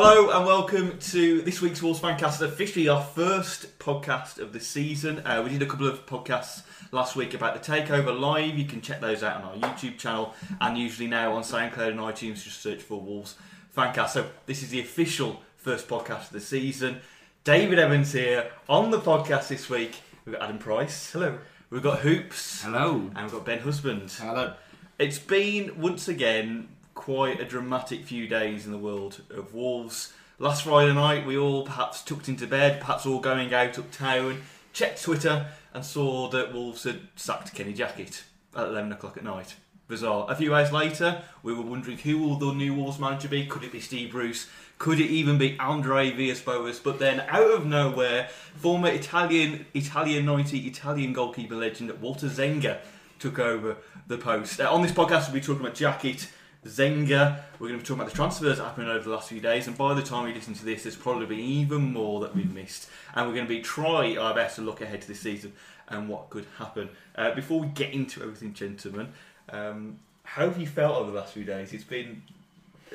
Hello 0.00 0.30
and 0.30 0.46
welcome 0.46 0.96
to 0.96 1.42
this 1.42 1.60
week's 1.60 1.82
Wolves 1.82 1.98
Fancast, 1.98 2.40
officially 2.40 2.88
our 2.88 3.02
first 3.02 3.80
podcast 3.80 4.38
of 4.38 4.52
the 4.52 4.60
season. 4.60 5.18
Uh, 5.26 5.42
we 5.42 5.50
did 5.50 5.60
a 5.60 5.66
couple 5.66 5.88
of 5.88 6.06
podcasts 6.06 6.62
last 6.92 7.16
week 7.16 7.34
about 7.34 7.60
the 7.60 7.72
Takeover 7.72 8.16
Live. 8.16 8.56
You 8.56 8.64
can 8.64 8.80
check 8.80 9.00
those 9.00 9.24
out 9.24 9.42
on 9.42 9.42
our 9.42 9.68
YouTube 9.68 9.98
channel 9.98 10.36
and 10.60 10.78
usually 10.78 11.08
now 11.08 11.32
on 11.32 11.42
SoundCloud 11.42 11.88
and 11.88 11.98
iTunes. 11.98 12.44
Just 12.44 12.62
search 12.62 12.80
for 12.80 13.00
Wolves 13.00 13.34
Fancast. 13.76 14.10
So 14.10 14.30
this 14.46 14.62
is 14.62 14.68
the 14.68 14.78
official 14.78 15.42
first 15.56 15.88
podcast 15.88 16.26
of 16.26 16.30
the 16.30 16.40
season. 16.42 17.00
David 17.42 17.80
Evans 17.80 18.12
here 18.12 18.52
on 18.68 18.92
the 18.92 19.00
podcast 19.00 19.48
this 19.48 19.68
week. 19.68 19.96
We've 20.24 20.36
got 20.36 20.44
Adam 20.44 20.58
Price. 20.58 21.10
Hello. 21.10 21.38
We've 21.70 21.82
got 21.82 21.98
Hoops. 21.98 22.62
Hello. 22.62 23.10
And 23.16 23.22
we've 23.24 23.32
got 23.32 23.44
Ben 23.44 23.58
Husband. 23.58 24.12
Hello. 24.12 24.54
It's 25.00 25.18
been 25.18 25.80
once 25.80 26.06
again 26.06 26.68
quite 26.98 27.40
a 27.40 27.44
dramatic 27.44 28.04
few 28.04 28.26
days 28.26 28.66
in 28.66 28.72
the 28.72 28.76
world 28.76 29.22
of 29.30 29.54
Wolves. 29.54 30.12
Last 30.40 30.64
Friday 30.64 30.92
night, 30.92 31.24
we 31.24 31.38
all 31.38 31.62
perhaps 31.62 32.02
tucked 32.02 32.28
into 32.28 32.44
bed, 32.44 32.80
perhaps 32.80 33.06
all 33.06 33.20
going 33.20 33.54
out 33.54 33.78
uptown, 33.78 34.42
checked 34.72 35.04
Twitter, 35.04 35.46
and 35.72 35.84
saw 35.84 36.28
that 36.30 36.52
Wolves 36.52 36.82
had 36.82 37.02
sacked 37.14 37.54
Kenny 37.54 37.72
Jackett 37.72 38.24
at 38.56 38.66
11 38.66 38.90
o'clock 38.90 39.16
at 39.16 39.22
night. 39.22 39.54
Bizarre. 39.86 40.26
A 40.28 40.34
few 40.34 40.52
hours 40.52 40.72
later, 40.72 41.22
we 41.44 41.54
were 41.54 41.62
wondering 41.62 41.98
who 41.98 42.18
will 42.18 42.34
the 42.34 42.52
new 42.52 42.74
Wolves 42.74 42.98
manager 42.98 43.28
be? 43.28 43.46
Could 43.46 43.62
it 43.62 43.70
be 43.70 43.80
Steve 43.80 44.10
Bruce? 44.10 44.48
Could 44.78 44.98
it 44.98 45.08
even 45.08 45.38
be 45.38 45.56
Andre 45.60 46.10
Villas-Boas? 46.10 46.80
But 46.80 46.98
then, 46.98 47.20
out 47.28 47.52
of 47.52 47.64
nowhere, 47.64 48.28
former 48.56 48.88
Italian 48.88 49.66
Italian 49.72 50.26
90 50.26 50.66
Italian 50.66 51.12
goalkeeper 51.12 51.54
legend 51.54 51.92
Walter 52.00 52.26
Zenga 52.26 52.78
took 53.20 53.38
over 53.38 53.76
the 54.08 54.18
post. 54.18 54.60
Uh, 54.60 54.72
on 54.72 54.82
this 54.82 54.92
podcast, 54.92 55.26
we'll 55.26 55.34
be 55.34 55.40
talking 55.40 55.60
about 55.60 55.74
Jackett, 55.74 56.28
Zenga. 56.64 57.40
We're 57.58 57.68
going 57.68 57.80
to 57.80 57.84
be 57.84 57.86
talking 57.86 58.00
about 58.00 58.10
the 58.10 58.16
transfers 58.16 58.58
that 58.58 58.64
happened 58.64 58.88
over 58.88 59.04
the 59.04 59.10
last 59.10 59.28
few 59.28 59.40
days, 59.40 59.66
and 59.66 59.76
by 59.76 59.94
the 59.94 60.02
time 60.02 60.28
you 60.28 60.34
listen 60.34 60.54
to 60.54 60.64
this, 60.64 60.82
there's 60.82 60.96
probably 60.96 61.26
been 61.26 61.38
even 61.38 61.92
more 61.92 62.20
that 62.20 62.34
we've 62.34 62.52
missed. 62.52 62.88
And 63.14 63.26
we're 63.26 63.34
going 63.34 63.46
to 63.46 63.54
be 63.54 63.60
try 63.60 64.16
our 64.16 64.34
best 64.34 64.56
to 64.56 64.62
look 64.62 64.80
ahead 64.80 65.02
to 65.02 65.08
this 65.08 65.20
season 65.20 65.52
and 65.88 66.08
what 66.08 66.30
could 66.30 66.46
happen. 66.58 66.90
Uh, 67.14 67.34
before 67.34 67.60
we 67.60 67.68
get 67.68 67.92
into 67.92 68.22
everything, 68.22 68.52
gentlemen, 68.52 69.12
um, 69.50 69.98
how 70.24 70.42
have 70.42 70.58
you 70.58 70.66
felt 70.66 70.96
over 70.96 71.10
the 71.10 71.16
last 71.16 71.32
few 71.32 71.44
days? 71.44 71.72
It's 71.72 71.84
been 71.84 72.22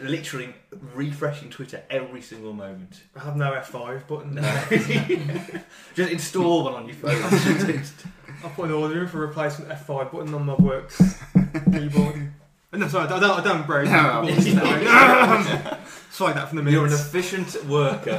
literally 0.02 0.54
refreshing 0.94 1.50
Twitter 1.50 1.84
every 1.90 2.22
single 2.22 2.54
moment. 2.54 3.04
I 3.16 3.20
have 3.20 3.36
no 3.36 3.52
F5 3.52 4.08
button. 4.08 5.64
Just 5.96 6.12
install 6.12 6.66
one 6.66 6.74
on 6.74 6.88
your 6.88 6.96
phone. 6.96 7.84
I'll 8.44 8.50
put 8.52 8.66
an 8.66 8.72
order 8.72 9.02
in 9.02 9.08
for 9.08 9.24
a 9.24 9.28
replacement 9.28 9.72
F5 9.72 10.12
button 10.12 10.34
on 10.34 10.46
my 10.46 10.56
works 10.56 11.02
keyboard. 11.72 12.34
No, 12.74 12.88
sorry, 12.88 13.08
I 13.08 13.20
don't, 13.20 13.40
I 13.40 13.44
don't 13.44 13.68
break. 13.68 13.90
No. 13.92 14.24
Sorry, 16.12 16.34
that 16.34 16.48
from 16.50 16.58
the 16.58 16.64
middle. 16.64 16.80
You're 16.82 16.88
an 16.88 16.94
efficient 16.94 17.66
worker. 17.66 18.12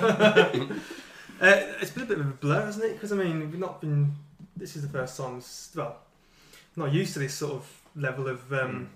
Uh, 1.40 1.60
it's 1.80 1.90
been 1.92 2.02
a 2.04 2.06
bit 2.06 2.18
of 2.18 2.26
a 2.26 2.30
blur, 2.30 2.64
hasn't 2.64 2.84
it? 2.84 2.94
Because 2.94 3.12
I 3.12 3.16
mean, 3.16 3.38
we've 3.40 3.58
not 3.58 3.80
been. 3.80 4.12
This 4.56 4.74
is 4.76 4.82
the 4.82 4.88
first 4.88 5.16
time. 5.16 5.36
s- 5.38 5.70
Well, 5.76 5.96
not 6.76 6.92
used 6.92 7.12
to 7.14 7.18
this 7.20 7.34
sort 7.34 7.52
of 7.54 7.82
level 7.96 8.26
of 8.28 8.52
um, 8.52 8.90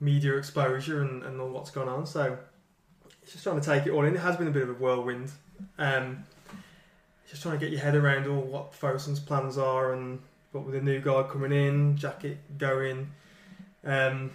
media 0.00 0.36
exposure 0.36 1.02
and, 1.02 1.22
and 1.22 1.40
all 1.40 1.48
what's 1.48 1.70
gone 1.70 1.88
on. 1.88 2.06
So 2.06 2.36
it's 3.22 3.32
just 3.32 3.44
trying 3.44 3.60
to 3.60 3.66
take 3.66 3.86
it 3.86 3.90
all 3.92 4.04
in. 4.04 4.14
It 4.14 4.20
has 4.20 4.36
been 4.36 4.48
a 4.48 4.50
bit 4.50 4.62
of 4.62 4.70
a 4.70 4.74
whirlwind. 4.74 5.30
Um, 5.78 6.24
just 7.30 7.42
trying 7.42 7.58
to 7.58 7.60
get 7.60 7.70
your 7.72 7.80
head 7.80 7.94
around 7.94 8.26
all 8.26 8.42
what 8.42 8.74
Fosun's 8.74 9.20
plans 9.20 9.56
are 9.56 9.94
and 9.94 10.18
what 10.52 10.64
with 10.64 10.74
the 10.74 10.80
new 10.82 11.00
guy 11.00 11.22
coming 11.22 11.52
in, 11.52 11.96
Jackett 11.96 12.36
going. 12.58 13.10
Um, 13.84 14.30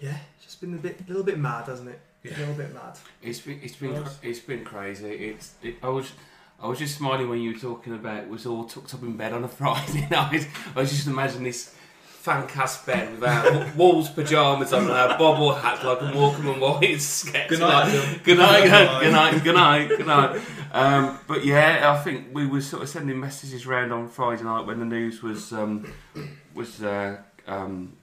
yeah, 0.00 0.16
it's 0.36 0.44
just 0.44 0.60
been 0.60 0.74
a 0.74 0.78
bit, 0.78 1.00
a 1.00 1.08
little 1.08 1.22
bit 1.24 1.38
mad, 1.38 1.66
hasn't 1.66 1.88
it? 1.88 2.00
A 2.24 2.38
little 2.40 2.54
bit 2.54 2.74
mad. 2.74 2.98
It's 3.22 3.40
been 3.40 3.60
it's 3.62 3.76
been 3.76 3.92
Nice. 3.94 4.18
it's 4.22 4.40
been 4.40 4.64
crazy. 4.64 5.06
It's 5.08 5.54
it, 5.62 5.76
I 5.82 5.88
was 5.88 6.12
I 6.60 6.66
was 6.66 6.78
just 6.78 6.96
smiling 6.96 7.28
when 7.28 7.40
you 7.40 7.52
were 7.52 7.58
talking 7.58 7.94
about 7.94 8.24
it 8.24 8.28
was 8.28 8.46
all 8.46 8.64
tucked 8.64 8.94
up 8.94 9.02
in 9.02 9.16
bed 9.16 9.32
on 9.32 9.44
a 9.44 9.48
Friday 9.60 10.08
night. 10.10 10.48
I 10.74 10.80
was 10.80 10.90
just 10.90 11.06
imagining 11.06 11.44
this 11.44 11.72
fan 12.04 12.48
cast 12.48 12.84
bed 12.84 13.12
without 13.12 13.76
Wolves 13.76 14.08
pajamas 14.08 14.72
on 14.72 14.82
and 14.82 14.90
our 14.90 15.16
bobble 15.16 15.54
hats 15.54 15.84
like 15.84 16.00
a 16.00 16.04
Walkman 16.06 16.58
White 16.58 17.00
sketch. 17.00 17.48
Good 17.50 17.60
night, 17.60 17.84
Like, 17.84 17.92
Phil. 17.92 18.18
Good 18.24 18.38
night, 18.38 18.62
good 18.64 19.12
night, 19.12 19.44
good 19.44 19.54
night, 19.54 19.88
good 19.88 20.06
night. 20.08 20.40
Um, 20.72 21.20
but 21.28 21.44
yeah, 21.44 21.94
I 21.96 22.02
think 22.02 22.28
we 22.32 22.44
were 22.46 22.60
sort 22.60 22.82
of 22.82 22.88
sending 22.88 23.20
messages 23.20 23.64
around 23.66 23.92
on 23.92 24.08
Friday 24.08 24.42
night 24.42 24.66
when 24.66 24.80
the 24.80 24.84
news 24.84 25.22
was 25.22 25.52
um, 25.52 25.92
was 26.54 26.82
uh, 26.82 27.18
um, 27.46 27.95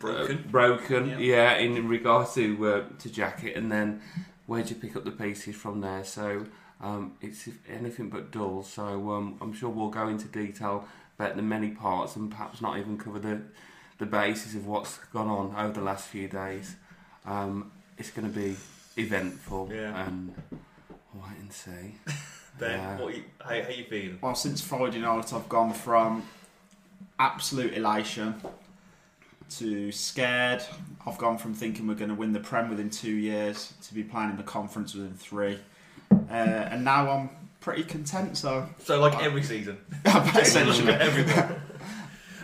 Broken. 0.00 0.38
uh, 0.38 0.50
broken. 0.50 1.08
Yeah. 1.10 1.18
Yeah. 1.18 1.54
in 1.58 1.86
regard 1.88 2.28
to 2.34 2.66
uh, 2.66 2.82
to 2.98 3.08
Jackett, 3.08 3.56
and 3.56 3.70
then 3.70 4.00
where'd 4.46 4.68
you 4.70 4.76
pick 4.76 4.96
up 4.96 5.04
the 5.04 5.10
pieces 5.12 5.54
from 5.54 5.80
there? 5.80 6.02
So 6.04 6.46
um, 6.80 7.12
it's 7.20 7.48
anything 7.68 8.08
but 8.10 8.32
dull. 8.32 8.62
So 8.64 9.12
um, 9.12 9.36
I'm 9.40 9.52
sure 9.52 9.68
we'll 9.70 9.90
go 9.90 10.08
into 10.08 10.26
detail 10.26 10.88
about 11.18 11.36
the 11.36 11.42
many 11.42 11.70
parts 11.70 12.16
and 12.16 12.30
perhaps 12.30 12.60
not 12.60 12.78
even 12.78 12.98
cover 12.98 13.18
the 13.20 13.42
the 13.98 14.06
basis 14.06 14.54
of 14.54 14.66
what's 14.66 14.96
gone 15.12 15.28
on 15.28 15.54
over 15.56 15.74
the 15.74 15.82
last 15.84 16.08
few 16.08 16.26
days. 16.26 16.76
Um, 17.26 17.70
it's 17.98 18.10
going 18.10 18.32
to 18.32 18.34
be 18.34 18.56
eventful 18.96 19.70
Yeah. 19.70 20.06
and 20.06 20.34
wait 21.12 21.38
and 21.38 21.52
see. 21.52 21.96
Ben, 22.58 22.78
Yeah. 22.78 22.98
what 22.98 23.14
you, 23.14 23.24
how, 23.40 23.62
how 23.62 23.68
you 23.68 23.84
feeling? 23.84 24.18
Well, 24.22 24.34
since 24.34 24.62
Friday 24.62 25.00
night, 25.00 25.32
I've 25.34 25.48
gone 25.50 25.74
from 25.74 26.22
absolute 27.18 27.74
elation 27.74 28.40
to 29.50 29.92
scared. 29.92 30.62
I've 31.06 31.18
gone 31.18 31.38
from 31.38 31.54
thinking 31.54 31.86
we're 31.86 31.94
going 31.94 32.10
to 32.10 32.14
win 32.14 32.32
the 32.32 32.40
Prem 32.40 32.68
within 32.68 32.90
two 32.90 33.14
years 33.14 33.72
to 33.82 33.94
be 33.94 34.02
playing 34.02 34.30
in 34.30 34.36
the 34.36 34.42
conference 34.42 34.94
within 34.94 35.14
three. 35.14 35.58
Uh, 36.10 36.34
and 36.34 36.84
now 36.84 37.10
I'm 37.10 37.30
pretty 37.60 37.84
content, 37.84 38.36
so 38.36 38.68
So, 38.84 39.00
like 39.00 39.22
every 39.22 39.42
season. 39.42 39.78
essentially. 40.04 40.92
Everyone. 40.92 41.60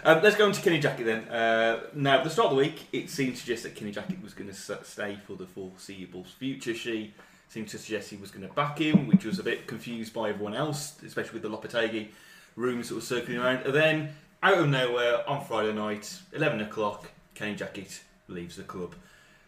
Um, 0.04 0.22
let's 0.22 0.36
go 0.36 0.46
into 0.46 0.60
Kenny 0.60 0.80
Jackett 0.80 1.04
then. 1.04 1.24
Uh, 1.28 1.80
now, 1.94 2.18
at 2.18 2.24
the 2.24 2.30
start 2.30 2.46
of 2.46 2.56
the 2.56 2.62
week, 2.62 2.86
it 2.92 3.10
seemed 3.10 3.34
to 3.34 3.40
suggest 3.40 3.64
that 3.64 3.74
Kenny 3.74 3.90
Jackett 3.90 4.22
was 4.22 4.34
going 4.34 4.48
to 4.48 4.54
stay 4.54 5.18
for 5.26 5.34
the 5.34 5.46
foreseeable 5.46 6.22
future. 6.22 6.74
Shi 6.74 7.12
seemed 7.48 7.68
to 7.68 7.78
suggest 7.78 8.10
he 8.10 8.16
was 8.16 8.30
going 8.30 8.46
to 8.46 8.54
back 8.54 8.78
him, 8.78 9.08
which 9.08 9.24
was 9.24 9.40
a 9.40 9.42
bit 9.42 9.66
confused 9.66 10.14
by 10.14 10.28
everyone 10.28 10.54
else, 10.54 10.94
especially 11.04 11.40
with 11.40 11.42
the 11.42 11.48
Lopetegui 11.48 12.08
rumours 12.54 12.88
that 12.88 12.94
were 12.94 13.00
circling 13.00 13.38
around. 13.38 13.66
And 13.66 13.74
then, 13.74 14.14
out 14.46 14.58
of 14.58 14.68
nowhere, 14.68 15.28
on 15.28 15.44
Friday 15.44 15.72
night, 15.72 16.20
11 16.32 16.60
o'clock, 16.60 17.10
Kenny 17.34 17.56
Jackett 17.56 18.00
leaves 18.28 18.56
the 18.56 18.62
club. 18.62 18.94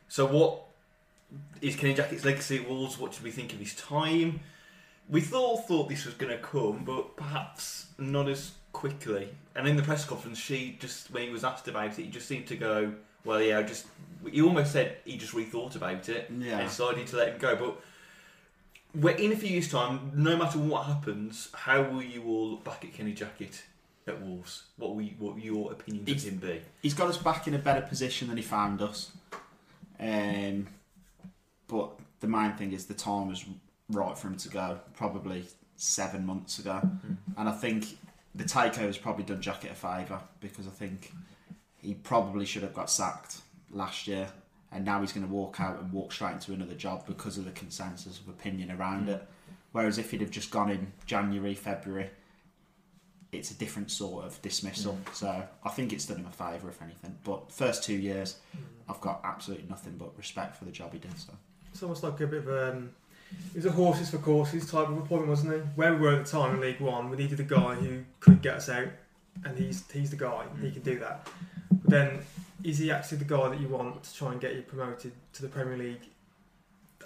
So, 0.08 0.26
what 0.26 0.62
is 1.60 1.76
Kenny 1.76 1.94
Jackett's 1.94 2.24
legacy 2.24 2.58
at 2.58 2.68
Wolves? 2.68 2.98
What 2.98 3.14
should 3.14 3.22
we 3.22 3.30
think 3.30 3.52
of 3.52 3.60
his 3.60 3.74
time? 3.74 4.40
We 5.08 5.20
thought 5.20 5.68
thought 5.68 5.88
this 5.88 6.04
was 6.04 6.14
going 6.14 6.32
to 6.36 6.42
come, 6.42 6.82
but 6.84 7.16
perhaps 7.16 7.86
not 7.96 8.28
as 8.28 8.52
quickly. 8.72 9.28
And 9.54 9.68
in 9.68 9.76
the 9.76 9.82
press 9.82 10.04
conference, 10.04 10.38
Shi 10.38 10.76
just 10.80 11.10
when 11.12 11.22
he 11.24 11.30
was 11.30 11.44
asked 11.44 11.68
about 11.68 11.98
it, 11.98 12.02
he 12.02 12.08
just 12.08 12.26
seemed 12.26 12.46
to 12.48 12.56
go, 12.56 12.92
"Well, 13.24 13.40
yeah, 13.40 13.58
I 13.58 13.62
just." 13.62 13.86
He 14.30 14.42
almost 14.42 14.72
said 14.72 14.96
he 15.04 15.16
just 15.16 15.32
rethought 15.32 15.76
about 15.76 16.08
it 16.08 16.28
Yeah. 16.36 16.58
and 16.58 16.68
decided 16.68 17.06
to 17.06 17.16
let 17.16 17.28
him 17.28 17.38
go. 17.38 17.54
But 17.56 17.80
we're 19.00 19.16
in 19.16 19.32
a 19.32 19.36
few 19.36 19.48
years' 19.50 19.70
time. 19.70 20.10
No 20.14 20.36
matter 20.36 20.58
what 20.58 20.86
happens, 20.86 21.48
how 21.54 21.82
will 21.82 22.02
you 22.02 22.24
all 22.24 22.50
look 22.50 22.64
back 22.64 22.84
at 22.84 22.92
Kenny 22.92 23.14
Jackett 23.14 23.62
at 24.08 24.20
Wolves? 24.22 24.64
What 24.76 24.94
will 24.94 25.02
you, 25.02 25.14
what 25.18 25.34
will 25.34 25.40
your 25.40 25.72
opinions 25.72 26.08
He's- 26.08 26.24
of 26.24 26.32
him 26.32 26.38
be? 26.38 26.62
He's 26.82 26.94
got 26.94 27.08
us 27.08 27.16
back 27.18 27.46
in 27.46 27.54
a 27.54 27.58
better 27.58 27.82
position 27.82 28.28
than 28.28 28.36
he 28.36 28.42
found 28.42 28.80
us. 28.82 29.12
Um, 30.00 30.68
but 31.66 31.90
the 32.20 32.28
main 32.28 32.52
thing 32.54 32.72
is 32.72 32.86
the 32.86 32.94
time 32.94 33.28
was 33.28 33.44
right 33.90 34.16
for 34.16 34.28
him 34.28 34.36
to 34.36 34.48
go. 34.48 34.80
Probably 34.94 35.44
seven 35.76 36.24
months 36.26 36.58
ago, 36.58 36.78
Hmm. 36.80 37.14
and 37.36 37.48
I 37.48 37.52
think 37.52 37.98
the 38.34 38.44
takeover's 38.44 38.98
probably 38.98 39.24
done 39.24 39.40
Jackett 39.40 39.70
a 39.72 39.74
favour 39.74 40.20
because 40.40 40.66
I 40.66 40.70
think 40.70 41.12
he 41.76 41.94
probably 41.94 42.44
should 42.46 42.62
have 42.62 42.74
got 42.74 42.90
sacked 42.90 43.42
last 43.70 44.06
year, 44.06 44.28
and 44.72 44.84
now 44.84 45.00
he's 45.00 45.12
going 45.12 45.26
to 45.26 45.32
walk 45.32 45.60
out 45.60 45.78
and 45.80 45.92
walk 45.92 46.12
straight 46.12 46.32
into 46.32 46.52
another 46.52 46.74
job 46.74 47.06
because 47.06 47.38
of 47.38 47.44
the 47.44 47.52
consensus 47.52 48.18
of 48.20 48.28
opinion 48.28 48.70
around 48.70 49.06
Mm. 49.06 49.14
it. 49.16 49.28
Whereas 49.72 49.98
if 49.98 50.10
he'd 50.10 50.20
have 50.20 50.30
just 50.30 50.50
gone 50.50 50.70
in 50.70 50.92
January, 51.06 51.54
February, 51.54 52.10
it's 53.32 53.50
a 53.50 53.54
different 53.54 53.90
sort 53.90 54.24
of 54.24 54.40
dismissal. 54.42 54.94
Mm. 54.94 55.14
So 55.14 55.42
I 55.64 55.68
think 55.70 55.92
it's 55.92 56.06
done 56.06 56.18
him 56.18 56.26
a 56.26 56.30
favour, 56.32 56.68
if 56.68 56.80
anything. 56.82 57.16
But 57.24 57.52
first 57.52 57.82
two 57.84 57.94
years, 57.94 58.36
I've 58.88 59.00
got 59.00 59.20
absolutely 59.24 59.66
nothing 59.68 59.96
but 59.98 60.16
respect 60.16 60.56
for 60.56 60.64
the 60.64 60.70
job 60.70 60.92
he 60.92 60.98
did. 60.98 61.16
So 61.18 61.34
It's 61.72 61.82
almost 61.82 62.02
like 62.02 62.20
a 62.20 62.26
bit 62.26 62.38
of 62.38 62.48
a. 62.48 62.72
Um, 62.72 62.90
it 63.50 63.56
was 63.56 63.66
a 63.66 63.72
horses 63.72 64.08
for 64.08 64.16
courses 64.16 64.70
type 64.70 64.88
of 64.88 64.96
appointment, 64.96 65.28
wasn't 65.28 65.52
it? 65.52 65.62
Where 65.74 65.94
we 65.94 66.00
were 66.00 66.14
at 66.14 66.24
the 66.24 66.30
time 66.30 66.54
in 66.54 66.60
League 66.62 66.80
One, 66.80 67.10
we 67.10 67.18
needed 67.18 67.38
a 67.40 67.42
guy 67.42 67.74
who 67.74 68.02
could 68.20 68.40
get 68.40 68.54
us 68.54 68.70
out, 68.70 68.88
and 69.44 69.58
he's 69.58 69.84
he's 69.90 70.10
the 70.10 70.16
guy. 70.16 70.44
He 70.62 70.70
can 70.70 70.80
do 70.80 70.98
that. 71.00 71.28
But 71.70 71.90
then, 71.90 72.18
is 72.64 72.78
he 72.78 72.90
actually 72.90 73.18
the 73.18 73.26
guy 73.26 73.50
that 73.50 73.60
you 73.60 73.68
want 73.68 74.02
to 74.02 74.14
try 74.14 74.32
and 74.32 74.40
get 74.40 74.56
you 74.56 74.62
promoted 74.62 75.12
to 75.34 75.42
the 75.42 75.48
Premier 75.48 75.76
League? 75.76 76.08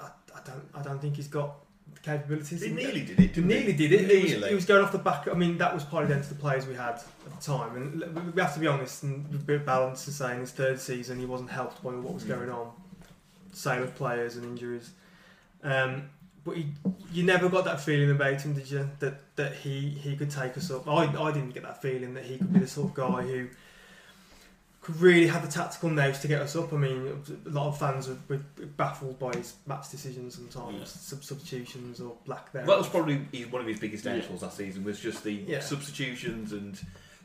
I, 0.01 0.11
I 0.33 0.41
don't 0.45 0.69
I 0.75 0.83
don't 0.83 1.01
think 1.01 1.17
he's 1.17 1.27
got 1.27 1.57
capabilities. 2.03 2.63
He 2.63 2.71
nearly 2.71 3.01
did 3.03 3.11
it. 3.11 3.19
He 3.21 3.27
Didn't 3.29 3.47
nearly 3.47 3.73
did 3.73 3.93
it. 3.93 4.11
It 4.11 4.23
was, 4.23 4.31
Nearly. 4.33 4.51
it 4.51 4.55
was 4.55 4.65
going 4.65 4.85
off 4.85 4.93
the 4.93 4.99
back. 4.99 5.29
I 5.29 5.35
mean, 5.35 5.57
that 5.59 5.73
was 5.73 5.85
partly 5.85 6.13
down 6.13 6.23
to 6.23 6.29
the 6.29 6.35
players 6.35 6.67
we 6.67 6.75
had 6.75 6.95
at 6.97 7.05
the 7.37 7.41
time, 7.43 7.77
and 7.77 8.35
we 8.35 8.41
have 8.43 8.55
to 8.55 8.61
be 8.61 8.67
honest 8.67 9.03
and 9.05 9.29
be 9.31 9.37
a 9.37 9.41
bit 9.41 9.67
balanced 9.67 10.09
in 10.21 10.41
his 10.41 10.51
third 10.53 10.81
season 10.81 11.19
he 11.19 11.27
wasn't 11.27 11.51
helped 11.51 11.83
by 11.83 11.91
what 11.91 12.15
was 12.15 12.25
Mm. 12.25 12.29
going 12.29 12.51
on, 12.51 12.71
sale 13.53 13.83
of 13.83 13.95
players 13.95 14.37
and 14.37 14.45
injuries. 14.45 14.91
Um, 15.63 16.09
but 16.45 16.57
he, 16.57 16.67
you 17.13 17.23
never 17.23 17.49
got 17.49 17.65
that 17.67 17.81
feeling 17.81 18.11
about 18.11 18.41
him, 18.43 18.55
did 18.55 18.69
you? 18.69 18.91
That 18.99 19.37
that 19.37 19.55
he, 19.55 19.91
he 19.91 20.17
could 20.17 20.31
take 20.31 20.57
us 20.59 20.71
up. 20.73 20.89
I, 20.89 21.05
I 21.05 21.31
didn't 21.33 21.51
get 21.51 21.63
that 21.63 21.81
feeling 21.81 22.15
that 22.15 22.25
he 22.25 22.37
could 22.39 22.53
be 22.53 22.59
the 22.59 22.67
sort 22.67 22.89
of 22.89 22.95
guy 22.95 23.23
who 23.23 23.49
could 24.83 24.97
really 25.01 25.29
have 25.29 25.43
the 25.47 25.51
tactical 25.51 25.89
nose 25.89 26.19
to 26.19 26.29
get 26.29 26.43
us 26.43 26.57
up. 26.57 26.73
I 26.73 26.77
mean, 26.77 27.23
a 27.47 27.49
lot 27.49 27.69
of 27.69 27.79
fans 27.79 28.09
were, 28.09 28.17
were 28.29 28.41
baffled 28.77 29.17
by 29.19 29.33
his 29.33 29.55
match 29.65 29.89
decisions 29.91 30.35
sometimes, 30.35 30.79
Yeah. 30.79 30.85
sub- 30.85 31.23
substitutions 31.25 32.01
or 32.01 32.17
black 32.27 32.53
there. 32.53 32.67
That 32.67 32.79
was 32.79 32.89
probably 32.89 33.19
one 33.51 33.63
of 33.63 33.69
his 33.69 33.79
biggest 33.79 34.05
downfalls 34.05 34.43
last 34.43 34.57
season. 34.57 34.83
Was 34.83 34.99
just 34.99 35.23
the 35.23 35.33
Yeah. 35.35 35.61
substitutions 35.61 36.53
and 36.53 36.81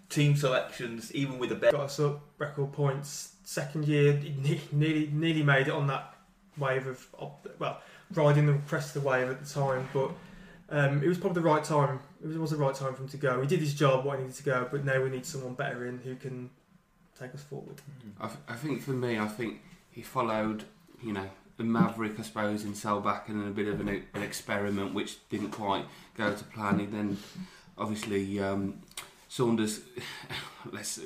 team 0.09 0.35
selections, 0.37 1.11
even 1.15 1.39
with 1.39 1.49
the 1.49 1.55
best. 1.55 1.73
got 1.73 1.81
us 1.85 1.99
up 1.99 2.21
record 2.37 2.71
points. 2.73 3.33
Second 3.43 3.85
year, 3.87 4.13
he 4.17 4.35
nearly 4.71 5.09
nearly 5.11 5.43
made 5.43 5.67
it 5.67 5.73
on 5.73 5.87
that 5.87 6.13
wave 6.57 6.85
of 6.85 7.07
of- 7.17 7.31
well, 7.59 7.81
riding 8.13 8.45
the 8.45 8.53
crest 8.67 8.95
of 8.95 9.01
the 9.01 9.09
wave 9.09 9.29
at 9.29 9.43
the 9.43 9.49
time. 9.51 9.89
But 9.93 10.11
um, 10.69 11.01
it 11.01 11.07
was 11.07 11.17
probably 11.17 11.41
the 11.41 11.47
right 11.47 11.63
time. 11.63 11.99
It 12.21 12.27
was, 12.27 12.35
it 12.35 12.39
was 12.39 12.51
the 12.51 12.57
right 12.57 12.75
time 12.75 12.93
for 12.93 13.01
him 13.01 13.09
to 13.09 13.17
go. 13.17 13.41
He 13.41 13.47
did 13.47 13.59
his 13.61 13.73
job, 13.73 14.05
what 14.05 14.17
he 14.19 14.23
needed 14.25 14.37
to 14.37 14.43
go. 14.43 14.67
But 14.71 14.85
now 14.85 15.01
we 15.01 15.09
need 15.09 15.25
someone 15.25 15.55
better 15.55 15.87
in 15.87 15.97
who 15.99 16.15
can 16.15 16.49
take 17.19 17.33
us 17.33 17.43
forward. 17.43 17.81
I, 18.19 18.27
th- 18.27 18.39
I 18.47 18.53
think 18.53 18.81
for 18.81 18.91
me, 18.91 19.17
I 19.17 19.27
think 19.27 19.61
he 19.91 20.01
followed, 20.01 20.63
you 21.01 21.13
know, 21.13 21.29
the 21.57 21.63
Maverick, 21.63 22.19
I 22.19 22.23
suppose, 22.23 22.63
in 22.63 22.73
Solbakken 22.73 23.29
and 23.29 23.47
a 23.47 23.51
bit 23.51 23.67
of 23.67 23.79
an, 23.79 23.89
an 24.13 24.21
experiment 24.21 24.93
which 24.93 25.27
didn't 25.29 25.51
quite 25.51 25.85
go 26.15 26.33
to 26.33 26.43
plan. 26.43 26.79
He 26.79 26.85
then, 26.85 27.17
obviously, 27.77 28.39
um, 28.39 28.81
Saunders, 29.27 29.81
let's 30.71 30.99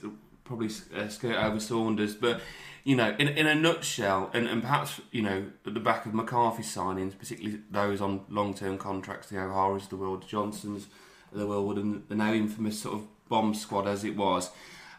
probably 0.44 0.70
uh, 0.96 1.08
skirt 1.08 1.38
over 1.38 1.60
Saunders, 1.60 2.16
but, 2.16 2.42
you 2.84 2.96
know, 2.96 3.16
in, 3.18 3.30
in 3.30 3.48
a 3.48 3.56
nutshell, 3.56 4.30
and, 4.34 4.48
and 4.48 4.62
perhaps, 4.62 5.00
you 5.12 5.22
know, 5.22 5.46
at 5.66 5.74
the 5.74 5.80
back 5.80 6.06
of 6.06 6.14
McCarthy's 6.14 6.74
signings, 6.74 7.18
particularly 7.18 7.62
those 7.72 8.02
on 8.02 8.26
long 8.30 8.54
term 8.54 8.78
contracts, 8.78 9.30
the 9.30 9.40
O'Hara's 9.40 9.88
the 9.88 9.96
world, 9.96 10.28
Johnsons 10.28 10.88
the 11.34 11.48
world, 11.48 11.78
and 11.78 12.04
the 12.10 12.16
now 12.16 12.34
infamous 12.34 12.82
sort 12.82 12.96
of 12.96 13.30
bomb 13.30 13.54
squad 13.54 13.88
as 13.88 14.04
it 14.04 14.18
was. 14.18 14.50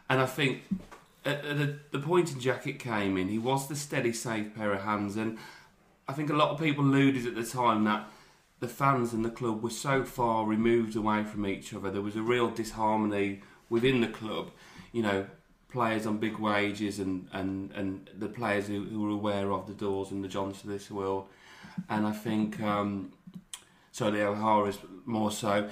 And 0.09 0.19
I 0.19 0.25
think 0.25 0.63
at, 1.25 1.91
the 1.91 1.99
point 1.99 2.31
in 2.31 2.39
Jackett 2.39 2.79
came 2.79 3.17
in, 3.17 3.29
he 3.29 3.39
was 3.39 3.67
the 3.67 3.75
steady, 3.75 4.13
safe 4.13 4.53
pair 4.55 4.73
of 4.73 4.81
hands, 4.81 5.15
and 5.15 5.37
I 6.07 6.13
think 6.13 6.29
a 6.29 6.35
lot 6.35 6.49
of 6.49 6.59
people 6.59 6.83
alluded 6.83 7.25
at 7.25 7.35
the 7.35 7.45
time 7.45 7.85
that 7.85 8.07
the 8.59 8.67
fans 8.67 9.13
and 9.13 9.23
the 9.23 9.29
club 9.29 9.61
were 9.61 9.69
so 9.69 10.03
far 10.03 10.45
removed 10.45 10.95
away 10.95 11.23
from 11.23 11.45
each 11.45 11.73
other. 11.73 11.89
There 11.91 12.01
was 12.01 12.15
a 12.15 12.21
real 12.21 12.49
disharmony 12.49 13.41
within 13.69 14.01
the 14.01 14.07
club. 14.07 14.51
You 14.91 15.01
know, 15.01 15.25
players 15.69 16.05
on 16.05 16.17
big 16.17 16.37
wages 16.37 16.99
and, 16.99 17.27
and, 17.33 17.71
and 17.71 18.09
the 18.17 18.27
players 18.27 18.67
who, 18.67 18.83
who 18.85 19.01
were 19.01 19.09
aware 19.09 19.51
of 19.51 19.67
the 19.67 19.73
doors 19.73 20.11
and 20.11 20.23
the 20.23 20.27
Johns 20.27 20.63
of 20.63 20.69
this 20.69 20.91
world. 20.91 21.27
And 21.89 22.05
I 22.05 22.11
think, 22.11 22.61
um, 22.61 23.11
so 23.91 24.11
the 24.11 24.25
O'Hara's 24.25 24.77
more 25.05 25.31
so. 25.31 25.67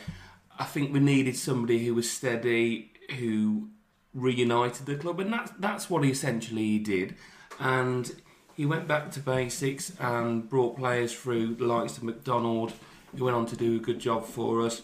I 0.57 0.63
think 0.65 0.93
we 0.93 0.99
needed 0.99 1.37
somebody 1.37 1.85
who 1.85 1.93
was 1.93 2.09
steady, 2.09 2.91
who 3.19 3.69
reunited 4.13 4.85
the 4.85 4.95
club, 4.95 5.19
and 5.19 5.31
that's 5.33 5.51
that's 5.59 5.89
what 5.89 6.03
he 6.03 6.11
essentially 6.11 6.79
did. 6.79 7.15
And 7.59 8.11
he 8.55 8.65
went 8.65 8.87
back 8.87 9.11
to 9.11 9.19
basics 9.19 9.93
and 9.99 10.49
brought 10.49 10.77
players 10.77 11.13
through 11.13 11.55
the 11.55 11.65
likes 11.65 11.97
of 11.97 12.03
McDonald, 12.03 12.73
who 13.15 13.25
went 13.25 13.37
on 13.37 13.45
to 13.47 13.55
do 13.55 13.77
a 13.77 13.79
good 13.79 13.99
job 13.99 14.25
for 14.25 14.61
us. 14.61 14.81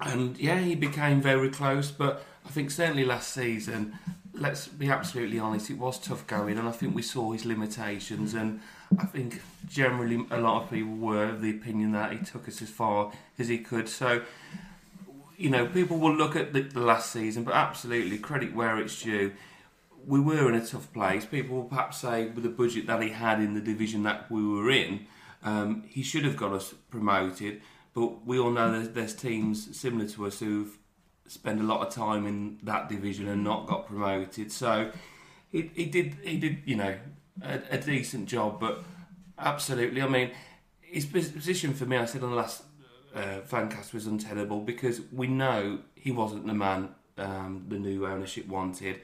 And 0.00 0.36
yeah, 0.38 0.58
he 0.58 0.74
became 0.74 1.20
very 1.20 1.50
close, 1.50 1.90
but 1.90 2.24
I 2.46 2.50
think 2.50 2.70
certainly 2.70 3.04
last 3.04 3.32
season, 3.32 3.98
let's 4.32 4.66
be 4.66 4.88
absolutely 4.88 5.38
honest, 5.38 5.70
it 5.70 5.78
was 5.78 5.98
tough 5.98 6.26
going, 6.26 6.58
and 6.58 6.66
I 6.66 6.72
think 6.72 6.94
we 6.94 7.02
saw 7.02 7.32
his 7.32 7.44
limitations. 7.44 8.34
And 8.34 8.60
I 8.98 9.04
think 9.04 9.40
generally 9.68 10.24
a 10.30 10.40
lot 10.40 10.62
of 10.62 10.70
people 10.70 10.96
were 10.96 11.26
of 11.26 11.42
the 11.42 11.50
opinion 11.50 11.92
that 11.92 12.12
he 12.12 12.18
took 12.18 12.48
us 12.48 12.62
as 12.62 12.70
far 12.70 13.12
as 13.38 13.48
he 13.48 13.58
could. 13.58 13.88
So 13.88 14.22
you 15.40 15.48
know, 15.48 15.64
people 15.64 15.96
will 15.96 16.14
look 16.14 16.36
at 16.36 16.52
the, 16.52 16.60
the 16.60 16.80
last 16.80 17.10
season, 17.10 17.44
but 17.44 17.54
absolutely 17.54 18.18
credit 18.18 18.54
where 18.54 18.78
it's 18.78 19.00
due. 19.00 19.32
We 20.06 20.20
were 20.20 20.50
in 20.50 20.54
a 20.54 20.64
tough 20.64 20.92
place. 20.92 21.24
People 21.24 21.56
will 21.56 21.64
perhaps 21.64 21.96
say, 21.96 22.26
with 22.26 22.44
the 22.44 22.50
budget 22.50 22.86
that 22.88 23.02
he 23.02 23.08
had 23.08 23.40
in 23.40 23.54
the 23.54 23.60
division 23.62 24.02
that 24.02 24.30
we 24.30 24.46
were 24.46 24.70
in, 24.70 25.06
um, 25.42 25.84
he 25.88 26.02
should 26.02 26.26
have 26.26 26.36
got 26.36 26.52
us 26.52 26.74
promoted. 26.90 27.62
But 27.94 28.26
we 28.26 28.38
all 28.38 28.50
know 28.50 28.70
there's, 28.70 28.90
there's 28.90 29.14
teams 29.14 29.74
similar 29.78 30.06
to 30.10 30.26
us 30.26 30.40
who've 30.40 30.76
spent 31.26 31.58
a 31.58 31.64
lot 31.64 31.86
of 31.86 31.94
time 31.94 32.26
in 32.26 32.58
that 32.64 32.90
division 32.90 33.26
and 33.26 33.42
not 33.42 33.66
got 33.66 33.86
promoted. 33.86 34.52
So 34.52 34.90
he, 35.48 35.70
he 35.74 35.86
did, 35.86 36.18
he 36.22 36.36
did, 36.36 36.58
you 36.66 36.76
know, 36.76 36.98
a, 37.42 37.60
a 37.70 37.78
decent 37.78 38.28
job. 38.28 38.60
But 38.60 38.84
absolutely, 39.38 40.02
I 40.02 40.06
mean, 40.06 40.32
his 40.82 41.06
position 41.06 41.72
for 41.72 41.86
me, 41.86 41.96
I 41.96 42.04
said 42.04 42.22
on 42.22 42.30
the 42.30 42.36
last 42.36 42.64
uh, 43.14 43.40
Fancast 43.48 43.92
was 43.92 44.06
untenable 44.06 44.60
because 44.60 45.00
we 45.12 45.26
know 45.26 45.80
he 45.94 46.10
wasn't 46.10 46.46
the 46.46 46.54
man 46.54 46.90
um, 47.18 47.66
the 47.68 47.78
new 47.78 48.06
ownership 48.06 48.46
wanted, 48.46 49.00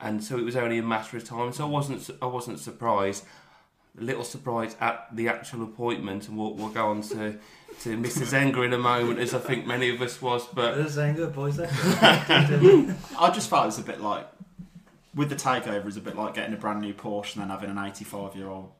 and 0.00 0.22
so 0.22 0.38
it 0.38 0.44
was 0.44 0.56
only 0.56 0.78
a 0.78 0.82
matter 0.82 1.16
of 1.16 1.24
time. 1.24 1.52
So 1.52 1.66
I 1.66 1.68
wasn't 1.68 2.08
I 2.22 2.26
wasn't 2.26 2.58
surprised. 2.58 3.24
A 3.98 4.04
little 4.04 4.22
surprised 4.22 4.76
at 4.80 5.08
the 5.12 5.28
actual 5.28 5.64
appointment, 5.64 6.28
and 6.28 6.38
we'll, 6.38 6.54
we'll 6.54 6.68
go 6.68 6.86
on 6.86 7.02
to 7.02 7.36
to 7.80 7.96
Mr. 7.96 8.22
Zenga 8.24 8.64
in 8.64 8.72
a 8.72 8.78
moment, 8.78 9.18
as 9.18 9.34
I 9.34 9.40
think 9.40 9.66
many 9.66 9.90
of 9.90 10.00
us 10.00 10.22
was. 10.22 10.46
But 10.46 10.78
Zenga, 10.78 11.34
boys. 11.34 11.58
I 13.18 13.30
just 13.34 13.50
felt 13.50 13.64
it 13.64 13.66
was 13.66 13.78
a 13.78 13.82
bit 13.82 14.00
like 14.00 14.28
with 15.14 15.28
the 15.28 15.36
takeover, 15.36 15.76
it 15.76 15.84
was 15.84 15.96
a 15.96 16.00
bit 16.00 16.16
like 16.16 16.34
getting 16.34 16.54
a 16.54 16.56
brand 16.56 16.80
new 16.80 16.94
Porsche 16.94 17.34
and 17.34 17.42
then 17.42 17.50
having 17.50 17.70
an 17.70 17.78
85 17.78 18.36
year 18.36 18.48
old 18.48 18.70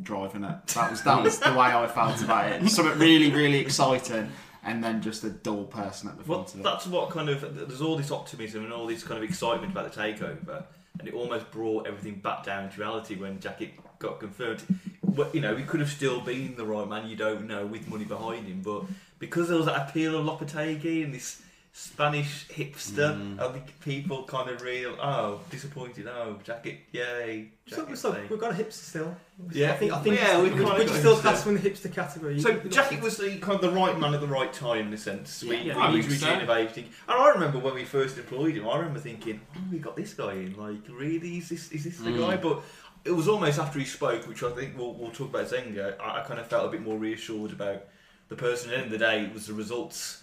driving 0.00 0.44
it. 0.44 0.66
That 0.68 0.90
was 0.90 1.02
that 1.02 1.22
was 1.22 1.38
the 1.38 1.50
way 1.50 1.66
I 1.66 1.86
felt 1.86 2.22
about 2.22 2.50
it. 2.52 2.68
Something 2.70 2.98
really 2.98 3.30
really 3.30 3.58
exciting, 3.58 4.30
and 4.64 4.82
then 4.82 5.02
just 5.02 5.24
a 5.24 5.30
dull 5.30 5.64
person 5.64 6.08
at 6.08 6.16
the 6.16 6.24
Well, 6.24 6.40
front 6.44 6.54
of 6.54 6.60
it. 6.60 6.62
that's 6.62 6.86
what 6.86 7.10
kind 7.10 7.28
of 7.28 7.68
there's 7.68 7.82
all 7.82 7.96
this 7.96 8.10
optimism 8.10 8.64
and 8.64 8.72
all 8.72 8.86
this 8.86 9.04
kind 9.04 9.22
of 9.22 9.28
excitement 9.28 9.72
about 9.72 9.92
the 9.92 10.00
takeover, 10.00 10.64
and 10.98 11.08
it 11.08 11.14
almost 11.14 11.50
brought 11.50 11.86
everything 11.86 12.20
back 12.20 12.44
down 12.44 12.70
to 12.70 12.80
reality 12.80 13.16
when 13.16 13.38
Jackett 13.38 13.72
got 13.98 14.18
confirmed. 14.20 14.62
Well, 15.02 15.28
you 15.34 15.40
know, 15.42 15.54
he 15.54 15.64
could 15.64 15.80
have 15.80 15.90
still 15.90 16.20
been 16.20 16.56
the 16.56 16.64
right 16.64 16.88
man. 16.88 17.06
You 17.06 17.16
don't 17.16 17.46
know 17.46 17.66
with 17.66 17.86
money 17.88 18.04
behind 18.04 18.46
him, 18.46 18.62
but 18.62 18.84
because 19.18 19.48
there 19.48 19.58
was 19.58 19.66
that 19.66 19.90
appeal 19.90 20.16
of 20.18 20.24
Lopetegui 20.24 21.04
and 21.04 21.12
this 21.14 21.41
Spanish 21.74 22.46
hipster, 22.48 23.16
Mm. 23.16 23.40
I 23.40 23.50
think 23.50 23.80
people 23.80 24.24
kind 24.24 24.50
of 24.50 24.60
real 24.60 24.94
oh 25.00 25.40
disappointed. 25.48 26.06
Oh, 26.06 26.38
Jackett, 26.44 26.76
yay! 26.92 27.48
Jackett 27.66 27.96
so 27.96 28.12
stay. 28.12 28.26
we've 28.28 28.38
got 28.38 28.50
a 28.52 28.54
hipster 28.54 28.72
still. 28.72 29.16
Yeah. 29.50 29.72
I 29.72 29.76
think. 29.76 29.92
I 29.92 30.00
think. 30.02 30.16
Yeah, 30.20 30.42
we've 30.42 30.52
would, 30.52 30.58
kinda 30.60 30.74
would 30.78 30.86
got 30.86 30.92
you 30.94 30.98
still 31.00 31.16
hipster. 31.16 31.20
class 31.22 31.46
him 31.46 31.56
in 31.56 31.62
the 31.62 31.70
hipster 31.70 31.90
category? 31.90 32.38
So 32.42 32.50
You- 32.50 32.68
Jackie 32.68 32.96
was 33.00 33.16
the 33.16 33.38
kind 33.38 33.54
of 33.54 33.62
the 33.62 33.70
right 33.70 33.98
man 33.98 34.12
at 34.12 34.20
the 34.20 34.26
right 34.26 34.52
time 34.52 34.88
in 34.88 34.92
a 34.92 34.98
sense. 34.98 35.42
We, 35.42 35.56
Yeah, 35.56 35.78
I 35.78 35.90
he 35.92 36.02
so. 36.02 36.10
regenerating, 36.10 36.84
and 37.08 37.18
I 37.18 37.28
remember 37.30 37.58
when 37.58 37.72
we 37.74 37.84
first 37.86 38.18
employed 38.18 38.54
him. 38.54 38.68
I 38.68 38.76
remember 38.76 39.00
thinking, 39.00 39.40
"Oh, 39.56 39.60
we 39.72 39.78
got 39.78 39.96
this 39.96 40.12
guy 40.12 40.32
in. 40.34 40.54
Like, 40.58 40.80
really, 40.90 41.38
is 41.38 41.48
this 41.48 41.72
is 41.72 41.84
this 41.84 41.96
the 41.96 42.10
Mm. 42.10 42.18
guy?" 42.18 42.36
But 42.36 42.60
it 43.06 43.12
was 43.12 43.28
almost 43.28 43.58
after 43.58 43.78
he 43.78 43.86
spoke, 43.86 44.28
which 44.28 44.42
I 44.42 44.50
think 44.50 44.76
we'll, 44.76 44.92
we'll 44.92 45.10
talk 45.10 45.30
about 45.30 45.48
Zenga. 45.48 45.98
I, 45.98 46.20
I 46.20 46.24
kind 46.24 46.38
of 46.38 46.46
felt 46.48 46.66
a 46.66 46.68
bit 46.68 46.82
more 46.82 46.98
reassured 46.98 47.52
about 47.52 47.82
the 48.28 48.36
person. 48.36 48.68
At 48.68 48.72
the 48.76 48.82
end 48.84 48.92
of 48.92 48.98
the 48.98 49.04
day, 49.06 49.24
it 49.24 49.32
was 49.32 49.46
the 49.46 49.54
results 49.54 50.18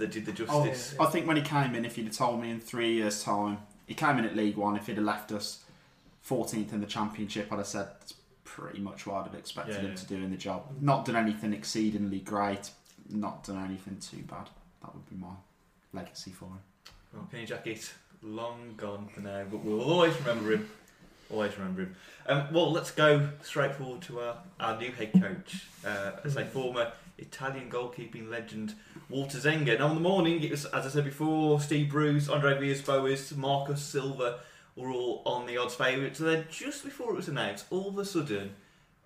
that 0.00 0.10
did 0.10 0.26
the 0.26 0.32
Oh, 0.48 0.66
justice. 0.66 0.94
I 1.00 1.06
think 1.06 1.26
when 1.26 1.36
he 1.36 1.42
came 1.42 1.74
in, 1.74 1.84
if 1.84 1.96
you'd 1.96 2.06
have 2.08 2.16
told 2.16 2.40
me 2.42 2.50
in 2.50 2.60
three 2.60 2.94
years' 2.94 3.22
time, 3.22 3.58
he 3.86 3.94
came 3.94 4.18
in 4.18 4.24
at 4.24 4.34
League 4.36 4.56
One. 4.56 4.76
If 4.76 4.86
he'd 4.88 4.96
have 4.96 5.04
left 5.04 5.30
us 5.32 5.62
14th 6.28 6.72
in 6.72 6.80
the 6.80 6.86
Championship, 6.86 7.52
I'd 7.52 7.56
have 7.58 7.66
said 7.66 7.88
that's 8.00 8.14
pretty 8.44 8.80
much 8.80 9.06
what 9.06 9.16
I'd 9.16 9.26
have 9.26 9.34
expected 9.34 9.76
Yeah, 9.76 9.80
him 9.82 9.90
yeah. 9.90 9.94
to 9.96 10.06
do 10.06 10.16
in 10.16 10.30
the 10.30 10.36
job. 10.36 10.64
Not 10.80 11.04
done 11.04 11.16
anything 11.16 11.52
exceedingly 11.52 12.18
great. 12.20 12.70
not 13.12 13.42
done 13.44 13.64
anything 13.64 13.96
too 13.98 14.22
bad. 14.28 14.48
That 14.82 14.94
would 14.94 15.08
be 15.10 15.16
my 15.16 15.34
legacy 15.92 16.30
for 16.30 16.44
him. 16.44 16.58
Well, 17.12 17.26
Kenny 17.30 17.44
Jackett, 17.46 17.92
long 18.22 18.74
gone 18.76 19.08
for 19.08 19.20
now, 19.20 19.42
but 19.50 19.64
we'll 19.64 19.80
always 19.82 20.16
remember 20.20 20.52
him. 20.52 20.70
Always 21.28 21.56
remember 21.58 21.82
him. 21.82 21.96
Um, 22.26 22.46
well, 22.52 22.70
let's 22.70 22.92
go 22.92 23.28
straight 23.42 23.74
forward 23.74 24.02
to 24.02 24.20
our, 24.20 24.36
our 24.60 24.78
new 24.78 24.92
head 24.92 25.12
coach, 25.20 25.66
uh, 25.84 26.12
as 26.24 26.36
a 26.36 26.44
former 26.44 26.92
Italian 27.20 27.70
goalkeeping 27.70 28.28
legend, 28.28 28.74
Walter 29.08 29.38
Zenga. 29.38 29.78
Now, 29.78 29.88
in 29.88 29.94
the 29.94 30.00
morning, 30.00 30.42
it 30.42 30.50
was, 30.50 30.64
as 30.66 30.86
I 30.86 30.88
said 30.88 31.04
before, 31.04 31.60
Steve 31.60 31.90
Bruce, 31.90 32.28
Andre 32.28 32.58
Villas-Boas, 32.58 33.36
Marcus 33.36 33.82
Silva 33.82 34.40
were 34.76 34.90
all 34.90 35.22
on 35.24 35.46
the 35.46 35.56
odds 35.56 35.74
favourites. 35.74 36.18
So 36.18 36.24
then, 36.24 36.46
just 36.50 36.84
before 36.84 37.12
it 37.12 37.16
was 37.16 37.28
announced, 37.28 37.66
all 37.70 37.88
of 37.88 37.98
a 37.98 38.04
sudden, 38.04 38.54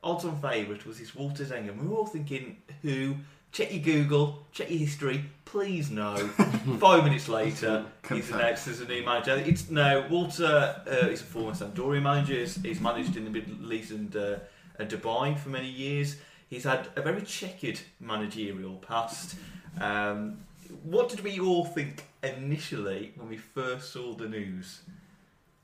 odds 0.03 0.25
on 0.25 0.41
favourite 0.41 0.87
was 0.87 0.99
this 0.99 1.15
Walter 1.15 1.45
Zenga. 1.45 1.71
And 1.71 1.81
we 1.81 1.89
were 1.89 1.97
all 1.97 2.07
thinking, 2.07 2.59
who? 2.83 3.17
Check 3.53 3.73
your 3.73 3.83
Google, 3.83 4.45
check 4.51 4.69
your 4.69 4.81
history, 4.81 5.25
please 5.45 5.89
no. 5.89 6.17
Five 6.81 7.05
minutes 7.05 7.29
later, 7.29 7.87
he's 8.09 8.29
announced 8.33 8.67
as 8.67 8.81
a 8.81 8.85
new 8.85 9.05
manager. 9.05 9.37
It's 9.37 9.71
no 9.71 10.05
Walter 10.11 10.83
uh, 10.91 11.07
is 11.07 11.21
a 11.21 11.25
former 11.25 11.53
Sampdoria 11.53 12.03
manager. 12.03 12.35
He's, 12.35 12.57
he's 12.57 12.81
managed 12.81 13.17
in 13.17 13.23
the 13.23 13.31
Middle 13.31 13.73
East 13.73 13.93
and, 13.93 14.17
uh, 14.17 14.39
and 14.81 14.91
Dubai 14.91 15.39
for 15.39 15.51
many 15.51 15.71
years. 15.71 16.17
He's 16.55 16.65
had 16.65 16.89
a 16.97 17.03
very 17.03 17.23
checkered 17.23 17.81
managerial 18.01 18.77
past. 18.77 19.35
Um, 19.81 20.39
what 20.85 21.09
did 21.09 21.21
we 21.21 21.41
all 21.41 21.65
think 21.65 22.05
initially 22.23 23.13
when 23.17 23.29
we 23.29 23.37
first 23.37 23.93
saw 23.93 24.15
the 24.15 24.29
news? 24.29 24.83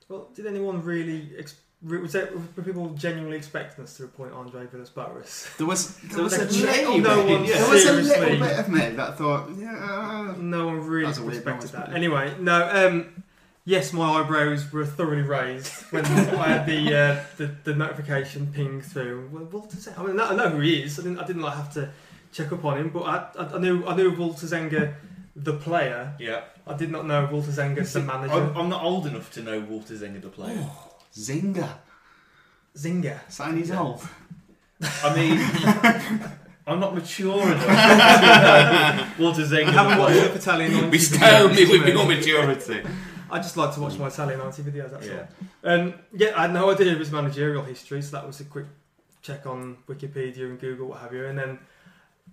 Well, 0.09 0.27
did 0.35 0.45
anyone 0.47 0.83
really? 0.83 1.29
Ex- 1.39 1.55
was 1.83 2.11
there, 2.11 2.29
were 2.55 2.61
people 2.63 2.89
genuinely 2.89 3.37
expecting 3.37 3.83
us 3.85 3.95
to 3.97 4.03
appoint 4.03 4.33
Andre 4.33 4.67
Villas-Boas? 4.67 5.49
There 5.57 5.65
was 5.65 5.95
there 5.97 6.23
was 6.23 6.33
a 6.33 6.43
Like, 6.43 6.51
little 6.51 6.97
no 6.99 7.15
bit, 7.25 7.31
one 7.39 7.45
there 7.47 7.69
was 7.69 7.85
a 7.85 7.93
little 7.93 8.39
bit 8.45 8.59
of 8.59 8.69
me 8.69 8.89
that 8.89 9.17
thought, 9.17 9.49
yeah. 9.57 10.35
No 10.37 10.67
one 10.67 10.85
really 10.85 11.05
That's 11.05 11.17
a 11.19 11.23
weird 11.23 11.37
expected 11.37 11.71
that. 11.71 11.93
Anyway, 11.93 12.35
no. 12.39 12.69
Um, 12.69 13.23
yes, 13.65 13.93
my 13.93 14.19
eyebrows 14.19 14.71
were 14.71 14.85
thoroughly 14.85 15.21
raised 15.21 15.71
when 15.91 16.05
I 16.05 16.47
had 16.47 16.65
the, 16.65 16.95
uh, 16.97 17.23
the 17.37 17.55
the 17.63 17.75
notification 17.75 18.51
ping 18.53 18.81
through. 18.81 19.29
Well, 19.31 19.45
Walter 19.45 19.77
Zenga. 19.77 19.99
I 19.99 20.03
mean, 20.03 20.19
I 20.19 20.35
know 20.35 20.49
who 20.49 20.59
he 20.61 20.83
is. 20.83 20.99
I 20.99 21.03
didn't. 21.03 21.19
I 21.19 21.25
didn't 21.25 21.41
like 21.41 21.55
have 21.55 21.73
to 21.73 21.89
check 22.31 22.51
up 22.51 22.63
on 22.65 22.77
him, 22.77 22.89
but 22.89 23.01
I, 23.03 23.27
I, 23.39 23.55
I 23.55 23.57
knew 23.59 23.85
I 23.85 23.95
knew 23.95 24.11
Walter 24.15 24.45
Zenga, 24.47 24.93
the 25.35 25.53
player. 25.53 26.13
Yeah, 26.19 26.41
I 26.67 26.75
did 26.75 26.91
not 26.91 27.05
know 27.05 27.27
Walter 27.31 27.51
Zenga, 27.51 27.91
the 27.91 27.99
manager. 28.01 28.33
I'm, 28.33 28.57
I'm 28.57 28.69
not 28.69 28.83
old 28.83 29.05
enough 29.07 29.31
to 29.33 29.41
know 29.41 29.59
Walter 29.61 29.95
Zenga 29.95 30.21
the 30.21 30.29
player. 30.29 30.65
Zinga. 31.13 31.67
Zinga. 32.77 33.19
Saying 33.29 33.57
he's 33.57 33.69
Yeah. 33.69 33.81
old. 33.81 34.01
I 35.03 35.15
mean, 35.15 35.37
I'm 36.67 36.79
not 36.79 36.95
mature 36.95 37.43
enough 37.43 37.65
to 37.65 37.67
know 39.19 39.25
Walter 39.25 39.41
Zenga 39.43 39.67
I 39.67 39.71
haven't 39.71 39.97
the 39.97 39.99
watched 40.01 40.13
player. 40.13 40.25
enough 40.25 40.35
Italian 40.37 40.71
90 40.71 40.89
Bestow 40.89 41.47
me 41.49 41.55
videos, 41.55 41.69
with 41.71 41.81
mate. 41.81 41.93
your 41.93 42.05
maturity. 42.07 42.89
I 43.31 43.37
just 43.37 43.57
like 43.57 43.73
to 43.75 43.79
watch 43.81 43.97
my 43.97 44.07
Italian 44.07 44.39
90 44.39 44.63
videos, 44.63 44.91
that's 44.91 45.07
Yeah. 45.07 45.25
all. 45.63 45.71
Um, 45.71 45.93
yeah, 46.13 46.33
I 46.35 46.41
had 46.43 46.53
no 46.53 46.69
idea 46.71 46.91
of 46.93 46.99
his 46.99 47.11
managerial 47.11 47.63
history, 47.63 48.01
so 48.01 48.17
that 48.17 48.27
was 48.27 48.39
a 48.41 48.43
quick 48.45 48.65
check 49.21 49.45
on 49.45 49.77
Wikipedia 49.87 50.45
and 50.49 50.59
Google, 50.59 50.87
what 50.89 50.99
have 50.99 51.13
you. 51.13 51.25
And 51.25 51.37
then 51.37 51.59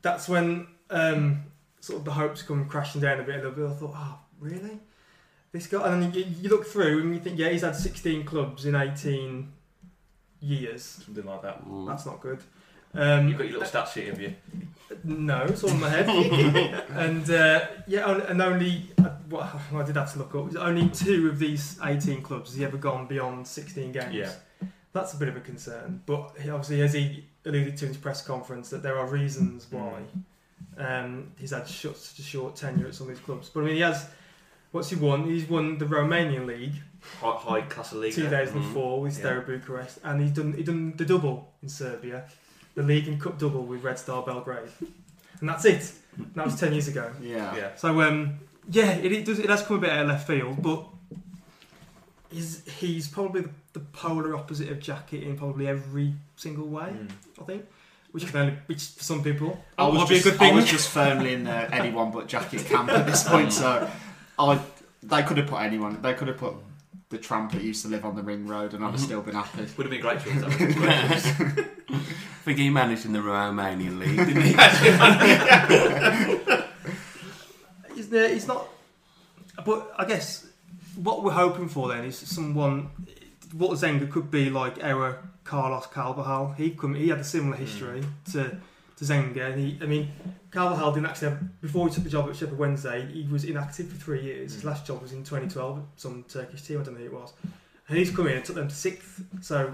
that's 0.02 0.28
when 0.28 0.66
um, 0.90 1.44
sort 1.80 2.00
of 2.00 2.04
the 2.04 2.12
hopes 2.12 2.42
come 2.42 2.66
crashing 2.68 3.00
down 3.00 3.20
a 3.20 3.22
bit 3.22 3.36
a 3.36 3.48
little 3.48 3.52
bit. 3.52 3.66
I 3.66 3.74
thought, 3.74 3.94
oh, 3.94 4.18
really? 4.40 4.80
This 5.52 5.66
guy? 5.66 5.86
And 5.92 6.02
then 6.02 6.12
you, 6.12 6.24
you 6.42 6.48
look 6.48 6.66
through 6.66 7.00
and 7.02 7.14
you 7.14 7.20
think, 7.20 7.38
yeah, 7.38 7.48
he's 7.50 7.62
had 7.62 7.76
16 7.76 8.24
clubs 8.24 8.64
in 8.66 8.74
18 8.74 9.52
years. 10.40 10.82
Something 11.04 11.24
like 11.24 11.42
that. 11.42 11.62
That's 11.86 12.06
not 12.06 12.20
good. 12.20 12.40
Um, 12.94 13.28
You've 13.28 13.38
got 13.38 13.44
your 13.44 13.54
little 13.54 13.68
stat 13.68 13.88
sheet, 13.88 14.06
have 14.08 14.20
you? 14.20 14.34
no, 15.04 15.42
it's 15.42 15.62
all 15.62 15.70
in 15.70 15.80
my 15.80 15.88
head. 15.90 16.08
and 16.90 17.30
uh, 17.30 17.66
yeah, 17.86 18.10
and 18.28 18.40
only 18.40 18.90
uh, 18.98 19.10
what 19.28 19.54
I 19.74 19.82
did 19.82 19.96
have 19.96 20.12
to 20.12 20.18
look 20.18 20.34
up. 20.34 20.56
Only 20.56 20.88
two 20.90 21.28
of 21.28 21.38
these 21.38 21.78
18 21.82 22.22
clubs 22.22 22.50
has 22.50 22.58
he 22.58 22.64
ever 22.64 22.76
gone 22.76 23.06
beyond 23.06 23.46
16 23.46 23.92
games. 23.92 24.14
Yeah. 24.14 24.32
That's 24.92 25.12
a 25.14 25.16
bit 25.16 25.28
of 25.28 25.36
a 25.36 25.40
concern. 25.40 26.02
But 26.06 26.32
he, 26.40 26.50
obviously, 26.50 26.80
as 26.82 26.92
he 26.94 27.24
alluded 27.44 27.76
to 27.78 27.84
in 27.84 27.88
his 27.88 27.96
press 27.98 28.26
conference, 28.26 28.70
that 28.70 28.82
there 28.82 28.98
are 28.98 29.06
reasons 29.06 29.66
why 29.70 30.00
um, 30.78 31.32
he's 31.38 31.50
had 31.50 31.68
short, 31.68 31.96
such 31.96 32.18
a 32.18 32.22
short 32.22 32.56
tenure 32.56 32.86
at 32.88 32.94
some 32.94 33.08
of 33.08 33.14
these 33.14 33.24
clubs. 33.24 33.48
But 33.50 33.60
I 33.60 33.64
mean, 33.64 33.74
he 33.74 33.80
has. 33.82 34.08
What's 34.70 34.90
he 34.90 34.96
won? 34.96 35.24
He's 35.24 35.48
won 35.48 35.78
the 35.78 35.86
Romanian 35.86 36.46
league, 36.46 36.74
High, 37.20 37.36
high 37.36 37.60
class 37.62 37.92
league. 37.94 38.12
2004 38.14 39.00
with 39.00 39.12
Yeah. 39.14 39.18
Steaua 39.18 39.40
Bucharest, 39.42 39.98
and 40.04 40.20
he's 40.20 40.32
done 40.32 40.52
he 40.52 40.62
done 40.62 40.94
the 40.96 41.04
double 41.06 41.52
in 41.62 41.68
Serbia, 41.70 42.24
the 42.74 42.82
league 42.82 43.08
and 43.08 43.18
cup 43.20 43.38
double 43.38 43.62
with 43.62 43.82
Red 43.82 43.98
Star 43.98 44.22
Belgrade, 44.22 44.68
and 45.40 45.48
that's 45.48 45.64
it. 45.64 45.90
And 46.18 46.34
that 46.34 46.44
was 46.44 46.60
ten 46.60 46.72
years 46.72 46.88
ago. 46.88 47.10
Yeah. 47.22 47.56
Yeah. 47.56 47.74
So 47.76 48.00
um, 48.02 48.38
yeah, 48.70 48.92
it, 48.92 49.12
it 49.12 49.24
does. 49.24 49.38
It 49.38 49.48
has 49.48 49.62
come 49.62 49.78
a 49.78 49.80
bit 49.80 49.90
out 49.90 50.02
of 50.02 50.08
left 50.08 50.26
field, 50.26 50.62
but 50.62 50.84
he's 52.30 52.64
he's 52.78 53.08
probably 53.08 53.42
the, 53.42 53.50
the 53.72 53.80
polar 53.80 54.36
opposite 54.36 54.68
of 54.70 54.78
Jackett 54.78 55.22
in 55.22 55.36
probably 55.36 55.66
every 55.68 56.14
single 56.36 56.66
way. 56.66 56.94
Mm. 56.94 57.10
I 57.40 57.44
think, 57.44 57.66
which 58.12 58.26
can 58.26 58.36
only 58.40 58.54
which 58.66 58.84
for 58.84 59.02
some 59.02 59.22
people 59.22 59.62
I 59.76 59.86
was, 59.86 59.94
might 59.94 60.08
be 60.08 60.14
a 60.16 60.18
just, 60.18 60.30
good 60.30 60.38
thing. 60.38 60.52
I 60.52 60.56
was 60.56 60.66
just 60.66 60.88
firmly 60.90 61.32
in 61.32 61.44
the 61.44 61.74
anyone 61.74 62.10
but 62.10 62.28
Jackett 62.28 62.66
camp 62.66 62.90
at 62.90 63.06
this 63.06 63.26
point, 63.26 63.52
so 63.52 63.90
I 64.38 64.60
they 65.02 65.22
could 65.22 65.38
have 65.38 65.46
put 65.46 65.62
anyone. 65.62 66.00
They 66.02 66.14
could 66.14 66.28
have 66.28 66.38
put 66.38 66.54
the 67.10 67.18
tramp 67.18 67.52
that 67.52 67.62
used 67.62 67.82
to 67.82 67.88
live 67.88 68.04
on 68.04 68.16
the 68.16 68.22
ring 68.22 68.46
road, 68.46 68.74
and 68.74 68.84
I'd 68.84 68.90
have 68.90 69.00
still 69.00 69.22
been 69.22 69.34
happy. 69.34 69.66
Would 69.76 69.86
have 69.86 69.90
been 69.90 70.00
great 70.00 70.20
choice. 70.20 70.40
that 70.40 70.48
would 70.50 70.60
have 70.60 70.68
been 70.68 70.78
great 70.78 71.10
choice. 71.10 71.26
I 71.90 72.50
think 72.50 72.58
he 72.58 72.70
managed 72.70 73.04
in 73.06 73.12
the 73.12 73.18
Romanian 73.18 73.98
league, 73.98 74.16
didn't 74.16 74.42
he? 74.42 74.54
There, 78.06 78.28
he's 78.32 78.46
not. 78.46 78.66
But 79.64 79.92
I 79.98 80.04
guess 80.04 80.46
what 80.94 81.22
we're 81.24 81.32
hoping 81.32 81.68
for 81.68 81.88
then 81.88 82.04
is 82.04 82.16
someone. 82.18 82.90
What 83.52 83.70
Zenga 83.78 84.10
could 84.10 84.30
be 84.30 84.50
like 84.50 84.82
our 84.84 85.18
Carlos 85.44 85.86
Carvalhal. 85.86 86.54
He 86.56 86.70
come, 86.70 86.94
he 86.94 87.08
had 87.08 87.18
a 87.18 87.24
similar 87.24 87.56
history 87.56 88.02
to 88.32 88.56
to 88.96 89.04
Zenga. 89.04 89.52
And 89.52 89.58
he, 89.60 89.78
I 89.80 89.86
mean, 89.86 90.08
Carvajal 90.50 90.92
didn't 90.92 91.06
actually 91.06 91.30
have 91.30 91.60
before 91.60 91.88
he 91.88 91.94
took 91.94 92.04
the 92.04 92.10
job 92.10 92.28
at 92.28 92.36
Sheffield 92.36 92.58
Wednesday. 92.58 93.06
He 93.06 93.26
was 93.30 93.44
inactive 93.44 93.88
for 93.88 93.96
three 93.96 94.22
years. 94.22 94.52
His 94.54 94.62
Mm. 94.62 94.66
last 94.66 94.86
job 94.86 95.00
was 95.00 95.12
in 95.12 95.24
2012 95.24 95.78
at 95.78 95.84
some 95.96 96.24
Turkish 96.28 96.62
team. 96.62 96.80
I 96.80 96.84
don't 96.84 96.94
know 96.94 97.00
who 97.00 97.06
it 97.06 97.12
was. 97.12 97.32
And 97.88 97.96
he's 97.96 98.10
come 98.14 98.26
in 98.26 98.36
and 98.36 98.44
took 98.44 98.56
them 98.56 98.68
to 98.68 98.74
sixth. 98.74 99.22
So 99.40 99.72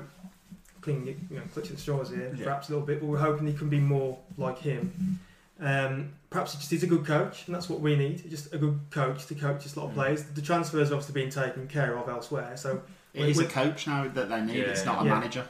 clinging, 0.82 1.26
you 1.30 1.36
know, 1.36 1.42
clutching 1.52 1.76
straws 1.78 2.10
here, 2.10 2.32
Yeah. 2.36 2.44
perhaps 2.44 2.68
a 2.68 2.72
little 2.72 2.86
bit. 2.86 3.00
But 3.00 3.06
we're 3.06 3.18
hoping 3.18 3.46
he 3.48 3.54
can 3.54 3.68
be 3.68 3.80
more 3.80 4.18
like 4.38 4.58
him. 4.58 5.18
Um, 5.60 6.14
perhaps 6.30 6.52
he 6.52 6.58
just 6.58 6.70
he's 6.70 6.82
a 6.82 6.86
good 6.88 7.04
coach, 7.06 7.46
and 7.46 7.54
that's 7.54 7.68
what 7.68 7.80
we 7.80 7.94
need. 7.96 8.28
Just 8.28 8.52
a 8.52 8.58
good 8.58 8.78
coach 8.90 9.26
to 9.26 9.34
coach 9.34 9.62
this 9.62 9.76
lot 9.76 9.84
of 9.86 9.90
Mm. 9.92 9.94
players. 9.94 10.24
The 10.24 10.42
transfers 10.42 10.90
are 10.90 10.94
obviously 10.94 11.14
being 11.14 11.30
taken 11.30 11.68
care 11.68 11.96
of 11.96 12.08
elsewhere, 12.08 12.56
so 12.56 12.82
It 13.12 13.28
is 13.28 13.38
a 13.38 13.46
coach 13.46 13.86
now 13.86 14.08
that 14.08 14.28
they 14.28 14.40
need. 14.40 14.56
Yeah, 14.56 14.64
it's 14.64 14.84
not 14.84 15.02
a 15.02 15.04
yeah. 15.06 15.14
manager. 15.14 15.46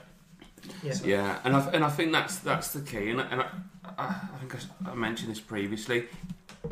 yeah. 0.82 0.94
Yeah, 1.02 1.38
and 1.44 1.56
I, 1.56 1.60
and 1.72 1.84
I 1.84 1.88
think 1.90 2.12
that's 2.12 2.38
that's 2.38 2.72
the 2.72 2.80
key. 2.82 3.10
And, 3.10 3.20
I- 3.20 3.24
and 3.30 3.40
I, 3.40 3.48
I, 3.98 4.04
I 4.34 4.38
think 4.40 4.54
I 4.54 4.58
s- 4.58 4.66
I, 4.86 4.94
mentioned 4.94 5.30
this 5.30 5.40
previously, 5.40 6.06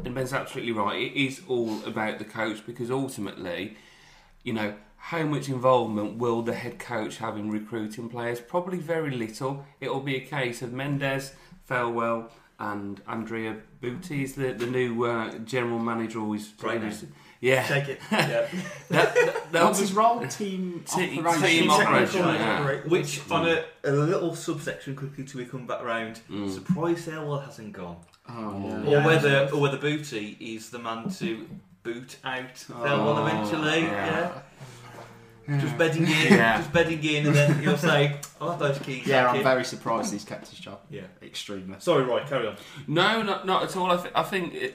and 0.05 0.15
Ben's 0.15 0.33
absolutely 0.35 0.73
right. 0.73 1.01
It 1.01 1.15
is 1.19 1.41
all 1.49 1.83
about 1.87 2.19
the 2.19 2.25
coach 2.27 2.65
because 2.67 2.91
ultimately, 2.91 3.77
you 4.45 4.53
know, 4.53 4.75
how 4.99 5.23
much 5.25 5.49
involvement 5.49 6.19
will 6.19 6.43
the 6.43 6.55
head 6.55 6.79
coach 6.79 7.17
have 7.19 7.37
in 7.39 7.51
recruiting 7.51 8.09
players? 8.11 8.41
Probably 8.41 8.79
very 8.79 9.11
little. 9.11 9.65
It 9.81 9.89
will 9.93 10.01
be 10.01 10.17
a 10.17 10.21
case 10.21 10.61
of 10.63 10.73
Mendes, 10.73 11.33
Thelwell, 11.69 12.31
and 12.71 13.01
Andrea 13.09 13.57
Butti 13.83 14.23
is 14.23 14.35
the, 14.35 14.53
the 14.53 14.67
new 14.67 15.05
uh, 15.05 15.37
general 15.39 15.79
manager. 15.79 16.21
Always, 16.21 16.49
Great 16.49 16.75
name. 16.75 16.83
always- 16.85 17.05
yeah. 17.41 17.65
Shake 17.65 17.89
it. 17.89 18.01
Yeah. 18.13 18.47
That- 18.91 19.15
that- 19.15 19.53
they'll 19.53 19.65
What's 19.67 19.81
be- 19.81 19.87
his 19.87 19.93
role? 19.95 20.25
Team 20.29 20.85
Te- 20.87 21.19
operation. 21.19 21.43
team 21.43 21.71
operation, 21.71 22.23
and 22.23 22.39
yeah. 22.39 22.61
operate- 22.61 22.87
Which, 22.89 23.21
on 23.31 23.49
a, 23.49 23.65
a 23.85 23.91
little 23.91 24.35
subsection 24.37 24.95
quickly 24.95 25.25
till 25.25 25.41
we 25.41 25.47
come 25.47 25.67
back 25.67 25.83
round, 25.83 26.21
Mm. 26.31 26.49
surprise 26.51 27.05
Thelwell 27.07 27.45
hasn't 27.45 27.73
gone. 27.73 27.97
Oh, 28.29 28.63
yeah. 28.65 28.83
Or 28.87 28.91
Yeah. 28.91 29.07
whether 29.07 29.49
or 29.53 29.61
whether 29.61 29.77
Booty 29.79 30.37
is 30.41 30.71
the 30.71 30.79
man 30.79 31.09
to 31.19 31.49
boot 31.83 32.17
out 32.23 32.55
Thelwell 32.55 33.19
Oh, 33.19 33.27
eventually. 33.27 33.83
yeah. 33.83 34.31
Yeah. 35.49 35.61
Just 35.61 35.77
bedding 35.79 36.03
in, 36.07 36.09
Yeah. 36.09 36.59
just 36.59 36.73
bedding 36.73 37.03
in, 37.05 37.27
and 37.27 37.35
then 37.35 37.59
he'll 37.61 37.77
say, 37.77 38.17
"I'll 38.41 38.51
have 38.51 38.59
those 38.61 38.79
keys." 38.79 39.07
Yeah, 39.07 39.23
thank 39.23 39.31
I'm 39.31 39.37
you." 39.39 39.43
very 39.43 39.65
surprised 39.65 40.13
he's 40.13 40.25
kept 40.25 40.49
his 40.49 40.59
job. 40.59 40.81
Yeah. 40.91 41.03
Extremely. 41.23 41.77
Sorry, 41.81 42.05
right, 42.05 42.27
carry 42.27 42.47
on. 42.47 42.57
No, 42.87 43.23
not 43.23 43.47
not 43.47 43.65
at 43.65 43.77
all. 43.77 43.91
I, 43.91 43.97
th- 43.97 44.13
I 44.15 44.23
think, 44.23 44.55
it, 44.55 44.75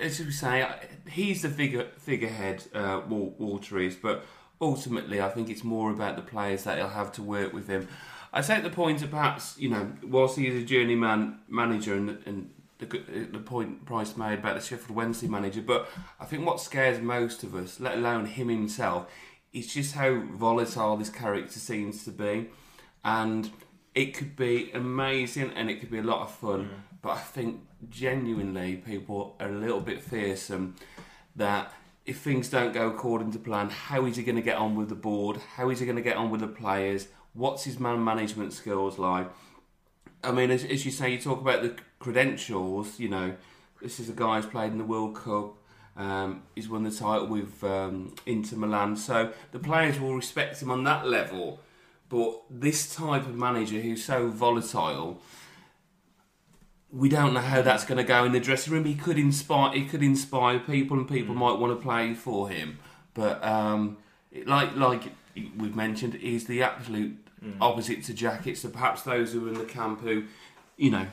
as 0.00 0.18
you 0.20 0.30
say, 0.30 0.62
I- 0.62 0.86
he's 1.08 1.42
the 1.42 1.48
figure 1.48 1.86
figurehead. 1.98 2.64
Uh, 2.74 3.02
Wal- 3.08 3.34
Walter 3.38 3.78
is, 3.78 3.94
but 3.96 4.24
ultimately, 4.60 5.20
I 5.20 5.28
think 5.28 5.48
it's 5.48 5.62
more 5.64 5.90
about 5.90 6.16
the 6.16 6.22
players 6.22 6.64
that 6.64 6.78
he'll 6.78 6.88
have 6.88 7.12
to 7.12 7.22
work 7.22 7.52
with 7.52 7.68
him. 7.68 7.86
I 8.32 8.42
take 8.42 8.62
the 8.62 8.70
point 8.70 8.98
that 9.00 9.10
perhaps 9.10 9.56
you 9.58 9.70
know, 9.70 9.92
whilst 10.02 10.36
he 10.36 10.48
is 10.48 10.62
a 10.62 10.66
journeyman 10.66 11.38
manager, 11.48 11.94
and, 11.94 12.18
and 12.26 12.50
the, 12.78 12.86
good- 12.86 13.32
the 13.32 13.38
point 13.38 13.86
Price 13.86 14.16
made 14.16 14.40
about 14.40 14.56
the 14.56 14.60
Sheffield 14.60 14.90
Wednesday 14.96 15.28
manager, 15.28 15.62
but 15.62 15.88
I 16.20 16.24
think 16.24 16.44
what 16.44 16.60
scares 16.60 17.00
most 17.00 17.42
of 17.44 17.54
us, 17.54 17.80
let 17.80 17.94
alone 17.96 18.26
him 18.26 18.48
himself, 18.48 19.06
is 19.52 19.72
just 19.72 19.94
how 19.94 20.20
volatile 20.32 20.96
this 20.96 21.10
character 21.10 21.58
seems 21.58 22.04
to 22.04 22.10
be, 22.10 22.48
and 23.04 23.50
it 23.94 24.14
could 24.14 24.36
be 24.36 24.70
amazing 24.72 25.50
and 25.56 25.70
it 25.70 25.80
could 25.80 25.90
be 25.90 25.98
a 25.98 26.02
lot 26.02 26.22
of 26.22 26.30
fun. 26.30 26.70
but 27.02 27.10
I 27.10 27.18
think 27.18 27.60
genuinely 27.88 28.76
people 28.76 29.36
are 29.40 29.48
a 29.48 29.52
little 29.52 29.80
bit 29.80 30.02
fearsome 30.02 30.76
that 31.36 31.72
if 32.06 32.18
things 32.18 32.48
don't 32.48 32.72
go 32.72 32.88
according 32.88 33.32
to 33.32 33.38
plan, 33.38 33.68
how 33.68 34.06
is 34.06 34.16
he 34.16 34.22
going 34.22 34.36
to 34.36 34.42
get 34.42 34.56
on 34.56 34.74
with 34.74 34.88
the 34.88 34.94
board? 34.94 35.36
How 35.56 35.68
is 35.68 35.78
he 35.78 35.84
going 35.84 35.96
to 35.96 36.02
get 36.02 36.16
on 36.16 36.30
with 36.30 36.40
the 36.40 36.48
players? 36.48 37.08
What's 37.34 37.64
his 37.64 37.78
man 37.78 38.02
management 38.02 38.54
skills 38.54 38.98
like? 38.98 39.30
I 40.24 40.32
mean, 40.32 40.50
as, 40.50 40.64
as 40.64 40.86
you 40.86 40.90
say, 40.90 41.12
you 41.12 41.18
talk 41.18 41.40
about 41.40 41.62
the 41.62 41.76
credentials. 41.98 42.98
You 42.98 43.10
know, 43.10 43.34
this 43.82 44.00
is 44.00 44.08
a 44.08 44.14
guy 44.14 44.40
who's 44.40 44.50
played 44.50 44.72
in 44.72 44.78
the 44.78 44.84
World 44.84 45.16
Cup. 45.16 45.57
Um, 45.98 46.42
he's 46.54 46.68
won 46.68 46.84
the 46.84 46.90
title 46.92 47.26
with 47.26 47.62
um, 47.64 48.14
Inter 48.24 48.56
Milan, 48.56 48.96
so 48.96 49.32
the 49.52 49.58
players 49.58 49.98
will 49.98 50.14
respect 50.14 50.62
him 50.62 50.70
on 50.70 50.84
that 50.84 51.06
level. 51.06 51.60
But 52.08 52.40
this 52.48 52.94
type 52.94 53.26
of 53.26 53.34
manager 53.34 53.80
who's 53.80 54.04
so 54.04 54.28
volatile, 54.28 55.20
we 56.90 57.08
don't 57.08 57.34
know 57.34 57.40
how 57.40 57.62
that's 57.62 57.84
going 57.84 57.98
to 57.98 58.04
go 58.04 58.24
in 58.24 58.32
the 58.32 58.40
dressing 58.40 58.72
room. 58.72 58.84
He 58.84 58.94
could 58.94 59.18
inspire, 59.18 59.72
he 59.74 59.84
could 59.86 60.02
inspire 60.02 60.58
people, 60.60 60.96
and 60.98 61.08
people 61.08 61.34
Mm. 61.34 61.38
might 61.38 61.58
want 61.58 61.76
to 61.78 61.82
play 61.82 62.14
for 62.14 62.48
him. 62.48 62.78
But 63.12 63.44
um, 63.44 63.98
it- 64.32 64.46
like 64.46 64.74
like 64.76 65.12
we've 65.56 65.76
mentioned, 65.76 66.14
he's 66.14 66.46
the 66.46 66.62
absolute 66.62 67.16
Mm. 67.44 67.56
opposite 67.60 68.02
to 68.04 68.12
Jackett. 68.14 68.56
So 68.56 68.68
perhaps 68.68 69.02
those 69.02 69.32
who 69.32 69.46
are 69.46 69.48
in 69.48 69.54
the 69.58 69.64
camp 69.64 70.00
who, 70.00 70.24
you 70.76 70.90
know, 70.90 71.06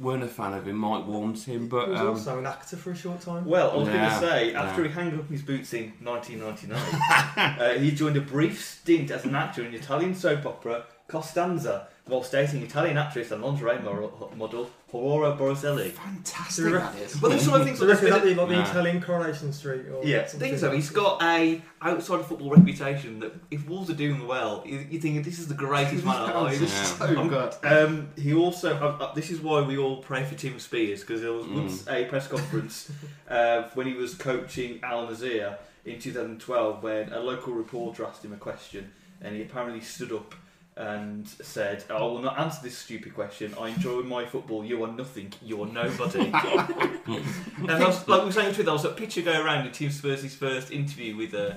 weren't 0.00 0.22
a 0.22 0.28
fan 0.28 0.54
of 0.54 0.66
him 0.66 0.76
might 0.76 1.04
want 1.04 1.46
him. 1.46 1.68
But 1.68 1.86
he 1.86 1.92
was 1.92 2.00
um, 2.00 2.08
also 2.08 2.38
an 2.38 2.46
actor 2.46 2.76
for 2.76 2.90
a 2.90 2.96
short 2.96 3.20
time. 3.20 3.44
Well, 3.44 3.70
I 3.70 3.76
was 3.76 3.88
going 3.88 4.00
to 4.00 4.18
say, 4.18 4.52
yeah. 4.52 4.62
after 4.62 4.82
he 4.82 4.90
hung 4.90 5.16
up 5.18 5.28
his 5.28 5.42
boots 5.42 5.72
in 5.74 5.92
1999, 6.02 7.58
uh, 7.60 7.78
he 7.78 7.92
joined 7.92 8.16
a 8.16 8.20
brief 8.20 8.64
stint 8.64 9.10
as 9.10 9.24
an 9.24 9.34
actor 9.34 9.64
in 9.64 9.72
the 9.72 9.78
Italian 9.78 10.14
soap 10.14 10.46
opera 10.46 10.84
Costanza, 11.06 11.88
whilst 12.10 12.32
dating 12.32 12.62
Italian 12.62 12.98
actress 12.98 13.30
and 13.30 13.42
lingerie 13.42 13.78
model, 13.78 14.30
model 14.36 14.68
Aurora 14.92 15.36
Boroselli. 15.36 15.90
Fantastic 15.92 16.64
So 16.64 16.70
that 16.72 16.96
is. 16.96 17.20
Well, 17.22 17.30
there's 17.30 17.42
some 17.44 17.62
things 17.64 17.78
So 17.78 17.84
like 17.86 17.94
reckon 18.02 18.10
that 18.10 18.24
be 18.24 18.34
like 18.34 18.48
the 18.48 18.54
Yeah. 18.56 18.70
Italian 18.70 19.00
Coronation 19.00 19.52
Street 19.52 19.86
or 19.88 20.04
Yeah, 20.04 20.26
something 20.26 20.48
things 20.50 20.60
so. 20.60 20.66
like 20.66 20.76
He's 20.76 20.88
that. 20.88 20.94
got 20.96 21.22
a 21.22 21.62
outside 21.80 22.20
of 22.20 22.26
football 22.26 22.50
reputation 22.50 23.20
that 23.20 23.32
if 23.50 23.68
Wolves 23.68 23.88
are 23.88 23.94
doing 23.94 24.26
well, 24.26 24.62
you- 24.66 24.84
you're 24.90 25.00
thinking 25.00 25.22
this 25.22 25.38
is 25.38 25.46
the 25.46 25.54
greatest 25.54 26.04
man 26.04 26.28
alive. 26.30 26.60
Yeah. 26.60 26.66
so 26.68 27.28
good. 27.28 27.54
Um, 27.62 28.08
he 28.16 28.34
also. 28.34 28.74
Uh, 28.76 29.04
uh, 29.04 29.14
this 29.14 29.30
is 29.30 29.40
why 29.40 29.62
we 29.62 29.78
all 29.78 29.98
pray 29.98 30.24
for 30.24 30.34
Tim 30.34 30.58
Spiers 30.58 31.00
because 31.00 31.20
there 31.22 31.32
was 31.32 31.46
Mm. 31.46 31.54
once 31.54 31.86
a 31.88 32.04
press 32.06 32.26
conference 32.26 32.90
uh, 33.30 33.62
when 33.74 33.86
he 33.86 33.94
was 33.94 34.14
coaching 34.14 34.80
Al 34.82 35.06
Nassr 35.06 35.56
in 35.86 35.98
2012 36.00 36.82
when 36.82 37.12
a 37.12 37.20
local 37.20 37.52
reporter 37.54 38.04
asked 38.04 38.24
him 38.24 38.32
a 38.32 38.36
question 38.36 38.90
and 39.22 39.36
he 39.36 39.42
apparently 39.42 39.80
stood 39.80 40.12
up 40.12 40.34
and 40.80 41.28
said, 41.28 41.84
"I 41.90 42.00
will 42.00 42.20
not 42.20 42.38
answer 42.38 42.60
this 42.62 42.76
stupid 42.76 43.14
question. 43.14 43.54
I 43.60 43.68
enjoy 43.68 44.00
my 44.00 44.24
football. 44.24 44.64
You 44.64 44.82
are 44.84 44.92
nothing. 44.92 45.32
You 45.42 45.62
are 45.62 45.66
nobody." 45.66 46.20
and 46.32 47.70
I 47.70 47.86
was, 47.86 48.08
like 48.08 48.20
we 48.20 48.26
were 48.26 48.32
saying 48.32 48.54
to 48.54 48.62
there 48.62 48.72
was 48.72 48.86
a 48.86 48.90
picture 48.90 49.20
go 49.20 49.42
around 49.44 49.66
in 49.66 49.72
Tim 49.72 49.90
Spiers' 49.90 50.34
first 50.34 50.70
interview 50.70 51.16
with 51.16 51.34
uh, 51.34 51.56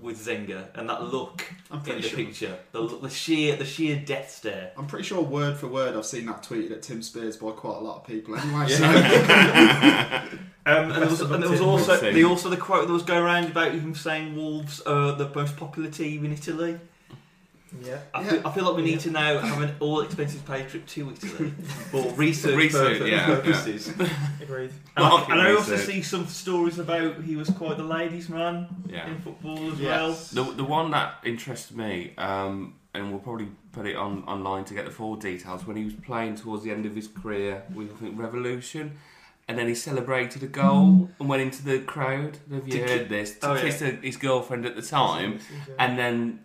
with 0.00 0.18
Zenga 0.18 0.68
and 0.74 0.88
that 0.90 1.02
look 1.04 1.44
I'm 1.70 1.78
in 1.78 1.84
pretty 1.84 2.02
the 2.02 2.08
sure. 2.08 2.18
picture, 2.18 2.58
the, 2.72 2.86
the 2.86 3.08
sheer 3.08 3.56
the 3.56 3.64
sheer 3.64 3.96
death 3.96 4.30
stare. 4.30 4.72
I'm 4.76 4.86
pretty 4.86 5.04
sure 5.04 5.22
word 5.22 5.56
for 5.56 5.66
word 5.66 5.96
I've 5.96 6.04
seen 6.04 6.26
that 6.26 6.42
tweeted 6.42 6.72
at 6.72 6.82
Tim 6.82 7.02
Spiers 7.02 7.38
by 7.38 7.52
quite 7.52 7.78
a 7.78 7.80
lot 7.80 7.96
of 7.96 8.06
people 8.06 8.36
anyway. 8.36 8.66
Yeah. 8.68 10.26
Um, 10.66 10.92
and, 10.92 11.02
there 11.02 11.08
was, 11.08 11.20
and 11.22 11.42
there 11.42 11.50
was 11.50 11.62
also 11.62 12.12
the 12.12 12.24
also 12.24 12.50
the 12.50 12.56
quote 12.56 12.86
that 12.86 12.92
was 12.92 13.02
going 13.02 13.22
around 13.22 13.46
about 13.46 13.72
him 13.72 13.94
saying 13.94 14.36
Wolves 14.36 14.82
are 14.82 15.16
the 15.16 15.28
most 15.34 15.56
popular 15.56 15.90
team 15.90 16.22
in 16.26 16.32
Italy. 16.34 16.78
Yeah. 17.82 17.98
I, 18.12 18.22
Yeah. 18.22 18.28
feel, 18.30 18.46
I 18.46 18.50
feel 18.52 18.64
like 18.64 18.76
we 18.76 18.82
need 18.82 18.92
Yeah. 18.92 18.98
to 18.98 19.10
now 19.10 19.38
have 19.38 19.62
an 19.62 19.74
all 19.80 20.00
expenses 20.00 20.40
paid 20.42 20.68
trip 20.68 20.86
two 20.86 21.06
weeks 21.06 21.22
Italy 21.24 21.50
for 21.90 22.10
research, 22.14 22.56
Research, 22.56 22.98
purpose- 22.98 23.10
yeah, 23.10 23.26
purposes. 23.26 23.88
Agreed. 24.42 24.70
And, 24.96 25.04
I, 25.04 25.08
Market 25.08 25.32
and 25.32 25.40
I 25.40 25.52
also 25.54 25.76
see 25.76 26.02
some 26.02 26.26
stories 26.26 26.78
about 26.78 27.22
he 27.22 27.36
was 27.36 27.48
quite 27.50 27.76
the 27.76 27.84
ladies' 27.84 28.28
man 28.28 28.66
yeah. 28.88 29.06
in 29.08 29.20
football 29.20 29.70
as 29.72 29.78
Yes. 29.78 30.30
The, 30.30 30.42
the 30.42 30.64
one 30.64 30.90
that 30.90 31.14
interests 31.24 31.70
me, 31.72 32.12
um, 32.18 32.74
and 32.94 33.10
we'll 33.10 33.20
probably 33.20 33.48
put 33.72 33.86
it 33.86 33.94
on 33.96 34.24
online 34.24 34.64
to 34.64 34.74
get 34.74 34.84
the 34.84 34.90
full 34.90 35.14
details, 35.16 35.64
when 35.66 35.76
he 35.76 35.84
was 35.84 35.94
playing 35.94 36.34
towards 36.34 36.64
the 36.64 36.72
end 36.72 36.86
of 36.86 36.96
his 36.96 37.06
career 37.06 37.62
with 37.72 37.92
I 37.92 37.96
think 37.96 38.18
Revolution, 38.18 38.98
and 39.46 39.56
then 39.58 39.68
he 39.68 39.74
celebrated 39.76 40.42
a 40.42 40.46
goal 40.48 41.08
and 41.20 41.28
went 41.28 41.42
into 41.42 41.62
the 41.64 41.78
crowd. 41.80 42.38
Have 42.52 42.66
you 42.66 42.72
To 42.80 42.86
ki- 42.86 42.92
heard 42.92 43.08
this? 43.08 43.38
To 43.38 43.50
oh, 43.50 43.54
yeah. 43.54 43.60
kiss 43.62 43.78
his 43.80 44.16
girlfriend 44.16 44.66
at 44.66 44.74
the 44.76 44.82
time, 44.82 45.38
and 45.78 45.96
then 45.98 46.40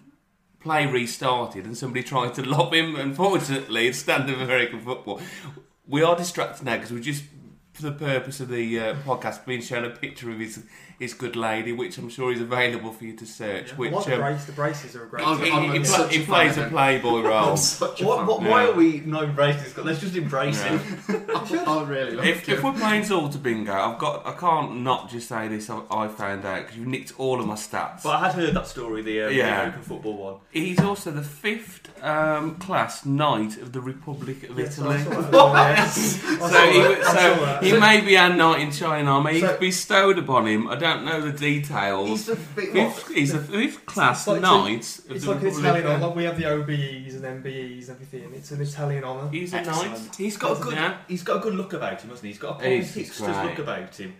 play 0.65 0.87
restarted, 0.87 1.63
and 1.63 1.77
somebody 1.77 2.03
tried 2.03 2.33
to 2.33 2.41
lob 2.43 2.73
him. 2.73 2.95
Unfortunately, 2.95 3.87
it's 3.87 3.99
standard 3.99 4.41
American 4.41 4.81
football. 4.81 5.21
We 5.87 6.01
are 6.01 6.15
distracted 6.15 6.65
now 6.65 6.75
because 6.75 6.91
we're 6.91 6.99
just. 6.99 7.23
For 7.73 7.81
the 7.81 7.91
purpose 7.91 8.39
of 8.39 8.47
the 8.47 8.79
uh, 8.79 8.95
podcast, 9.03 9.45
being 9.45 9.61
shown 9.61 9.83
a 9.83 9.89
picture 9.89 10.31
of 10.31 10.39
his 10.39 10.63
his 10.99 11.13
good 11.13 11.35
lady, 11.35 11.71
which 11.71 11.97
I'm 11.97 12.09
sure 12.09 12.31
is 12.31 12.41
available 12.41 12.91
for 12.91 13.03
you 13.05 13.13
to 13.17 13.25
search. 13.25 13.69
Yeah. 13.69 13.75
Which 13.75 13.91
What 13.91 14.05
the, 14.05 14.13
um, 14.15 14.21
brace, 14.21 14.45
the 14.45 14.51
braces 14.53 14.95
are 14.95 15.03
a 15.03 15.07
great. 15.07 15.25
I'm- 15.25 15.39
he, 15.41 15.51
I'm 15.51 15.73
he, 15.73 15.83
such 15.83 15.97
pla- 15.97 16.05
a 16.05 16.09
he 16.09 16.17
fan 16.19 16.25
plays 16.25 16.57
a 16.57 16.67
playboy 16.69 17.21
role. 17.21 17.49
I'm 17.49 17.53
a 17.53 17.57
What, 18.05 18.25
what, 18.27 18.41
Why 18.41 18.63
Yeah. 18.63 18.69
are 18.69 18.73
we 18.73 18.99
not 19.01 19.23
embracing 19.25 19.63
this? 19.63 19.77
Let's 19.77 19.99
just 19.99 20.15
embrace 20.15 20.63
Yeah. 20.63 20.77
him. 20.77 21.25
I 21.67 21.83
really 21.83 22.11
love 22.11 22.25
If, 22.25 22.47
if 22.49 22.63
we're 22.63 22.73
playing 22.73 23.03
Zolta 23.03 23.41
Bingo, 23.41 23.73
I've 23.73 23.97
got 23.99 24.25
I 24.25 24.31
can't 24.33 24.77
not 24.81 25.09
just 25.09 25.27
say 25.29 25.47
this. 25.47 25.69
I, 25.69 25.81
I 25.91 26.07
found 26.07 26.45
out 26.45 26.61
because 26.63 26.77
you've 26.77 26.87
nicked 26.87 27.13
all 27.19 27.39
of 27.39 27.47
my 27.47 27.55
stats. 27.55 28.03
But 28.03 28.09
I 28.15 28.27
had 28.27 28.35
heard 28.35 28.53
that 28.55 28.67
story, 28.67 29.01
the, 29.01 29.21
um, 29.23 29.29
the 29.33 29.39
American 29.41 29.81
football 29.81 30.17
one. 30.17 30.35
He's 30.51 30.79
also 30.79 31.11
the 31.11 31.23
fifth 31.23 31.89
um, 32.03 32.55
class 32.55 33.05
knight 33.05 33.57
of 33.57 33.71
the 33.73 33.81
Republic 33.81 34.49
of 34.49 34.57
Yes, 34.57 34.77
Italy. 34.77 34.95
I 34.97 35.03
saw 35.03 35.53
that. 35.53 35.65
Yes. 35.75 36.21
So, 36.21 36.47
he, 36.71 36.79
that. 36.79 37.01
I 37.03 37.13
saw 37.35 37.59
so 37.59 37.65
he 37.65 37.79
may 37.79 38.01
be 38.01 38.15
a 38.15 38.29
knight 38.29 38.61
in 38.61 38.71
China 38.71 39.11
Army. 39.11 39.33
He's 39.33 39.41
So- 39.41 39.57
bestowed 39.59 40.17
upon 40.19 40.47
him. 40.47 40.67
I 40.67 40.75
don't 40.75 40.84
know 40.93 41.21
the 41.21 41.31
details. 41.37 42.07
He's 42.09 42.25
the 42.27 42.35
fi- 42.35 42.65
Fifth, 42.67 43.07
he's 43.09 43.33
a 43.33 43.39
fifth 43.39 43.85
class 43.85 44.19
It's 44.19 44.27
like- 44.27 44.41
knight 44.41 44.99
of 45.09 45.11
It's 45.15 45.25
like 45.25 45.37
an 45.39 45.43
Republic. 45.45 45.75
Italian, 45.83 46.01
like 46.01 46.15
we 46.15 46.23
have 46.25 46.37
the 46.37 46.43
OBEs 46.45 47.15
and 47.15 47.23
MBEs 47.43 47.89
and 47.89 47.97
everything. 48.01 48.31
It's 48.33 48.51
an 48.51 48.61
Italian 48.61 49.03
honour. 49.03 49.29
He's 49.31 49.53
a 49.53 49.57
Excellent. 49.57 49.91
knight. 49.91 50.15
He's 50.15 50.37
got 50.37 50.59
a 50.59 50.63
good. 50.63 50.73
Yeah. 50.73 50.97
He's 51.07 51.23
got 51.23 51.37
a 51.37 51.39
good 51.39 51.55
look 51.55 51.73
about 51.73 52.01
him, 52.01 52.09
hasn't 52.09 52.21
he? 52.25 52.27
He's 52.29 52.37
got 52.37 52.63
a 52.63 52.69
He's- 52.69 52.95
hipster's 52.95 53.43
look 53.49 53.59
about 53.59 53.95
him. 53.95 54.13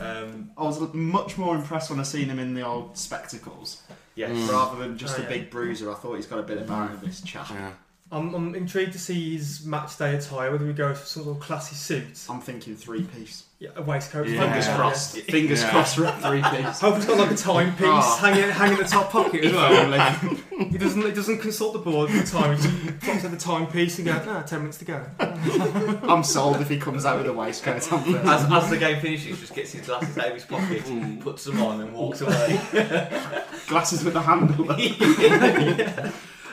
Um, 0.00 0.50
I 0.56 0.62
was 0.62 0.80
much 0.94 1.36
more 1.36 1.54
impressed 1.54 1.90
when 1.90 2.00
I 2.00 2.04
seen 2.04 2.28
him 2.30 2.38
in 2.38 2.54
the 2.54 2.62
old 2.62 2.96
spectacles 2.96 3.82
yes. 4.14 4.30
Mm. 4.30 4.50
rather 4.50 4.78
than 4.78 4.96
just 4.96 5.18
Oh, 5.18 5.20
a 5.20 5.24
yeah. 5.24 5.28
big 5.28 5.50
bruiser. 5.50 5.90
I 5.90 5.94
thought 5.94 6.14
he's 6.16 6.24
got 6.26 6.38
a 6.38 6.42
bit 6.42 6.56
of 6.56 6.62
about 6.64 6.90
him, 6.90 7.00
this 7.04 7.20
chap. 7.20 7.48
Yeah. 7.50 7.70
I'm, 8.14 8.32
I'm 8.34 8.54
intrigued 8.54 8.92
to 8.92 8.98
see 8.98 9.36
his 9.36 9.64
match 9.66 9.98
day 9.98 10.14
attire, 10.14 10.50
whether 10.52 10.64
we 10.64 10.72
go 10.72 10.94
for 10.94 11.04
some 11.04 11.24
sort 11.24 11.36
of 11.36 11.42
classy 11.42 11.74
suit, 11.74 12.24
I'm 12.30 12.40
thinking 12.40 12.76
three 12.76 13.02
piece. 13.02 13.44
yeah, 13.58 13.70
a 13.76 13.82
waistcoat. 13.82 14.28
Yeah. 14.28 14.40
Fingers 14.42 14.66
yeah, 14.66 14.76
crossed. 14.76 15.16
Yeah. 15.16 15.22
Fingers 15.24 15.62
Yeah. 15.62 15.70
crossed 15.70 15.96
for 15.96 16.04
a 16.04 16.12
three 16.12 16.42
piece. 16.42 16.80
Hope 16.80 16.94
he's 16.96 17.06
got 17.06 17.18
like 17.18 17.30
a 17.32 17.36
timepiece 17.36 17.86
Oh. 17.88 18.16
hanging 18.20 18.50
hanging 18.50 18.76
in 18.78 18.82
the 18.84 18.88
top 18.88 19.10
pocket 19.10 19.44
as 19.44 19.52
well. 19.52 20.36
he 20.70 20.78
doesn't 20.78 21.02
he 21.02 21.10
doesn't 21.12 21.38
consult 21.38 21.72
the 21.72 21.78
board 21.80 22.10
for 22.10 22.16
the 22.18 22.24
time. 22.26 22.56
He 22.56 22.62
just 22.62 23.00
pops 23.00 23.24
at 23.24 23.30
the 23.32 23.36
timepiece 23.36 23.98
and 23.98 24.06
goes, 24.06 24.22
"Ah, 24.28 24.42
ten 24.42 24.60
minutes 24.60 24.78
to 24.78 24.84
go." 24.84 25.04
I'm 26.08 26.22
sold 26.22 26.60
if 26.60 26.68
he 26.68 26.78
comes 26.78 27.04
out 27.04 27.18
with 27.18 27.26
a 27.26 27.32
waistcoat 27.32 27.90
on 27.92 28.04
first. 28.04 28.24
As, 28.26 28.52
as 28.64 28.70
the 28.70 28.76
game 28.78 29.00
finishes, 29.00 29.40
just 29.40 29.54
gets 29.54 29.72
his 29.72 29.86
glasses 29.86 30.16
out 30.18 30.28
of 30.28 30.34
his 30.34 30.44
pocket, 30.44 30.82
Mm. 30.84 31.20
puts 31.20 31.44
them 31.44 31.60
on, 31.62 31.80
and 31.80 31.92
walks 31.94 32.20
away. 32.20 32.60
Glasses 33.66 34.04
with 34.04 34.14
a 34.14 34.22
handle. 34.22 34.70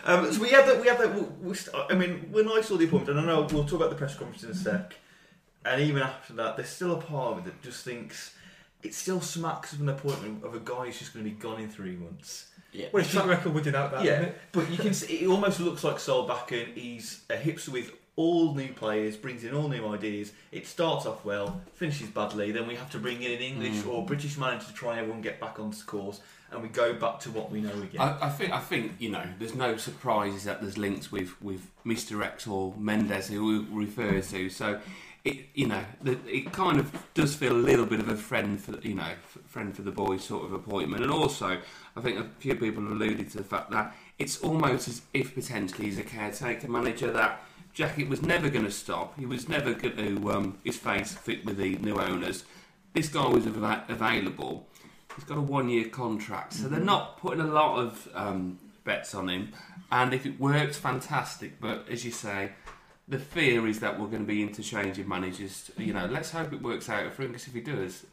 Um, 0.04 0.32
so 0.32 0.42
we 0.42 0.50
had 0.50 0.68
that. 0.68 0.82
We 0.82 0.88
had 0.88 0.98
that. 1.00 1.14
We, 1.14 1.50
we 1.50 1.56
I 1.90 1.96
mean, 1.96 2.30
when 2.32 2.50
I 2.50 2.62
saw 2.62 2.78
the 2.78 2.86
appointment, 2.86 3.18
and 3.18 3.30
I 3.30 3.34
know 3.34 3.48
we'll 3.52 3.66
talk 3.66 3.80
about 3.80 3.90
the 3.90 3.96
press 3.96 4.16
conference 4.16 4.44
in 4.44 4.52
a 4.52 4.56
sec. 4.56 4.96
And 5.64 5.82
even 5.82 6.02
after 6.02 6.34
that, 6.34 6.58
there's 6.58 6.70
still 6.70 6.94
a 6.94 7.02
part 7.02 7.34
of 7.34 7.38
it 7.40 7.46
that 7.46 7.62
just 7.62 7.86
thinks 7.86 8.34
it 8.84 8.94
still 8.94 9.22
smacks 9.22 9.74
of 9.74 9.82
an 9.82 9.90
appointment 9.90 10.44
of 10.44 10.56
a 10.56 10.60
guy 10.60 10.86
who's 10.86 10.98
just 10.98 11.14
going 11.14 11.24
to 11.24 11.30
be 11.30 11.38
gone 11.38 11.62
in 11.62 11.70
three 11.70 11.96
months. 11.96 12.48
Yeah. 12.72 12.88
Well, 12.92 13.04
his 13.04 13.12
track 13.12 13.28
record 13.28 13.54
would 13.54 13.64
denote 13.64 13.92
that. 13.92 14.04
Yeah. 14.04 14.22
it? 14.22 14.38
But 14.52 14.72
you 14.72 14.78
can 14.78 14.94
see 14.94 15.20
it 15.20 15.28
almost 15.28 15.60
looks 15.60 15.84
like 15.84 15.98
Solbakken. 15.98 16.74
He's 16.74 17.22
a 17.30 17.36
hipster 17.36 17.70
with 17.70 17.92
all 18.22 18.54
new 18.54 18.72
players, 18.74 19.18
brings 19.18 19.44
in 19.44 19.54
all 19.54 19.68
new 19.68 19.88
ideas. 19.88 20.32
It 20.52 20.68
starts 20.68 21.06
off 21.06 21.26
well, 21.26 21.60
finishes 21.74 22.10
badly. 22.10 22.52
Then 22.52 22.68
we 22.68 22.76
have 22.76 22.90
to 22.92 23.00
bring 23.00 23.22
in 23.24 23.32
an 23.32 23.40
English 23.52 23.78
Mm. 23.84 23.88
or 23.92 24.06
British 24.06 24.38
manager 24.38 24.66
to 24.68 24.74
try 24.74 24.92
and 24.92 25.00
everyone 25.02 25.22
get 25.22 25.40
back 25.40 25.60
onto 25.60 25.78
the 25.78 25.84
course, 25.86 26.20
and 26.52 26.62
we 26.62 26.70
go 26.70 26.94
back 26.94 27.20
to 27.22 27.32
what 27.32 27.52
we 27.52 27.62
know 27.62 27.78
again. 27.82 28.00
I, 28.02 28.28
I 28.28 28.30
think 28.30 28.52
I 28.52 28.60
think 28.60 28.84
you 29.00 29.10
know 29.10 29.26
there's 29.40 29.56
no 29.56 29.78
surprises 29.78 30.44
that 30.44 30.62
there's 30.62 30.78
links 30.78 31.12
with 31.12 31.42
with 31.42 31.62
Mr 31.86 32.24
X 32.24 32.46
or 32.48 32.74
Mendes 32.78 33.28
who 33.30 33.40
we 33.46 33.86
refer 33.86 34.22
to. 34.22 34.50
So 34.50 34.80
it 35.24 35.38
you 35.54 35.68
know 35.68 35.84
the, 36.02 36.14
it 36.28 36.52
kind 36.52 36.78
of 36.80 36.88
does 37.14 37.34
feel 37.36 37.54
a 37.54 37.64
little 37.72 37.86
bit 37.86 38.00
of 38.00 38.10
a 38.10 38.18
friend 38.30 38.60
for 38.62 38.74
you 38.82 38.96
know 39.02 39.14
friend 39.48 39.76
for 39.76 39.84
the 39.84 39.92
boys 40.04 40.24
sort 40.24 40.44
of 40.46 40.52
appointment. 40.54 41.02
And 41.04 41.12
also 41.12 41.50
I 41.98 42.02
think 42.02 42.20
a 42.20 42.28
few 42.40 42.56
people 42.56 42.84
alluded 42.88 43.32
to 43.32 43.38
the 43.38 43.44
fact 43.56 43.72
that 43.72 43.96
it's 44.20 44.38
almost 44.42 44.88
as 44.88 45.02
if 45.14 45.34
potentially 45.34 45.86
he's 45.86 45.98
a 45.98 46.04
caretaker 46.04 46.68
manager 46.70 47.12
that. 47.12 47.34
Jackett 47.76 48.10
was 48.10 48.22
never 48.22 48.50
going 48.50 48.66
to 48.66 48.72
stop. 48.72 49.18
He 49.18 49.26
was 49.26 49.48
never 49.48 49.74
going 49.74 49.96
to 49.98 50.32
um, 50.32 50.58
his 50.64 50.78
face 50.78 51.14
fit 51.14 51.46
with 51.46 51.58
the 51.58 51.78
new 51.78 52.00
owners. 52.00 52.44
This 52.94 53.10
guy 53.10 53.28
was 53.28 53.48
av- 53.48 53.90
available. 53.90 54.68
He's 55.16 55.26
got 55.26 55.38
a 55.38 55.42
one-year 55.42 55.90
contract, 55.90 56.54
so 56.54 56.68
they're 56.68 56.80
not 56.80 57.18
putting 57.18 57.42
a 57.42 57.48
lot 57.48 57.80
of 57.80 58.08
um, 58.14 58.60
bets 58.84 59.14
on 59.14 59.30
him. 59.30 59.54
And 59.92 60.14
if 60.14 60.26
it 60.26 60.40
works, 60.40 60.78
fantastic. 60.78 61.60
But 61.60 61.86
as 61.90 62.06
you 62.06 62.12
say, 62.12 62.52
the 63.08 63.20
fear 63.20 63.68
is 63.68 63.80
that 63.82 64.00
we're 64.00 64.08
going 64.08 64.24
to 64.24 64.28
be 64.28 64.42
interchanging 64.42 65.08
managers. 65.08 65.72
You 65.78 65.94
know, 65.94 66.06
let's 66.06 66.32
hope 66.32 66.54
it 66.54 66.62
works 66.62 66.90
out 66.90 67.14
for 67.14 67.24
him. 67.24 67.30
Because 67.30 67.48
if 67.48 67.54
he 67.54 67.62
does, 67.62 68.06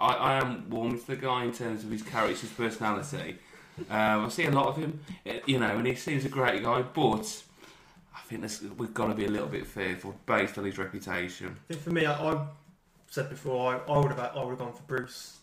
I, 0.00 0.12
I 0.12 0.34
am 0.38 0.70
warm 0.70 0.98
to 0.98 1.06
the 1.06 1.16
guy 1.16 1.44
in 1.44 1.52
terms 1.52 1.82
of 1.84 1.90
his 1.90 2.02
character, 2.02 2.40
his 2.40 2.50
personality. 2.50 3.38
Um, 3.90 4.26
I 4.26 4.28
see 4.28 4.44
a 4.44 4.50
lot 4.50 4.68
of 4.68 4.76
him, 4.76 5.00
eh, 5.26 5.40
you 5.46 5.58
know, 5.58 5.76
and 5.76 5.86
he 5.86 5.94
seems 5.96 6.24
a 6.24 6.30
great 6.30 6.62
guy, 6.62 6.82
but 6.82 7.42
I 8.16 8.20
think 8.20 8.40
this, 8.42 8.62
we've 8.78 8.94
got 8.94 9.08
to 9.08 9.14
be 9.14 9.26
a 9.26 9.30
little 9.30 9.46
bit 9.46 9.66
fearful 9.66 10.14
based 10.26 10.56
on 10.58 10.64
his 10.64 10.78
reputation. 10.78 11.54
I 11.68 11.72
think 11.74 11.82
for 11.82 11.90
me, 11.90 12.06
I, 12.06 12.12
I 12.32 12.46
said 13.08 13.28
before, 13.28 13.74
I, 13.86 13.92
I 13.92 13.98
would 13.98 14.08
have 14.10 14.18
I 14.18 14.42
would 14.42 14.50
have 14.50 14.58
gone 14.58 14.72
for 14.72 14.82
Bruce, 14.86 15.36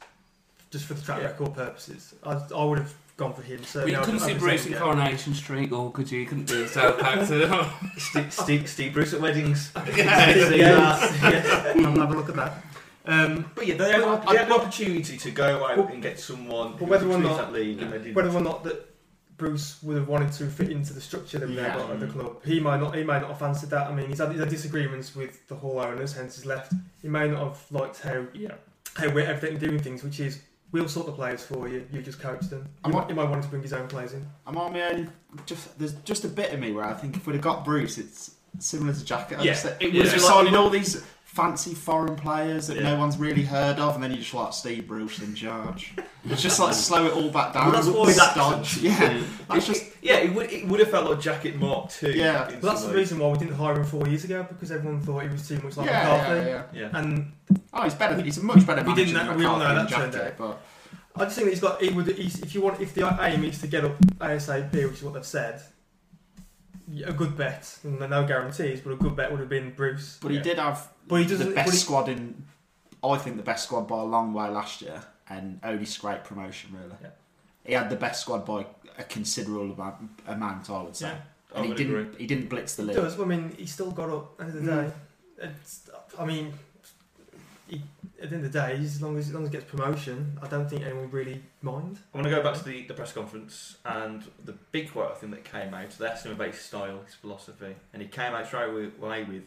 just 0.72 0.86
for 0.86 0.96
the 0.96 1.02
track 1.02 1.20
Yeah. 1.22 1.28
record 1.28 1.54
purposes. 1.54 2.14
I, 2.24 2.42
I 2.56 2.64
would 2.64 2.80
have 2.80 2.94
gone 3.16 3.34
for 3.34 3.42
him. 3.44 3.64
So 3.64 3.82
But 3.84 3.92
you 3.92 3.98
couldn't 4.00 4.20
see 4.22 4.34
Bruce 4.34 4.66
in 4.66 4.74
Coronation 4.74 5.34
Street, 5.34 5.72
or 5.72 5.92
could 5.92 6.12
you? 6.12 6.22
You 6.22 6.26
couldn't 6.26 6.48
do 6.48 6.68
Southampton. 6.68 7.50
Steve, 7.98 8.34
Steve, 8.34 8.70
Steve 8.70 8.94
Bruce 8.94 9.14
at 9.14 9.22
weddings. 9.22 9.72
yeah, 9.96 10.34
See 10.34 10.60
yeah, 10.60 10.76
that. 10.76 11.76
yeah. 11.78 11.88
I'll 11.88 12.00
have 12.00 12.12
a 12.12 12.16
look 12.18 12.30
at 12.30 12.36
that. 12.36 12.66
Um, 13.06 13.52
But 13.54 13.68
yeah, 13.68 13.76
they 13.76 13.92
had, 13.92 14.02
But 14.02 14.22
they 14.28 14.38
I- 14.38 14.40
had 14.42 14.48
an 14.48 14.54
opportunity 14.54 15.18
to 15.18 15.32
go 15.32 15.66
out 15.66 15.78
But- 15.78 15.92
and 15.94 16.02
get 16.02 16.20
someone 16.20 16.72
but 16.72 16.80
who 16.80 16.86
whether 16.86 17.08
or 17.10 17.18
not- 17.20 17.38
that 17.38 17.54
league, 17.54 17.82
and 17.82 17.94
they 17.94 17.98
didn't. 18.00 18.16
whether 18.16 18.30
or 18.36 18.42
not 18.42 18.64
that 18.64 18.90
Bruce 19.38 19.82
would 19.84 19.98
have 19.98 20.08
wanted 20.08 20.32
to 20.34 20.46
fit 20.48 20.70
into 20.72 20.94
the 20.94 21.02
structure 21.02 21.40
that 21.40 21.50
we 21.50 21.56
Yeah. 21.56 21.70
have 21.70 21.80
got 21.82 21.92
at 21.92 22.00
the 22.00 22.08
club, 22.08 22.44
he 22.46 22.60
might 22.60 22.80
not. 22.80 22.96
He 22.96 23.04
might 23.04 23.20
not 23.22 23.30
have 23.30 23.40
fancied 23.40 23.70
that. 23.72 23.88
I 23.88 23.94
mean, 23.96 24.08
he's 24.10 24.20
had, 24.20 24.30
he's 24.32 24.40
had 24.40 24.50
disagreements 24.50 25.16
with 25.16 25.48
the 25.48 25.56
whole 25.56 25.80
owners, 25.80 26.14
hence 26.14 26.36
he's 26.38 26.46
left. 26.46 26.74
He 27.02 27.08
may 27.10 27.28
not 27.28 27.40
have 27.40 27.58
liked 27.72 28.02
how 28.02 28.26
yeah. 28.34 28.54
how 28.96 29.10
we're 29.10 29.26
everything 29.26 29.58
doing 29.58 29.80
things, 29.80 30.04
which 30.04 30.20
is 30.20 30.42
we'll 30.72 30.88
sort 30.88 31.06
the 31.08 31.12
players 31.14 31.44
for 31.44 31.68
you. 31.68 31.88
You 31.92 32.02
just 32.02 32.20
coach 32.20 32.42
them. 32.50 32.68
I 32.84 32.88
He 32.90 32.94
might- 32.94 33.00
might, 33.02 33.08
he 33.10 33.14
might 33.16 33.30
want 33.30 33.44
to 33.44 33.50
bring 33.50 33.62
his 33.64 33.74
own 33.74 33.88
players 33.88 34.14
in. 34.14 34.26
I'm 34.48 34.58
on 34.58 34.74
my 34.74 34.82
own. 34.84 35.12
Just 35.46 35.78
there's 35.80 35.94
just 36.04 36.26
a 36.26 36.30
bit 36.30 36.54
of 36.54 36.60
me 36.60 36.72
where 36.72 36.86
I 36.86 36.94
think 36.94 37.16
if 37.16 37.26
we'd 37.28 37.34
have 37.34 37.42
got 37.44 37.64
Bruce, 37.66 37.98
it's 37.98 38.32
similar 38.60 38.94
to 38.94 39.04
Jackett. 39.06 39.40
I 39.40 39.44
Yeah, 39.44 39.54
just, 39.54 39.66
it 39.66 39.78
it 39.82 39.94
was 39.94 40.04
was 40.04 40.14
just 40.14 40.26
like- 40.26 40.34
signing 40.34 40.56
all 40.56 40.70
these 40.70 41.04
fancy 41.34 41.74
foreign 41.74 42.16
players 42.16 42.68
that 42.68 42.78
Yeah. 42.78 42.84
no 42.94 43.00
one's 43.00 43.18
really 43.18 43.42
heard 43.44 43.80
of, 43.80 43.96
and 43.96 44.04
then 44.04 44.12
you 44.12 44.18
just 44.18 44.34
like 44.36 44.54
Steve 44.54 44.88
Bruce 44.88 45.20
in 45.20 45.34
charge. 45.34 45.94
It's 46.30 46.42
just 46.44 46.60
like 46.60 46.74
slow 46.90 47.08
it 47.08 47.14
all 47.14 47.30
back 47.32 47.54
down. 47.54 47.72
Well, 47.72 47.82
that's 47.82 47.88
why 47.88 48.06
With 48.06 48.16
that- 48.18 48.32
stodge. 48.34 48.78
Yeah, 48.78 49.22
that's 49.50 49.68
It- 49.70 49.74
just 49.74 49.86
yeah, 50.04 50.18
it 50.18 50.34
would 50.36 50.52
it 50.52 50.68
would 50.68 50.80
have 50.80 50.92
felt 50.92 51.10
like 51.10 51.20
Jackett 51.20 51.56
Mark 51.56 51.90
Two. 51.90 52.12
Yeah. 52.12 52.48
in 52.50 52.60
But 52.60 52.70
that's 52.70 52.86
the 52.86 52.94
reason 52.94 53.18
why 53.18 53.30
we 53.30 53.38
didn't 53.40 53.56
hire 53.56 53.74
him 53.76 53.84
four 53.84 54.08
years 54.08 54.24
ago 54.24 54.46
because 54.48 54.72
everyone 54.72 55.02
thought 55.02 55.24
he 55.24 55.30
was 55.30 55.48
too 55.48 55.60
much 55.64 55.76
like 55.76 55.88
yeah, 55.88 56.18
McCarthy. 56.18 56.50
yeah, 56.50 56.64
yeah. 56.74 56.82
Yeah. 56.82 57.00
And 57.00 57.32
Oh, 57.74 57.82
he's 57.84 57.96
better. 57.96 58.22
He's 58.22 58.38
a 58.38 58.44
much 58.44 58.66
better 58.68 58.82
We 58.84 58.90
manager 58.90 59.06
didn't 59.06 59.14
than 59.18 59.26
know- 59.26 59.38
we 59.38 59.46
all 59.46 59.58
know 59.58 59.74
McCarthy 59.74 59.96
and 59.96 60.14
that 60.14 60.20
turned 60.20 60.36
Jackett, 60.36 60.38
but 60.38 60.62
I 61.16 61.24
just 61.26 61.36
think 61.36 61.46
that 61.46 61.52
he's 61.52 61.60
got. 61.62 61.82
He 61.82 61.90
would. 61.90 62.08
He's, 62.16 62.40
if 62.42 62.54
you 62.54 62.62
want, 62.62 62.80
if 62.80 62.94
the 62.94 63.08
aim 63.22 63.44
is 63.44 63.60
to 63.62 63.68
get 63.68 63.84
up 63.86 63.98
ASAP, 64.20 64.72
which 64.74 64.94
is 64.98 65.04
what 65.04 65.14
they've 65.16 65.26
said, 65.26 65.62
a 67.06 67.14
good 67.14 67.36
bet, 67.38 67.80
and 67.84 68.00
no 68.00 68.26
guarantees, 68.28 68.82
but 68.82 68.92
a 68.92 68.96
good 68.96 69.16
bet 69.16 69.32
would 69.32 69.40
have 69.40 69.50
been 69.50 69.72
Bruce. 69.76 70.18
but 70.22 70.32
he 70.32 70.38
Yeah. 70.38 70.44
did 70.44 70.58
have 70.60 70.90
But 71.08 71.16
he 71.18 71.24
the 71.26 71.38
doesn't. 71.38 71.56
best 71.56 71.66
but 71.68 71.74
he- 71.74 71.80
squad 71.80 72.10
in. 72.10 72.46
I 73.04 73.18
think 73.18 73.38
the 73.38 73.44
best 73.44 73.66
squad 73.66 73.88
by 73.88 74.00
a 74.00 74.04
long 74.04 74.34
way 74.34 74.48
last 74.50 74.82
year, 74.82 75.02
and 75.30 75.60
only 75.64 75.86
scraped 75.86 76.26
promotion 76.26 76.72
really. 76.78 76.96
Yeah. 77.02 77.10
He 77.66 77.74
had 77.74 77.90
the 77.90 77.96
best 77.96 78.22
squad 78.22 78.46
by 78.46 78.66
a 78.98 79.04
considerable 79.04 79.72
amount, 79.74 80.20
amount 80.28 80.70
I 80.70 80.84
would 80.84 80.96
say. 80.96 81.08
Yeah. 81.10 81.18
I 81.54 81.56
And 81.58 81.66
he 81.66 81.70
would 81.70 81.78
didn't. 81.78 81.96
agree. 82.00 82.18
He 82.20 82.28
didn't 82.28 82.50
blitz 82.50 82.76
the 82.76 82.84
He 82.84 82.88
league. 82.90 82.98
does. 82.98 83.20
I 83.20 83.26
mean, 83.26 83.54
he 83.58 83.66
still 83.66 83.92
got 83.92 84.10
up 84.10 84.40
at 84.42 84.54
the 84.54 84.60
end 84.60 84.70
of 84.70 84.76
the 84.76 84.82
Mm. 84.82 84.88
day. 84.88 84.94
It's, 85.40 85.90
I 86.20 86.26
mean, 86.26 86.46
he, 86.46 86.54
at 88.24 88.30
the 88.30 88.38
end 88.38 88.46
of 88.46 88.54
the 88.54 88.60
day, 88.60 88.74
as 88.80 89.02
long 89.02 89.18
as, 89.18 89.28
as 89.28 89.34
long 89.34 89.44
as 89.44 89.50
he 89.50 89.52
gets 89.52 89.70
promotion, 89.70 90.40
I 90.42 90.48
don't 90.48 90.70
think 90.70 90.82
anyone 90.82 91.04
would 91.04 91.14
really 91.14 91.44
mind. 91.62 92.00
I 92.14 92.18
want 92.18 92.26
to 92.30 92.34
go 92.34 92.42
back 92.42 92.56
to 92.56 92.64
the, 92.64 92.84
the 92.84 92.94
press 92.94 93.12
conference 93.12 93.78
and 93.84 94.24
the 94.46 94.54
big 94.72 94.92
quote 94.92 95.12
I 95.12 95.16
think 95.16 95.34
that 95.34 95.44
came 95.44 95.74
out. 95.74 95.92
So 95.92 96.04
they 96.04 96.10
asked 96.10 96.26
him 96.26 96.32
about 96.32 96.48
his 96.48 96.60
style, 96.60 97.02
his 97.06 97.16
philosophy, 97.16 97.76
and 97.92 98.02
he 98.02 98.08
came 98.08 98.34
out 98.34 98.48
straight 98.48 98.70
away 98.98 99.24
with 99.24 99.44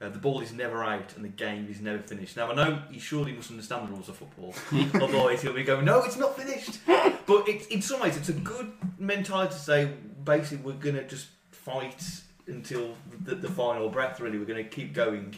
uh, 0.00 0.08
the 0.08 0.18
ball 0.18 0.40
is 0.40 0.52
never 0.52 0.84
out 0.84 1.14
and 1.16 1.24
the 1.24 1.28
game 1.28 1.66
is 1.70 1.80
never 1.80 1.98
finished. 1.98 2.36
Now 2.36 2.50
I 2.50 2.54
know 2.54 2.82
he 2.90 2.98
surely 2.98 3.32
must 3.32 3.50
understand 3.50 3.88
the 3.88 3.92
rules 3.92 4.08
of 4.08 4.16
football, 4.16 4.54
otherwise 5.02 5.42
he'll 5.42 5.52
be 5.52 5.64
going, 5.64 5.84
"No, 5.84 6.02
it's 6.02 6.16
not 6.16 6.36
finished." 6.36 6.78
But 6.86 7.48
it, 7.48 7.66
in 7.68 7.82
some 7.82 8.00
ways, 8.00 8.16
it's 8.16 8.28
a 8.28 8.32
good 8.32 8.72
mentality 8.98 9.52
to 9.52 9.58
say, 9.60 9.92
basically, 10.24 10.64
we're 10.64 10.78
gonna 10.78 11.04
just 11.04 11.28
fight 11.50 12.22
until 12.46 12.94
the, 13.24 13.34
the 13.34 13.48
final 13.48 13.88
breath. 13.90 14.20
Really, 14.20 14.38
we're 14.38 14.44
gonna 14.44 14.64
keep 14.64 14.92
going. 14.94 15.34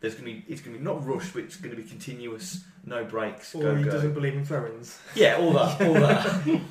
There's 0.00 0.14
gonna 0.14 0.26
be 0.26 0.44
it's 0.48 0.60
gonna 0.60 0.78
be 0.78 0.82
not 0.84 1.04
rushed, 1.04 1.32
but 1.34 1.42
it's 1.44 1.56
gonna 1.56 1.74
be 1.74 1.82
continuous, 1.82 2.64
no 2.84 3.04
breaks. 3.04 3.54
Or 3.54 3.62
go, 3.62 3.74
he 3.76 3.82
go. 3.84 3.90
doesn't 3.90 4.14
believe 4.14 4.34
in 4.34 4.44
throw-ins. 4.44 4.98
Yeah, 5.14 5.36
all 5.38 5.52
that, 5.52 5.80
all 5.82 5.94
that. 5.94 6.60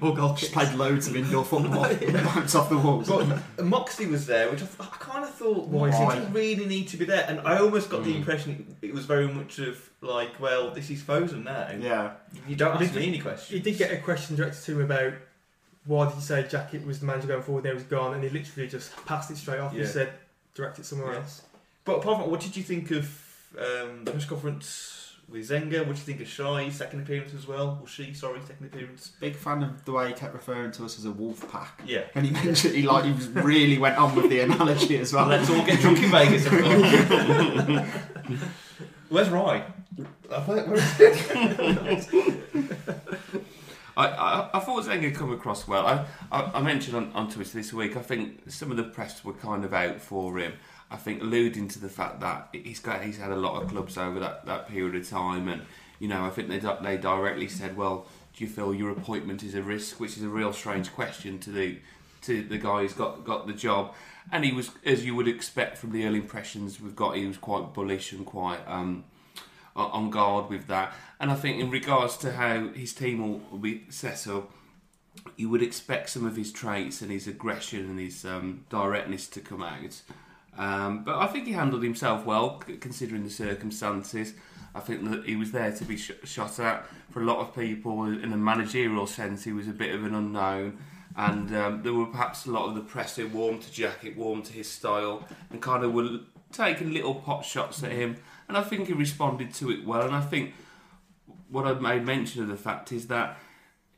Or 0.00 0.14
goal 0.14 0.34
Just 0.34 0.52
kicks. 0.52 0.68
played 0.70 0.78
loads 0.78 1.08
of 1.08 1.16
indoor 1.16 1.44
football, 1.44 1.82
bounced 2.12 2.54
off 2.54 2.68
the 2.68 2.78
walls. 2.78 3.08
But 3.08 3.64
Moxey 3.64 4.06
was 4.06 4.24
there, 4.24 4.48
which 4.48 4.62
I, 4.62 4.66
th- 4.66 4.78
I 4.78 4.84
kind 5.00 5.24
of 5.24 5.34
thought, 5.34 5.66
why 5.66 5.90
Why? 5.90 6.14
did 6.14 6.28
he 6.28 6.32
really 6.32 6.66
need 6.66 6.86
to 6.88 6.96
be 6.96 7.06
there? 7.06 7.24
And 7.26 7.40
I 7.40 7.58
almost 7.58 7.90
got 7.90 8.04
the 8.04 8.12
Mm. 8.12 8.18
impression 8.18 8.76
it 8.82 8.94
was 8.94 9.04
very 9.06 9.26
much 9.26 9.58
of 9.58 9.90
like, 10.00 10.38
well, 10.38 10.70
this 10.70 10.90
is 10.90 11.02
Fosun 11.02 11.42
now. 11.42 11.70
Yeah, 11.76 12.12
You 12.46 12.54
don't 12.54 12.76
He 12.78 12.84
ask 12.84 12.94
did- 12.94 13.00
me 13.02 13.08
any 13.08 13.18
questions. 13.18 13.50
He 13.50 13.58
did 13.58 13.78
get 13.78 13.90
a 13.90 13.96
question 13.96 14.36
directed 14.36 14.62
to 14.66 14.72
him 14.78 14.82
about 14.84 15.14
why 15.86 16.06
did 16.06 16.14
you 16.14 16.20
say 16.20 16.44
Jackett 16.44 16.86
was 16.86 17.00
the 17.00 17.06
manager 17.06 17.26
going 17.26 17.42
forward, 17.42 17.64
then 17.64 17.72
he 17.72 17.74
was 17.78 17.84
gone, 17.84 18.14
and 18.14 18.22
he 18.22 18.30
literally 18.30 18.68
just 18.68 18.94
passed 19.06 19.28
it 19.32 19.38
straight 19.38 19.58
off. 19.58 19.72
He 19.72 19.84
said, 19.86 20.12
direct 20.54 20.78
it 20.78 20.84
somewhere 20.86 21.14
Yeah. 21.14 21.18
else. 21.18 21.42
But 21.90 21.98
apart 21.98 22.16
from 22.18 22.22
that, 22.26 22.30
what 22.30 22.40
did 22.40 22.56
you 22.56 22.62
think 22.62 22.90
of 22.92 23.04
um, 23.58 24.04
the 24.04 24.12
press 24.12 24.24
conference 24.24 25.14
with 25.28 25.48
Zenga? 25.50 25.78
What 25.86 25.96
did 25.96 25.98
you 25.98 26.04
think 26.04 26.20
of 26.20 26.28
Shy's 26.28 26.76
second 26.76 27.00
appearance 27.00 27.34
as 27.34 27.48
well? 27.48 27.78
Or 27.82 27.88
Shi, 27.88 28.14
sorry, 28.14 28.40
second 28.46 28.66
appearance? 28.66 29.10
big 29.18 29.34
fan 29.34 29.64
of 29.64 29.84
the 29.84 29.90
way 29.92 30.06
he 30.08 30.14
kept 30.14 30.32
referring 30.34 30.70
to 30.72 30.84
us 30.84 30.98
as 30.98 31.04
a 31.04 31.10
wolf 31.10 31.50
pack. 31.50 31.82
Yeah. 31.84 32.02
And 32.14 32.24
he 32.26 32.30
mentioned 32.32 32.76
he 32.76 32.82
like 32.82 33.04
he 33.06 33.12
was 33.12 33.26
really 33.30 33.76
went 33.78 33.96
on 33.98 34.14
with 34.14 34.30
the 34.30 34.38
analogy 34.40 34.98
as 34.98 35.12
well. 35.12 35.26
Let's 35.26 35.50
all 35.50 35.64
get 35.66 35.80
drunk 35.80 36.00
in 36.00 36.10
Vegas. 36.12 36.46
of 36.46 36.52
course. 38.28 38.40
Where's 39.08 39.28
Rye? 39.28 39.64
Uh, 40.30 40.42
where- 40.44 40.64
where 40.66 40.76
is 40.78 42.08
I, 43.96 44.06
I, 44.06 44.50
I 44.54 44.60
thought 44.60 44.84
Zenga 44.84 45.12
come 45.14 45.32
across 45.32 45.66
well. 45.66 45.84
I, 45.86 46.06
I, 46.30 46.52
I 46.54 46.62
mentioned 46.62 46.96
on, 46.96 47.12
on 47.12 47.28
Twitter 47.28 47.58
this 47.58 47.72
week, 47.72 47.96
I 47.96 48.02
think 48.02 48.48
some 48.50 48.70
of 48.70 48.76
the 48.76 48.84
press 48.84 49.24
were 49.24 49.32
kind 49.34 49.64
of 49.64 49.74
out 49.74 50.00
for 50.00 50.38
him. 50.38 50.52
I 50.90 50.96
think 50.96 51.22
alluding 51.22 51.68
to 51.68 51.78
the 51.78 51.88
fact 51.88 52.20
that 52.20 52.48
he's 52.52 52.80
got 52.80 53.02
he's 53.02 53.18
had 53.18 53.30
a 53.30 53.36
lot 53.36 53.62
of 53.62 53.68
clubs 53.68 53.96
over 53.96 54.18
that, 54.20 54.46
that 54.46 54.68
period 54.68 54.96
of 54.96 55.08
time, 55.08 55.48
and 55.48 55.62
you 55.98 56.08
know 56.08 56.24
I 56.24 56.30
think 56.30 56.48
they 56.48 56.58
they 56.58 56.96
directly 56.96 57.48
said, 57.48 57.76
well, 57.76 58.06
do 58.34 58.44
you 58.44 58.50
feel 58.50 58.74
your 58.74 58.90
appointment 58.90 59.42
is 59.42 59.54
a 59.54 59.62
risk? 59.62 60.00
Which 60.00 60.16
is 60.16 60.22
a 60.22 60.28
real 60.28 60.52
strange 60.52 60.92
question 60.92 61.38
to 61.40 61.50
the 61.50 61.78
to 62.22 62.42
the 62.42 62.58
guy 62.58 62.82
who's 62.82 62.92
got 62.92 63.24
got 63.24 63.46
the 63.46 63.52
job, 63.52 63.94
and 64.32 64.44
he 64.44 64.52
was 64.52 64.70
as 64.84 65.04
you 65.04 65.14
would 65.14 65.28
expect 65.28 65.78
from 65.78 65.92
the 65.92 66.04
early 66.06 66.18
impressions 66.18 66.80
we've 66.80 66.96
got. 66.96 67.16
He 67.16 67.26
was 67.26 67.38
quite 67.38 67.72
bullish 67.72 68.12
and 68.12 68.26
quite. 68.26 68.60
Um, 68.66 69.04
on 69.76 70.10
guard 70.10 70.50
with 70.50 70.66
that. 70.66 70.92
And 71.18 71.30
I 71.30 71.34
think 71.34 71.60
in 71.60 71.70
regards 71.70 72.16
to 72.18 72.32
how 72.32 72.68
his 72.68 72.92
team 72.92 73.20
will, 73.22 73.40
will 73.50 73.58
be 73.58 73.84
set 73.88 74.26
up, 74.26 74.50
you 75.36 75.48
would 75.48 75.62
expect 75.62 76.10
some 76.10 76.26
of 76.26 76.36
his 76.36 76.52
traits 76.52 77.02
and 77.02 77.10
his 77.10 77.26
aggression 77.26 77.80
and 77.80 77.98
his 77.98 78.24
um, 78.24 78.64
directness 78.68 79.28
to 79.28 79.40
come 79.40 79.62
out. 79.62 80.02
Um, 80.56 81.04
but 81.04 81.16
I 81.16 81.26
think 81.26 81.46
he 81.46 81.52
handled 81.52 81.82
himself 81.82 82.26
well, 82.26 82.62
considering 82.80 83.24
the 83.24 83.30
circumstances. 83.30 84.34
I 84.74 84.80
think 84.80 85.08
that 85.10 85.24
he 85.24 85.36
was 85.36 85.52
there 85.52 85.72
to 85.72 85.84
be 85.84 85.96
sh- 85.96 86.12
shot 86.24 86.58
at. 86.60 86.86
For 87.10 87.20
a 87.20 87.24
lot 87.24 87.38
of 87.38 87.54
people, 87.54 88.04
in 88.04 88.32
a 88.32 88.36
managerial 88.36 89.06
sense, 89.06 89.44
he 89.44 89.52
was 89.52 89.66
a 89.66 89.72
bit 89.72 89.94
of 89.94 90.04
an 90.04 90.14
unknown. 90.14 90.78
And 91.16 91.54
um, 91.56 91.82
there 91.82 91.92
were 91.92 92.06
perhaps 92.06 92.46
a 92.46 92.52
lot 92.52 92.68
of 92.68 92.74
the 92.76 92.82
press 92.82 93.16
who 93.16 93.26
warmed 93.28 93.62
to 93.62 93.72
Jackett, 93.72 94.16
warmed 94.16 94.44
to 94.46 94.52
his 94.52 94.68
style, 94.68 95.26
and 95.50 95.60
kind 95.60 95.82
of 95.82 95.92
were 95.92 96.20
taking 96.52 96.92
little 96.92 97.14
pot 97.14 97.44
shots 97.44 97.82
at 97.82 97.92
him. 97.92 98.16
And 98.48 98.56
I 98.56 98.62
think 98.62 98.86
he 98.86 98.92
responded 98.92 99.52
to 99.54 99.70
it 99.70 99.84
well. 99.84 100.02
And 100.02 100.14
I 100.14 100.20
think 100.20 100.54
what 101.48 101.66
I've 101.66 101.80
made 101.80 102.04
mention 102.04 102.42
of 102.42 102.48
the 102.48 102.56
fact 102.56 102.92
is 102.92 103.08
that, 103.08 103.38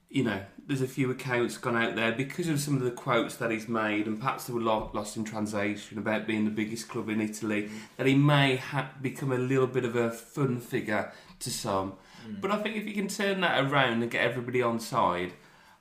you 0.08 0.24
know, 0.24 0.40
there's 0.66 0.80
a 0.82 0.86
few 0.88 1.10
accounts 1.10 1.56
gone 1.58 1.76
out 1.76 1.96
there 1.96 2.12
because 2.12 2.48
of 2.48 2.60
some 2.60 2.76
of 2.76 2.82
the 2.82 2.90
quotes 2.90 3.36
that 3.36 3.50
he's 3.50 3.68
made, 3.68 4.06
and 4.06 4.18
perhaps 4.18 4.44
they 4.46 4.52
were 4.52 4.60
lo- 4.60 4.90
lost 4.92 5.16
in 5.16 5.24
translation 5.24 5.98
about 5.98 6.26
being 6.26 6.44
the 6.44 6.50
biggest 6.50 6.88
club 6.88 7.08
in 7.08 7.20
Italy, 7.20 7.68
that 7.96 8.06
he 8.06 8.14
may 8.14 8.56
ha- 8.56 8.90
become 9.02 9.32
a 9.32 9.38
little 9.38 9.66
bit 9.66 9.84
of 9.84 9.96
a 9.96 10.10
fun 10.10 10.60
figure 10.60 11.12
to 11.40 11.50
some. 11.50 11.94
But 12.40 12.52
I 12.52 12.58
think 12.62 12.76
if 12.76 12.86
you 12.86 12.94
can 12.94 13.08
turn 13.08 13.40
that 13.40 13.64
around 13.64 14.02
and 14.02 14.10
get 14.10 14.22
everybody 14.24 14.62
on 14.62 14.78
side, 14.78 15.32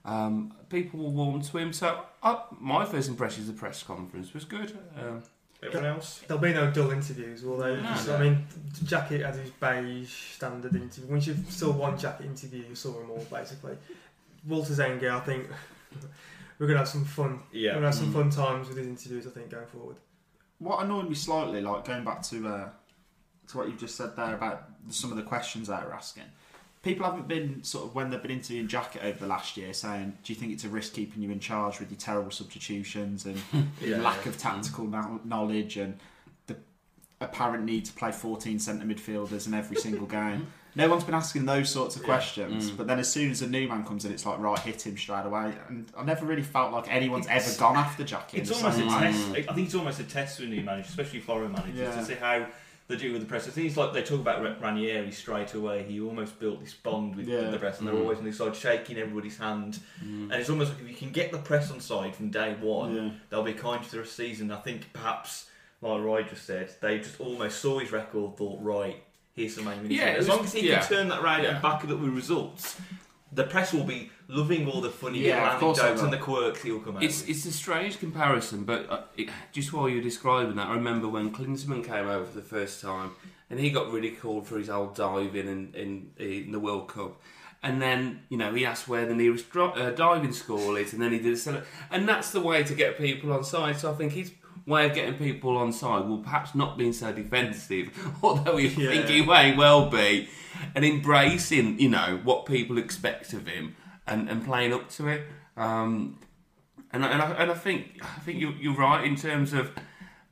um, 0.03 0.53
people 0.69 0.99
will 0.99 1.11
warm 1.11 1.41
to 1.43 1.57
him. 1.59 1.71
So 1.73 2.01
uh, 2.23 2.39
my 2.59 2.83
first 2.85 3.07
impression 3.09 3.41
of 3.41 3.47
the 3.47 3.53
press 3.53 3.83
conference 3.83 4.33
was 4.33 4.45
good. 4.45 4.75
Um, 4.97 5.21
Everyone 5.63 5.85
else? 5.89 6.21
There'll 6.27 6.41
be 6.41 6.53
no 6.53 6.71
dull 6.71 6.89
interviews, 6.89 7.43
will 7.43 7.57
there? 7.57 7.77
No, 7.77 7.83
Just- 7.89 8.07
no. 8.07 8.15
I 8.15 8.23
mean, 8.23 8.47
Jackett 8.83 9.23
had 9.23 9.35
his 9.35 9.51
beige 9.51 10.09
standard 10.33 10.75
interview. 10.75 11.11
Once 11.11 11.27
you 11.27 11.35
saw 11.49 11.71
one 11.71 11.95
Jackett 11.99 12.25
interview, 12.25 12.63
you 12.67 12.73
saw 12.73 12.93
them 12.93 13.11
all 13.11 13.23
basically. 13.31 13.77
Walter 14.47 14.73
Zenga, 14.73 15.11
I 15.11 15.19
think 15.21 15.47
we're 16.59 16.67
gonna 16.67 16.79
have 16.79 16.87
some 16.87 17.05
fun. 17.05 17.41
We're 17.51 17.59
Yeah. 17.59 17.73
gonna 17.73 17.87
have 17.87 17.95
some 17.95 18.09
Mm. 18.11 18.13
fun 18.13 18.29
times 18.29 18.67
with 18.67 18.77
his 18.77 18.87
interviews. 18.87 19.27
I 19.27 19.29
think 19.31 19.49
going 19.49 19.67
forward. 19.67 19.97
What 20.59 20.83
annoyed 20.83 21.09
me 21.09 21.15
slightly, 21.15 21.61
like 21.61 21.85
going 21.85 22.03
back 22.03 22.21
to 22.23 22.47
uh, 22.47 22.69
to 23.47 23.57
what 23.57 23.67
you've 23.67 23.79
just 23.79 23.95
said 23.95 24.15
there 24.15 24.35
about 24.35 24.69
some 24.89 25.11
of 25.11 25.17
the 25.17 25.23
questions 25.23 25.67
they 25.67 25.73
were 25.73 25.93
asking, 25.93 26.23
people 26.83 27.05
haven't 27.05 27.27
been 27.27 27.63
sort 27.63 27.85
of 27.85 27.95
when 27.95 28.09
they've 28.09 28.21
been 28.21 28.31
interviewing 28.31 28.67
Jackett 28.67 29.03
over 29.03 29.17
the 29.19 29.27
last 29.27 29.57
year 29.57 29.73
saying, 29.73 30.17
"Do 30.23 30.31
you 30.33 30.39
think 30.39 30.53
it's 30.53 30.63
a 30.63 30.69
risk 30.69 30.93
keeping 30.93 31.21
you 31.23 31.31
in 31.31 31.39
charge 31.39 31.79
with 31.79 31.89
your 31.91 31.99
terrible 31.99 32.31
substitutions 32.31 33.25
and 33.25 33.41
Yeah. 33.81 33.97
lack 34.01 34.25
of 34.25 34.37
tactical 34.37 34.85
kno- 34.85 35.19
knowledge 35.23 35.77
and 35.77 35.99
the 36.47 36.55
apparent 37.19 37.65
need 37.65 37.85
to 37.85 37.93
play 37.93 38.11
14 38.11 38.59
centre 38.59 38.85
midfielders 38.85 39.47
in 39.47 39.53
every 39.53 39.77
single 39.77 40.07
game?" 40.07 40.47
No 40.75 40.87
one's 40.89 41.03
been 41.03 41.15
asking 41.15 41.45
those 41.45 41.69
sorts 41.69 41.95
of 41.95 42.01
Yeah. 42.01 42.07
questions, 42.07 42.71
Mm. 42.71 42.77
but 42.77 42.87
then 42.87 42.99
as 42.99 43.11
soon 43.11 43.29
as 43.31 43.41
a 43.41 43.47
new 43.47 43.67
man 43.67 43.83
comes 43.85 44.05
in, 44.05 44.11
it's 44.11 44.25
like 44.25 44.39
right, 44.39 44.57
hit 44.59 44.85
him 44.85 44.97
straight 44.97 45.25
away. 45.25 45.53
And 45.67 45.91
I 45.97 46.03
never 46.03 46.25
really 46.25 46.41
felt 46.43 46.71
like 46.71 46.85
anyone's 46.93 47.27
ever 47.27 47.51
gone 47.59 47.75
after 47.75 48.03
Jackett. 48.03 48.33
in 48.35 48.39
It's 48.41 48.49
the 48.49 48.55
almost 48.55 48.77
a 48.77 48.81
same 48.81 48.87
way. 48.93 48.99
test. 49.01 49.49
I 49.49 49.53
think 49.53 49.65
it's 49.67 49.75
almost 49.75 49.99
a 49.99 50.03
test 50.03 50.37
for 50.39 50.45
new 50.45 50.61
managers, 50.63 50.89
especially 50.89 51.19
foreign 51.19 51.51
managers, 51.51 51.77
Yeah. 51.79 51.95
to 51.95 52.05
see 52.05 52.13
how 52.15 52.45
they 52.87 52.95
do 52.97 53.11
with 53.13 53.21
the 53.21 53.27
press. 53.27 53.47
I 53.47 53.51
think 53.51 53.67
it's 53.67 53.77
like 53.77 53.93
they 53.93 54.01
talk 54.01 54.19
about 54.19 54.61
Ranieri 54.61 55.11
straight 55.11 55.53
away. 55.53 55.83
He 55.83 55.99
almost 56.01 56.39
built 56.39 56.59
this 56.61 56.73
bond 56.73 57.15
with 57.15 57.27
Yeah. 57.27 57.49
the 57.49 57.57
press, 57.57 57.79
and 57.79 57.87
they're 57.87 57.95
Mm. 57.95 58.01
always 58.01 58.17
on 58.17 58.25
the 58.25 58.33
side 58.33 58.55
shaking 58.55 58.97
everybody's 58.97 59.37
hand. 59.37 59.79
And 60.01 60.31
it's 60.33 60.49
almost 60.49 60.71
like 60.73 60.81
if 60.83 60.89
you 60.89 60.95
can 60.95 61.11
get 61.11 61.31
the 61.31 61.37
press 61.37 61.71
on 61.71 61.79
side 61.79 62.15
from 62.15 62.29
day 62.31 62.53
one, 62.59 62.95
Yeah. 62.95 63.09
they'll 63.29 63.43
be 63.43 63.53
kind 63.53 63.83
for 63.85 63.91
the 63.91 63.99
rest 63.99 64.11
of 64.11 64.17
the 64.17 64.27
season. 64.29 64.51
I 64.51 64.57
think 64.57 64.91
perhaps, 64.93 65.45
like 65.81 66.01
Roy 66.01 66.23
just 66.23 66.45
said, 66.45 66.69
they 66.81 66.97
just 66.99 67.19
almost 67.21 67.61
saw 67.61 67.79
his 67.79 67.91
record, 67.93 68.35
thought, 68.37 68.59
right, 68.61 69.01
here's 69.35 69.55
some 69.55 69.67
ammunition. 69.67 70.05
Yeah, 70.05 70.13
as 70.13 70.19
was- 70.19 70.27
long 70.29 70.45
as 70.45 70.53
he 70.53 70.67
yeah. 70.69 70.79
can 70.79 70.89
turn 70.89 71.07
that 71.09 71.21
round 71.21 71.43
Yeah. 71.43 71.51
and 71.53 71.61
back 71.61 71.83
it 71.83 71.91
up 71.91 71.99
with 71.99 72.11
results. 72.11 72.79
The 73.33 73.45
press 73.45 73.71
will 73.71 73.85
be 73.85 74.11
loving 74.27 74.67
all 74.67 74.81
the 74.81 74.89
funny 74.89 75.19
Yeah, 75.19 75.35
little 75.43 75.53
of 75.53 75.59
course 75.61 75.77
they 75.77 75.83
anecdotes 75.85 76.03
and 76.03 76.13
the 76.13 76.17
quirks 76.17 76.61
he'll 76.63 76.79
come 76.81 76.97
out 76.97 77.03
It's 77.03 77.21
with. 77.21 77.29
it's 77.29 77.45
a 77.45 77.51
strange 77.53 77.97
comparison, 77.99 78.65
but 78.65 78.89
uh, 78.91 79.01
it, 79.15 79.29
just 79.53 79.71
while 79.71 79.87
you're 79.87 80.03
describing 80.03 80.55
that, 80.57 80.67
I 80.67 80.73
remember 80.73 81.07
when 81.07 81.31
Klinsmann 81.31 81.85
came 81.85 82.07
over 82.09 82.25
for 82.25 82.35
the 82.35 82.43
first 82.43 82.81
time, 82.81 83.11
and 83.49 83.57
he 83.59 83.69
got 83.69 83.89
ridiculed 83.89 84.47
for 84.47 84.57
his 84.57 84.69
old 84.69 84.95
diving 84.95 85.47
in 85.47 85.73
in, 85.73 86.11
in 86.17 86.51
the 86.51 86.59
World 86.59 86.89
Cup. 86.89 87.21
And 87.63 87.81
then 87.81 88.23
you 88.27 88.37
know 88.37 88.53
he 88.53 88.65
asked 88.65 88.89
where 88.89 89.05
the 89.05 89.15
nearest 89.15 89.49
dri- 89.49 89.63
uh, 89.75 89.91
diving 89.91 90.33
school 90.33 90.75
is, 90.75 90.91
and 90.91 91.01
then 91.01 91.13
he 91.13 91.19
did 91.19 91.33
a 91.33 91.37
cele- 91.37 91.63
and 91.89 92.09
that's 92.09 92.31
the 92.31 92.41
way 92.41 92.63
to 92.63 92.73
get 92.73 92.97
people 92.97 93.31
on 93.31 93.45
side. 93.45 93.77
So 93.79 93.91
I 93.91 93.95
think 93.95 94.11
his 94.11 94.31
way 94.65 94.85
of 94.87 94.93
getting 94.93 95.15
people 95.15 95.57
on 95.57 95.71
side 95.73 96.07
will 96.07 96.19
perhaps 96.19 96.53
not 96.55 96.77
being 96.77 96.93
so 96.93 97.11
defensive, 97.11 97.89
although 98.23 98.57
he 98.57 98.67
Yeah. 98.67 98.89
think 98.91 99.07
he 99.07 99.25
may 99.25 99.55
well 99.55 99.89
be, 99.89 100.29
and 100.75 100.85
embracing 100.85 101.79
you 101.79 101.89
know 101.89 102.19
what 102.23 102.45
people 102.45 102.77
expect 102.77 103.33
of 103.33 103.47
him 103.47 103.75
and, 104.07 104.29
and 104.29 104.45
playing 104.45 104.73
up 104.73 104.89
to 104.91 105.07
it. 105.07 105.23
Um, 105.57 106.19
and 106.93 107.05
I, 107.05 107.09
and 107.09 107.21
I, 107.21 107.31
and 107.31 107.51
I 107.51 107.53
think 107.55 107.99
I 108.03 108.19
think 108.19 108.39
you're, 108.39 108.53
you're 108.53 108.75
right 108.75 109.03
in 109.05 109.15
terms 109.15 109.53
of 109.53 109.71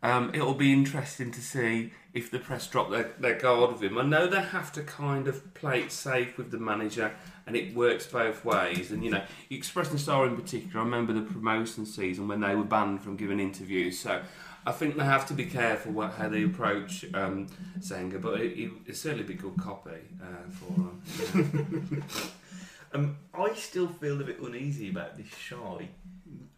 um, 0.03 0.31
it'll 0.33 0.53
be 0.53 0.71
interesting 0.73 1.31
to 1.31 1.41
see 1.41 1.91
if 2.13 2.31
the 2.31 2.39
press 2.39 2.65
drop 2.67 2.89
their, 2.89 3.11
their 3.19 3.37
guard 3.37 3.71
with 3.73 3.83
him. 3.83 3.97
I 3.97 4.03
know 4.03 4.27
they 4.27 4.41
have 4.41 4.71
to 4.73 4.81
kind 4.83 5.27
of 5.27 5.53
play 5.53 5.81
it 5.81 5.91
safe 5.91 6.37
with 6.37 6.49
the 6.51 6.57
manager, 6.57 7.13
and 7.49 7.57
it 7.57 7.75
works 7.75 8.05
both 8.05 8.45
ways. 8.45 8.91
And 8.91 9.03
you 9.03 9.09
know, 9.11 9.23
Express 9.49 9.89
and 9.89 9.99
Star 9.99 10.25
in 10.27 10.35
particular, 10.35 10.79
I 10.81 10.83
remember 10.83 11.13
the 11.13 11.21
promotion 11.23 11.85
season 11.85 12.27
when 12.27 12.39
they 12.41 12.53
were 12.55 12.63
banned 12.63 13.01
from 13.01 13.17
giving 13.17 13.39
interviews. 13.39 13.99
So 13.99 14.21
I 14.67 14.71
think 14.71 14.95
they 14.97 15.03
have 15.03 15.25
to 15.29 15.33
be 15.33 15.45
careful 15.45 15.91
what, 15.93 16.13
how 16.13 16.29
they 16.29 16.43
approach 16.43 17.05
um, 17.15 17.47
Zenga, 17.79 18.21
but 18.21 18.39
it, 18.39 18.51
it, 18.59 18.71
it's 18.85 19.01
certainly 19.01 19.23
be 19.23 19.33
good 19.33 19.57
copy 19.57 19.91
uh, 20.21 20.49
for 20.51 20.73
them. 21.37 22.03
Um, 22.91 23.17
I 23.35 23.53
still 23.53 23.87
feel 23.87 24.19
a 24.19 24.23
bit 24.23 24.39
uneasy 24.41 24.89
about 24.89 25.15
this 25.15 25.27
shy. 25.37 25.87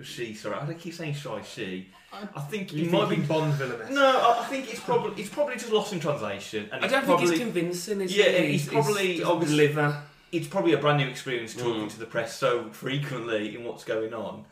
Shi, 0.02 0.34
sorry, 0.34 0.56
I 0.56 0.74
keep 0.76 0.94
saying 0.94 1.14
shy. 1.16 1.42
Shi. 1.42 1.90
I 2.14 2.40
think 2.42 2.72
You 2.74 2.86
it 2.86 2.92
might 2.92 3.10
be. 3.10 3.16
thinking 3.18 3.28
Bond 3.28 3.54
villainous? 3.56 3.90
No, 3.90 4.02
I 4.06 4.40
I 4.42 4.46
think 4.46 4.70
it's 4.72 4.80
probably 4.80 5.22
it's 5.22 5.30
probably 5.30 5.56
just 5.56 5.72
lost 5.72 5.92
in 5.92 6.00
translation, 6.00 6.70
and 6.72 6.86
I 6.86 6.88
don't 6.88 7.04
probably 7.04 7.28
think 7.28 7.38
he's 7.38 7.44
convincing. 7.46 8.00
Is 8.02 8.16
Yeah, 8.16 8.30
he? 8.30 8.54
he's 8.54 8.68
probably 8.68 9.18
doesn't 9.18 9.26
obviously- 9.30 9.58
deliver. 9.68 10.04
It's 10.32 10.48
probably 10.48 10.74
a 10.74 10.78
brand 10.78 10.98
new 11.00 11.08
experience 11.08 11.54
talking 11.54 11.88
Mm. 11.88 11.92
to 11.92 12.00
the 12.00 12.06
press 12.06 12.38
so 12.38 12.70
frequently 12.72 13.56
in 13.56 13.64
what's 13.64 13.84
going 13.84 14.14
on. 14.14 14.46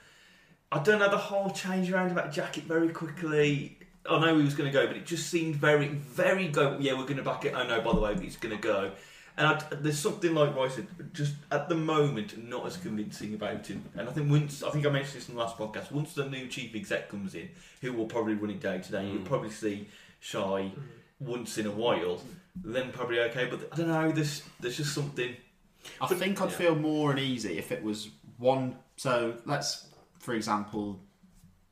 I 0.71 0.79
don't 0.79 0.99
know 0.99 1.09
the 1.09 1.17
whole 1.17 1.49
change 1.51 1.91
around 1.91 2.11
about 2.11 2.31
Jackett 2.31 2.63
very 2.63 2.89
quickly. 2.89 3.77
I 4.09 4.19
know 4.19 4.37
he 4.37 4.43
was 4.43 4.53
going 4.55 4.71
to 4.71 4.73
go, 4.77 4.87
but 4.87 4.95
it 4.97 5.05
just 5.05 5.29
seemed 5.29 5.55
very, 5.55 5.87
very 5.87 6.47
go. 6.47 6.77
Yeah, 6.79 6.93
we're 6.93 7.03
going 7.03 7.17
to 7.17 7.23
back 7.23 7.45
it. 7.45 7.53
Oh 7.55 7.65
no, 7.65 7.81
by 7.81 7.93
the 7.93 7.99
way, 7.99 8.15
he's 8.19 8.37
going 8.37 8.55
to 8.55 8.61
go. 8.61 8.91
And 9.37 9.47
I, 9.47 9.61
there's 9.71 9.97
something 9.99 10.35
like 10.35 10.53
what 10.55 10.69
I 10.69 10.73
said, 10.75 10.87
just 11.13 11.35
at 11.49 11.69
the 11.69 11.75
moment, 11.75 12.37
not 12.49 12.65
as 12.65 12.75
convincing 12.75 13.33
about 13.33 13.65
him. 13.67 13.85
And 13.95 14.09
I 14.09 14.11
think 14.11 14.29
once, 14.29 14.63
I 14.63 14.69
think 14.69 14.85
I 14.85 14.89
mentioned 14.89 15.15
this 15.21 15.29
in 15.29 15.35
the 15.35 15.41
last 15.41 15.57
podcast. 15.57 15.91
Once 15.93 16.13
the 16.13 16.25
new 16.25 16.47
chief 16.47 16.75
exec 16.75 17.07
comes 17.09 17.35
in, 17.35 17.49
who 17.81 17.93
will 17.93 18.05
probably 18.05 18.33
run 18.33 18.49
it 18.51 18.59
day 18.59 18.79
to 18.79 18.91
day, 18.91 19.05
you'll 19.07 19.19
Mm. 19.21 19.25
probably 19.25 19.49
see 19.51 19.87
Shy 20.19 20.71
once 21.19 21.57
in 21.57 21.65
a 21.67 21.71
while. 21.71 22.21
Then 22.61 22.91
probably 22.91 23.19
okay, 23.21 23.45
but 23.49 23.69
I 23.71 23.75
don't 23.77 23.87
know. 23.87 24.11
There's 24.11 24.43
there's 24.59 24.75
just 24.77 24.93
something. 24.93 25.35
I 26.01 26.07
But- 26.07 26.17
think 26.17 26.41
I'd 26.41 26.49
yeah. 26.51 26.57
feel 26.57 26.75
more 26.75 27.11
uneasy 27.11 27.57
if 27.57 27.71
it 27.71 27.83
was 27.83 28.09
one. 28.37 28.75
So 28.97 29.35
let's, 29.45 29.87
for 30.19 30.33
example, 30.33 30.99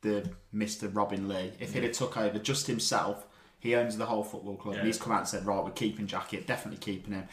the 0.02 0.30
Mister 0.52 0.88
Robin 0.88 1.28
Lee. 1.28 1.52
If 1.58 1.74
he'd 1.74 1.82
have 1.84 1.92
took 1.92 2.16
over 2.16 2.38
just 2.38 2.66
himself, 2.66 3.26
he 3.58 3.74
owns 3.74 3.96
the 3.96 4.06
whole 4.06 4.22
football 4.24 4.56
club. 4.56 4.74
Yeah. 4.74 4.80
And 4.80 4.86
he's 4.86 4.98
come 4.98 5.12
out 5.12 5.20
and 5.20 5.28
said, 5.28 5.44
"Right, 5.46 5.62
we're 5.62 5.70
keeping 5.70 6.06
Jackett, 6.06 6.46
definitely 6.46 6.78
keeping 6.78 7.14
him." 7.14 7.28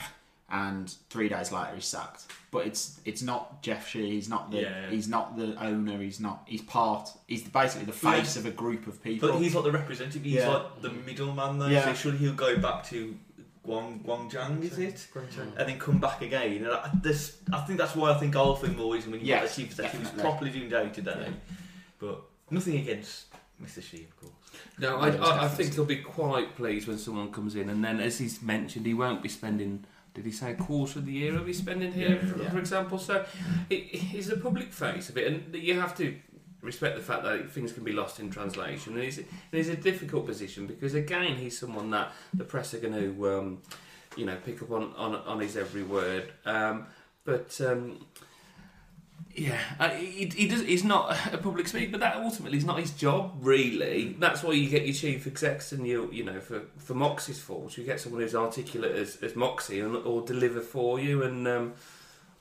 And 0.47 0.93
three 1.09 1.27
days 1.27 1.51
later, 1.51 1.71
he's 1.75 1.85
sacked. 1.85 2.25
But 2.51 2.67
it's 2.67 2.99
it's 3.03 3.21
not 3.23 3.63
Jeff 3.63 3.87
Shi. 3.89 4.11
He's 4.11 4.29
not 4.29 4.51
the 4.51 4.61
Yeah. 4.61 4.89
he's 4.89 5.07
not 5.07 5.37
the 5.37 5.55
owner. 5.63 5.99
He's 5.99 6.19
not. 6.19 6.43
He's 6.45 6.61
part. 6.61 7.09
He's 7.27 7.43
basically 7.43 7.85
the 7.87 7.93
face 7.93 8.35
of 8.35 8.45
a 8.45 8.51
group 8.51 8.85
of 8.87 9.03
people. 9.03 9.29
But 9.29 9.39
he's 9.39 9.55
like 9.55 9.63
the 9.63 9.71
representative. 9.71 10.23
He's 10.23 10.35
Yeah. 10.35 10.49
like 10.49 10.81
the 10.81 10.91
middleman, 10.91 11.57
though. 11.59 11.67
Yeah. 11.67 11.85
So 11.85 11.93
surely 11.95 12.17
he'll 12.19 12.33
go 12.33 12.57
back 12.57 12.83
to 12.89 13.17
Guang 13.65 14.03
Guangzhou, 14.03 14.61
is 14.63 14.77
it? 14.79 15.07
Guangzhou. 15.13 15.57
And 15.57 15.69
then 15.69 15.79
come 15.79 15.97
back 15.99 16.21
again. 16.21 16.63
And 16.65 16.67
I, 16.71 16.89
this, 17.01 17.37
I 17.51 17.61
think 17.61 17.79
that's 17.79 17.95
why 17.95 18.11
I 18.11 18.17
think 18.19 18.35
I'll 18.35 18.55
think 18.55 18.77
more 18.77 18.95
is 18.95 19.05
when 19.05 19.19
you 19.19 19.25
Yes, 19.27 19.41
get 19.41 19.49
the 19.49 19.55
chief 19.61 19.71
executive 19.71 19.99
who's 19.99 20.09
definitely. 20.09 20.29
properly 20.31 20.51
doing 20.51 20.69
day 20.69 20.89
to 20.89 21.01
day. 21.01 21.33
But 21.99 22.21
nothing 22.51 22.77
against 22.77 23.25
Mr. 23.63 23.81
Shi, 23.81 24.03
of 24.03 24.15
course. 24.19 24.31
No, 24.79 24.97
I, 24.97 25.09
I, 25.15 25.45
I 25.45 25.47
think 25.47 25.73
he'll 25.73 25.85
be 25.85 25.97
quite 25.97 26.55
pleased 26.55 26.87
when 26.87 26.97
someone 26.97 27.31
comes 27.31 27.55
in, 27.55 27.69
and 27.69 27.83
then 27.83 27.99
as 27.99 28.17
he's 28.19 28.41
mentioned, 28.41 28.85
he 28.85 28.93
won't 28.93 29.21
be 29.23 29.29
spending. 29.29 29.85
Did 30.13 30.25
he 30.25 30.31
say 30.31 30.51
a 30.51 30.55
quarter 30.55 30.99
of 30.99 31.05
the 31.05 31.11
year 31.11 31.33
he'll 31.33 31.43
be 31.43 31.51
spending 31.53 31.91
here, 31.91 32.11
Yeah. 32.21 32.31
for, 32.31 32.41
Yeah. 32.43 32.49
for 32.51 32.59
example? 32.59 32.97
So 32.99 33.25
it, 33.69 33.83
he's 33.95 34.27
the 34.27 34.37
public 34.37 34.71
face 34.73 35.09
of 35.09 35.17
it, 35.17 35.27
and 35.27 35.55
you 35.55 35.79
have 35.79 35.95
to 35.97 36.15
respect 36.65 36.95
the 36.95 37.03
fact 37.03 37.23
that 37.23 37.51
things 37.51 37.71
can 37.71 37.83
be 37.83 37.93
lost 37.93 38.19
in 38.19 38.29
translation. 38.29 38.93
And 38.93 39.03
he's, 39.03 39.17
and 39.17 39.27
he's 39.51 39.69
a 39.69 39.75
difficult 39.75 40.25
position 40.25 40.67
because 40.67 40.93
again, 40.93 41.35
he's 41.35 41.57
someone 41.57 41.91
that 41.91 42.11
the 42.33 42.43
press 42.43 42.73
are 42.73 42.79
going 42.79 42.93
to, 42.93 43.37
um, 43.37 43.61
you 44.17 44.25
know, 44.25 44.37
pick 44.45 44.61
up 44.61 44.71
on, 44.71 44.93
on 44.95 45.15
on 45.15 45.39
his 45.39 45.55
every 45.57 45.83
word. 45.83 46.31
Um, 46.45 46.87
but 47.23 47.59
um, 47.61 48.05
yeah, 49.35 49.59
uh, 49.79 49.89
he, 49.89 50.31
he 50.33 50.47
does. 50.47 50.61
He's 50.61 50.85
not 50.85 51.17
a 51.33 51.37
public 51.37 51.67
speaker, 51.67 51.91
but 51.91 51.99
that 51.99 52.15
ultimately 52.15 52.57
is 52.57 52.65
not 52.65 52.79
his 52.79 52.91
job. 52.91 53.33
Really, 53.41 54.15
that's 54.17 54.41
why 54.43 54.53
you 54.53 54.69
get 54.69 54.85
your 54.85 54.93
chief 54.93 55.27
execs 55.27 55.73
and 55.73 55.85
you, 55.85 56.09
you 56.11 56.23
know, 56.23 56.39
for 56.39 56.61
for 56.77 56.93
Moxey's 56.93 57.39
fault, 57.39 57.77
you 57.77 57.83
get 57.83 57.99
someone 57.99 58.21
who's 58.21 58.35
articulate 58.35 58.95
as, 58.95 59.17
as 59.17 59.35
Moxey 59.35 59.81
and 59.81 59.95
or 59.97 60.21
deliver 60.21 60.61
for 60.61 60.99
you. 60.99 61.23
And 61.23 61.47
um, 61.47 61.73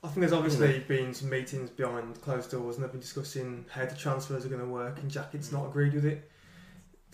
I 0.04 0.08
think 0.08 0.20
there's 0.20 0.32
obviously 0.32 0.80
been 0.80 1.14
some 1.14 1.30
meetings 1.30 1.70
behind 1.70 2.20
closed 2.20 2.50
doors 2.50 2.76
and 2.76 2.84
they've 2.84 2.92
been 2.92 3.00
discussing 3.00 3.64
how 3.70 3.86
the 3.86 3.94
transfers 3.94 4.44
are 4.44 4.48
going 4.48 4.60
to 4.60 4.66
work, 4.68 4.98
and 5.00 5.10
Jackett's 5.10 5.50
not 5.50 5.64
agreed 5.66 5.94
with 5.94 6.04
it. 6.04 6.30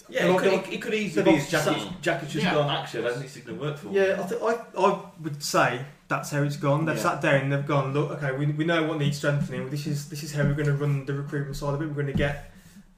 Yeah, 0.08 0.24
it 0.26 0.38
could, 0.38 0.52
it, 0.52 0.72
it 0.72 0.82
could 0.82 0.94
easily 0.94 1.22
be 1.24 1.30
got 1.30 1.38
his 1.40 1.50
jacket, 1.50 1.80
some- 1.80 1.96
jacket's 2.02 2.32
just 2.32 2.44
Yeah. 2.44 2.54
gone 2.54 2.68
action, 2.70 3.04
hasn't 3.04 3.22
it? 3.24 3.26
It's 3.28 3.46
going 3.46 3.58
to 3.58 3.64
work 3.64 3.76
for 3.78 3.88
him. 3.88 3.94
Yeah, 3.94 4.20
I, 4.24 4.26
th- 4.28 4.40
I, 4.42 4.80
I 4.80 5.02
would 5.20 5.40
say 5.42 5.84
that's 6.08 6.30
how 6.30 6.42
it's 6.42 6.56
gone. 6.56 6.84
They've 6.84 6.96
Yeah. 6.96 7.02
sat 7.02 7.20
down 7.20 7.42
and 7.42 7.52
they've 7.52 7.66
gone, 7.66 7.92
look, 7.92 8.10
okay, 8.20 8.36
we, 8.36 8.46
we 8.46 8.64
know 8.64 8.82
what 8.88 8.98
needs 8.98 9.18
strengthening. 9.18 9.70
This 9.70 9.86
is 9.86 10.08
this 10.08 10.24
is 10.24 10.32
how 10.34 10.42
we're 10.42 10.54
going 10.54 10.66
to 10.66 10.74
run 10.74 11.04
the 11.06 11.14
recruitment 11.14 11.56
side 11.56 11.74
of 11.74 11.82
it. 11.82 11.86
We're 11.86 11.94
going 11.94 12.06
to 12.08 12.12
get 12.12 12.50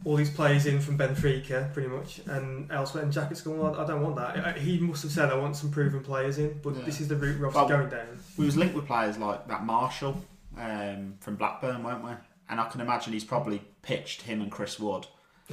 all 0.04 0.16
these 0.16 0.30
players 0.30 0.66
in 0.66 0.80
from 0.80 0.98
Benfica, 0.98 1.72
pretty 1.72 1.88
much, 1.88 2.20
and 2.26 2.70
elsewhere. 2.72 3.04
And 3.04 3.12
Jackett's 3.12 3.40
gone, 3.40 3.58
well, 3.58 3.78
I 3.78 3.86
don't 3.86 4.02
want 4.02 4.16
that. 4.16 4.58
He 4.58 4.78
must 4.78 5.02
have 5.02 5.12
said, 5.12 5.30
I 5.30 5.34
want 5.36 5.56
some 5.56 5.70
proven 5.70 6.00
players 6.02 6.38
in, 6.38 6.58
but 6.62 6.74
Yeah. 6.76 6.82
this 6.84 7.00
is 7.00 7.08
the 7.08 7.16
route 7.16 7.40
we're 7.40 7.50
Well, 7.50 7.68
going 7.68 7.88
down. 7.88 8.06
We 8.36 8.44
was 8.44 8.56
linked 8.56 8.74
with 8.74 8.86
players 8.86 9.16
like 9.18 9.46
that 9.48 9.64
Marshall 9.64 10.22
um, 10.58 11.14
from 11.20 11.36
Blackburn, 11.36 11.82
weren't 11.84 12.04
we? 12.04 12.10
And 12.48 12.60
I 12.60 12.68
can 12.68 12.80
imagine 12.80 13.12
he's 13.12 13.24
probably 13.24 13.62
pitched 13.82 14.22
him 14.22 14.40
and 14.42 14.50
Chris 14.50 14.78
Wood, 14.78 15.06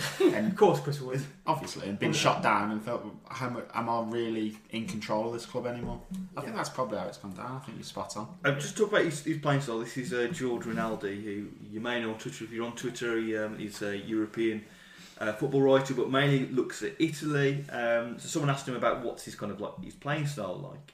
and 0.22 0.48
Of 0.48 0.56
course, 0.56 0.80
Chris 0.80 1.02
Wood. 1.02 1.22
obviously, 1.46 1.88
and 1.90 1.98
been 2.00 2.14
shot 2.14 2.42
down 2.44 2.72
and 2.72 2.82
felt, 2.82 3.04
how 3.30 3.50
mu- 3.50 3.62
am 3.74 3.90
I 3.90 4.02
really 4.10 4.58
in 4.72 4.88
control 4.88 5.28
of 5.28 5.34
this 5.34 5.46
club 5.46 5.66
anymore? 5.68 6.02
I 6.38 6.42
think 6.42 6.56
that's 6.56 6.70
probably 6.70 6.98
how 7.00 7.08
it's 7.08 7.18
gone 7.18 7.34
down. 7.34 7.60
I 7.62 7.66
think 7.66 7.78
you're 7.78 7.84
spot 7.86 8.16
on. 8.18 8.28
Um, 8.46 8.60
just 8.60 8.78
talk 8.78 8.90
about 8.92 9.06
his, 9.06 9.24
his 9.24 9.38
playing 9.38 9.62
style. 9.62 9.80
This 9.80 9.98
is 9.98 10.14
uh, 10.14 10.28
George 10.32 10.66
Rinaldi, 10.66 11.24
who 11.24 11.48
you 11.72 11.80
may 11.80 12.02
know 12.02 12.12
on 12.12 12.18
Twitter 12.18 12.44
if 12.46 12.52
you're 12.52 12.66
on 12.66 12.76
Twitter. 12.76 13.18
He, 13.20 13.36
um, 13.38 13.58
he's 13.58 13.82
a 13.82 13.98
European 13.98 14.64
uh, 15.20 15.34
football 15.34 15.62
writer, 15.62 15.94
but 15.94 16.10
mainly 16.10 16.48
looks 16.48 16.82
at 16.82 16.94
Italy. 17.00 17.66
Um, 17.72 18.18
so 18.20 18.28
someone 18.30 18.50
asked 18.50 18.68
him 18.68 18.76
about 18.76 19.04
what's 19.04 19.26
his 19.26 19.36
kind 19.36 19.52
of 19.52 19.60
like 19.60 19.74
his 19.84 19.96
playing 19.96 20.28
style 20.28 20.58
like, 20.72 20.94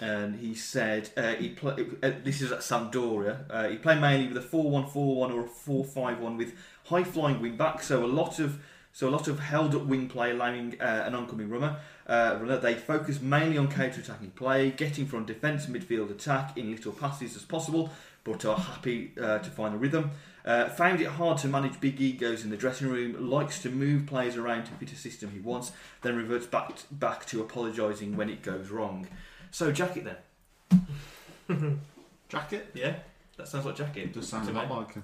and 0.00 0.34
he 0.40 0.56
said 0.56 1.08
uh, 1.16 1.34
he 1.34 1.50
play, 1.50 1.86
uh, 2.02 2.10
this 2.24 2.40
is 2.42 2.50
at 2.50 2.60
Sampdoria. 2.60 3.44
Uh, 3.48 3.68
he 3.68 3.76
played 3.76 4.00
mainly 4.00 4.26
with 4.26 4.36
a 4.36 4.40
four-one-four-one 4.46 5.30
or 5.30 5.44
a 5.44 5.48
four-five-one 5.48 6.36
with 6.36 6.54
high 6.84 7.04
flying 7.04 7.40
wing 7.40 7.56
back. 7.56 7.82
So 7.82 8.04
a 8.04 8.06
lot 8.06 8.38
of 8.38 8.60
So 8.92 9.08
a 9.08 9.10
lot 9.10 9.26
of 9.26 9.40
held 9.40 9.74
up 9.74 9.82
wing 9.86 10.08
play, 10.08 10.30
allowing 10.30 10.80
uh, 10.80 11.02
an 11.06 11.14
oncoming 11.14 11.48
runner. 11.50 11.76
Uh, 12.06 12.36
runner. 12.40 12.58
They 12.58 12.74
focus 12.74 13.20
mainly 13.20 13.56
on 13.58 13.68
counter-attacking 13.68 14.32
play, 14.32 14.70
getting 14.70 15.06
from 15.06 15.24
defence 15.24 15.66
midfield 15.66 16.10
attack 16.10 16.56
in 16.56 16.70
little 16.70 16.92
passes 16.92 17.34
as 17.34 17.42
possible, 17.44 17.90
but 18.22 18.44
are 18.44 18.56
happy 18.56 19.10
uh, 19.20 19.38
to 19.38 19.50
find 19.50 19.74
a 19.74 19.78
rhythm. 19.78 20.10
Uh, 20.44 20.68
found 20.68 21.00
it 21.00 21.06
hard 21.08 21.38
to 21.38 21.48
manage 21.48 21.80
big 21.80 21.98
egos 22.00 22.44
in 22.44 22.50
the 22.50 22.56
dressing 22.56 22.88
room. 22.88 23.30
Likes 23.30 23.60
to 23.62 23.70
move 23.70 24.06
players 24.06 24.36
around 24.36 24.64
to 24.66 24.72
fit 24.72 24.92
a 24.92 24.96
system 24.96 25.30
he 25.30 25.40
wants. 25.40 25.72
Then 26.02 26.14
reverts 26.16 26.46
back 26.46 26.70
back 26.90 27.24
to 27.26 27.40
apologising 27.40 28.16
when 28.16 28.28
it 28.28 28.42
goes 28.42 28.68
wrong. 28.68 29.08
So 29.50 29.72
Jackett 29.72 30.04
then, 30.04 30.80
Jackett? 32.28 32.66
yeah, 32.74 32.96
that 33.38 33.48
sounds 33.48 33.64
like 33.64 33.76
Jackett. 33.76 34.12
Does 34.12 34.28
sound 34.28 34.44
to 34.44 34.50
a 34.50 34.54
me. 34.54 34.60
lot 34.60 34.70
like 34.70 34.92
him. 34.94 35.02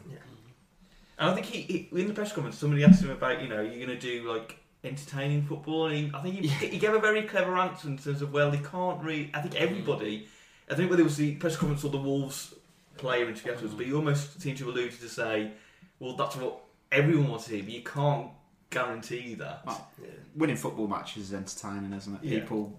And 1.21 1.29
I 1.29 1.35
think 1.35 1.47
he, 1.47 1.61
he 1.61 2.01
in 2.01 2.09
the 2.09 2.15
press 2.15 2.33
conference, 2.33 2.57
somebody 2.57 2.83
asked 2.83 3.03
him 3.03 3.11
about, 3.11 3.43
you 3.43 3.49
know, 3.49 3.61
you're 3.61 3.87
going 3.87 3.99
to 3.99 3.99
do 3.99 4.33
like 4.33 4.57
entertaining 4.83 5.43
football, 5.43 5.87
and 5.87 5.95
he, 5.95 6.11
I 6.15 6.23
think 6.23 6.35
he, 6.37 6.49
he 6.49 6.79
gave 6.79 6.95
a 6.95 6.99
very 6.99 7.23
clever 7.23 7.57
answer 7.59 7.89
in 7.89 7.99
terms 7.99 8.23
of, 8.23 8.33
well, 8.33 8.51
they 8.51 8.59
can't 8.59 9.03
really. 9.03 9.31
I 9.35 9.43
think 9.43 9.55
everybody, 9.55 10.27
I 10.71 10.75
think 10.75 10.89
whether 10.89 11.03
it 11.03 11.05
was 11.05 11.19
the 11.19 11.35
press 11.37 11.57
conference 11.57 11.85
or 11.85 11.91
the 11.91 11.99
Wolves 11.99 12.55
player 12.97 13.29
interview 13.29 13.53
afterwards, 13.53 13.75
but 13.75 13.85
he 13.85 13.93
almost 13.93 14.41
seemed 14.41 14.57
to 14.59 14.71
allude 14.71 14.93
to 14.99 15.09
say, 15.09 15.53
well, 15.99 16.17
that's 16.17 16.37
what 16.37 16.59
everyone 16.91 17.29
wants 17.29 17.45
to 17.47 17.55
hear, 17.55 17.65
but 17.65 17.73
you 17.73 17.83
can't 17.83 18.29
guarantee 18.71 19.35
that. 19.35 19.61
Ah. 19.67 19.87
Winning 20.35 20.57
football 20.57 20.87
matches 20.87 21.25
is 21.25 21.35
entertaining, 21.35 21.93
isn't 21.93 22.15
it? 22.15 22.21
Yeah. 22.23 22.41
People, 22.41 22.79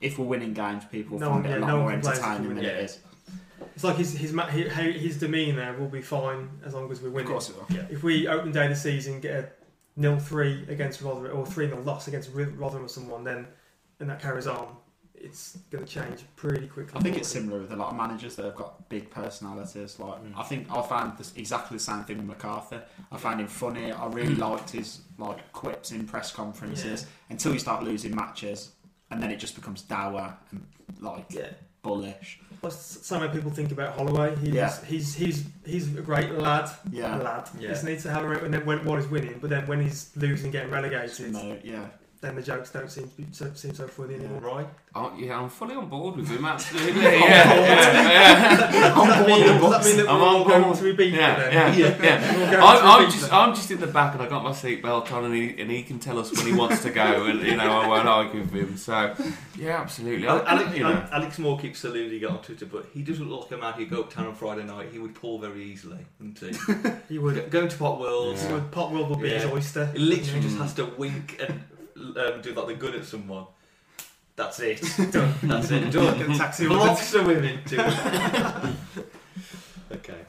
if 0.00 0.18
we're 0.18 0.24
winning 0.24 0.54
games, 0.54 0.84
people 0.90 1.18
No 1.18 1.30
find 1.30 1.44
it 1.44 1.58
a 1.58 1.60
lot 1.60 1.66
no 1.66 1.80
more 1.80 1.92
entertaining 1.92 2.54
than 2.54 2.64
it 2.64 2.84
is. 2.84 3.00
It's 3.74 3.84
like 3.84 3.96
his 3.96 4.16
his 4.16 4.32
his, 4.50 4.72
his 4.72 5.18
demeanour 5.18 5.76
will 5.78 5.88
be 5.88 6.02
fine 6.02 6.48
as 6.64 6.74
long 6.74 6.90
as 6.90 7.00
we 7.00 7.10
win. 7.10 7.24
Of 7.24 7.30
course 7.30 7.50
it 7.50 7.56
will. 7.56 7.66
If 7.90 8.02
we 8.02 8.28
open 8.28 8.52
day 8.52 8.64
of 8.64 8.70
the 8.70 8.76
season 8.76 9.20
get 9.20 9.34
a 9.34 9.48
nil 9.96 10.18
three 10.18 10.64
against 10.68 11.02
Rotherham 11.02 11.36
or 11.36 11.46
three 11.46 11.68
0 11.68 11.82
loss 11.82 12.08
against 12.08 12.30
Rotherham 12.32 12.84
or 12.84 12.88
someone, 12.88 13.24
then 13.24 13.46
and 14.00 14.10
that 14.10 14.20
carries 14.20 14.46
on, 14.46 14.76
it's 15.14 15.56
going 15.70 15.84
to 15.84 15.90
change 15.90 16.24
pretty 16.34 16.66
quickly. 16.66 16.98
I 16.98 17.02
think 17.02 17.16
it's 17.16 17.28
similar 17.28 17.60
with 17.60 17.72
a 17.72 17.76
lot 17.76 17.90
of 17.90 17.96
managers 17.96 18.34
that 18.36 18.44
have 18.44 18.56
got 18.56 18.88
big 18.88 19.10
personalities. 19.10 19.98
Like 19.98 20.22
Mm. 20.22 20.32
I 20.36 20.42
think 20.42 20.70
I 20.70 20.82
found 20.82 21.18
this 21.18 21.32
exactly 21.36 21.76
the 21.76 21.82
same 21.82 22.04
thing 22.04 22.16
with 22.18 22.26
MacArthur. 22.26 22.82
I 23.10 23.16
found 23.16 23.40
him 23.40 23.46
funny. 23.46 23.92
I 23.92 24.06
really 24.08 24.34
liked 24.48 24.70
his 24.70 25.02
like 25.18 25.52
quips 25.52 25.92
in 25.92 26.06
press 26.06 26.32
conferences 26.32 27.06
until 27.30 27.52
you 27.52 27.58
start 27.58 27.84
losing 27.84 28.14
matches, 28.14 28.72
and 29.10 29.22
then 29.22 29.30
it 29.30 29.36
just 29.38 29.54
becomes 29.54 29.82
dour 29.82 30.36
and 30.50 30.66
like 31.00 31.26
Yeah. 31.30 31.50
Bullish. 31.82 32.38
Well, 32.62 32.70
s- 32.72 32.98
so 33.02 33.28
people 33.28 33.50
think 33.50 33.72
about 33.72 33.96
Holloway. 33.96 34.36
He's 34.36 34.54
Yeah. 34.54 34.84
he's 34.84 35.14
he's 35.14 35.44
he's 35.66 35.96
a 35.96 36.00
great 36.00 36.30
lad. 36.32 36.70
Yeah. 36.90 37.16
lad. 37.16 37.48
Yeah. 37.58 37.68
Just 37.70 37.84
needs 37.84 38.02
to 38.04 38.10
have 38.10 38.24
a 38.24 38.28
when 38.28 38.64
when 38.64 38.84
while 38.84 38.96
he's 38.96 39.08
winning, 39.08 39.38
but 39.40 39.50
then 39.50 39.66
when 39.66 39.80
he's 39.80 40.10
losing, 40.16 40.50
getting 40.52 40.70
relegated, 40.70 41.32
No, 41.32 41.58
yeah. 41.64 41.86
Then 42.22 42.36
the 42.36 42.42
jokes 42.42 42.70
don't 42.70 42.90
seem 42.90 43.08
to 43.08 43.16
be 43.16 43.26
so, 43.32 43.52
seem 43.52 43.74
so 43.74 43.86
funny 43.88 44.14
anymore. 44.14 44.40
Right? 44.40 44.66
Oh, 44.94 45.12
yeah, 45.18 45.38
I'm 45.38 45.48
fully 45.48 45.74
on 45.74 45.88
board 45.88 46.16
with 46.16 46.28
him. 46.28 46.44
Absolutely. 46.44 47.02
yeah, 47.02 47.14
yeah, 47.14 48.12
yeah. 48.12 48.94
Does 48.94 49.08
that 49.08 49.26
mean, 49.26 49.60
does 49.60 49.70
that 49.70 49.84
mean 49.84 49.96
that 49.96 50.08
I'm 50.08 50.20
we're 50.20 50.26
all 50.26 50.42
on 50.42 50.48
going 50.48 50.62
board. 50.64 50.76
to 50.76 50.82
be 50.84 50.92
beaten 50.92 51.18
Yeah, 51.18 51.36
then? 51.36 51.78
yeah, 51.78 52.02
yeah. 52.02 52.36
We're 52.50 52.60
all 52.60 52.74
going 52.74 52.84
I'm, 52.84 53.00
I'm 53.00 53.04
be 53.06 53.12
just. 53.12 53.32
I'm 53.32 53.54
just 53.54 53.70
in 53.70 53.80
the 53.80 53.86
back, 53.86 54.14
and 54.14 54.22
I 54.22 54.28
got 54.28 54.42
my 54.44 54.50
seatbelt 54.50 55.10
on, 55.12 55.24
and 55.24 55.34
he, 55.34 55.60
and 55.60 55.70
he 55.70 55.82
can 55.82 55.98
tell 55.98 56.18
us 56.18 56.30
when 56.36 56.46
he 56.46 56.52
wants 56.52 56.82
to 56.82 56.90
go, 56.90 57.24
and 57.24 57.40
you 57.42 57.56
know 57.56 57.70
I 57.80 57.86
won't 57.88 58.06
argue 58.08 58.40
with 58.40 58.52
him. 58.52 58.76
So, 58.76 59.14
yeah, 59.58 59.80
absolutely. 59.80 60.28
I, 60.28 60.38
Alex, 60.44 60.76
you 60.76 60.82
know, 60.84 61.08
Alex 61.10 61.38
Moore 61.38 61.58
keeps 61.58 61.82
alluding 61.84 62.20
it 62.22 62.26
on 62.28 62.42
Twitter, 62.42 62.66
but 62.66 62.86
he 62.92 63.02
doesn't 63.02 63.28
look 63.28 63.50
like 63.50 63.58
a 63.58 63.62
man 63.62 63.72
who'd 63.74 63.90
go 63.90 64.00
uptown 64.02 64.26
on 64.26 64.34
Friday 64.34 64.64
night. 64.64 64.90
He 64.92 64.98
would 64.98 65.14
pull 65.14 65.38
very 65.38 65.62
easily, 65.64 66.04
wouldn't 66.20 66.38
he? 66.38 66.90
He 67.08 67.18
would. 67.18 67.34
Go- 67.34 67.48
Going 67.62 67.68
to 67.68 67.76
Pot 67.76 67.98
Worlds, 67.98 68.42
He 68.42 68.48
Yeah. 68.48 68.54
would 68.54 68.70
pot 68.70 68.90
will 68.92 69.16
be 69.16 69.30
his 69.30 69.44
oyster. 69.46 69.86
He 69.86 69.98
literally 69.98 70.36
Yeah. 70.40 70.42
just 70.42 70.56
mm. 70.56 70.60
has 70.62 70.74
to 70.74 70.84
wink 70.86 71.40
and 71.40 71.62
um, 72.02 72.40
do 72.42 72.52
like 72.54 72.66
the 72.66 72.74
gun 72.74 72.94
at 72.94 73.04
someone. 73.04 73.46
That's 74.36 74.60
it. 74.60 74.82
Done. 75.10 75.34
That's 75.42 75.70
it. 75.70 75.90
Done. 75.90 76.18
Get 76.18 76.30
a 76.30 76.38
taxi 76.38 76.66
woman. 76.66 76.86
Blocks 76.86 77.12
the 77.12 77.22
women 77.22 77.60
too. 77.66 77.80
okay. 79.92 80.20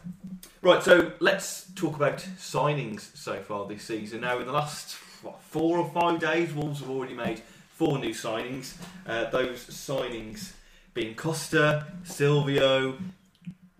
Right, 0.61 0.81
so 0.81 1.11
let's 1.19 1.67
talk 1.75 1.95
about 1.95 2.17
signings 2.37 3.15
so 3.17 3.41
far 3.41 3.67
this 3.67 3.83
season. 3.83 4.21
Now, 4.21 4.39
in 4.39 4.45
the 4.45 4.53
last 4.53 4.95
what, 5.21 5.41
four 5.41 5.77
or 5.77 5.89
five 5.91 6.19
days, 6.19 6.53
Wolves 6.53 6.79
have 6.79 6.89
already 6.89 7.13
made 7.13 7.41
four 7.73 7.97
new 7.97 8.11
signings. 8.11 8.75
Uh, 9.05 9.29
those 9.29 9.65
signings 9.65 10.53
being 10.93 11.15
Costa, 11.15 11.87
Silvio, 12.03 12.97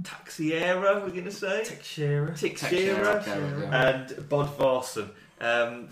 Teixeira, 0.03 0.99
we're 0.99 1.09
going 1.09 1.25
to 1.25 1.31
say? 1.31 1.63
Teixeira. 1.63 2.35
Teixeira 2.35 3.21
Okay, 3.21 3.31
okay. 3.31 3.69
and 3.71 4.07
Bodvarsson. 4.29 5.09
Um, 5.39 5.89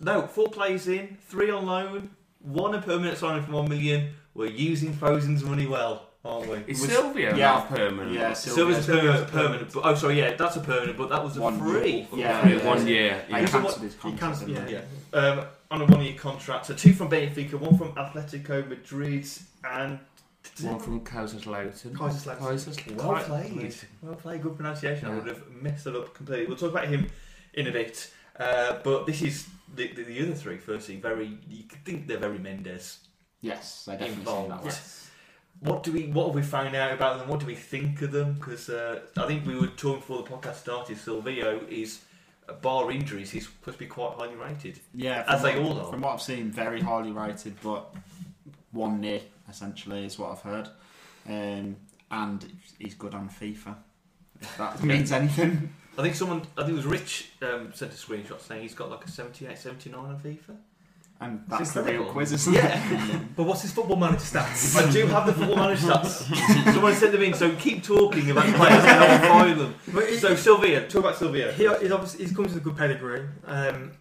no, 0.00 0.26
four 0.26 0.48
plays 0.48 0.88
in, 0.88 1.16
three 1.28 1.50
on 1.50 1.66
loan, 1.66 2.10
one 2.40 2.74
a 2.74 2.80
permanent 2.82 3.18
signing 3.18 3.42
for 3.44 3.52
one 3.52 3.68
million. 3.68 4.12
We're 4.34 4.46
using 4.50 4.92
Fosun's 4.92 5.42
money 5.42 5.66
well, 5.66 6.08
aren't 6.24 6.48
we? 6.48 6.56
is 6.66 6.80
Was- 6.80 6.90
Silvio 6.90 7.34
yeah. 7.34 7.46
not 7.52 7.68
permanent? 7.70 8.12
Yeah, 8.12 8.32
Silver's 8.34 8.84
Silver's 8.84 8.86
permanent, 8.86 9.28
permanent. 9.28 9.30
permanent. 9.32 9.72
But, 9.72 9.84
oh, 9.86 9.94
sorry, 9.94 10.18
yeah, 10.18 10.34
that's 10.36 10.56
a 10.56 10.60
permanent, 10.60 10.98
but 10.98 11.08
that 11.08 11.24
was 11.24 11.36
a 11.38 11.40
One 11.40 11.58
free. 11.58 11.90
year. 11.90 12.06
Yeah, 12.14 12.40
free. 12.42 12.56
Yeah, 12.56 12.66
one 12.66 12.86
year. 12.86 13.22
He 13.26 13.32
Yeah. 13.32 13.38
Yeah. 13.40 13.46
cancelled 13.46 13.82
his 13.82 13.94
He 13.94 13.98
contract. 14.00 14.20
can't. 14.38 14.46
didn't 14.54 14.68
Yeah. 14.68 14.80
he? 15.12 15.16
Um, 15.16 15.46
on 15.70 15.80
a 15.82 15.84
one-year 15.86 16.14
contract. 16.16 16.66
So 16.66 16.74
two 16.74 16.92
from 16.92 17.08
Benfica, 17.10 17.54
one 17.54 17.76
from 17.76 17.92
Atletico 17.94 18.68
Madrid, 18.68 19.26
and 19.68 19.98
One 20.60 20.78
from 20.78 21.00
Kaiserslautern. 21.00 21.92
Kaiserslautern. 21.92 22.38
Kaiserslautern. 22.38 22.94
well 23.02 23.24
played. 23.24 23.74
Well 24.00 24.14
played. 24.14 24.42
Good 24.42 24.54
pronunciation. 24.56 25.06
I 25.06 25.10
Yeah. 25.10 25.16
would 25.16 25.26
have 25.26 25.42
messed 25.60 25.86
it 25.88 25.96
up 25.96 26.14
completely. 26.14 26.46
We'll 26.46 26.56
talk 26.56 26.70
about 26.70 26.86
him 26.86 27.08
in 27.54 27.66
a 27.66 27.72
bit. 27.72 28.12
Uh, 28.38 28.78
but 28.84 29.06
this 29.06 29.22
is 29.22 29.46
the, 29.74 29.88
the, 29.94 30.02
the 30.04 30.20
other 30.22 30.34
three. 30.34 30.58
Firstly, 30.58 30.96
very 30.96 31.38
you 31.48 31.64
could 31.64 31.84
think 31.84 32.06
they're 32.06 32.18
very 32.18 32.38
Mendes. 32.38 32.98
Yes, 33.40 33.86
I 33.88 33.92
definitely 33.96 34.16
seem 34.24 34.24
that. 34.48 34.58
Involved. 34.58 34.80
What 35.60 35.82
do 35.82 35.92
we 35.92 36.08
what 36.08 36.26
have 36.26 36.34
we 36.34 36.42
found 36.42 36.76
out 36.76 36.92
about 36.92 37.18
them? 37.18 37.28
What 37.28 37.40
do 37.40 37.46
we 37.46 37.54
think 37.54 38.02
of 38.02 38.12
them? 38.12 38.34
Because 38.34 38.68
uh, 38.68 39.00
I 39.16 39.26
think 39.26 39.46
we 39.46 39.58
were 39.58 39.68
talking 39.68 40.00
before 40.00 40.22
the 40.22 40.28
podcast 40.28 40.56
started. 40.56 40.98
Silvio 40.98 41.60
is, 41.68 42.00
uh, 42.48 42.52
bar 42.54 42.90
injuries, 42.90 43.30
he's 43.30 43.44
supposed 43.46 43.78
to 43.78 43.84
be 43.84 43.88
quite 43.88 44.12
highly 44.18 44.34
rated. 44.36 44.80
Yeah, 44.94 45.24
As 45.26 45.40
from 45.40 45.50
they 45.52 45.58
what- 45.60 45.72
all 45.76 45.80
are. 45.86 45.90
From 45.90 46.00
what 46.02 46.12
I've 46.14 46.22
seen, 46.22 46.50
very 46.50 46.80
highly 46.82 47.10
rated, 47.12 47.54
but 47.62 47.94
one 48.72 49.00
near 49.00 49.20
essentially 49.48 50.04
is 50.04 50.18
what 50.18 50.32
I've 50.32 50.42
heard. 50.42 50.68
Um, 51.26 51.76
and 52.10 52.44
he's 52.78 52.94
good 52.94 53.14
on 53.14 53.28
FIFA. 53.30 53.76
If 54.40 54.58
that 54.58 54.82
means 54.84 55.10
anything. 55.12 55.72
I 55.98 56.02
think 56.02 56.14
someone, 56.14 56.42
I 56.56 56.62
think 56.62 56.72
it 56.72 56.76
was 56.76 56.86
Rich, 56.86 57.30
um, 57.42 57.72
sent 57.74 57.92
a 57.92 57.94
screenshot 57.94 58.40
saying 58.40 58.62
he's 58.62 58.74
got 58.74 58.90
like 58.90 59.04
a 59.04 59.10
78, 59.10 59.56
79 59.56 59.98
on 59.98 60.20
FIFA. 60.20 60.56
And 61.18 61.42
that's 61.48 61.72
the 61.72 61.82
real 61.82 62.04
quiz, 62.04 62.32
isn't 62.32 62.54
it? 62.54 62.62
Yeah. 62.62 63.20
But 63.36 63.44
what's 63.44 63.62
his 63.62 63.72
football 63.72 63.96
manager 63.96 64.20
stats? 64.20 64.76
I 64.76 64.90
do 64.92 65.06
have 65.06 65.24
the 65.26 65.32
football 65.32 65.56
manager 65.56 65.86
stats. 65.86 66.72
Someone 66.74 66.94
sent 66.94 67.12
them 67.12 67.22
in, 67.22 67.32
so 67.32 67.54
keep 67.56 67.82
talking 67.82 68.30
about 68.30 68.44
players 68.54 68.84
and 68.84 69.04
I'll 69.04 69.18
find 69.20 69.58
them. 69.60 69.74
But 69.94 70.10
he, 70.10 70.16
So 70.18 70.34
Silvio, 70.36 70.80
talk 70.86 71.00
about 71.00 71.16
Silvio. 71.16 71.52
he, 71.52 71.62
he's 71.80 71.90
obviously 71.90 72.24
he's 72.26 72.36
comes 72.36 72.48
with 72.52 72.58
a 72.58 72.64
good 72.64 72.76
pedigree. 72.76 73.26
Um, 73.46 73.92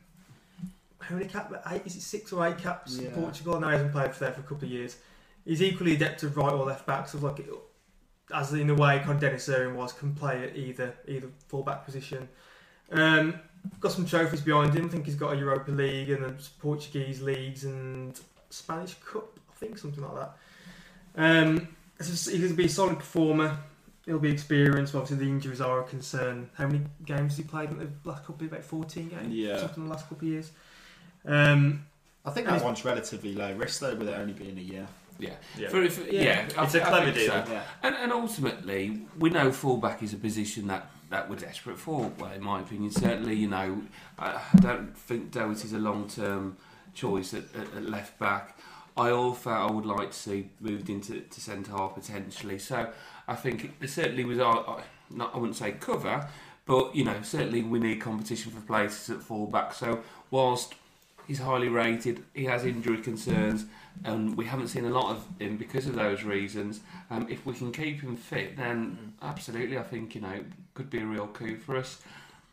how 0.99 1.15
many 1.15 1.27
caps? 1.29 1.53
Eight? 1.71 1.84
Is 1.86 1.95
it 1.95 2.01
six 2.01 2.34
or 2.34 2.45
eight 2.47 2.58
caps? 2.58 2.97
Yeah. 2.97 3.08
in 3.08 3.13
Portugal. 3.13 3.60
Now 3.62 3.67
he 3.69 3.73
hasn't 3.73 3.93
played 3.93 4.13
for 4.13 4.19
there 4.25 4.34
for 4.34 4.41
a 4.41 4.43
couple 4.43 4.65
of 4.65 4.71
years. 4.71 4.97
He's 5.45 5.62
equally 5.62 5.95
adept 5.95 6.23
at 6.23 6.36
right 6.36 6.51
or 6.51 6.65
left 6.65 6.86
back. 6.86 7.08
So 7.08 7.19
like, 7.19 7.39
as 8.33 8.53
in 8.53 8.67
the 8.67 8.75
way, 8.75 8.99
kind 8.99 9.11
of 9.11 9.19
Dennis 9.19 9.47
Irwin 9.49 9.75
was, 9.75 9.93
can 9.93 10.13
play 10.15 10.43
at 10.43 10.55
either 10.55 10.95
either 11.07 11.27
full 11.47 11.63
back 11.63 11.85
position. 11.85 12.27
Um, 12.91 13.39
got 13.79 13.91
some 13.91 14.05
trophies 14.05 14.41
behind 14.41 14.73
him. 14.73 14.85
I 14.85 14.89
think 14.89 15.05
he's 15.05 15.15
got 15.15 15.33
a 15.33 15.38
Europa 15.38 15.71
League 15.71 16.09
and 16.09 16.23
a 16.25 16.35
Portuguese 16.59 17.21
leagues 17.21 17.63
and 17.63 18.19
Spanish 18.49 18.95
Cup. 18.95 19.39
I 19.49 19.53
think 19.57 19.77
something 19.77 20.03
like 20.03 20.15
that. 20.15 20.38
Um, 21.17 21.67
it's 21.99 22.09
just- 22.09 22.29
he's 22.29 22.39
going 22.39 22.51
to 22.51 22.57
be 22.57 22.65
a 22.65 22.69
solid 22.69 22.97
performer. 22.97 23.57
He'll 24.05 24.19
be 24.19 24.29
experienced. 24.31 24.93
but 24.93 24.99
Obviously, 24.99 25.25
the 25.25 25.31
injuries 25.31 25.61
are 25.61 25.79
a 25.81 25.83
concern. 25.83 26.49
How 26.55 26.67
many 26.67 26.81
games 27.05 27.31
has 27.33 27.38
he 27.38 27.43
played 27.43 27.71
in 27.71 27.79
the 27.79 27.88
last 28.03 28.23
couple? 28.25 28.45
of 28.45 28.51
About 28.51 28.63
fourteen 28.63 29.09
games. 29.09 29.33
Yeah. 29.33 29.57
something 29.59 29.83
in 29.83 29.89
the 29.89 29.95
last 29.95 30.07
couple 30.09 30.27
of 30.27 30.31
years. 30.33 30.51
Um, 31.25 31.85
I 32.23 32.29
think 32.31 32.45
that 32.47 32.63
one's 32.63 32.85
relatively 32.85 33.33
low 33.33 33.53
risk 33.53 33.79
though, 33.81 33.95
with 33.95 34.09
it 34.09 34.17
only 34.17 34.33
being 34.33 34.57
a 34.57 34.61
year. 34.61 34.88
Yeah. 35.19 35.32
Yeah. 35.58 35.69
For, 35.69 35.89
for, 35.89 36.01
Yeah. 36.10 36.21
yeah, 36.23 36.47
I- 36.58 36.63
It's 36.65 36.75
a 36.75 36.84
I 36.86 36.89
clever 36.89 37.12
deal. 37.12 37.28
so. 37.32 37.43
Yeah. 37.51 37.63
And, 37.84 37.95
and 37.95 38.12
ultimately, 38.12 39.01
we 39.17 39.30
know 39.30 39.51
fullback 39.51 40.04
is 40.04 40.13
a 40.13 40.17
position 40.17 40.67
that, 40.67 40.89
that 41.10 41.30
we're 41.30 41.38
desperate 41.38 41.78
for. 41.80 42.12
Well, 42.19 42.32
in 42.32 42.41
my 42.43 42.60
opinion, 42.62 42.91
certainly, 42.91 43.36
you 43.36 43.47
know, 43.47 43.82
I, 44.19 44.41
I 44.54 44.58
don't 44.60 44.97
think 44.97 45.32
Doherty's 45.32 45.73
a 45.73 45.80
long 45.80 46.08
term 46.10 46.58
choice 46.93 47.34
at, 47.34 47.43
at, 47.56 47.67
at 47.78 47.89
left 47.89 48.17
back. 48.19 48.57
I 48.97 49.09
also 49.09 49.49
I 49.49 49.70
would 49.70 49.86
like 49.86 50.11
to 50.11 50.18
see 50.18 50.49
moved 50.61 50.89
into 50.89 51.20
to 51.20 51.41
centre 51.41 51.72
half 51.72 51.95
potentially. 51.95 52.57
So 52.59 52.89
I 53.28 53.36
think 53.36 53.74
it 53.82 53.89
certainly 53.89 54.24
was 54.24 54.39
our, 54.39 54.57
uh, 54.68 54.82
not 55.09 55.36
I 55.36 55.38
wouldn't 55.38 55.57
say 55.57 55.74
cover, 55.74 56.26
but 56.66 56.95
you 56.95 57.03
know 57.03 57.22
certainly 57.22 57.61
we 57.61 57.80
need 57.80 57.99
competition 57.99 58.53
for 58.53 58.61
places 58.61 59.09
at 59.09 59.22
fullback. 59.22 59.74
So 59.74 59.99
whilst 60.32 60.76
he's 61.28 61.39
highly 61.39 61.68
rated, 61.68 62.24
he 62.34 62.45
has 62.45 62.63
injury 62.63 62.99
concerns, 62.99 63.66
and 64.03 64.35
we 64.37 64.45
haven't 64.45 64.67
seen 64.67 64.85
a 64.85 64.89
lot 64.89 65.11
of 65.11 65.25
him 65.39 65.57
because 65.57 65.87
of 65.87 65.95
those 65.95 66.23
reasons. 66.23 66.81
Um, 67.09 67.27
if 67.29 67.45
we 67.45 67.53
can 67.53 67.71
keep 67.71 68.01
him 68.01 68.15
fit, 68.15 68.57
then 68.57 69.13
absolutely, 69.21 69.77
I 69.77 69.83
think 69.83 70.15
you 70.15 70.21
know 70.21 70.39
could 70.73 70.89
be 70.89 70.99
a 70.99 71.05
real 71.05 71.27
coup 71.27 71.57
for 71.57 71.77
us. 71.77 72.01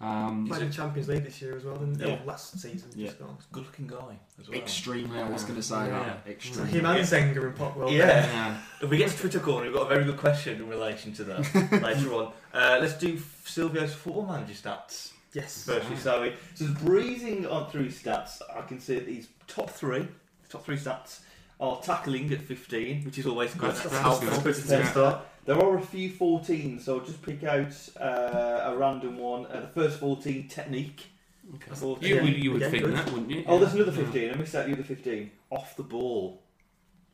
Um, 0.00 0.48
Played 0.48 0.62
in 0.62 0.72
Champions 0.72 1.08
League 1.08 1.22
this 1.22 1.40
year 1.40 1.56
as 1.56 1.62
well, 1.64 1.76
and 1.76 1.96
Yeah. 2.00 2.18
oh, 2.20 2.26
last 2.26 2.58
season 2.60 2.90
Yeah. 2.96 3.06
just 3.06 3.20
gone. 3.20 3.36
Good 3.52 3.64
looking 3.66 3.86
guy 3.86 4.18
as 4.40 4.48
well. 4.48 4.58
Extremely, 4.58 5.20
I 5.20 5.28
was 5.28 5.44
going 5.44 5.54
to 5.54 5.62
say 5.62 5.86
Yeah. 5.86 5.98
that. 6.00 6.22
So 6.24 6.30
Extremely. 6.32 6.70
him 6.72 6.86
and 6.86 6.98
Zenga 7.06 7.36
in 7.46 7.52
Potwell. 7.52 7.88
Yeah. 7.92 8.06
yeah. 8.26 8.58
If 8.80 8.90
we 8.90 8.96
get 8.96 9.10
to 9.10 9.16
Twitter 9.16 9.38
corner, 9.38 9.66
we've 9.66 9.74
got 9.74 9.86
a 9.86 9.88
very 9.94 10.04
good 10.04 10.16
question 10.16 10.56
in 10.60 10.68
relation 10.68 11.12
to 11.14 11.24
that 11.24 11.54
later 11.82 12.12
on. 12.14 12.32
Uh, 12.52 12.78
let's 12.80 12.94
do 12.94 13.16
Silvio's 13.44 13.94
football 13.94 14.26
manager 14.26 14.54
stats 14.54 15.12
Yes. 15.34 15.64
firstly. 15.66 15.96
So, 15.96 16.22
he- 16.24 16.32
so 16.56 16.66
breezing 16.82 17.46
on 17.46 17.70
through 17.70 17.84
his 17.84 18.02
stats, 18.02 18.42
I 18.52 18.62
can 18.62 18.80
see 18.80 18.96
that 18.96 19.06
these 19.06 19.28
top 19.46 19.70
three, 19.70 20.08
top 20.48 20.64
three 20.64 20.78
stats 20.78 21.20
are 21.62 21.80
tackling 21.80 22.32
at 22.32 22.42
15, 22.42 23.04
which 23.04 23.18
is 23.18 23.26
always 23.26 23.54
good. 23.54 23.70
That's- 23.70 23.82
That's 23.84 23.92
that's 23.94 24.02
helpful. 24.02 24.42
good. 24.42 24.56
It's 24.58 24.70
a 24.70 24.78
Yeah. 24.78 24.90
start. 24.90 25.24
There 25.44 25.56
are 25.58 25.76
a 25.78 25.80
few 25.80 26.10
14s, 26.10 26.84
so 26.84 26.98
I'll 26.98 27.04
just 27.04 27.22
pick 27.22 27.42
out 27.44 27.72
uh, 28.00 28.70
a 28.70 28.76
random 28.76 29.16
one. 29.18 29.46
Uh, 29.46 29.60
the 29.60 29.68
first 29.80 29.98
14, 30.00 30.48
technique. 30.48 31.06
Okay. 31.54 31.70
I 31.72 31.84
You 31.84 31.94
again- 31.94 32.24
would, 32.24 32.44
you 32.44 32.52
would 32.52 32.62
again, 32.62 32.70
think 32.72 32.84
good. 32.84 32.94
that, 32.96 33.10
wouldn't 33.12 33.30
you? 33.30 33.44
Oh, 33.46 33.58
there's 33.58 33.74
another 33.74 33.92
Yeah. 33.92 34.04
15. 34.04 34.30
I 34.30 34.34
missed 34.36 34.54
out 34.54 34.66
the 34.66 34.72
other 34.72 34.82
15. 34.84 35.30
Off 35.50 35.76
the 35.76 35.82
ball. 35.84 36.42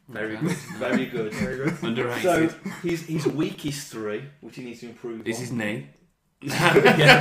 Very 0.09 0.37
Okay. 0.37 0.47
good. 0.47 0.57
Very 0.79 1.07
good. 1.07 1.35
Very 1.35 1.57
good. 1.57 1.75
Underrated. 1.83 2.23
So 2.23 2.49
his 2.83 3.03
his 3.07 3.27
weakest 3.27 3.89
three, 3.93 4.23
which 4.41 4.57
he 4.57 4.65
needs 4.65 4.81
to 4.81 4.87
improve. 4.89 5.27
is 5.29 5.37
on. 5.37 5.41
his 5.43 5.53
knee? 5.53 5.87
Yeah. 6.43 7.19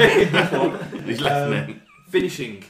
His 1.09 1.19
left 1.21 1.35
Um, 1.35 1.67
knee. 1.67 1.81
finishing. 2.09 2.63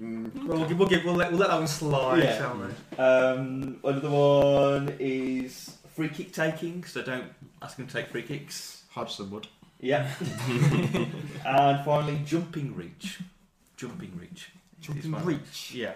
Mm, 0.00 0.46
Well, 0.46 0.58
we'll, 0.58 0.68
give, 0.68 0.78
we'll, 0.78 0.88
give, 0.88 1.04
we'll, 1.04 1.14
let, 1.14 1.30
we'll 1.30 1.40
let 1.40 1.50
that 1.50 1.58
one 1.58 1.68
slide, 1.68 2.22
Yeah. 2.22 2.38
shall 2.38 2.56
we? 2.56 2.98
Um, 3.02 3.78
another 3.84 4.10
one 4.10 4.96
is 4.98 5.76
free 5.94 6.08
kick 6.08 6.32
taking. 6.32 6.84
So 6.84 7.02
don't 7.02 7.24
ask 7.62 7.76
him 7.78 7.86
to 7.86 7.92
take 7.92 8.08
free 8.08 8.22
kicks. 8.22 8.84
Hodgson 8.90 9.30
would. 9.30 9.46
Yeah. 9.80 10.10
and 11.46 11.84
finally, 11.84 12.20
jumping 12.24 12.74
reach. 12.74 13.20
Jumping 13.76 14.16
reach. 14.18 14.50
Jumping 14.80 15.02
Is 15.02 15.08
my- 15.08 15.20
reach. 15.22 15.72
Yeah. 15.74 15.94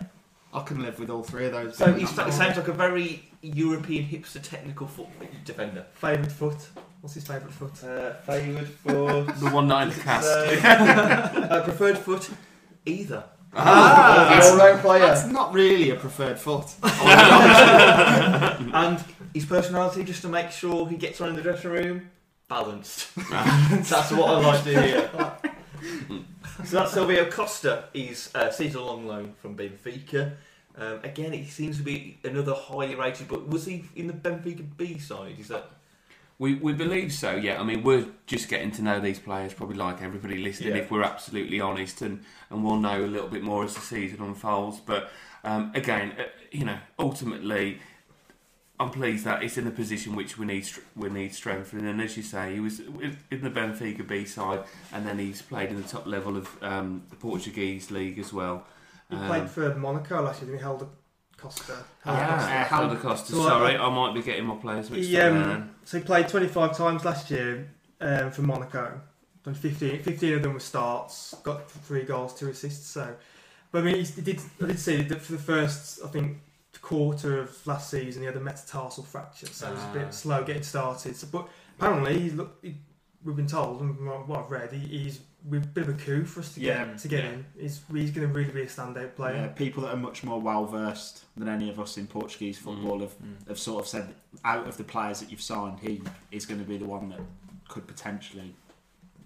I 0.53 0.61
can 0.63 0.81
live 0.83 1.01
with 1.01 1.11
all 1.11 1.25
three 1.25 1.47
of 1.47 1.53
those. 1.53 1.77
So 1.77 1.93
he 1.93 2.07
sounds 2.07 2.39
like 2.39 2.69
a 2.69 2.73
very 2.73 3.29
European 3.43 4.05
hipster 4.05 4.41
technical 4.41 4.87
foot 4.87 5.09
defender. 5.45 5.85
Favourite 5.95 6.31
foot? 6.31 6.69
What's 7.01 7.15
his 7.15 7.27
favourite 7.27 7.53
foot? 7.53 7.83
Uh, 7.83 8.13
favoured 8.21 8.69
foot. 8.69 9.27
The 9.41 9.51
one 9.51 9.67
nine 9.67 9.91
cast. 9.91 10.29
uh, 10.29 11.47
uh, 11.51 11.65
preferred 11.65 11.99
foot. 11.99 12.31
Either. 12.87 13.25
Ah, 13.57 14.35
He's 14.37 14.47
an 14.47 14.53
all-round 14.53 14.81
player. 14.81 15.07
That's 15.07 15.27
not 15.27 15.53
really 15.53 15.91
a 15.91 15.97
preferred 15.97 16.39
foot. 16.39 16.67
and 18.75 19.05
his 19.33 19.45
personality, 19.45 20.05
just 20.05 20.23
to 20.23 20.29
make 20.29 20.51
sure 20.51 20.89
he 20.89 20.97
gets 20.97 21.21
on 21.21 21.31
in 21.31 21.37
the 21.37 21.43
dressing 21.43 21.71
room, 21.71 22.11
balanced. 22.49 23.15
that's 23.31 24.11
what 24.13 24.31
I 24.31 24.39
like 24.41 24.65
to 24.65 24.83
hear. 24.83 25.11
so 26.65 26.77
that's 26.79 26.93
Silvio 26.93 27.31
Costa. 27.31 27.85
He's 27.93 28.35
uh, 28.35 28.51
season 28.51 28.85
long 28.85 29.07
loan 29.07 29.35
from 29.41 29.57
Benfica. 29.57 30.35
Um, 30.77 31.01
again, 31.05 31.33
he 31.33 31.45
seems 31.45 31.77
to 31.79 31.85
be 31.85 32.19
another 32.25 32.55
highly 32.55 32.95
rated. 32.95 33.29
But 33.29 33.49
was 33.49 33.67
he 33.67 33.85
in 33.95 34.07
the 34.09 34.13
Benfica 34.13 34.65
B 34.77 34.99
side? 34.99 35.39
Is 35.39 35.49
that 35.49 35.71
We, 36.39 36.55
we 36.57 36.73
believe 36.73 37.13
so, 37.13 37.37
yeah. 37.37 37.61
I 37.61 37.65
mean, 37.65 37.83
we're 37.85 38.07
just 38.27 38.49
getting 38.49 38.73
to 38.73 38.83
know 38.83 38.99
these 38.99 39.21
players, 39.21 39.55
probably 39.55 39.77
like 39.77 40.03
everybody 40.03 40.39
listening, 40.39 40.71
Yeah. 40.75 40.83
if 40.83 40.91
we're 40.91 41.05
absolutely 41.05 41.61
honest, 41.61 42.03
and, 42.03 42.25
and 42.51 42.65
we'll 42.65 42.77
know 42.81 43.05
a 43.05 43.07
little 43.07 43.29
bit 43.29 43.43
more 43.45 43.63
as 43.65 43.75
the 43.75 43.81
season 43.81 44.21
unfolds. 44.21 44.81
But 44.81 45.11
um, 45.45 45.71
again, 45.75 46.15
uh, 46.19 46.25
you 46.51 46.65
know, 46.65 46.79
ultimately, 46.99 47.79
I'm 48.81 48.91
pleased 48.91 49.25
that 49.27 49.45
it's 49.45 49.57
in 49.57 49.65
the 49.65 49.71
position 49.71 50.17
which 50.17 50.37
we 50.37 50.45
need 50.47 50.69
we 50.97 51.09
need 51.09 51.33
strengthening. 51.33 51.87
And 51.87 52.01
as 52.03 52.17
you 52.17 52.25
say, 52.25 52.55
he 52.55 52.61
was 52.61 52.81
in 52.81 53.41
the 53.41 53.51
Benfica 53.51 54.07
B 54.07 54.25
side, 54.25 54.65
and 54.93 55.07
then 55.07 55.19
he's 55.21 55.41
played 55.41 55.69
in 55.71 55.81
the 55.81 55.89
top 55.89 56.05
level 56.07 56.37
of 56.37 56.49
um, 56.63 57.05
the 57.11 57.17
Portuguese 57.17 57.93
league 57.93 58.19
as 58.19 58.33
well. 58.33 58.67
He 59.09 59.15
Um, 59.17 59.27
played 59.29 59.49
for 59.51 59.73
Monaco 59.77 60.23
last 60.23 60.43
year, 60.43 60.57
he? 60.57 60.61
Helder 60.61 60.89
Costa. 61.45 61.77
Helder 62.03 62.23
Ah, 62.23 62.37
Costa. 62.37 62.51
Uh, 62.51 62.65
how- 62.65 62.77
Helder 62.79 62.97
Costa. 63.01 63.33
so, 63.33 63.43
uh, 63.43 63.49
Sorry, 63.49 63.77
I 63.77 63.91
might 63.91 64.15
be 64.15 64.23
getting 64.23 64.47
my 64.47 64.57
players 64.57 64.91
mixed 64.91 65.09
He, 65.11 65.17
up. 65.21 65.33
um, 65.33 65.43
there. 65.43 65.69
So 65.85 65.99
he 65.99 66.05
played 66.05 66.29
25 66.29 66.77
times 66.77 67.05
last 67.05 67.31
year 67.31 67.71
um, 68.01 68.31
for 68.31 68.43
Monaco. 68.43 69.01
Done 69.45 69.55
15, 69.55 70.03
15 70.03 70.35
of 70.35 70.43
them 70.43 70.55
were 70.55 70.61
starts. 70.61 71.35
Got 71.43 71.71
three 71.71 72.03
goals, 72.05 72.35
two 72.35 72.49
assists. 72.49 72.87
So, 72.89 73.15
but 73.71 73.83
I 73.83 73.85
mean, 73.85 74.03
he 74.05 74.23
did. 74.23 74.41
I 74.63 74.67
did 74.69 74.79
see 74.81 75.03
that 75.03 75.21
for 75.21 75.33
the 75.33 75.39
first, 75.39 76.01
I 76.03 76.09
think, 76.09 76.39
quarter 76.81 77.41
of 77.41 77.67
last 77.67 77.91
season, 77.91 78.23
he 78.23 78.27
had 78.27 78.37
a 78.37 78.41
metatarsal 78.41 79.05
fracture, 79.05 79.47
so 79.47 79.69
it 79.69 79.73
was 79.75 79.81
a 79.83 79.87
Ah. 79.87 79.93
bit 79.93 80.15
slow 80.15 80.43
getting 80.45 80.63
started. 80.63 81.15
So, 81.17 81.27
but 81.31 81.47
apparently, 81.79 82.19
he 82.21 82.31
look, 82.31 82.57
he, 82.63 82.75
we've 83.23 83.37
been 83.37 83.47
told, 83.47 83.81
and 83.83 83.97
what 84.27 84.41
I've 84.45 84.51
read, 84.51 84.73
he, 84.73 84.79
he's 84.79 85.19
a 85.19 85.21
bit 85.45 85.77
of 85.77 85.89
a 85.91 85.93
coup 85.93 86.25
for 86.25 86.41
us 86.41 86.55
to 86.55 86.61
Yeah, 86.61 86.85
get 86.87 86.99
to 86.99 87.09
get 87.09 87.25
yeah. 87.25 87.31
in. 87.31 87.47
He's 87.61 87.81
he's 87.93 88.11
going 88.11 88.27
to 88.27 88.33
really 88.35 88.51
be 88.53 88.63
a 88.63 88.67
standout 88.67 89.15
player. 89.15 89.35
Yeah, 89.37 89.47
people 89.49 89.83
that 89.83 89.93
are 89.95 89.97
much 89.99 90.25
more 90.25 90.41
well 90.41 90.65
versed 90.67 91.25
than 91.37 91.49
any 91.49 91.69
of 91.71 91.79
us 91.79 91.97
in 91.99 92.07
Portuguese 92.07 92.59
football 92.59 93.01
have, 93.01 93.15
have 93.49 93.59
sort 93.59 93.83
of 93.83 93.89
said 93.89 94.15
out 94.45 94.67
of 94.67 94.77
the 94.77 94.85
players 94.85 95.21
that 95.21 95.31
you've 95.31 95.43
signed, 95.43 95.79
he 95.81 96.03
is 96.31 96.47
going 96.47 96.61
to 96.61 96.67
be 96.67 96.79
the 96.79 96.85
one 96.87 97.09
that 97.11 97.21
could 97.69 97.87
potentially 97.87 98.55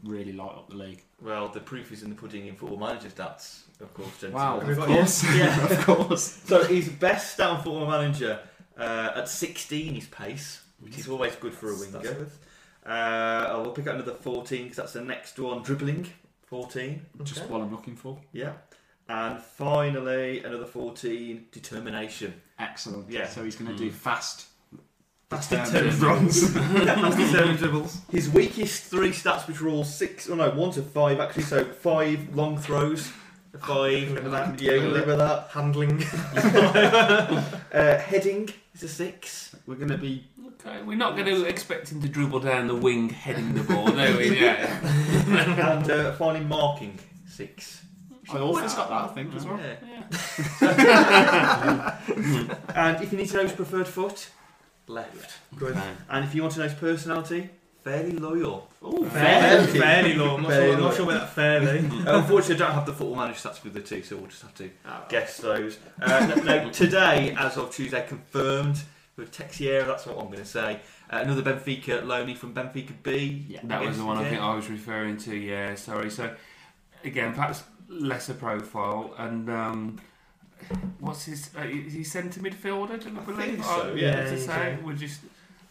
really 0.04 0.32
light 0.32 0.50
up 0.52 0.68
the 0.70 0.76
league. 0.76 1.02
well, 1.20 1.48
the 1.48 1.58
proof 1.60 1.90
is 1.92 2.02
in 2.04 2.08
the 2.10 2.14
pudding 2.14 2.46
in 2.46 2.54
football 2.54 2.78
manager 2.78 3.08
stats, 3.08 3.62
of 3.80 3.92
course. 3.94 4.20
gents. 4.20 4.32
Wow, 4.34 4.60
of 4.60 4.78
course, 4.78 5.24
Yeah. 5.36 5.66
of 5.66 5.84
course. 5.84 6.22
So 6.46 6.64
his 6.64 6.88
best 6.88 7.34
stat 7.34 7.48
on 7.50 7.56
football 7.62 7.86
manager 7.88 8.38
uh, 8.78 9.10
at 9.16 9.28
16 9.28 9.94
His 9.94 10.06
pace, 10.06 10.62
which 10.80 10.96
is 10.98 11.08
always 11.08 11.34
good 11.36 11.52
for 11.52 11.72
a 11.72 11.74
That's 11.76 11.92
winger. 11.92 12.28
Good. 12.88 12.92
Uh, 12.92 13.52
I 13.52 13.56
will 13.58 13.72
pick 13.72 13.86
up 13.86 13.94
another 13.94 14.12
14 14.14 14.62
because 14.64 14.76
that's 14.76 14.92
the 14.92 15.02
next 15.02 15.38
one. 15.38 15.62
Dribbling, 15.62 16.06
14. 16.46 17.04
Just 17.22 17.40
Okay. 17.42 17.50
what 17.52 17.60
I'm 17.62 17.70
looking 17.70 17.96
for. 17.96 18.18
Yeah. 18.32 18.52
And 19.08 19.40
finally, 19.40 20.42
another 20.44 20.66
14. 20.66 21.46
Determination. 21.52 22.34
Excellent. 22.58 23.10
Yeah. 23.10 23.26
So 23.28 23.44
he's 23.44 23.56
going 23.56 23.68
to 23.68 23.74
Mm. 23.74 23.78
do 23.78 23.90
fast. 23.90 24.46
Fast 25.30 25.50
determined 25.50 25.92
determined 25.92 26.02
runs. 26.02 26.52
Fast 26.52 27.18
determined 27.18 27.58
dribbles. 27.58 27.98
His 28.10 28.30
weakest 28.30 28.84
three 28.84 29.10
stats, 29.10 29.46
which 29.46 29.60
were 29.60 29.68
all 29.68 29.84
six, 29.84 30.28
oh 30.30 30.34
no, 30.34 30.48
one 30.50 30.70
to 30.72 30.80
five 30.82 31.20
actually. 31.20 31.42
So 31.42 31.64
five 31.66 32.34
long 32.34 32.56
throws, 32.56 33.12
five. 33.58 34.10
Live 34.10 34.24
with 34.24 34.32
that. 34.32 34.60
Yeah, 34.60 34.72
you 34.72 34.90
with 34.90 35.18
that. 35.18 35.48
Handling. 35.50 36.04
Uh, 37.70 37.98
heading 37.98 38.48
is 38.74 38.82
a 38.82 38.88
six. 38.88 39.54
We're 39.66 39.74
going 39.74 39.90
to 39.90 39.98
be. 39.98 40.24
Okay, 40.54 40.82
we're 40.82 40.96
not 40.96 41.16
going 41.16 41.26
to 41.26 41.44
expect 41.44 41.92
him 41.92 42.00
to 42.00 42.08
dribble 42.08 42.40
down 42.40 42.66
the 42.66 42.74
wing 42.74 43.10
heading 43.10 43.54
the 43.54 43.62
ball, 43.62 43.88
are 43.88 44.16
we? 44.16 44.40
Yeah. 44.40 44.80
and 45.72 45.90
uh, 45.90 46.12
finally, 46.12 46.44
marking 46.44 46.98
six. 47.26 47.82
I 48.30 48.38
always 48.38 48.74
got 48.74 48.88
that, 48.88 49.10
I 49.10 49.14
think, 49.14 49.34
as 49.34 49.46
well. 49.46 49.60
Yeah. 49.60 49.76
yeah. 50.62 52.56
And 52.74 53.02
if 53.02 53.12
you 53.12 53.18
need 53.18 53.28
to 53.28 53.36
know 53.36 53.42
his 53.42 53.52
preferred 53.52 53.86
foot, 53.86 54.30
left. 54.86 55.38
Good. 55.56 55.76
Okay. 55.76 55.92
And 56.10 56.24
if 56.24 56.34
you 56.34 56.42
want 56.42 56.54
to 56.54 56.60
know 56.60 56.68
his 56.68 56.78
personality, 56.78 57.50
fairly 57.88 58.12
loyal. 58.12 58.68
Ooh, 58.84 59.04
Fairly, 59.08 59.66
Fairly. 59.66 59.80
fairly 59.80 60.14
low. 60.14 60.36
I'm 60.36 60.42
not, 60.42 60.50
Fairly 60.50 60.66
sure, 60.66 60.74
I'm 60.76 60.80
not 60.82 60.94
sure 60.94 61.04
about 61.04 61.20
that 61.20 61.30
fairly. 61.30 61.78
Uh, 61.78 62.18
unfortunately, 62.18 62.54
I 62.54 62.58
don't 62.66 62.74
have 62.74 62.86
the 62.86 62.92
football 62.92 63.16
manager 63.16 63.38
stats 63.48 63.64
with 63.64 63.74
the 63.74 63.80
two, 63.80 64.02
so 64.02 64.16
we'll 64.16 64.26
just 64.26 64.42
have 64.42 64.54
to 64.56 64.70
guess 65.08 65.38
those. 65.38 65.78
Uh, 66.00 66.32
no, 66.36 66.42
no, 66.42 66.70
today, 66.84 67.34
as 67.38 67.56
of 67.56 67.74
Tuesday, 67.74 68.04
confirmed 68.06 68.80
with 69.16 69.32
Teixeira, 69.32 69.84
that's 69.84 70.06
what 70.06 70.18
I'm 70.18 70.26
going 70.26 70.38
to 70.38 70.44
say. 70.44 70.80
Uh, 71.10 71.20
another 71.22 71.42
Benfica 71.42 72.02
loanee 72.02 72.36
from 72.36 72.54
Benfica 72.54 72.92
B. 73.02 73.44
Yeah. 73.48 73.60
That 73.64 73.82
was 73.84 73.96
the 73.98 74.04
one 74.04 74.18
I 74.18 74.28
think 74.28 74.40
I 74.40 74.54
was 74.54 74.68
referring 74.70 75.16
to. 75.18 75.36
Yeah, 75.36 75.74
sorry. 75.74 76.10
So 76.10 76.34
again, 77.04 77.34
perhaps 77.34 77.64
lesser 77.88 78.34
profile 78.34 79.14
and. 79.18 79.50
Um, 79.50 79.98
What's 80.98 81.24
his? 81.26 81.50
Uh, 81.56 81.62
is 81.62 81.92
he 81.92 82.02
centre 82.02 82.40
midfielder? 82.40 83.00
Do 83.02 83.16
I 83.16 83.24
believe? 83.24 83.38
think 83.46 83.64
so, 83.64 83.90
Oh, 83.92 83.94
yeah. 83.94 84.24
to 84.24 84.30
he's, 84.32 84.44
say 84.44 84.74
uh, 84.74 84.76
we're 84.84 84.94
just 84.94 85.20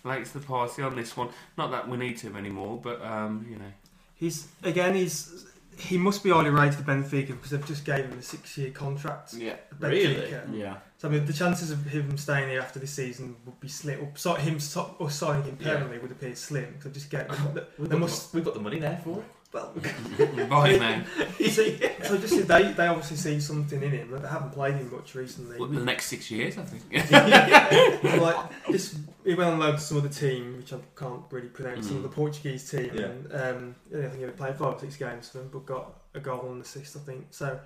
late 0.08 0.26
to 0.26 0.40
the 0.40 0.46
party 0.46 0.82
on 0.82 0.96
this 0.96 1.16
one. 1.18 1.30
Not 1.58 1.72
that 1.72 1.88
we 1.88 1.98
need 1.98 2.18
to 2.18 2.36
anymore, 2.36 2.80
but 2.82 3.02
um, 3.04 3.46
you 3.50 3.58
know. 3.58 3.72
He's 4.16 4.48
again. 4.64 4.96
He's 4.96 5.46
he 5.80 5.98
must 5.98 6.24
be 6.24 6.32
highly 6.32 6.50
rated 6.50 6.80
at 6.80 6.86
Benfica 6.86 7.28
because 7.28 7.52
they've 7.52 7.68
just 7.68 7.86
gave 7.86 8.06
him 8.06 8.18
a 8.18 8.22
six-year 8.22 8.72
contract. 8.72 9.34
Yeah. 9.36 9.52
at 9.52 9.80
Really? 9.80 10.32
Yeah. 10.52 10.78
So 10.98 11.08
I 11.08 11.12
mean, 11.12 11.26
the 11.28 11.34
chances 11.34 11.70
of 11.70 11.86
him 11.86 12.18
staying 12.18 12.50
here 12.50 12.60
after 12.62 12.80
this 12.80 12.92
season 12.92 13.36
would 13.46 13.60
be 13.60 13.68
slim. 13.68 14.00
Or 14.02 14.12
so, 14.16 14.34
him 14.34 14.60
so, 14.60 14.96
or 14.98 15.12
signing 15.12 15.44
him 15.44 15.58
Yeah. 15.60 15.68
permanently 15.74 16.00
would 16.00 16.12
appear 16.12 16.36
slim. 16.36 16.76
So 16.82 16.90
just 16.90 17.12
get. 17.12 17.30
We've 17.30 17.90
got, 17.90 18.00
must- 18.00 18.32
the, 18.32 18.38
we've 18.38 18.46
got 18.46 18.56
the 18.56 18.60
money 18.60 18.80
there 18.80 19.00
for 19.04 19.20
it. 19.20 19.26
well, 19.54 19.72
Bye, 20.50 20.80
man. 20.80 21.06
so, 21.40 21.64
so 22.04 22.18
just 22.18 22.48
they 22.48 22.72
they 22.72 22.88
obviously 22.88 23.18
see 23.18 23.40
something 23.40 23.82
in 23.84 23.92
him, 23.92 24.08
but 24.12 24.24
they 24.24 24.28
haven't 24.30 24.52
played 24.54 24.74
him 24.76 24.92
much 24.92 25.14
recently. 25.14 25.60
Well, 25.60 25.70
the 25.70 25.84
next 25.84 26.08
six 26.08 26.32
years, 26.32 26.58
I 26.58 26.64
think. 26.64 27.12
like 28.22 28.66
this, 28.68 28.98
he 29.28 29.36
went 29.36 29.50
on 29.52 29.60
loan 29.60 29.74
to 29.74 29.80
some 29.80 29.98
other 29.98 30.10
team, 30.10 30.58
which 30.58 30.72
I 30.74 30.78
can't 30.96 31.22
really 31.32 31.50
pronounce. 31.50 31.88
Some 31.88 31.98
of 31.98 32.04
the 32.04 32.10
Mm. 32.10 32.14
Portuguese 32.14 32.70
team, 32.72 32.92
Yeah. 32.94 33.02
and 33.06 33.34
um, 33.34 33.76
I 33.94 34.02
think 34.04 34.16
he 34.16 34.22
only 34.24 34.36
played 34.38 34.56
five 34.56 34.74
or 34.76 34.80
six 34.80 34.96
games 34.96 35.30
for 35.30 35.40
them, 35.40 35.50
but 35.52 35.66
got 35.66 36.02
a 36.14 36.20
goal 36.20 36.42
and 36.48 36.56
an 36.56 36.62
assist, 36.62 36.96
I 36.96 37.00
think. 37.00 37.28
So 37.32 37.60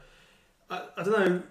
I, 0.70 0.88
I 0.98 1.04
don't 1.04 1.20
know. 1.20 1.44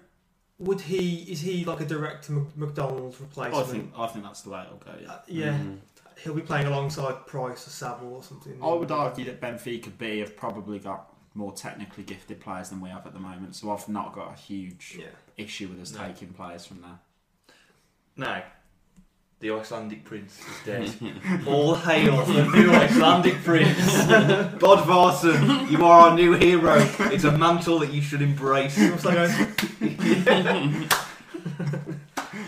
Would 0.59 0.81
he? 0.81 1.23
Is 1.31 1.41
he 1.41 1.65
like 1.65 1.79
a 1.81 1.85
direct 1.85 2.29
Mc- 2.29 2.55
McDonald's 2.55 3.17
I 3.19 3.23
replacement? 3.23 3.67
think 3.67 3.93
I 3.97 4.07
think 4.07 4.25
that's 4.25 4.41
the 4.41 4.49
way 4.51 4.63
it'll 4.65 4.77
go. 4.77 4.93
Yeah. 5.01 5.11
Uh, 5.11 5.19
yeah, 5.27 5.53
Mm. 5.57 5.79
he'll 6.23 6.35
be 6.35 6.41
playing 6.41 6.67
alongside 6.67 7.25
Price 7.25 7.65
or 7.65 7.71
Saville 7.71 8.13
or 8.15 8.21
something. 8.23 8.61
I 8.61 8.73
would 8.73 8.91
argue 8.91 9.25
that 9.25 9.39
Benfica 9.41 9.97
B 9.97 10.19
have 10.19 10.35
probably 10.35 10.77
got 10.77 11.07
more 11.33 11.53
technically 11.53 12.03
gifted 12.03 12.41
players 12.41 12.69
than 12.69 12.81
we 12.81 12.89
have 12.89 13.07
at 13.07 13.13
the 13.13 13.19
moment. 13.19 13.55
So 13.55 13.71
I've 13.71 13.87
not 13.87 14.13
got 14.13 14.33
a 14.33 14.35
huge 14.35 14.97
Yeah. 14.99 15.05
issue 15.37 15.69
with 15.69 15.79
us 15.81 15.93
No. 15.93 16.05
taking 16.05 16.33
players 16.33 16.65
from 16.65 16.81
there. 16.81 16.99
Now, 18.17 18.43
the 19.41 19.51
Icelandic 19.51 20.03
prince 20.05 20.39
is 20.39 20.45
dead. 20.65 20.93
All 21.47 21.73
hail 21.75 22.23
the 22.25 22.43
new 22.45 22.71
Icelandic 22.71 23.43
prince. 23.43 23.77
Bodvarsson, 24.61 25.69
you 25.71 25.83
are 25.83 26.09
our 26.09 26.15
new 26.15 26.33
hero. 26.33 26.75
It's 27.11 27.23
a 27.23 27.31
mantle 27.35 27.79
that 27.79 27.91
you 27.91 28.01
should 28.01 28.21
embrace. 28.21 28.77
What's 28.77 29.03
that 29.03 29.15
going? 29.15 30.87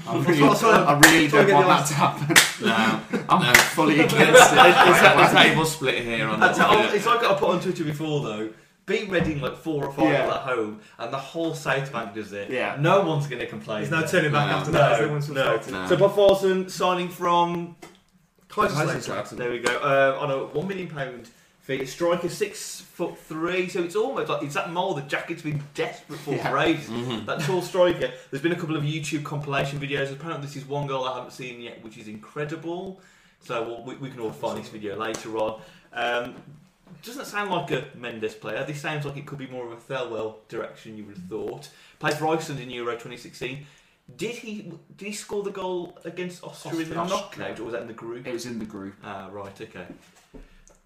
I 0.05 0.17
really, 0.17 0.39
That's 0.41 0.61
what 0.63 0.73
I'm- 0.75 0.87
I 0.87 0.99
really 1.09 1.27
trying 1.27 1.47
don't 1.47 1.47
get 1.47 1.55
want 1.55 1.67
that 1.67 1.87
to 1.87 1.93
happen. 1.95 2.35
No, 2.63 3.01
I'm 3.27 3.41
no. 3.41 3.53
fully 3.53 3.95
against 3.99 4.13
it. 4.21 4.27
it. 4.27 4.37
Is 4.37 4.53
that 4.53 5.15
the 5.33 5.37
table 5.43 5.65
split 5.65 6.01
here 6.03 6.27
on 6.29 6.39
That's 6.39 6.57
that? 6.57 6.69
how, 6.69 6.93
it's 6.93 7.05
like 7.05 7.23
I 7.23 7.33
put 7.33 7.49
on 7.49 7.59
Twitter 7.59 7.83
before 7.83 8.21
though. 8.23 8.49
Beat 8.85 9.09
Reading 9.09 9.39
like 9.39 9.55
four 9.55 9.85
or 9.85 9.93
five 9.93 10.09
Yeah. 10.11 10.27
at 10.27 10.41
home, 10.41 10.81
and 10.99 11.13
the 11.13 11.17
whole 11.17 11.53
South 11.55 11.91
Bank 11.93 12.13
does 12.13 12.33
it. 12.33 12.49
Yeah. 12.49 12.75
No 12.79 13.01
one's 13.01 13.27
going 13.27 13.39
to 13.39 13.47
complain. 13.47 13.79
There's 13.87 13.91
no 13.91 14.05
turning 14.05 14.31
back 14.33 14.49
No. 14.49 14.55
after 14.57 14.71
that. 14.71 14.89
No, 14.91 14.95
Everyone's 14.97 15.29
no. 15.29 15.41
started. 15.61 15.71
No. 15.71 15.87
So 15.87 15.95
Bodvarsson 15.97 16.69
signing 16.69 17.07
from 17.09 17.75
Kaiserslautern. 18.49 19.37
There 19.37 19.51
we 19.51 19.59
go. 19.59 19.75
Uh, 19.77 20.19
on 20.21 20.31
a 20.31 20.37
one 20.45 20.67
million 20.67 20.87
pound 20.89 21.29
fee. 21.61 21.81
A 21.81 21.87
striker 21.87 22.27
six 22.29 22.81
foot 22.81 23.17
three, 23.17 23.69
so 23.69 23.81
it's 23.81 23.95
almost 23.95 24.29
like 24.29 24.43
it's 24.43 24.53
that 24.55 24.71
mould 24.71 24.97
that 24.97 25.07
Jackett's 25.07 25.41
been 25.41 25.63
desperate 25.73 26.19
for 26.19 26.35
Yeah. 26.35 26.49
for 26.49 26.57
ages. 26.59 26.89
Mhm. 26.89 27.25
That 27.25 27.39
tall 27.41 27.61
striker. 27.61 28.11
There's 28.31 28.43
been 28.43 28.51
a 28.51 28.55
couple 28.59 28.75
of 28.75 28.83
YouTube 28.83 29.23
compilation 29.23 29.79
videos. 29.79 30.11
Apparently, 30.11 30.45
this 30.45 30.55
is 30.55 30.65
one 30.65 30.87
goal 30.87 31.05
I 31.07 31.15
haven't 31.15 31.31
seen 31.31 31.61
yet, 31.61 31.83
which 31.83 31.97
is 31.97 32.07
incredible. 32.07 32.99
So 33.39 33.63
we'll, 33.63 33.83
we, 33.83 33.95
we 33.95 34.09
can 34.09 34.19
all 34.19 34.31
find 34.31 34.57
this 34.57 34.69
video 34.69 34.97
later 34.97 35.37
on. 35.37 35.61
Um, 35.93 36.35
doesn't 37.03 37.25
sound 37.25 37.51
like 37.51 37.71
a 37.71 37.85
Mendes 37.95 38.33
player. 38.33 38.63
This 38.65 38.81
sounds 38.81 39.05
like 39.05 39.17
it 39.17 39.25
could 39.25 39.37
be 39.39 39.47
more 39.47 39.65
of 39.65 39.71
a 39.71 39.75
Thelwell 39.75 40.35
direction. 40.47 40.97
You 40.97 41.05
would 41.05 41.17
have 41.17 41.25
thought. 41.25 41.69
Played 41.99 42.15
for 42.15 42.27
Iceland 42.27 42.61
in 42.61 42.69
Euro 42.69 42.93
2016. 42.93 43.65
Did 44.17 44.35
he 44.35 44.71
did 44.97 45.07
he 45.07 45.13
score 45.13 45.43
the 45.43 45.51
goal 45.51 45.97
against 46.03 46.43
Austria 46.43 46.81
in 46.81 46.89
the 46.89 46.97
Austria. 46.97 47.19
knockout, 47.47 47.59
or 47.59 47.63
was 47.63 47.73
that 47.73 47.81
in 47.83 47.87
the 47.87 47.93
group? 47.93 48.27
It 48.27 48.33
was 48.33 48.45
in 48.45 48.59
the 48.59 48.65
group. 48.65 48.95
Ah, 49.03 49.29
right, 49.31 49.61
okay. 49.61 49.85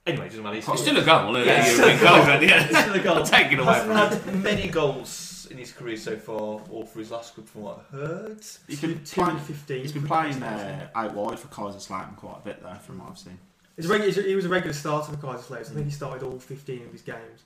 Anyway, 0.06 0.26
it 0.28 0.30
doesn't 0.30 0.44
matter. 0.44 0.56
He's 0.56 0.68
It's 0.70 0.82
still, 0.82 0.94
still 0.96 1.04
a 1.04 1.06
goal, 1.06 1.36
isn't 1.36 1.50
it? 1.50 1.58
Yeah. 1.58 1.68
European 1.76 2.00
goal, 2.00 2.26
but 2.26 2.42
yeah. 2.42 2.68
it's 2.70 2.80
still 2.80 2.94
a 2.94 3.00
goal. 3.00 3.24
Take 3.26 3.52
it 3.52 3.60
away 3.60 3.74
Hasn't 3.74 4.22
from 4.22 4.30
him. 4.34 4.42
had 4.42 4.44
many 4.44 4.68
goals 4.70 5.48
in 5.52 5.58
his 5.58 5.72
career 5.74 5.98
so 5.98 6.16
far, 6.16 6.62
or 6.70 6.86
for 6.86 7.00
his 7.00 7.12
last 7.12 7.34
club, 7.34 7.48
from 7.48 7.62
what 7.64 7.86
I 7.92 7.96
heard. 7.96 8.46
He's 8.68 8.80
been 8.82 9.00
playing, 9.00 9.40
fifteen. 9.40 9.82
he's 9.82 9.92
been 9.92 10.08
playing 10.08 10.42
uh, 10.44 10.88
out 10.96 11.14
wide 11.14 11.40
for 11.40 11.48
Kaiserslautern 11.48 12.16
quite 12.16 12.38
a 12.38 12.46
bit 12.46 12.62
there, 12.64 12.76
from 12.76 13.00
what 13.00 13.10
I've 13.10 13.18
seen. 13.18 13.38
He's 13.78 13.90
a 13.90 13.94
regu- 13.94 14.04
he's 14.06 14.18
a- 14.18 14.22
he 14.24 14.36
was 14.36 14.46
a 14.46 14.50
regular 14.50 14.74
starter 14.74 15.12
for 15.12 15.18
Kaiserslautern. 15.18 15.62
I 15.72 15.74
think 15.76 15.86
he 15.86 15.92
started 15.92 16.24
all 16.24 16.40
15 16.40 16.84
of 16.86 16.92
his 16.92 17.02
games. 17.04 17.44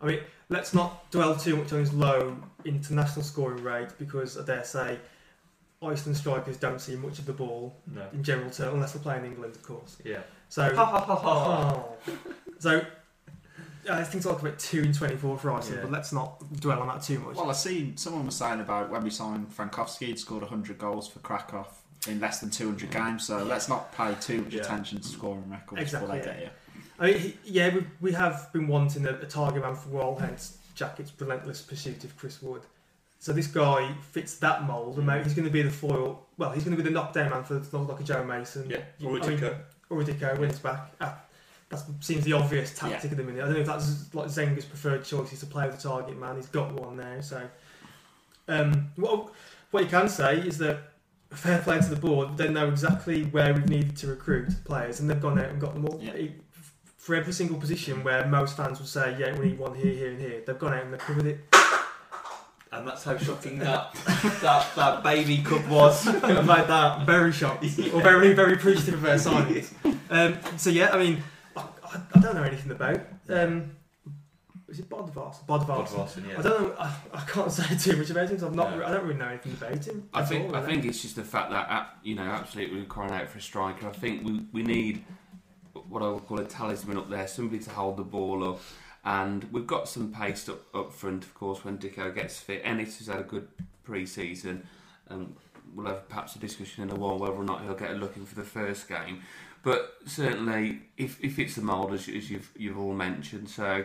I 0.00 0.06
mean, 0.06 0.20
let's 0.48 0.74
not 0.74 1.10
dwell 1.12 1.36
too 1.36 1.56
much 1.56 1.72
on 1.72 1.78
his 1.80 1.92
low 1.92 2.36
international 2.64 3.22
scoring 3.24 3.62
rate 3.62 3.90
because 3.98 4.36
I 4.38 4.44
dare 4.44 4.64
say 4.64 4.98
Iceland 5.82 6.16
strikers 6.16 6.56
don't 6.56 6.80
see 6.80 6.96
much 6.96 7.18
of 7.18 7.26
the 7.26 7.32
ball 7.32 7.76
No. 7.86 8.06
in 8.12 8.22
general 8.24 8.50
terms, 8.50 8.72
unless 8.74 8.92
they're 8.92 9.02
playing 9.02 9.24
England, 9.26 9.54
of 9.54 9.62
course. 9.62 9.96
Yeah. 10.04 10.20
So, 10.48 10.72
oh. 10.76 11.96
so 12.58 12.78
uh, 12.80 13.92
I 13.92 14.02
think 14.04 14.16
it's 14.16 14.26
like 14.26 14.40
about 14.40 14.58
two 14.58 14.82
and 14.82 14.94
24 14.94 15.38
for 15.38 15.50
Iceland, 15.52 15.76
Yeah. 15.76 15.82
but 15.82 15.90
let's 15.92 16.12
not 16.12 16.42
dwell 16.60 16.80
on 16.80 16.88
that 16.88 17.02
too 17.02 17.18
much. 17.18 17.36
Well, 17.36 17.50
I 17.50 17.52
seen 17.52 17.96
someone 17.98 18.24
was 18.26 18.34
saying 18.36 18.60
about 18.60 18.90
when 18.90 19.04
we 19.04 19.10
signed 19.10 19.54
Frankowski, 19.54 20.06
he'd 20.06 20.18
scored 20.18 20.42
100 20.42 20.78
goals 20.78 21.06
for 21.08 21.18
Krakow 21.20 21.66
in 22.06 22.20
less 22.20 22.40
than 22.40 22.50
200 22.50 22.90
games. 22.90 23.26
So 23.26 23.42
let's 23.42 23.68
not 23.68 23.92
pay 23.92 24.14
too 24.20 24.42
much 24.42 24.54
Yeah. 24.54 24.62
attention 24.62 25.00
to 25.00 25.08
scoring 25.08 25.48
records 25.50 25.82
Exactly, 25.82 26.18
before 26.18 26.22
they 26.22 26.28
yeah. 26.30 26.34
get 26.34 26.42
here. 26.42 26.50
I 26.98 27.06
mean, 27.06 27.18
he, 27.18 27.36
yeah, 27.44 27.74
we, 27.74 27.86
we 28.00 28.12
have 28.12 28.52
been 28.52 28.68
wanting 28.68 29.06
a, 29.06 29.10
a 29.10 29.26
target 29.26 29.62
man 29.62 29.74
for 29.74 29.88
a 29.88 29.92
while, 29.92 30.16
hence 30.16 30.58
Jackett's 30.74 31.12
relentless 31.18 31.62
pursuit 31.62 32.04
of 32.04 32.16
Chris 32.16 32.40
Wood. 32.42 32.62
So 33.18 33.32
this 33.32 33.46
guy 33.46 33.94
fits 34.12 34.36
that 34.38 34.64
mould, 34.64 35.02
maybe 35.04 35.24
he's 35.24 35.34
going 35.34 35.46
to 35.46 35.50
be 35.50 35.62
the 35.62 35.70
foil. 35.70 36.26
Well, 36.36 36.50
he's 36.50 36.62
going 36.62 36.76
to 36.76 36.82
be 36.82 36.86
the 36.88 36.94
knockdown 36.94 37.30
man 37.30 37.44
for 37.44 37.54
like 37.78 38.00
a 38.00 38.04
Joe 38.04 38.22
Mason. 38.22 38.68
Yeah. 38.68 38.80
Or 39.02 39.16
a 39.18 39.24
I 39.24 39.28
mean, 39.28 39.50
or 39.88 40.00
a 40.00 40.04
Dicko 40.04 40.38
when 40.38 40.50
he's 40.50 40.58
back. 40.58 40.92
Ah, 41.00 41.20
that 41.70 41.82
seems 42.00 42.24
the 42.24 42.34
obvious 42.34 42.76
tactic 42.76 43.10
at 43.10 43.16
the 43.16 43.24
minute. 43.24 43.42
I 43.42 43.46
don't 43.46 43.54
know 43.54 43.60
if 43.60 43.66
that's 43.66 44.14
like 44.14 44.26
Zenga's 44.26 44.66
preferred 44.66 45.04
choice 45.04 45.32
is 45.32 45.40
to 45.40 45.46
play 45.46 45.66
with 45.66 45.76
the 45.80 45.88
target 45.88 46.18
man. 46.18 46.36
He's 46.36 46.46
got 46.46 46.72
one 46.72 46.96
now, 46.96 47.20
so. 47.20 47.48
Um, 48.46 48.90
what 48.96 49.30
what 49.70 49.84
you 49.84 49.88
can 49.88 50.08
say 50.08 50.38
is 50.40 50.58
that 50.58 50.93
fair 51.36 51.58
play 51.60 51.78
to 51.80 51.88
the 51.88 51.96
board. 51.96 52.36
They 52.36 52.48
know 52.48 52.68
exactly 52.68 53.24
where 53.24 53.52
we've 53.54 53.68
needed 53.68 53.96
to 53.98 54.06
recruit 54.08 54.48
players, 54.64 55.00
and 55.00 55.08
they've 55.10 55.20
gone 55.20 55.38
out 55.38 55.50
and 55.50 55.60
got 55.60 55.74
them 55.74 55.86
all. 55.86 56.00
Yeah. 56.02 56.12
It- 56.12 56.40
For 56.96 57.14
every 57.14 57.34
single 57.34 57.58
position 57.58 58.02
where 58.02 58.26
most 58.26 58.56
fans 58.56 58.78
will 58.78 58.86
say, 58.86 59.14
"Yeah, 59.18 59.38
we 59.38 59.48
need 59.48 59.58
one 59.58 59.74
here, 59.74 59.92
here, 59.92 60.10
and 60.12 60.18
here," 60.20 60.42
they've 60.46 60.58
gone 60.58 60.72
out 60.72 60.84
and 60.84 60.92
they've 60.92 60.98
covered 61.00 61.26
it. 61.26 61.38
And 62.72 62.88
that's 62.88 63.04
how 63.04 63.16
shocking 63.18 63.58
that 63.60 63.94
that, 64.42 64.74
that 64.74 65.02
baby 65.04 65.38
cup 65.42 65.68
was. 65.68 66.06
Made 66.06 66.22
that 66.22 67.04
very 67.06 67.30
shocked, 67.30 67.62
or 67.92 68.00
very, 68.00 68.32
very 68.32 68.54
appreciative 68.54 68.94
of 68.94 69.02
their 69.02 69.16
signings. 69.16 69.70
Um, 70.10 70.38
so 70.58 70.70
yeah, 70.70 70.90
I 70.92 70.98
mean, 70.98 71.22
I, 71.56 71.60
I, 71.60 72.00
I 72.14 72.20
don't 72.20 72.34
know 72.36 72.42
anything 72.42 72.70
about. 72.72 73.00
Um, 73.28 73.72
is 74.74 74.80
it 74.80 74.90
Bodvars? 74.90 75.36
Bodvars. 75.46 75.86
Bodvarsson, 75.88 76.28
yeah. 76.28 76.38
I 76.38 76.42
don't 76.42 76.62
know. 76.62 76.74
I, 76.78 76.94
I 77.14 77.20
can't 77.20 77.50
say 77.58 77.76
too 77.76 77.96
much 77.96 78.10
about 78.10 78.28
him. 78.28 78.36
'cause 78.36 78.42
I'm 78.42 78.54
not. 78.54 78.76
No. 78.76 78.84
I 78.84 78.90
don't 78.90 79.04
really 79.04 79.18
know 79.18 79.28
anything 79.28 79.52
about 79.52 79.84
him. 79.84 80.08
I 80.12 80.24
think 80.24 80.48
all, 80.50 80.56
I 80.56 80.62
think 80.66 80.84
it's 80.84 81.00
just 81.00 81.16
the 81.16 81.24
fact 81.24 81.50
that 81.50 81.70
uh, 81.70 81.86
you 82.02 82.16
know 82.16 82.24
absolutely 82.24 82.80
we're 82.80 82.86
crying 82.86 83.12
out 83.12 83.28
for 83.28 83.38
a 83.38 83.42
striker. 83.42 83.86
I 83.88 83.92
think 83.92 84.24
we 84.24 84.44
we 84.52 84.62
need 84.64 85.04
what 85.88 86.02
I 86.02 86.08
would 86.08 86.26
call 86.26 86.40
a 86.40 86.44
talisman 86.44 86.96
up 86.98 87.08
there, 87.08 87.26
somebody 87.28 87.62
to 87.62 87.70
hold 87.70 87.96
the 87.96 88.04
ball 88.04 88.48
up. 88.48 88.60
And 89.04 89.44
we've 89.52 89.66
got 89.66 89.88
some 89.88 90.12
pace 90.12 90.48
up, 90.48 90.62
up 90.74 90.92
front, 90.92 91.24
of 91.24 91.34
course, 91.34 91.62
when 91.64 91.76
Dicko 91.78 92.14
gets 92.14 92.40
fit. 92.40 92.62
Ennis 92.64 92.98
has 92.98 93.08
had 93.08 93.20
a 93.20 93.22
good 93.22 93.46
pre-season, 93.84 94.66
and 95.08 95.36
we'll 95.74 95.86
have 95.86 96.08
perhaps 96.08 96.36
a 96.36 96.38
discussion 96.38 96.84
in 96.84 96.90
a 96.90 96.94
while 96.94 97.18
whether 97.18 97.34
or 97.34 97.44
not 97.44 97.62
he'll 97.62 97.74
get 97.74 97.90
a 97.90 97.94
look 97.94 98.16
in 98.16 98.24
for 98.24 98.34
the 98.34 98.42
first 98.44 98.88
game. 98.88 99.20
But 99.62 99.94
certainly, 100.06 100.80
if, 100.96 101.22
if 101.22 101.38
it's 101.38 101.54
the 101.56 101.62
mould, 101.62 101.92
as, 101.92 102.08
as 102.08 102.30
you've 102.30 102.50
you've 102.56 102.78
all 102.78 102.94
mentioned, 102.94 103.48
so 103.48 103.84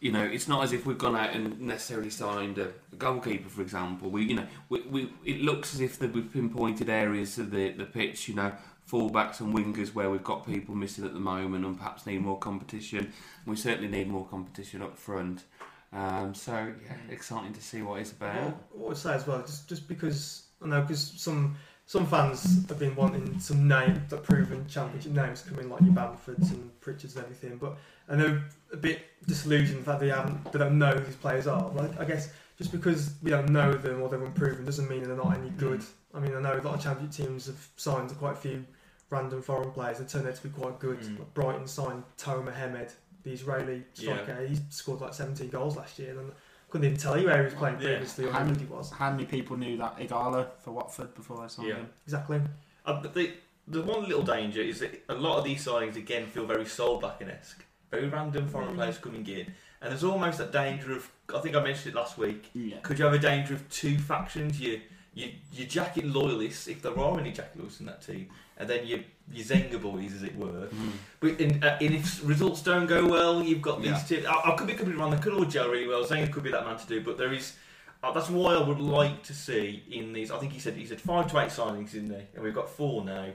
you 0.00 0.12
know, 0.12 0.22
it's 0.22 0.46
not 0.46 0.62
as 0.62 0.72
if 0.72 0.86
we've 0.86 0.98
gone 0.98 1.16
out 1.16 1.34
and 1.34 1.60
necessarily 1.60 2.10
signed 2.10 2.58
a, 2.58 2.68
a 2.92 2.96
goalkeeper, 2.96 3.48
for 3.48 3.62
example. 3.62 4.10
We, 4.10 4.24
you 4.24 4.36
know, 4.36 4.46
we, 4.68 4.82
we 4.82 5.12
it 5.24 5.40
looks 5.40 5.74
as 5.74 5.80
if 5.80 5.98
that 5.98 6.12
we've 6.12 6.32
pinpointed 6.32 6.88
areas 6.88 7.38
of 7.38 7.50
the, 7.50 7.70
the 7.72 7.84
pitch, 7.84 8.28
you 8.28 8.34
know, 8.34 8.52
fullbacks 8.88 9.40
and 9.40 9.52
wingers 9.52 9.94
where 9.94 10.08
we've 10.08 10.22
got 10.24 10.46
people 10.46 10.74
missing 10.74 11.04
at 11.04 11.14
the 11.14 11.20
moment 11.20 11.64
and 11.64 11.76
perhaps 11.76 12.06
need 12.06 12.20
more 12.20 12.38
competition. 12.38 13.12
We 13.44 13.56
certainly 13.56 13.88
need 13.88 14.08
more 14.08 14.26
competition 14.26 14.82
up 14.82 14.96
front. 14.96 15.44
Um, 15.92 16.34
so 16.34 16.72
yeah, 16.84 16.96
exciting 17.10 17.52
to 17.54 17.62
see 17.62 17.82
what 17.82 18.00
it's 18.00 18.12
about. 18.12 18.34
Well, 18.34 18.60
what 18.70 18.84
I 18.84 18.88
would 18.88 18.96
say 18.96 19.14
as 19.14 19.26
well, 19.26 19.40
just 19.40 19.68
just 19.68 19.88
because 19.88 20.44
I 20.62 20.68
know 20.68 20.82
because 20.82 21.12
some 21.16 21.56
some 21.86 22.06
fans 22.06 22.68
have 22.68 22.78
been 22.78 22.94
wanting 22.94 23.40
some 23.40 23.66
name 23.66 24.02
that 24.10 24.22
proven 24.22 24.66
championship 24.68 25.12
names 25.12 25.40
coming 25.40 25.70
like 25.70 25.80
your 25.80 25.94
Bamfords 25.94 26.50
and 26.50 26.70
Pritchards 26.82 27.16
and 27.16 27.24
everything, 27.24 27.56
but 27.56 27.78
I 28.08 28.16
know 28.16 28.40
a 28.72 28.76
bit 28.76 29.00
disillusioned 29.26 29.84
that 29.84 30.00
they 30.00 30.08
haven't 30.08 30.52
they 30.52 30.58
don't 30.58 30.78
know 30.78 30.92
who 30.92 31.00
these 31.04 31.16
players 31.16 31.46
are. 31.46 31.68
Like 31.70 31.98
I 32.00 32.04
guess 32.04 32.30
just 32.56 32.72
because 32.72 33.14
we 33.22 33.30
don't 33.30 33.50
know 33.50 33.72
them 33.74 34.02
or 34.02 34.08
they're 34.08 34.22
unproven 34.22 34.64
doesn't 34.64 34.88
mean 34.88 35.02
they're 35.04 35.16
not 35.16 35.36
any 35.36 35.50
good. 35.50 35.82
I 36.14 36.20
mean 36.20 36.34
I 36.34 36.40
know 36.40 36.54
a 36.54 36.62
lot 36.62 36.74
of 36.74 36.82
championship 36.82 37.26
teams 37.26 37.46
have 37.46 37.66
signed 37.76 38.10
quite 38.18 38.32
a 38.32 38.36
few 38.36 38.64
random 39.10 39.42
foreign 39.42 39.70
players 39.70 39.98
that 39.98 40.08
turned 40.08 40.26
out 40.26 40.34
to 40.36 40.42
be 40.42 40.48
quite 40.50 40.78
good. 40.78 41.00
Mm. 41.00 41.18
Like 41.18 41.34
Brighton 41.34 41.66
signed 41.66 42.02
Tomer 42.18 42.54
Hemed, 42.54 42.92
the 43.22 43.30
Israeli 43.32 43.82
striker. 43.94 44.46
He 44.46 44.58
scored 44.70 45.00
like 45.00 45.14
17 45.14 45.48
goals 45.50 45.76
last 45.76 45.98
year 45.98 46.18
and 46.18 46.30
couldn't 46.70 46.86
even 46.86 46.98
tell 46.98 47.18
you 47.18 47.26
where 47.26 47.38
he 47.38 47.44
was 47.44 47.54
playing 47.54 47.76
Yeah. 47.80 47.88
previously 47.88 48.26
or 48.26 48.32
how 48.32 48.44
good 48.44 48.58
he 48.58 48.66
was. 48.66 48.90
How 48.90 49.10
many 49.10 49.24
people 49.24 49.56
knew 49.56 49.78
that 49.78 49.96
Ighalo 49.98 50.46
for 50.60 50.72
Watford 50.72 51.14
before 51.14 51.40
they 51.40 51.48
signed 51.48 51.68
Yeah. 51.68 51.74
him? 51.76 51.88
Exactly. 52.04 52.40
Uh, 52.84 53.00
but 53.02 53.14
the 53.14 53.32
the 53.66 53.82
one 53.82 54.02
little 54.08 54.22
danger 54.22 54.62
is 54.62 54.80
that 54.80 55.02
a 55.10 55.14
lot 55.14 55.36
of 55.36 55.44
these 55.44 55.62
signings 55.64 55.96
again 55.96 56.26
feel 56.26 56.46
very 56.46 56.64
Solbakken 56.64 57.28
esque, 57.30 57.64
very 57.90 58.08
random 58.08 58.48
foreign 58.48 58.70
Mm. 58.72 58.76
players 58.76 58.98
coming 58.98 59.26
in, 59.26 59.46
and 59.80 59.90
there's 59.90 60.04
almost 60.04 60.38
that 60.38 60.52
danger 60.52 60.92
of. 60.92 61.10
I 61.34 61.40
think 61.40 61.54
I 61.56 61.62
mentioned 61.62 61.94
it 61.94 61.98
last 61.98 62.16
week. 62.18 62.50
Yeah. 62.54 62.78
Could 62.82 62.98
you 62.98 63.04
have 63.04 63.14
a 63.14 63.18
danger 63.18 63.54
of 63.54 63.68
two 63.70 63.98
factions? 63.98 64.60
You 64.60 64.80
you 65.14 65.32
your 65.52 65.66
Jackett 65.66 66.12
loyalists, 66.12 66.68
if 66.68 66.82
there 66.82 66.98
are 66.98 67.18
any 67.18 67.32
Jackett 67.32 67.56
loyalists 67.56 67.80
in 67.80 67.86
that 67.86 68.02
team, 68.02 68.28
and 68.56 68.68
then 68.68 68.86
your 68.86 69.00
your 69.32 69.44
Zenga 69.44 69.80
boys, 69.80 70.14
as 70.14 70.22
it 70.22 70.36
were. 70.36 70.68
Mm. 70.68 70.92
But 71.20 71.40
in, 71.40 71.62
uh, 71.62 71.76
and 71.80 71.94
if 71.94 72.26
results 72.26 72.62
don't 72.62 72.86
go 72.86 73.06
well, 73.06 73.42
you've 73.42 73.60
got 73.62 73.82
these 73.82 73.90
Yeah. 74.10 74.20
two. 74.22 74.26
I, 74.26 74.52
I 74.52 74.56
could 74.56 74.66
be 74.66 74.74
completely 74.74 75.00
wrong. 75.00 75.10
They 75.10 75.18
could 75.18 75.34
all 75.34 75.44
gel 75.44 75.68
really 75.68 75.86
well. 75.88 76.04
Zenga 76.04 76.30
could 76.32 76.44
be 76.44 76.50
that 76.50 76.64
man 76.64 76.78
to 76.78 76.86
do, 76.86 77.00
but 77.02 77.18
there 77.18 77.32
is. 77.32 77.56
Uh, 78.02 78.12
that's 78.12 78.30
why 78.30 78.54
I 78.54 78.62
would 78.62 78.78
like 78.80 79.24
to 79.24 79.34
see 79.34 79.82
in 79.90 80.12
these. 80.12 80.30
I 80.30 80.38
think 80.38 80.52
he 80.52 80.60
said 80.60 80.74
he 80.74 80.86
said 80.86 81.00
five 81.00 81.30
to 81.32 81.38
eight 81.40 81.50
signings 81.50 81.94
in 81.94 82.08
there, 82.08 82.26
and 82.34 82.44
we've 82.44 82.54
got 82.54 82.68
four 82.70 83.04
now. 83.04 83.28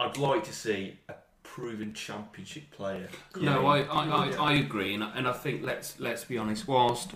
I'd 0.00 0.16
like 0.16 0.44
to 0.44 0.52
see 0.52 0.96
a 1.08 1.14
proven 1.58 1.92
championship 1.92 2.70
player. 2.70 3.08
No, 3.40 3.66
I, 3.66 3.80
I, 3.82 4.04
I, 4.08 4.30
Yeah. 4.30 4.40
I 4.42 4.52
agree, 4.54 4.94
and, 4.94 5.02
I- 5.02 5.12
and 5.16 5.26
I 5.26 5.32
think 5.32 5.62
let's 5.64 5.98
let's 5.98 6.24
be 6.24 6.38
honest. 6.38 6.68
Whilst 6.68 7.10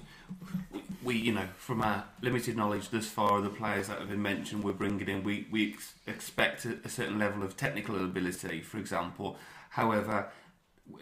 we, 1.02 1.16
you 1.16 1.32
know, 1.32 1.46
from 1.58 1.82
our 1.82 2.04
limited 2.22 2.56
knowledge 2.56 2.90
thus 2.90 3.06
far 3.06 3.38
of 3.38 3.44
the 3.44 3.50
players 3.50 3.88
that 3.88 3.98
have 3.98 4.08
been 4.08 4.22
mentioned, 4.22 4.64
we're 4.64 4.72
bringing 4.72 5.08
in, 5.08 5.22
we 5.22 5.46
we 5.50 5.72
ex- 5.72 5.94
expect 6.06 6.64
a, 6.64 6.76
a 6.84 6.88
certain 6.88 7.18
level 7.18 7.42
of 7.42 7.56
technical 7.56 7.96
ability, 8.04 8.60
for 8.62 8.78
example. 8.78 9.36
However, 9.70 10.28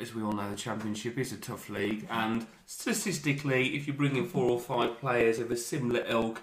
as 0.00 0.14
we 0.14 0.22
all 0.22 0.32
know, 0.32 0.50
the 0.50 0.56
Championship 0.56 1.16
is 1.18 1.32
a 1.32 1.36
tough 1.38 1.68
league, 1.70 2.06
and 2.10 2.46
statistically, 2.66 3.74
if 3.76 3.86
you 3.86 3.92
bring 3.94 4.16
in 4.16 4.26
four 4.26 4.50
or 4.50 4.60
five 4.60 4.98
players 5.00 5.38
of 5.38 5.50
a 5.50 5.56
similar 5.56 6.04
ilk, 6.08 6.42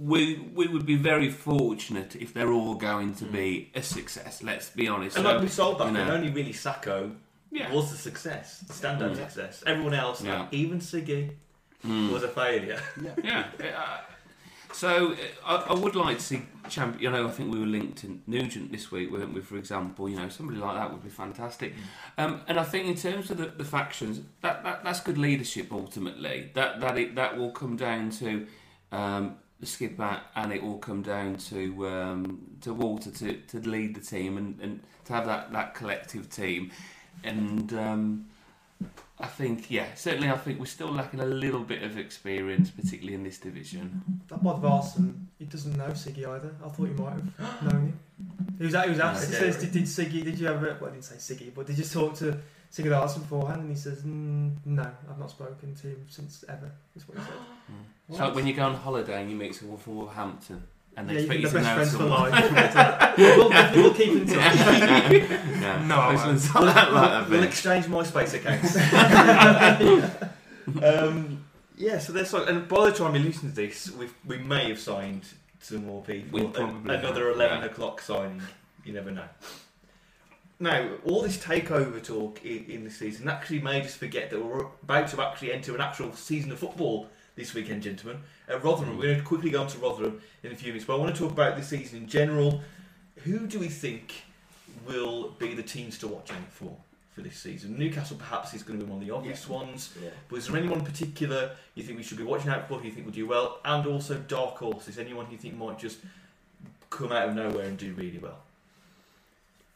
we 0.00 0.38
we 0.54 0.66
would 0.66 0.86
be 0.86 0.96
very 0.96 1.30
fortunate 1.30 2.16
if 2.16 2.32
they're 2.34 2.52
all 2.52 2.74
going 2.74 3.14
to 3.16 3.24
be 3.24 3.70
a 3.74 3.82
success. 3.82 4.42
Let's 4.42 4.70
be 4.70 4.88
honest. 4.88 5.16
And 5.16 5.24
So, 5.26 5.32
like 5.32 5.42
we 5.42 5.48
sold 5.48 5.78
that, 5.78 5.86
you 5.88 5.92
know. 5.92 6.10
only 6.14 6.30
really 6.30 6.52
Sako 6.54 7.12
yeah. 7.50 7.70
was 7.72 7.90
the 7.90 7.96
success, 7.98 8.60
the 8.60 8.72
standout 8.72 9.12
Mm. 9.12 9.16
success. 9.16 9.62
Everyone 9.66 9.94
else, 9.94 10.22
Yeah. 10.24 10.46
even 10.52 10.78
Siggy, 10.80 11.32
Mm. 11.86 12.12
was 12.12 12.22
a 12.22 12.28
failure. 12.28 12.80
Yeah. 13.24 13.46
uh, 13.76 13.98
so 14.72 15.12
uh, 15.12 15.16
I, 15.44 15.54
I 15.72 15.74
would 15.74 15.96
like 15.96 16.16
to 16.18 16.22
see 16.22 16.42
champion. 16.68 17.02
You 17.02 17.10
know, 17.10 17.26
I 17.28 17.30
think 17.30 17.52
we 17.52 17.58
were 17.58 17.66
linked 17.66 17.98
to 17.98 18.20
Nugent 18.26 18.70
this 18.72 18.90
week, 18.92 19.10
weren't 19.10 19.34
we? 19.34 19.40
For 19.42 19.56
example, 19.58 20.08
you 20.08 20.16
know, 20.16 20.28
somebody 20.28 20.58
like 20.60 20.76
that 20.76 20.92
would 20.92 21.02
be 21.02 21.10
fantastic. 21.10 21.74
Um, 22.16 22.40
and 22.48 22.58
I 22.58 22.64
think 22.64 22.86
in 22.86 22.94
terms 22.96 23.30
of 23.30 23.36
the, 23.38 23.46
the 23.46 23.64
factions, 23.64 24.20
that, 24.42 24.62
that 24.64 24.84
that's 24.84 25.00
good 25.00 25.18
leadership 25.18 25.72
ultimately. 25.72 26.50
That 26.54 26.80
that 26.80 26.96
it, 26.98 27.14
that 27.16 27.36
will 27.36 27.50
come 27.50 27.76
down 27.76 28.10
to. 28.22 28.46
Um, 28.92 29.36
the 29.60 29.66
skipper 29.66 30.20
and 30.34 30.52
it 30.52 30.62
all 30.62 30.78
come 30.78 31.02
down 31.02 31.36
to 31.36 31.86
um, 31.86 32.40
to 32.62 32.72
Walter 32.72 33.10
to, 33.10 33.34
to 33.34 33.58
lead 33.60 33.94
the 33.94 34.00
team 34.00 34.38
and, 34.38 34.58
and 34.60 34.80
to 35.04 35.12
have 35.12 35.26
that, 35.26 35.52
that 35.52 35.74
collective 35.74 36.30
team 36.30 36.70
and 37.22 37.72
um, 37.74 38.26
I 39.18 39.26
think 39.26 39.70
yeah 39.70 39.94
certainly 39.94 40.30
I 40.30 40.36
think 40.36 40.58
we're 40.58 40.66
still 40.66 40.90
lacking 40.90 41.20
a 41.20 41.26
little 41.26 41.60
bit 41.60 41.82
of 41.82 41.98
experience 41.98 42.70
particularly 42.70 43.14
in 43.14 43.22
this 43.22 43.38
division 43.38 44.22
That 44.28 44.42
Bod 44.42 44.62
Varson, 44.62 45.26
he 45.38 45.44
doesn't 45.44 45.76
know 45.76 45.88
Siggy 45.88 46.26
either. 46.26 46.54
I 46.64 46.68
thought 46.68 46.86
he 46.86 46.94
might 46.94 47.12
have 47.12 47.62
known 47.62 47.82
him. 47.82 48.00
He 48.58 48.64
was, 48.64 48.74
he 48.74 48.90
was 48.90 49.00
asked, 49.00 49.28
he 49.28 49.34
says, 49.34 49.58
did, 49.58 49.72
did 49.72 49.84
Siggy, 49.84 50.24
did 50.24 50.38
you 50.38 50.46
ever, 50.46 50.76
well, 50.80 50.90
I 50.90 50.92
didn't 50.92 51.04
say 51.04 51.16
Siggy, 51.16 51.52
but 51.54 51.66
did 51.66 51.78
you 51.78 51.84
talk 51.84 52.14
to 52.16 52.38
Siggy 52.72 52.90
Larson 52.90 53.22
beforehand? 53.22 53.62
And 53.62 53.70
he 53.70 53.76
says, 53.76 54.02
mm, 54.02 54.54
no, 54.64 54.90
I've 55.08 55.18
not 55.18 55.30
spoken 55.30 55.74
to 55.74 55.86
him 55.88 56.06
since 56.08 56.44
ever, 56.48 56.70
is 56.94 57.06
what 57.08 57.18
he 57.18 57.24
said. 57.24 57.32
it's 58.08 58.18
like 58.18 58.34
when 58.34 58.46
you 58.46 58.54
go 58.54 58.64
on 58.64 58.74
holiday 58.74 59.20
and 59.20 59.30
you 59.30 59.36
meet 59.36 59.54
someone 59.54 59.78
from 59.78 59.96
Wolverhampton 59.96 60.62
and 60.96 61.08
they 61.08 61.16
expect 61.16 61.40
you 61.40 61.48
to 61.48 61.60
know 61.60 61.84
someone 61.84 62.30
life. 62.30 62.32
we'll, 63.18 63.48
definitely- 63.48 63.82
we'll 63.82 63.94
keep 63.94 64.08
in 64.08 64.26
touch. 64.26 64.56
yeah. 64.56 65.82
No, 65.86 65.96
I 65.96 66.14
one's 66.14 66.54
like 66.54 66.74
that, 66.74 66.92
like 66.92 67.10
that 67.10 67.30
we'll 67.30 67.40
bit. 67.40 67.48
exchange 67.48 67.86
MySpace 67.86 68.34
accounts. 68.34 68.76
um, 70.82 71.44
yeah, 71.76 71.98
so 71.98 72.12
there's 72.12 72.32
like, 72.32 72.48
and 72.48 72.68
by 72.68 72.90
the 72.90 72.96
time 72.96 73.14
you 73.16 73.22
listen 73.22 73.48
to 73.50 73.54
this, 73.54 73.90
we 73.92 74.08
we 74.26 74.38
may 74.38 74.68
have 74.68 74.78
signed 74.78 75.24
some 75.60 75.86
more 75.86 76.02
people. 76.02 76.40
We 76.40 76.46
probably 76.46 76.94
another 76.94 77.26
have, 77.26 77.34
eleven 77.36 77.60
yeah. 77.60 77.66
o'clock 77.66 78.00
signing. 78.00 78.42
You 78.84 78.92
never 78.92 79.10
know. 79.10 79.24
Now, 80.62 80.90
all 81.06 81.22
this 81.22 81.38
takeover 81.38 82.04
talk 82.04 82.44
in, 82.44 82.66
in 82.66 82.84
the 82.84 82.90
season 82.90 83.30
actually 83.30 83.60
made 83.60 83.86
us 83.86 83.96
forget 83.96 84.28
that 84.28 84.44
we're 84.44 84.66
about 84.82 85.08
to 85.08 85.22
actually 85.22 85.54
enter 85.54 85.74
an 85.74 85.80
actual 85.80 86.12
season 86.12 86.52
of 86.52 86.58
football 86.58 87.08
this 87.34 87.54
weekend, 87.54 87.82
gentlemen. 87.82 88.20
At 88.46 88.62
Rotherham, 88.62 88.98
we're 88.98 89.06
going 89.06 89.20
to 89.20 89.24
quickly 89.24 89.48
go 89.48 89.62
on 89.62 89.68
to 89.68 89.78
Rotherham 89.78 90.20
in 90.42 90.52
a 90.52 90.54
few 90.54 90.68
minutes, 90.68 90.84
but 90.84 90.96
I 90.96 90.98
want 90.98 91.16
to 91.16 91.18
talk 91.18 91.32
about 91.32 91.56
this 91.56 91.68
season 91.68 92.00
in 92.00 92.08
general. 92.08 92.60
Who 93.24 93.46
do 93.46 93.58
we 93.58 93.68
think 93.68 94.12
will 94.86 95.30
be 95.38 95.54
the 95.54 95.62
teams 95.62 95.96
to 96.00 96.08
watch 96.08 96.30
out 96.30 96.50
for 96.50 96.76
for 97.14 97.22
this 97.22 97.38
season? 97.38 97.78
Newcastle 97.78 98.18
perhaps 98.18 98.52
is 98.52 98.62
going 98.62 98.78
to 98.78 98.84
be 98.84 98.90
one 98.90 99.00
of 99.00 99.06
the 99.08 99.14
obvious 99.14 99.48
ones. 99.48 99.94
But 100.28 100.36
is 100.36 100.46
there 100.46 100.58
anyone 100.58 100.80
in 100.80 100.84
particular 100.84 101.52
you 101.74 101.84
think 101.84 101.96
we 101.96 102.04
should 102.04 102.18
be 102.18 102.24
watching 102.24 102.50
out 102.50 102.68
for 102.68 102.78
who 102.78 102.84
you 102.84 102.92
think 102.92 103.06
will 103.06 103.14
do 103.14 103.26
well? 103.26 103.60
And 103.64 103.86
also 103.86 104.18
dark 104.18 104.58
horses, 104.58 104.98
anyone 104.98 105.24
who 105.24 105.32
you 105.32 105.38
think 105.38 105.56
might 105.56 105.78
just 105.78 106.00
come 106.90 107.12
out 107.12 107.30
of 107.30 107.34
nowhere 107.34 107.64
and 107.64 107.78
do 107.78 107.94
really 107.94 108.18
well? 108.18 108.40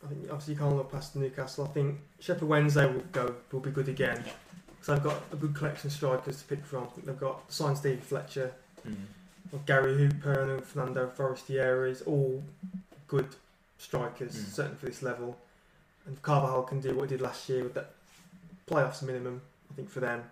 I 0.05 0.09
think 0.09 0.21
obviously 0.31 0.55
you 0.55 0.61
can't 0.61 0.77
look 0.77 0.93
past 0.93 1.17
Newcastle. 1.17 1.65
I 1.65 1.69
think 1.69 1.99
Sheffield 2.21 2.49
Wednesday 2.51 2.87
will 2.87 3.03
go 3.13 3.35
will 3.53 3.61
be 3.61 3.71
good 3.71 3.89
again. 3.89 4.23
Yeah. 4.27 4.33
So 4.83 4.95
they've 4.95 5.03
got 5.03 5.23
a 5.33 5.37
good 5.37 5.55
collection 5.55 5.87
of 5.89 5.93
strikers 5.95 6.43
to 6.43 6.45
pick 6.49 6.65
from. 6.65 6.85
I 6.85 6.87
think 6.89 7.07
they've 7.07 7.19
got 7.19 7.51
signed 7.53 7.79
Steve 7.79 8.01
Fletcher, 8.03 8.53
Mm. 8.87 9.65
Gary 9.67 9.97
Hooper 9.97 10.43
and 10.43 10.63
Fernando 10.65 11.09
Forestieri, 11.09 11.95
all 12.07 12.43
good 13.07 13.29
strikers, 13.79 14.35
Mm. 14.37 14.47
certainly 14.53 14.77
for 14.79 14.87
this 14.87 15.03
level. 15.03 15.39
And 16.07 16.21
Carvalhal 16.23 16.67
can 16.69 16.81
do 16.81 16.95
what 16.95 17.09
he 17.09 17.17
did 17.17 17.23
last 17.23 17.49
year 17.49 17.63
with 17.65 17.73
that 17.75 17.93
playoffs 18.67 19.01
minimum, 19.03 19.41
I 19.71 19.75
think, 19.75 19.89
for 19.89 20.01
them. 20.01 20.23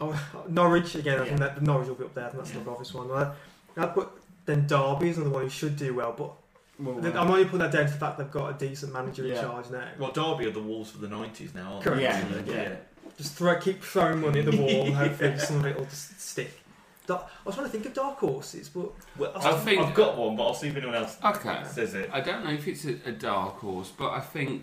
Oh, 0.00 0.16
Norwich, 0.48 0.94
again, 0.94 1.18
I 1.20 1.24
think 1.24 1.38
that 1.40 1.60
Norwich 1.60 1.88
will 1.88 1.96
be 1.96 2.04
up 2.04 2.14
there, 2.14 2.28
and 2.28 2.38
that's 2.38 2.54
Yeah. 2.54 2.62
the 2.62 2.70
obvious 2.70 2.94
one. 2.94 3.10
I, 3.10 3.32
I 3.76 3.86
put, 3.86 4.10
then 4.46 4.66
Derby 4.68 5.08
is 5.10 5.16
another 5.16 5.30
one 5.34 5.42
who 5.44 5.50
should 5.50 5.76
do 5.76 5.94
well, 5.94 6.12
but 6.16 6.32
Well, 6.80 7.04
uh, 7.06 7.20
I'm 7.20 7.30
only 7.30 7.44
putting 7.44 7.58
that 7.60 7.72
down 7.72 7.86
to 7.86 7.92
the 7.92 7.98
fact 7.98 8.18
they've 8.18 8.30
got 8.30 8.50
a 8.54 8.58
decent 8.66 8.92
manager 8.92 9.24
in 9.24 9.30
Yeah. 9.30 9.42
charge 9.42 9.70
now. 9.70 9.86
Well, 9.98 10.12
Derby 10.12 10.46
are 10.46 10.52
the 10.52 10.60
Wolves 10.62 10.90
for 10.90 10.98
the 10.98 11.08
90s 11.08 11.54
now, 11.54 11.72
aren't 11.74 11.84
Correct. 11.84 12.46
they? 12.46 12.52
Yeah, 12.52 12.62
yeah. 12.62 12.76
Just 13.18 13.34
throw, 13.34 13.58
keep 13.58 13.82
throwing 13.82 14.20
money 14.20 14.40
at 14.40 14.46
the 14.46 14.56
wall, 14.56 14.86
and 14.86 14.94
hopefully 15.02 15.38
some 15.38 15.56
of 15.56 15.66
it 15.66 15.76
will 15.76 15.84
just 15.84 16.20
stick. 16.20 16.58
Da- 17.06 17.16
I 17.18 17.22
was 17.44 17.54
trying 17.54 17.66
to 17.66 17.72
think 17.72 17.86
of 17.86 17.92
dark 17.94 18.18
horses, 18.18 18.68
but 18.68 18.92
Well, 19.18 19.32
I 19.36 19.50
I've, 19.50 19.62
think- 19.62 19.80
I've 19.82 19.94
got 19.94 20.16
one, 20.16 20.36
but 20.36 20.44
I'll 20.46 20.54
see 20.54 20.68
if 20.68 20.76
anyone 20.76 20.94
else 20.94 21.18
okay 21.24 21.62
says 21.66 21.94
it. 21.94 22.08
I 22.12 22.20
don't 22.20 22.44
know 22.44 22.52
if 22.52 22.66
it's 22.66 22.84
a, 22.84 22.96
a 23.06 23.12
dark 23.12 23.56
horse 23.58 23.90
but 23.96 24.10
I 24.12 24.20
think 24.20 24.62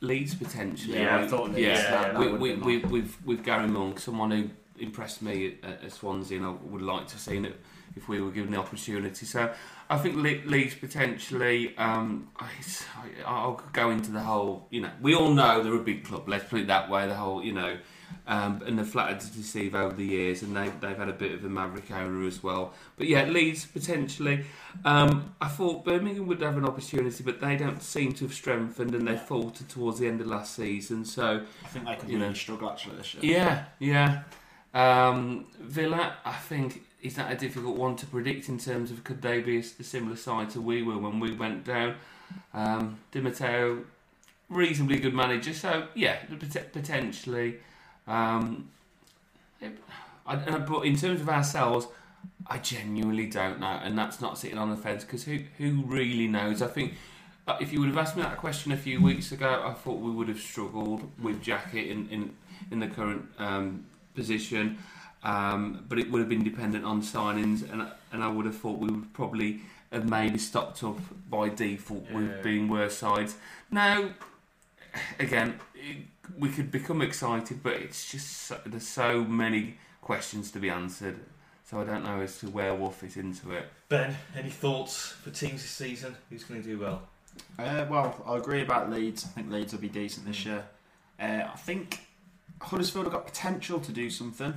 Leeds 0.00 0.34
potentially 0.34 0.98
Yeah, 0.98 1.18
I 1.18 1.26
thought 1.26 1.48
Leeds, 1.50 1.58
yeah, 1.58 1.74
yeah, 1.82 2.12
that 2.12 2.18
we, 2.18 2.28
would 2.28 2.40
we, 2.40 2.54
be 2.54 2.86
we, 2.86 3.00
with, 3.00 3.16
with 3.26 3.44
Gary 3.44 3.66
Monk 3.68 3.98
someone 4.00 4.30
who 4.30 4.50
impressed 4.78 5.22
me 5.22 5.58
at, 5.62 5.82
at 5.84 5.92
Swansea 5.92 6.38
and 6.38 6.46
I 6.46 6.50
would 6.50 6.82
like 6.82 7.08
to 7.08 7.18
see 7.18 7.36
it 7.38 7.60
if 7.96 8.08
we 8.08 8.20
were 8.20 8.30
given 8.30 8.52
the 8.52 8.58
opportunity 8.58 9.26
so 9.26 9.52
I 9.90 9.98
think 9.98 10.16
Le- 10.16 10.48
Leeds 10.50 10.74
potentially 10.74 11.76
um, 11.76 12.28
I, 12.38 12.48
I'll 13.26 13.62
go 13.72 13.90
into 13.90 14.10
the 14.10 14.20
whole 14.20 14.66
you 14.70 14.80
know 14.80 14.90
we 15.00 15.14
all 15.14 15.30
know 15.32 15.62
they're 15.62 15.74
a 15.74 15.78
big 15.78 16.04
club 16.04 16.28
let's 16.28 16.44
put 16.44 16.60
it 16.60 16.66
that 16.68 16.88
way 16.90 17.06
the 17.06 17.14
whole 17.14 17.42
you 17.42 17.52
know 17.52 17.76
um, 18.26 18.62
and 18.66 18.78
they're 18.78 18.84
flattered 18.84 19.20
to 19.20 19.32
deceive 19.32 19.74
over 19.74 19.94
the 19.94 20.04
years 20.04 20.42
and 20.42 20.56
they've 20.56 20.78
they've 20.80 20.96
had 20.96 21.08
a 21.08 21.14
bit 21.14 21.32
of 21.32 21.44
a 21.44 21.48
maverick 21.48 21.90
owner 21.90 22.26
as 22.26 22.42
well 22.42 22.72
but 22.96 23.06
yeah 23.06 23.24
Leeds 23.24 23.66
potentially 23.66 24.44
um, 24.84 25.34
I 25.40 25.48
thought 25.48 25.84
Birmingham 25.84 26.26
would 26.26 26.40
have 26.40 26.56
an 26.56 26.64
opportunity, 26.64 27.22
but 27.22 27.40
they 27.40 27.56
don't 27.56 27.82
seem 27.82 28.12
to 28.14 28.24
have 28.24 28.34
strengthened 28.34 28.94
and 28.94 29.06
they 29.06 29.16
faltered 29.16 29.68
towards 29.68 29.98
the 29.98 30.08
end 30.08 30.20
of 30.20 30.26
last 30.26 30.54
season. 30.56 31.04
So, 31.04 31.42
I 31.64 31.68
think 31.68 31.86
they 31.86 31.94
could 31.96 32.08
you 32.08 32.16
really 32.16 32.28
know. 32.28 32.34
struggle 32.34 32.70
actually 32.70 32.96
this 32.96 33.14
year. 33.14 33.64
yeah, 33.78 34.22
yeah. 34.74 35.08
Um, 35.08 35.46
Villa, 35.60 36.14
I 36.24 36.32
think, 36.32 36.82
is 37.02 37.14
that 37.16 37.32
a 37.32 37.36
difficult 37.36 37.76
one 37.76 37.96
to 37.96 38.06
predict 38.06 38.48
in 38.48 38.58
terms 38.58 38.90
of 38.90 39.02
could 39.04 39.20
they 39.22 39.40
be 39.40 39.56
a, 39.56 39.60
a 39.60 39.82
similar 39.82 40.16
side 40.16 40.50
to 40.50 40.60
we 40.60 40.82
were 40.82 40.98
when 40.98 41.18
we 41.20 41.32
went 41.34 41.64
down? 41.64 41.96
Um, 42.54 42.98
Di 43.10 43.20
Matteo, 43.20 43.84
reasonably 44.48 44.98
good 44.98 45.14
manager, 45.14 45.52
so 45.52 45.88
yeah, 45.94 46.16
potentially. 46.72 47.56
Um, 48.06 48.70
it- 49.60 49.78
I, 50.24 50.36
but 50.36 50.82
in 50.82 50.96
terms 50.96 51.20
of 51.20 51.28
ourselves, 51.28 51.88
I 52.46 52.58
genuinely 52.58 53.26
don't 53.26 53.58
know, 53.58 53.80
and 53.82 53.98
that's 53.98 54.20
not 54.20 54.38
sitting 54.38 54.56
on 54.56 54.70
the 54.70 54.76
fence 54.76 55.02
because 55.02 55.24
who 55.24 55.40
who 55.58 55.82
really 55.84 56.28
knows? 56.28 56.62
I 56.62 56.68
think 56.68 56.94
uh, 57.48 57.56
if 57.60 57.72
you 57.72 57.80
would 57.80 57.88
have 57.88 57.98
asked 57.98 58.16
me 58.16 58.22
that 58.22 58.36
question 58.36 58.70
a 58.70 58.76
few 58.76 59.02
weeks 59.02 59.32
ago, 59.32 59.64
I 59.66 59.72
thought 59.72 59.98
we 60.00 60.12
would 60.12 60.28
have 60.28 60.38
struggled 60.38 61.10
with 61.20 61.42
Jackett 61.42 61.88
in 61.90 62.08
in, 62.10 62.36
in 62.70 62.78
the 62.78 62.86
current 62.86 63.24
um, 63.38 63.84
position, 64.14 64.78
um, 65.24 65.84
but 65.88 65.98
it 65.98 66.10
would 66.10 66.18
have 66.20 66.28
been 66.28 66.44
dependent 66.44 66.84
on 66.84 67.02
signings, 67.02 67.70
and 67.70 67.86
and 68.12 68.22
I 68.24 68.28
would 68.28 68.46
have 68.46 68.56
thought 68.56 68.78
we 68.78 68.88
would 68.90 69.12
probably 69.12 69.60
have 69.90 70.08
maybe 70.08 70.38
stopped 70.38 70.82
up 70.82 70.98
by 71.28 71.48
default 71.50 72.06
Yeah. 72.10 72.16
with 72.16 72.42
being 72.42 72.68
worse 72.68 72.96
sides. 72.96 73.36
Now, 73.70 74.10
again, 75.18 75.60
it, 75.74 75.98
we 76.38 76.48
could 76.48 76.70
become 76.70 77.02
excited, 77.02 77.62
but 77.62 77.74
it's 77.74 78.10
just 78.10 78.28
so, 78.28 78.58
there's 78.64 78.86
so 78.86 79.24
many 79.24 79.76
questions 80.00 80.50
to 80.52 80.58
be 80.58 80.70
answered. 80.70 81.16
So 81.64 81.80
I 81.80 81.84
don't 81.84 82.04
know 82.04 82.20
as 82.20 82.38
to 82.40 82.48
where 82.50 82.74
we'll 82.74 82.90
fit 82.90 83.16
into 83.16 83.52
it. 83.52 83.66
Ben, 83.88 84.14
any 84.36 84.50
thoughts 84.50 85.08
for 85.08 85.30
teams 85.30 85.62
this 85.62 85.70
season? 85.70 86.16
Who's 86.28 86.44
going 86.44 86.62
to 86.62 86.68
do 86.68 86.78
well? 86.78 87.02
Uh, 87.58 87.86
well, 87.88 88.22
I 88.26 88.36
agree 88.36 88.60
about 88.62 88.90
Leeds. 88.90 89.24
I 89.24 89.28
think 89.28 89.50
Leeds 89.50 89.72
will 89.72 89.80
be 89.80 89.88
decent 89.88 90.26
this 90.26 90.44
year. 90.44 90.64
Uh, 91.18 91.44
I 91.52 91.56
think 91.56 92.00
Huddersfield 92.60 93.06
have 93.06 93.12
got 93.14 93.24
potential 93.26 93.80
to 93.80 93.92
do 93.92 94.10
something. 94.10 94.54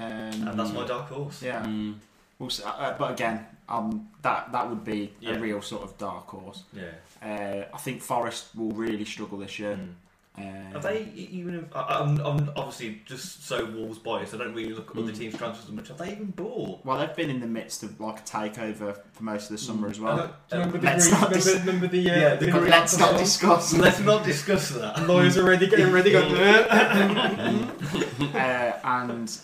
Um, 0.00 0.48
And 0.48 0.58
that's 0.58 0.72
my 0.72 0.86
dark 0.86 1.08
horse. 1.08 1.42
Yeah, 1.42 1.62
Mm. 1.64 1.94
we'll 2.38 2.50
see, 2.50 2.62
uh, 2.64 2.94
but 2.98 3.12
again, 3.12 3.46
um, 3.68 4.08
that 4.22 4.50
that 4.52 4.68
would 4.68 4.84
be 4.84 5.12
Yeah. 5.20 5.36
a 5.36 5.38
real 5.38 5.62
sort 5.62 5.82
of 5.82 5.96
dark 5.98 6.28
horse. 6.28 6.62
Yeah. 6.72 6.84
Uh, 7.22 7.64
I 7.74 7.78
think 7.78 8.02
Forest 8.02 8.48
will 8.56 8.72
really 8.72 9.04
struggle 9.04 9.38
this 9.38 9.58
year. 9.58 9.76
Mm. 9.76 9.94
Uh, 10.38 10.76
Are 10.76 10.80
they 10.80 11.08
even? 11.14 11.68
I- 11.74 11.98
I'm, 12.00 12.18
I'm 12.20 12.50
obviously 12.56 13.02
just 13.04 13.44
so 13.46 13.64
Wolves 13.66 13.98
biased. 13.98 14.32
I 14.32 14.38
don't 14.38 14.54
really 14.54 14.72
look 14.72 14.90
at 14.92 14.96
other 14.96 15.12
Mm. 15.12 15.18
teams' 15.18 15.36
transfers 15.36 15.66
as 15.66 15.72
much. 15.72 15.88
Have 15.88 15.98
they 15.98 16.12
even 16.12 16.30
bought? 16.30 16.82
Well, 16.84 16.98
they've 16.98 17.14
been 17.16 17.28
in 17.30 17.40
the 17.40 17.48
midst 17.48 17.82
of 17.82 18.00
like 18.00 18.20
a 18.20 18.22
takeover 18.22 18.96
for 19.12 19.22
most 19.24 19.50
of 19.50 19.56
the 19.56 19.58
summer 19.58 19.88
Mm. 19.88 19.90
as 19.90 20.00
well. 20.00 20.16
do 20.48 20.56
remember 20.56 20.78
the 20.78 20.86
let's 20.86 21.10
not 21.10 21.32
dis- 21.32 21.46
remember, 21.46 21.66
remember 21.72 21.86
the, 21.88 22.10
uh, 22.10 22.14
Yeah, 22.16 22.34
the 22.36 22.46
the 22.46 22.52
Greens. 22.52 22.68
Let's 22.70 22.98
not 22.98 23.18
discuss. 23.18 23.74
Let's 23.86 24.00
not 24.00 24.24
discuss 24.24 24.70
that. 24.70 25.06
Lawyers 25.06 25.36
are 25.36 25.44
ready, 25.44 25.66
getting 25.66 25.90
ready. 25.92 26.12
Going, 26.12 26.34
uh, 28.34 28.72
and 28.84 29.38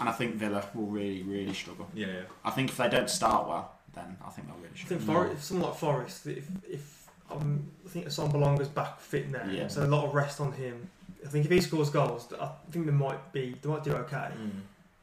and 0.00 0.08
I 0.08 0.12
think 0.12 0.34
Villa 0.36 0.64
will 0.74 0.86
really, 0.86 1.22
really 1.22 1.54
struggle. 1.54 1.88
Yeah. 1.94 2.22
I 2.44 2.50
think 2.50 2.70
if 2.70 2.76
they 2.76 2.88
don't 2.88 3.08
start 3.10 3.46
well, 3.48 3.72
then 3.94 4.16
I 4.26 4.30
think 4.30 4.48
they'll 4.48 4.56
really 4.56 4.70
I 4.74 4.76
struggle. 4.76 4.98
think 4.98 5.10
Forest, 5.16 5.34
if 5.36 5.44
someone 5.44 5.68
like 5.70 5.78
Forest, 5.78 6.26
if 6.26 6.48
if 6.68 7.08
um, 7.30 7.70
I 7.86 7.88
think 7.88 8.06
Assombalonga's 8.06 8.68
back 8.68 9.00
fit 9.00 9.30
now, 9.30 9.44
Yeah. 9.50 9.68
so 9.68 9.84
a 9.84 9.86
lot 9.86 10.04
of 10.04 10.14
rest 10.14 10.40
on 10.40 10.52
him. 10.52 10.88
I 11.24 11.28
think 11.28 11.44
if 11.46 11.50
he 11.50 11.60
scores 11.60 11.88
goals, 11.90 12.30
I 12.38 12.50
think 12.70 12.86
they 12.86 12.92
might 12.92 13.32
be 13.32 13.56
they 13.60 13.68
might 13.68 13.82
do 13.84 13.92
okay. 13.92 14.28
Mm. 14.38 14.50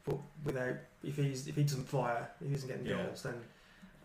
But 0.04 0.16
without 0.44 0.76
if 1.02 1.16
he's 1.16 1.48
if 1.48 1.56
he 1.56 1.62
doesn't 1.64 1.88
fire, 1.88 2.28
if 2.40 2.48
he 2.48 2.54
isn't 2.54 2.68
getting 2.68 2.86
Yeah. 2.86 3.04
goals, 3.04 3.22
then 3.22 3.34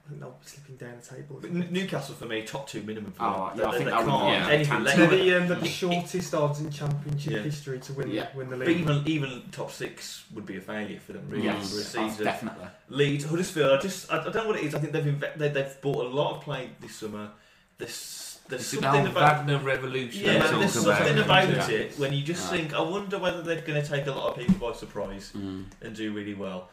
I 0.08 0.10
think 0.10 0.22
they'll 0.22 0.30
be 0.32 0.46
slipping 0.48 0.76
down 0.78 0.94
the 1.02 1.16
table. 1.16 1.38
But 1.42 1.50
N- 1.50 1.68
Newcastle 1.70 2.16
for 2.16 2.26
me, 2.28 2.42
top 2.44 2.70
two 2.70 2.82
minimum. 2.84 3.12
For 3.12 3.24
Oh, 3.24 3.52
them. 3.54 3.60
yeah, 3.60 3.68
I 3.68 3.72
think 3.72 3.84
they 3.86 3.92
that 3.92 4.06
can't. 4.06 4.24
Would, 4.24 4.32
yeah, 4.32 4.48
anything 4.50 4.84
less. 4.86 4.96
They're 4.96 5.08
the, 5.08 5.34
um, 5.34 5.48
they're 5.50 5.58
the 5.58 5.68
shortest 5.68 6.34
odds 6.34 6.60
in 6.62 6.72
championship 6.72 7.34
Yeah. 7.34 7.40
history 7.40 7.80
to 7.82 7.94
win 7.94 8.10
Yeah. 8.12 8.28
win 8.34 8.50
the 8.50 8.56
But 8.56 8.68
league. 8.68 8.80
even 8.80 9.04
even 9.06 9.42
top 9.52 9.70
six 9.70 10.24
would 10.34 10.46
be 10.46 10.56
a 10.56 10.62
failure 10.62 11.00
for 11.02 11.12
them, 11.12 11.26
really, 11.30 11.44
Yes, 11.44 11.70
for 11.70 12.00
a 12.00 12.04
oh, 12.06 12.08
season. 12.10 12.24
definitely. 12.24 12.68
Leeds, 12.88 13.26
Huddersfield. 13.26 13.78
I 13.78 13.82
just 13.82 14.10
I, 14.12 14.20
I 14.22 14.24
don't 14.24 14.36
know 14.36 14.48
what 14.48 14.56
it 14.60 14.64
is. 14.64 14.76
I 14.76 14.80
think 14.80 14.94
they've 14.94 15.04
inve- 15.04 15.38
they, 15.38 15.50
they've 15.50 15.82
bought 15.82 16.06
a 16.06 16.08
lot 16.08 16.38
of 16.38 16.42
play 16.44 16.70
this 16.80 16.96
summer. 16.96 17.32
There's 17.78 18.40
there's 18.48 18.62
It's 18.62 18.72
the 18.72 18.78
something 18.82 19.02
whole 19.08 19.12
about 19.12 19.46
Wagner 19.46 19.60
revolution. 19.60 20.24
yeah, 20.24 20.34
they 20.34 20.40
man, 20.40 20.50
talk 20.52 20.60
there's 20.62 20.76
about. 20.86 20.98
something 21.00 21.20
about 21.22 21.50
Yeah. 21.50 21.70
it 21.80 22.00
when 22.00 22.14
you 22.14 22.24
just 22.24 22.50
Yeah. 22.50 22.58
think 22.60 22.74
I 22.74 22.80
wonder 22.82 23.20
whether 23.20 23.42
they're 23.42 23.60
going 23.60 23.82
to 23.82 23.86
take 23.88 24.08
a 24.08 24.12
lot 24.12 24.30
of 24.30 24.38
people 24.38 24.56
by 24.70 24.74
surprise 24.74 25.34
Mm. 25.38 25.66
and 25.82 25.94
do 25.94 26.14
really 26.14 26.34
well. 26.34 26.70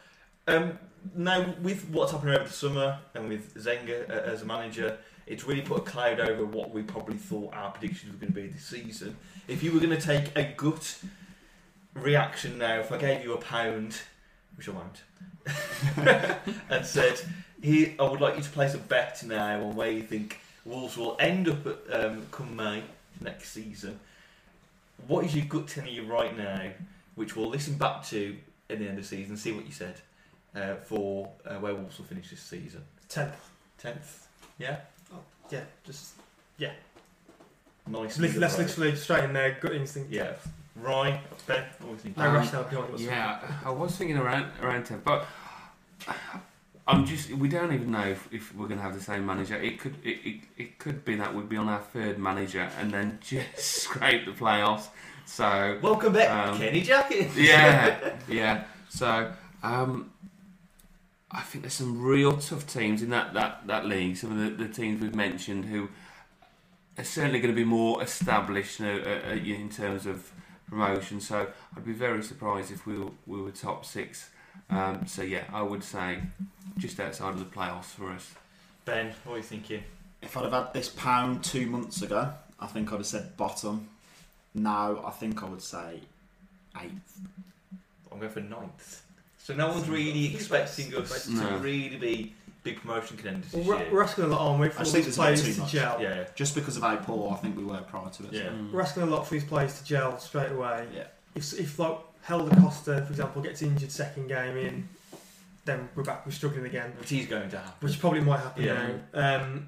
Um, 0.47 0.79
now 1.13 1.53
with 1.61 1.89
what's 1.89 2.11
happened 2.11 2.31
over 2.31 2.45
the 2.45 2.49
summer 2.49 2.99
and 3.13 3.29
with 3.29 3.55
Zenga 3.55 4.09
uh, 4.09 4.13
as 4.13 4.41
a 4.41 4.45
manager, 4.45 4.97
it's 5.27 5.43
really 5.43 5.61
put 5.61 5.79
a 5.79 5.81
cloud 5.81 6.19
over 6.19 6.45
what 6.45 6.71
we 6.71 6.83
probably 6.83 7.17
thought 7.17 7.53
our 7.53 7.71
predictions 7.71 8.13
were 8.13 8.19
going 8.19 8.33
to 8.33 8.41
be 8.41 8.47
this 8.47 8.65
season. 8.65 9.17
If 9.47 9.63
you 9.63 9.71
were 9.71 9.79
going 9.79 9.97
to 9.97 10.01
take 10.01 10.35
a 10.35 10.43
gut 10.55 10.99
reaction 11.93 12.57
now, 12.57 12.79
if 12.79 12.91
I 12.91 12.97
gave 12.97 13.23
you 13.23 13.33
a 13.33 13.37
pound, 13.37 13.99
which 14.55 14.69
I 14.69 14.71
won't, 14.71 15.03
and 16.69 16.85
said, 16.85 17.19
"Here, 17.61 17.93
I 17.99 18.03
would 18.03 18.21
like 18.21 18.37
you 18.37 18.43
to 18.43 18.49
place 18.49 18.73
a 18.73 18.79
bet 18.79 19.23
now 19.25 19.63
on 19.63 19.75
where 19.75 19.91
you 19.91 20.01
think 20.01 20.39
Wolves 20.63 20.97
will 20.97 21.17
end 21.19 21.47
up 21.47 21.65
at 21.67 22.05
um, 22.05 22.27
come 22.31 22.55
May 22.55 22.83
next 23.19 23.49
season." 23.51 23.99
What 25.07 25.25
is 25.25 25.35
your 25.35 25.45
gut 25.45 25.67
telling 25.67 25.93
you 25.93 26.05
right 26.05 26.35
now, 26.37 26.69
which 27.15 27.35
we'll 27.35 27.49
listen 27.49 27.77
back 27.77 28.03
to 28.07 28.37
in 28.69 28.79
the 28.79 28.87
end 28.87 28.97
of 28.97 29.03
the 29.03 29.15
season, 29.15 29.37
see 29.37 29.51
what 29.51 29.65
you 29.65 29.73
said 29.73 29.95
uh, 30.55 30.75
for 30.75 31.29
uh, 31.45 31.55
where 31.55 31.73
Wolves 31.75 31.97
will 31.97 32.05
finish 32.05 32.29
this 32.29 32.41
season? 32.41 32.81
Tenth, 33.09 33.33
Tenth, 33.77 34.27
yeah, 34.57 34.77
yeah, 35.51 35.61
just 35.85 36.13
yeah. 36.57 36.71
nice. 37.87 38.17
li- 38.19 38.29
and 38.29 38.37
let's 38.37 38.57
literally 38.57 38.95
straight 38.95 39.23
in 39.25 39.33
there, 39.33 39.57
gut 39.61 39.73
instinct. 39.73 40.11
yeah. 40.11 40.33
Ryan, 40.77 41.19
Ben, 41.47 41.63
what 41.79 41.87
do 41.87 41.91
you 41.91 41.97
think? 41.97 42.17
No 42.17 42.25
Um, 42.25 42.35
rationale 42.35 42.63
behind 42.65 42.93
it. 42.95 42.99
Yeah, 42.99 43.39
I 43.63 43.69
was 43.69 43.95
thinking 43.95 44.17
around 44.17 44.47
around 44.61 44.85
ten, 44.85 45.01
but 45.05 45.25
I'm 46.87 47.05
just 47.05 47.29
we 47.31 47.47
don't 47.47 47.73
even 47.73 47.91
know 47.91 48.05
if, 48.05 48.27
if 48.33 48.53
we're 48.53 48.67
going 48.67 48.79
to 48.79 48.83
have 48.83 48.93
the 48.93 48.99
same 49.01 49.25
manager. 49.25 49.55
It 49.55 49.79
could 49.79 49.95
it, 50.03 50.19
it, 50.25 50.41
it 50.57 50.77
could 50.79 51.05
be 51.05 51.15
that 51.15 51.33
we'd 51.33 51.47
be 51.47 51.55
on 51.57 51.69
our 51.69 51.79
third 51.79 52.19
manager 52.19 52.69
and 52.79 52.91
then 52.91 53.19
just 53.25 53.57
scrape 53.57 54.25
the 54.25 54.31
playoffs. 54.33 54.87
So 55.25 55.79
Welcome 55.81 56.11
back, 56.13 56.29
Um, 56.49 56.57
Kenny 56.57 56.83
Jackett. 56.83 57.31
yeah, 57.35 58.13
yeah. 58.27 58.65
So 58.89 59.31
um, 59.63 60.11
I 61.35 61.41
think 61.41 61.63
there's 61.63 61.73
some 61.73 62.01
real 62.01 62.37
tough 62.37 62.65
teams 62.65 63.03
in 63.03 63.09
that, 63.09 63.33
that, 63.33 63.67
that 63.67 63.85
league. 63.85 64.15
Some 64.15 64.31
of 64.31 64.57
the, 64.57 64.63
the 64.65 64.73
teams 64.73 65.01
we've 65.01 65.13
mentioned 65.13 65.65
who 65.65 65.89
are 66.97 67.03
certainly 67.03 67.39
going 67.39 67.53
to 67.53 67.55
be 67.55 67.65
more 67.65 68.01
established 68.01 68.79
uh, 68.79 68.85
uh, 68.85 69.19
uh, 69.27 69.33
in 69.33 69.69
terms 69.69 70.05
of 70.05 70.31
promotion. 70.69 71.19
So 71.19 71.47
I'd 71.75 71.85
be 71.85 71.91
very 71.91 72.23
surprised 72.23 72.71
if 72.71 72.85
we 72.87 72.97
were, 72.97 73.11
we 73.27 73.41
were 73.41 73.51
top 73.51 73.85
six. 73.85 74.29
Um, 74.69 75.05
so 75.05 75.23
yeah, 75.23 75.43
I 75.51 75.61
would 75.61 75.83
say 75.83 76.21
just 76.77 77.01
outside 77.01 77.33
of 77.33 77.39
the 77.39 77.45
playoffs 77.45 77.85
for 77.85 78.11
us. 78.11 78.33
Ben, 78.85 79.13
what 79.25 79.33
are 79.33 79.37
you 79.37 79.43
thinking? 79.43 79.83
If 80.21 80.37
I'd 80.37 80.43
have 80.43 80.53
had 80.53 80.73
this 80.73 80.87
pound 80.87 81.43
two 81.43 81.65
months 81.65 82.01
ago, 82.01 82.31
I 82.61 82.67
think 82.67 82.93
I'd 82.93 82.97
have 82.97 83.05
said 83.05 83.35
bottom. 83.35 83.89
Now 84.53 85.03
I 85.05 85.11
think 85.11 85.43
I 85.43 85.47
would 85.47 85.61
say 85.61 85.99
eighth. 86.81 87.19
I'm 88.09 88.19
going 88.19 88.31
for 88.31 88.39
ninth. 88.39 89.04
So 89.45 89.53
no 89.53 89.67
one's 89.67 89.87
really 89.87 90.33
expecting 90.33 90.95
us 90.95 91.25
to 91.25 91.31
No. 91.33 91.57
really 91.59 91.97
be 91.97 92.33
big 92.63 92.81
promotion 92.81 93.15
contenders 93.15 93.53
Well, 93.53 93.61
this 93.61 93.67
we're, 93.69 93.77
year. 93.77 93.93
we're 93.93 94.03
asking 94.03 94.23
a 94.23 94.27
lot, 94.27 94.41
aren't 94.41 94.59
we, 94.59 94.69
for 94.69 94.77
I 94.77 94.77
all 94.79 94.85
think 94.85 95.05
these 95.05 95.15
there's 95.15 95.17
a 95.17 95.21
bit 95.21 95.43
players 95.43 95.43
too 95.45 95.53
to 95.53 95.59
much. 95.59 95.71
gel. 95.71 96.01
Yeah, 96.01 96.23
Just 96.33 96.55
because 96.55 96.77
of 96.77 96.81
how 96.81 96.95
poor 96.95 97.31
I 97.31 97.35
think 97.35 97.55
we 97.55 97.63
were 97.63 97.77
prior 97.81 98.09
to 98.09 98.23
it. 98.23 98.33
yeah. 98.33 98.41
Mm. 98.49 98.71
We're 98.71 98.81
asking 98.81 99.03
a 99.03 99.05
lot 99.05 99.27
for 99.27 99.35
these 99.35 99.43
players 99.43 99.77
to 99.79 99.85
gel 99.85 100.17
straight 100.17 100.51
away. 100.51 100.87
Yeah. 100.95 101.03
If, 101.35 101.53
if 101.59 101.77
like 101.77 101.95
Helder 102.23 102.55
Costa, 102.59 103.03
for 103.05 103.11
example, 103.11 103.43
gets 103.43 103.61
injured 103.61 103.91
second 103.91 104.29
game 104.29 104.57
in, 104.57 104.89
then 105.65 105.89
we're 105.93 106.01
back. 106.01 106.25
We're 106.25 106.31
struggling 106.31 106.65
again, 106.65 106.93
Which 106.99 107.11
is 107.11 107.27
going 107.27 107.47
to 107.51 107.59
happen. 107.59 107.87
which 107.87 107.99
probably 107.99 108.21
might 108.21 108.39
happen 108.39 108.63
Yeah. 108.63 108.87
now. 109.13 109.35
Um, 109.43 109.67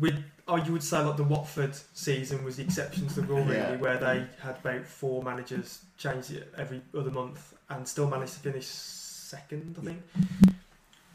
with 0.00 0.20
oh, 0.48 0.56
you 0.56 0.72
would 0.72 0.82
say 0.82 0.98
like 1.04 1.16
the 1.16 1.22
Watford 1.22 1.76
season 1.94 2.42
was 2.44 2.56
the 2.56 2.64
exception 2.64 3.06
to 3.06 3.14
the 3.14 3.22
rule, 3.22 3.44
really, 3.44 3.54
Yeah. 3.58 3.76
where 3.76 3.96
they 3.96 4.26
had 4.42 4.56
about 4.60 4.84
four 4.86 5.22
managers 5.22 5.82
change 5.98 6.30
it 6.32 6.52
every 6.58 6.82
other 6.98 7.12
month 7.12 7.54
and 7.70 7.86
still 7.86 8.08
managed 8.10 8.32
to 8.34 8.38
finish 8.40 8.66
second. 9.36 9.76
I 9.80 9.84
think. 9.84 10.02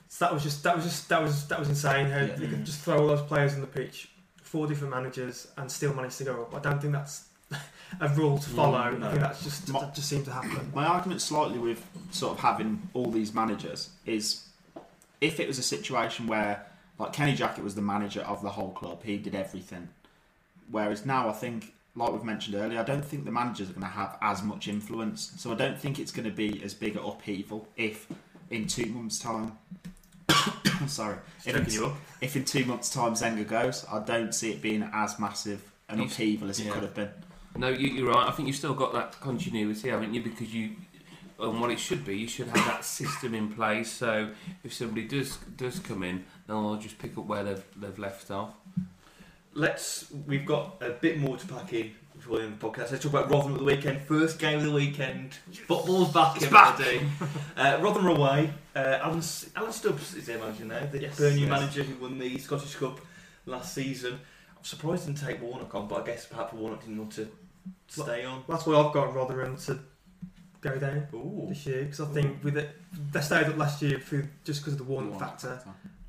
So 0.07 0.25
that 0.25 0.33
was 0.33 0.43
just 0.43 0.63
that 0.63 0.75
was 0.75 0.85
just 0.85 1.09
that 1.09 1.21
was 1.21 1.47
that 1.47 1.59
was 1.59 1.69
insane. 1.69 2.09
How 2.09 2.19
Yeah. 2.21 2.37
you 2.37 2.47
could 2.47 2.65
just 2.65 2.81
throw 2.81 2.99
all 2.99 3.07
those 3.07 3.21
players 3.21 3.53
on 3.53 3.61
the 3.61 3.67
pitch, 3.67 4.09
four 4.41 4.67
different 4.67 4.93
managers, 4.93 5.47
and 5.57 5.71
still 5.71 5.93
manage 5.93 6.17
to 6.17 6.23
go 6.23 6.41
up. 6.43 6.55
I 6.55 6.59
don't 6.59 6.81
think 6.81 6.93
that's 6.93 7.25
a 7.99 8.09
rule 8.09 8.37
to 8.37 8.49
follow. 8.49 8.77
Mm, 8.91 8.99
no. 8.99 9.07
I 9.07 9.09
think 9.11 9.21
that's 9.21 9.43
just 9.43 9.69
My- 9.69 9.81
that 9.81 9.95
just 9.95 10.09
seemed 10.09 10.25
to 10.25 10.31
happen. 10.33 10.71
My 10.73 10.85
argument 10.85 11.21
slightly 11.21 11.59
with 11.59 11.85
sort 12.11 12.33
of 12.37 12.39
having 12.39 12.89
all 12.93 13.11
these 13.11 13.33
managers 13.33 13.89
is 14.05 14.45
if 15.21 15.39
it 15.39 15.47
was 15.47 15.57
a 15.59 15.63
situation 15.63 16.27
where 16.27 16.65
like 16.97 17.13
Kenny 17.13 17.35
Jackett 17.35 17.63
was 17.63 17.75
the 17.75 17.81
manager 17.81 18.21
of 18.21 18.41
the 18.41 18.49
whole 18.49 18.71
club, 18.71 19.03
he 19.03 19.17
did 19.17 19.33
everything. 19.35 19.89
Whereas 20.69 21.05
now 21.05 21.29
I 21.29 21.33
think, 21.33 21.73
like 21.99 22.13
we've 22.13 22.23
mentioned 22.23 22.55
earlier, 22.55 22.79
I 22.79 22.83
don't 22.83 23.03
think 23.03 23.25
the 23.25 23.31
managers 23.31 23.69
are 23.69 23.73
going 23.73 23.85
to 23.85 23.89
have 23.89 24.17
as 24.21 24.41
much 24.41 24.67
influence. 24.67 25.33
So 25.37 25.51
I 25.51 25.55
don't 25.55 25.77
think 25.77 25.99
it's 25.99 26.11
going 26.11 26.25
to 26.25 26.35
be 26.35 26.61
as 26.63 26.73
big 26.73 26.95
an 26.95 27.03
upheaval 27.03 27.67
if 27.75 28.07
in 28.49 28.67
two 28.67 28.85
months' 28.87 29.19
time. 29.19 29.57
sorry, 30.87 31.17
if 31.45 31.55
in, 31.55 31.65
you 31.73 31.87
up. 31.87 31.97
if 32.21 32.35
in 32.35 32.45
two 32.45 32.63
months' 32.65 32.89
time 32.89 33.13
Zenga 33.13 33.45
goes, 33.45 33.85
I 33.91 33.99
don't 33.99 34.33
see 34.33 34.51
it 34.51 34.61
being 34.61 34.89
as 34.93 35.19
massive 35.19 35.61
an 35.89 35.99
upheaval 35.99 36.49
as 36.49 36.59
it 36.59 36.71
could 36.71 36.83
have 36.83 36.93
been. 36.93 37.09
No, 37.57 37.67
you, 37.67 37.87
you're 37.89 38.09
right. 38.13 38.27
I 38.27 38.31
think 38.31 38.47
you've 38.47 38.57
still 38.57 38.75
got 38.75 38.93
that 38.93 39.19
continuity, 39.19 39.89
haven't 39.89 40.13
you? 40.13 40.21
Because 40.21 40.53
you, 40.53 40.75
and 41.39 41.59
what 41.59 41.71
it 41.71 41.79
should 41.79 42.05
be, 42.05 42.17
you 42.17 42.27
should 42.27 42.47
have 42.47 42.65
that 42.65 42.85
system 42.85 43.33
in 43.33 43.51
place. 43.51 43.91
So 43.91 44.29
if 44.63 44.73
somebody 44.73 45.05
does 45.05 45.37
does 45.57 45.79
come 45.79 46.03
in, 46.03 46.23
then 46.47 46.55
they'll 46.63 46.77
just 46.77 46.99
pick 46.99 47.17
up 47.17 47.25
where 47.25 47.43
they've 47.43 47.63
they've 47.75 47.99
left 47.99 48.31
off. 48.31 48.53
Let's. 49.53 50.05
We've 50.27 50.45
got 50.45 50.77
a 50.81 50.91
bit 50.91 51.19
more 51.19 51.37
to 51.37 51.47
pack 51.47 51.73
in 51.73 51.91
before 52.15 52.37
the 52.37 52.43
end 52.45 52.53
of 52.53 52.59
the 52.59 52.67
podcast. 52.67 52.91
Let's 52.91 53.03
talk 53.03 53.13
about 53.13 53.31
Rotherham 53.31 53.53
at 53.53 53.59
the 53.59 53.65
weekend. 53.65 54.01
First 54.01 54.39
game 54.39 54.59
of 54.59 54.65
the 54.65 54.71
weekend. 54.71 55.33
Football's 55.67 56.13
back. 56.13 56.35
It's 56.37 56.45
everybody. 56.45 57.01
Uh, 57.57 57.77
Rotherham 57.81 58.07
away. 58.17 58.53
Uh, 58.75 58.99
Alan, 59.01 59.21
Alan 59.55 59.71
Stubbs 59.73 60.15
is 60.15 60.25
their 60.27 60.37
manager 60.39 60.63
now. 60.65 60.85
The 60.85 61.01
Yes. 61.01 61.17
Burnley 61.17 61.41
Yes. 61.41 61.49
manager 61.49 61.83
who 61.83 62.01
won 62.01 62.17
the 62.17 62.37
Scottish 62.37 62.75
Cup 62.75 62.99
last 63.45 63.73
season. 63.73 64.13
I'm 64.13 64.63
surprised 64.63 65.05
he 65.07 65.13
didn't 65.13 65.25
take 65.27 65.41
Warnock 65.41 65.73
on, 65.75 65.87
but 65.89 66.01
I 66.03 66.05
guess 66.05 66.25
perhaps 66.25 66.53
Warnock 66.53 66.81
didn't 66.81 66.99
want 66.99 67.11
to 67.13 67.27
stay 67.87 68.23
on. 68.23 68.43
That's 68.47 68.65
why 68.65 68.75
I've 68.75 68.93
got 68.93 69.13
Rotherham 69.13 69.57
to 69.57 69.79
go 70.61 70.77
down 70.77 71.07
Ooh. 71.13 71.45
this 71.49 71.65
year 71.65 71.83
because 71.83 71.99
I 72.01 72.05
think 72.05 72.43
with 72.43 72.55
it, 72.57 72.69
they 73.11 73.21
stayed 73.21 73.47
up 73.47 73.57
last 73.57 73.81
year 73.81 73.99
through 73.99 74.27
just 74.45 74.61
because 74.61 74.73
of 74.73 74.79
the 74.79 74.85
Warnock 74.85 75.19
factor. 75.19 75.61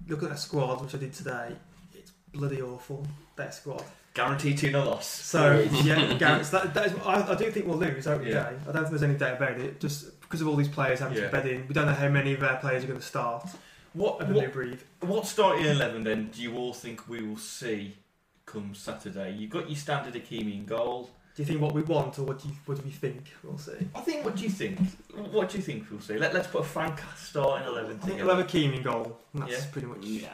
Look 0.06 0.22
at 0.22 0.28
their 0.28 0.38
squad, 0.38 0.82
which 0.82 0.94
I 0.94 0.98
did 0.98 1.12
today. 1.12 1.56
It's 2.32 2.38
bloody 2.38 2.62
awful. 2.62 3.06
Their 3.36 3.52
squad. 3.52 3.84
Guaranteed 4.14 4.58
to 4.58 4.70
no 4.70 4.84
loss. 4.84 5.06
So 5.06 5.60
yeah, 5.84 6.14
Gareth, 6.14 6.50
that, 6.50 6.74
that 6.74 6.86
is, 6.86 6.92
I, 7.04 7.32
I 7.32 7.34
do 7.36 7.50
think 7.50 7.66
we'll 7.66 7.78
lose 7.78 8.06
opening 8.06 8.32
Yeah. 8.32 8.50
day. 8.50 8.56
I 8.68 8.72
don't 8.72 8.74
think 8.74 8.88
there's 8.90 9.02
any 9.04 9.14
doubt 9.14 9.36
about 9.36 9.58
it. 9.60 9.80
Just 9.80 10.20
because 10.20 10.40
of 10.40 10.48
all 10.48 10.56
these 10.56 10.68
players 10.68 10.98
having 10.98 11.16
Yeah. 11.16 11.26
to 11.26 11.30
bed 11.32 11.46
in, 11.46 11.66
we 11.68 11.74
don't 11.74 11.86
know 11.86 11.94
how 11.94 12.08
many 12.08 12.34
of 12.34 12.42
our 12.42 12.56
players 12.56 12.82
are 12.84 12.88
going 12.88 12.98
to 12.98 13.06
start 13.06 13.48
What, 13.92 14.20
and 14.20 14.34
what, 14.34 14.44
they 14.44 14.50
breathe. 14.50 14.80
what 15.00 15.26
starting 15.26 15.64
11 15.64 16.02
then 16.04 16.30
do 16.34 16.42
you 16.42 16.56
all 16.56 16.72
think 16.72 17.08
we 17.08 17.22
will 17.22 17.36
see 17.36 17.96
come 18.46 18.74
Saturday? 18.74 19.32
You've 19.32 19.50
got 19.50 19.68
your 19.70 19.76
standard 19.78 20.14
Ikeme 20.14 20.52
in 20.52 20.64
goal. 20.66 21.10
Do 21.36 21.42
you 21.42 21.46
think 21.46 21.60
what 21.60 21.72
we 21.72 21.82
want 21.82 22.18
or 22.18 22.24
what 22.24 22.42
do 22.42 22.48
you 22.48 22.54
what 22.66 22.76
do 22.78 22.82
we 22.84 22.90
think 22.90 23.22
we'll 23.44 23.56
see? 23.58 23.72
I 23.94 24.00
think. 24.00 24.24
What 24.24 24.34
do 24.34 24.42
you 24.42 24.50
think? 24.50 24.78
What 25.30 25.48
do 25.50 25.56
you 25.58 25.62
think 25.62 25.86
we'll 25.90 26.00
see? 26.00 26.18
Let, 26.18 26.34
let's 26.34 26.48
put 26.48 26.62
a 26.62 26.64
frank 26.64 27.00
starting 27.16 27.68
eleven 27.68 27.92
I 27.92 27.94
think 27.94 28.02
together. 28.02 28.24
we'll 28.26 28.36
have 28.36 28.44
a 28.44 28.48
Keane 28.48 28.74
in 28.74 28.82
goal. 28.82 29.16
And 29.32 29.42
that's 29.44 29.52
Yeah. 29.52 29.70
pretty 29.70 29.86
much. 29.86 29.98
Yeah. 30.02 30.28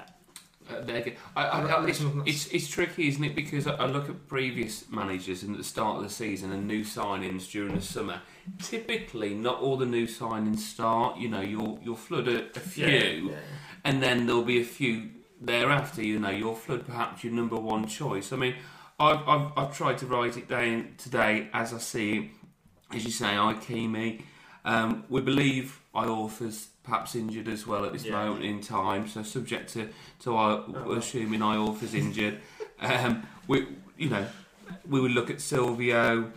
I, 0.70 1.12
I, 1.36 1.60
I, 1.66 1.86
it's, 1.86 2.00
it's, 2.24 2.46
it's 2.48 2.68
tricky, 2.68 3.08
isn't 3.08 3.22
it? 3.22 3.34
Because 3.34 3.66
I, 3.66 3.74
I 3.74 3.86
look 3.86 4.08
at 4.08 4.26
previous 4.26 4.90
managers 4.90 5.42
and 5.42 5.52
at 5.52 5.58
the 5.58 5.64
start 5.64 5.98
of 5.98 6.02
the 6.02 6.10
season 6.10 6.52
and 6.52 6.66
new 6.66 6.84
signings 6.84 7.50
during 7.50 7.74
the 7.74 7.80
summer. 7.80 8.20
Typically, 8.62 9.34
not 9.34 9.60
all 9.60 9.76
the 9.76 9.86
new 9.86 10.06
signings 10.06 10.58
start. 10.58 11.18
You 11.18 11.28
know, 11.28 11.40
you'll 11.40 11.78
you'll 11.82 11.96
flood 11.96 12.28
a, 12.28 12.46
a 12.56 12.60
few, 12.60 12.86
Yeah. 12.86 13.36
and 13.84 14.02
then 14.02 14.26
there'll 14.26 14.42
be 14.42 14.60
a 14.60 14.64
few 14.64 15.10
thereafter. 15.40 16.02
You 16.02 16.18
know, 16.18 16.30
you'll 16.30 16.54
flood 16.54 16.86
perhaps 16.86 17.22
your 17.24 17.32
number 17.32 17.56
one 17.56 17.86
choice. 17.86 18.32
I 18.32 18.36
mean, 18.36 18.54
I've, 18.98 19.28
I've, 19.28 19.52
I've 19.56 19.76
tried 19.76 19.98
to 19.98 20.06
write 20.06 20.36
it 20.36 20.48
down 20.48 20.94
today 20.98 21.48
as 21.52 21.72
I 21.74 21.78
see 21.78 22.16
it. 22.18 22.30
As 22.96 23.04
you 23.04 23.10
say, 23.10 23.26
Ikeme. 23.26 24.22
Um, 24.64 25.04
we 25.08 25.20
believe 25.20 25.80
Iorfa's 25.94 26.68
perhaps 26.87 27.14
injured 27.14 27.49
as 27.49 27.66
well 27.66 27.84
at 27.84 27.93
this 27.93 28.05
Yeah. 28.05 28.12
moment 28.12 28.45
in 28.45 28.61
time, 28.61 29.07
so 29.09 29.22
subject 29.22 29.72
to, 29.74 29.89
to 30.20 30.37
I, 30.37 30.55
well. 30.68 30.93
assuming 30.93 31.41
Iorfa's 31.41 31.95
injured. 31.95 32.41
Um, 32.78 33.26
we, 33.49 33.66
you 33.97 34.11
know, 34.11 34.26
we 34.87 35.01
would 35.01 35.12
look 35.12 35.30
at 35.30 35.41
Silvio, 35.41 36.30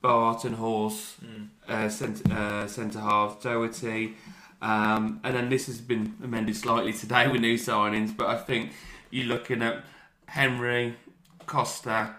Barton, 0.00 0.54
Hause, 0.54 1.16
Mm. 1.22 1.48
uh, 1.68 1.88
centre, 1.90 2.32
uh, 2.32 2.66
centre 2.66 3.00
half, 3.00 3.42
Doherty, 3.42 4.16
um, 4.62 5.20
and 5.22 5.36
then 5.36 5.50
this 5.50 5.66
has 5.66 5.82
been 5.82 6.14
amended 6.24 6.56
slightly 6.56 6.94
today 6.94 7.28
with 7.28 7.42
new 7.42 7.58
signings. 7.58 8.16
But 8.16 8.28
I 8.28 8.36
think 8.38 8.72
you're 9.10 9.26
looking 9.26 9.60
at 9.60 9.84
Henry, 10.26 10.96
Costa. 11.44 12.16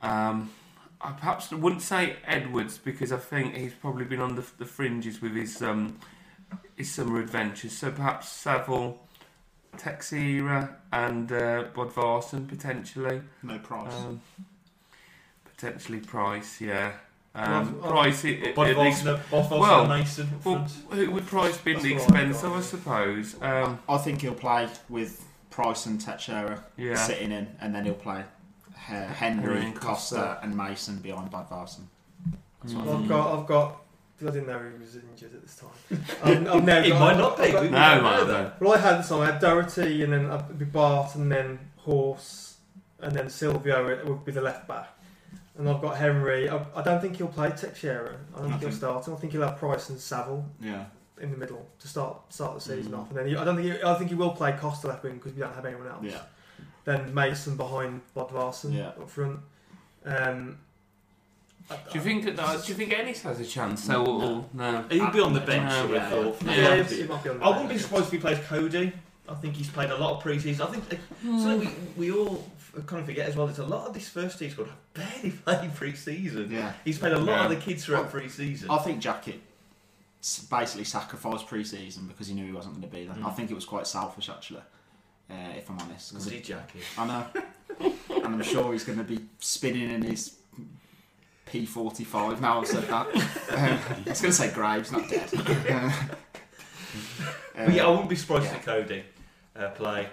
Um, 0.00 0.50
I 1.00 1.10
perhaps 1.10 1.50
wouldn't 1.50 1.82
say 1.82 2.14
Edwards 2.24 2.78
because 2.78 3.10
I 3.10 3.16
think 3.18 3.56
he's 3.56 3.74
probably 3.74 4.04
been 4.04 4.20
on 4.20 4.36
the, 4.36 4.44
the 4.58 4.64
fringes 4.66 5.20
with 5.20 5.34
his 5.34 5.60
um, 5.62 5.98
his 6.82 6.92
summer 6.92 7.20
adventures. 7.20 7.72
So 7.72 7.90
perhaps 7.92 8.28
Saville, 8.28 8.98
Teixeira, 9.78 10.76
and 10.92 11.30
uh, 11.30 11.64
Bodvarsson 11.74 12.48
potentially. 12.48 13.22
No 13.42 13.58
price. 13.60 13.94
Um, 13.94 14.20
potentially 15.44 16.00
Price, 16.00 16.60
yeah. 16.60 16.92
Well, 17.34 17.44
Um, 17.44 17.52
I've- 17.54 17.68
I've- 17.78 17.88
Price, 17.88 18.24
it, 18.24 18.42
it, 18.42 18.54
Both 18.56 18.68
at 18.68 18.78
least- 18.78 19.04
Vosner, 19.04 19.20
well, 19.60 19.80
and 19.82 19.88
Mason 19.90 20.28
up 20.34 20.44
well, 20.44 20.64
who 20.90 21.10
would 21.12 21.26
Price 21.26 21.56
be 21.58 21.74
at 21.74 21.80
the 21.82 21.94
That's 21.94 22.02
I've 22.10 22.14
expense 22.14 22.42
of. 22.42 22.52
I 22.52 22.60
suppose? 22.60 23.36
Um, 23.42 23.78
I 23.88 23.96
think 23.98 24.20
he'll 24.22 24.34
play 24.34 24.68
with 24.88 25.24
Price 25.50 25.86
and 25.86 26.00
Teixeira 26.00 26.64
yeah. 26.76 26.96
sitting 26.96 27.30
in, 27.32 27.56
and 27.60 27.74
then 27.74 27.84
he'll 27.84 27.94
play 27.94 28.24
Henry, 28.74 29.14
Henry 29.14 29.72
Costa, 29.72 29.86
Costa. 30.16 30.38
and 30.42 30.56
Mason 30.56 30.98
behind 30.98 31.30
Bodvarsson. 31.30 31.84
That's 32.62 32.74
what 32.74 32.88
I 32.88 32.92
I've 32.92 32.98
Mm. 33.04 33.08
got, 33.08 33.38
I've 33.40 33.46
got. 33.46 33.81
'Cause 34.18 34.28
I 34.28 34.30
didn't 34.32 34.46
know 34.48 34.58
he 34.72 34.78
was 34.78 34.96
injured 34.96 35.34
at 35.34 35.42
this 35.42 35.56
time. 35.56 36.04
I've, 36.22 36.48
I've 36.48 36.64
now 36.64 36.78
It 36.78 36.90
got, 36.90 37.00
might 37.00 37.16
not 37.18 37.36
be. 37.36 37.42
I've 37.44 37.52
got- 37.52 37.62
We 37.62 37.68
No, 37.70 37.78
don't 37.94 38.02
might 38.04 38.26
know 38.26 38.42
not. 38.44 38.60
Well, 38.60 38.74
I 38.74 38.78
had 38.78 38.98
this 39.00 39.10
on. 39.10 39.22
I 39.22 39.32
had 39.32 39.40
Doherty, 39.40 40.04
and 40.04 40.12
then 40.12 40.30
I'd 40.30 40.58
be 40.58 40.64
Bart, 40.64 41.14
and 41.16 41.30
then 41.32 41.58
Hause, 41.78 42.56
and 43.00 43.12
then 43.16 43.28
Silvio 43.28 43.88
it 43.88 44.06
would 44.06 44.24
be 44.24 44.32
the 44.32 44.40
left 44.42 44.68
back. 44.68 44.88
And 45.58 45.68
I've 45.68 45.80
got 45.82 45.96
Henry. 45.96 46.48
I, 46.48 46.64
I 46.74 46.82
don't 46.82 47.00
think 47.00 47.16
he'll 47.16 47.26
play 47.28 47.50
Teixeira. 47.50 48.16
I 48.34 48.38
don't 48.38 48.48
think 48.48 48.60
he'll 48.60 48.68
Nothing. 48.70 48.72
start. 48.72 49.08
I 49.08 49.14
think 49.16 49.32
he'll 49.32 49.42
have 49.42 49.58
Price 49.58 49.88
and 49.90 49.98
Saville 50.00 50.46
Yeah. 50.60 50.84
in 51.20 51.30
the 51.30 51.36
middle 51.36 51.66
to 51.80 51.88
start 51.88 52.32
start 52.32 52.54
the 52.54 52.60
season 52.60 52.92
Mm. 52.92 52.98
off. 53.00 53.08
And 53.10 53.18
then 53.18 53.26
he, 53.26 53.36
I 53.36 53.44
don't 53.44 53.56
think 53.56 53.72
he, 53.76 53.82
I 53.82 53.94
think 53.94 54.08
he 54.10 54.14
will 54.14 54.30
play 54.30 54.52
Costa 54.52 54.86
left 54.88 55.02
wing 55.02 55.14
because 55.14 55.34
we 55.34 55.40
don't 55.40 55.54
have 55.54 55.66
anyone 55.66 55.88
else. 55.88 56.04
Yeah. 56.04 56.20
Then 56.84 57.12
Mason 57.12 57.56
behind 57.56 58.00
Bodvarsson 58.16 58.72
Yeah. 58.74 58.88
up 58.88 59.10
front. 59.10 59.40
Um, 60.04 60.58
I- 60.58 60.71
Do 61.68 61.76
you 61.94 62.00
think 62.00 62.24
that? 62.24 62.38
Uh, 62.38 62.56
do 62.60 62.68
you 62.68 62.74
think 62.74 62.92
Ennis 62.92 63.22
has 63.22 63.40
a 63.40 63.44
chance? 63.46 63.84
So, 63.84 64.04
or, 64.04 64.44
no. 64.52 64.82
He'd 64.90 65.12
be 65.12 65.20
on 65.20 65.32
the 65.32 65.40
bench, 65.40 65.68
No, 65.70 65.78
I 65.78 65.84
would 65.86 66.00
have 66.00 66.12
yeah. 66.12 66.22
thought. 66.24 66.42
Yeah, 66.44 66.74
Yeah. 66.74 66.82
he- 66.82 66.96
he 67.02 67.08
might 67.08 67.22
be 67.24 67.30
on 67.30 67.38
the 67.38 67.44
I 67.44 67.48
wouldn't 67.48 67.68
be 67.68 67.78
surprised 67.78 68.06
if 68.06 68.12
he 68.12 68.18
plays 68.18 68.38
Cody. 68.46 68.92
I 69.28 69.34
think 69.34 69.54
he's 69.54 69.70
played 69.70 69.90
a 69.90 69.96
lot 69.96 70.16
of 70.16 70.22
pre-season. 70.22 70.66
I 70.66 70.70
think 70.70 70.84
uh, 70.92 71.38
something 71.38 71.72
we, 71.96 72.10
we 72.10 72.12
all 72.18 72.44
kind 72.86 73.00
of 73.00 73.06
forget 73.06 73.28
as 73.28 73.36
well. 73.36 73.46
There's 73.46 73.60
a 73.60 73.64
lot 73.66 73.86
of 73.86 73.94
this 73.94 74.08
first 74.08 74.38
team 74.38 74.50
squad 74.50 74.66
have 74.68 74.94
barely 74.94 75.30
played 75.44 75.74
pre-season. 75.74 76.50
Yeah. 76.50 76.72
He's 76.84 76.98
played 76.98 77.12
a 77.12 77.18
lot 77.18 77.26
Yeah. 77.38 77.44
of 77.44 77.50
the 77.50 77.56
kids 77.56 77.84
throughout 77.84 78.10
pre-season. 78.10 78.68
I 78.70 78.78
think 78.78 79.00
Jackett 79.00 79.38
basically 80.50 80.84
sacrificed 80.84 81.46
pre-season 81.46 82.06
because 82.06 82.28
he 82.28 82.34
knew 82.34 82.44
he 82.46 82.52
wasn't 82.52 82.74
going 82.74 82.88
to 82.88 82.94
be 82.96 83.04
there. 83.06 83.14
Mm. 83.16 83.26
I 83.26 83.30
think 83.30 83.50
it 83.50 83.54
was 83.54 83.64
quite 83.64 83.86
selfish, 83.86 84.28
actually, 84.28 84.60
uh, 85.30 85.34
if 85.56 85.68
I'm 85.70 85.78
honest. 85.78 86.12
'cause 86.12 86.24
Was 86.24 86.26
it- 86.32 86.44
he 86.46 86.52
Jackett? 86.52 86.82
I 86.98 87.06
know, 87.06 87.26
and 88.24 88.26
I'm 88.26 88.42
sure 88.42 88.72
he's 88.72 88.84
going 88.84 88.98
to 88.98 89.04
be 89.04 89.20
spinning 89.38 89.90
in 89.90 90.02
his 90.02 90.36
P45 91.52 92.40
now. 92.40 92.60
I've 92.60 92.66
said 92.66 92.84
that. 92.84 93.06
Um, 93.52 93.58
I 93.58 94.08
was 94.08 94.22
going 94.22 94.30
to 94.30 94.32
say 94.32 94.50
Graves, 94.50 94.90
not 94.92 95.08
dead. 95.10 95.28
But 97.54 97.74
yeah, 97.74 97.86
I 97.86 97.90
wouldn't 97.90 98.08
be 98.08 98.16
surprised 98.16 98.46
yeah. 98.46 98.54
to 98.54 98.60
Cody 98.60 99.04
uh, 99.54 99.68
play. 99.70 100.08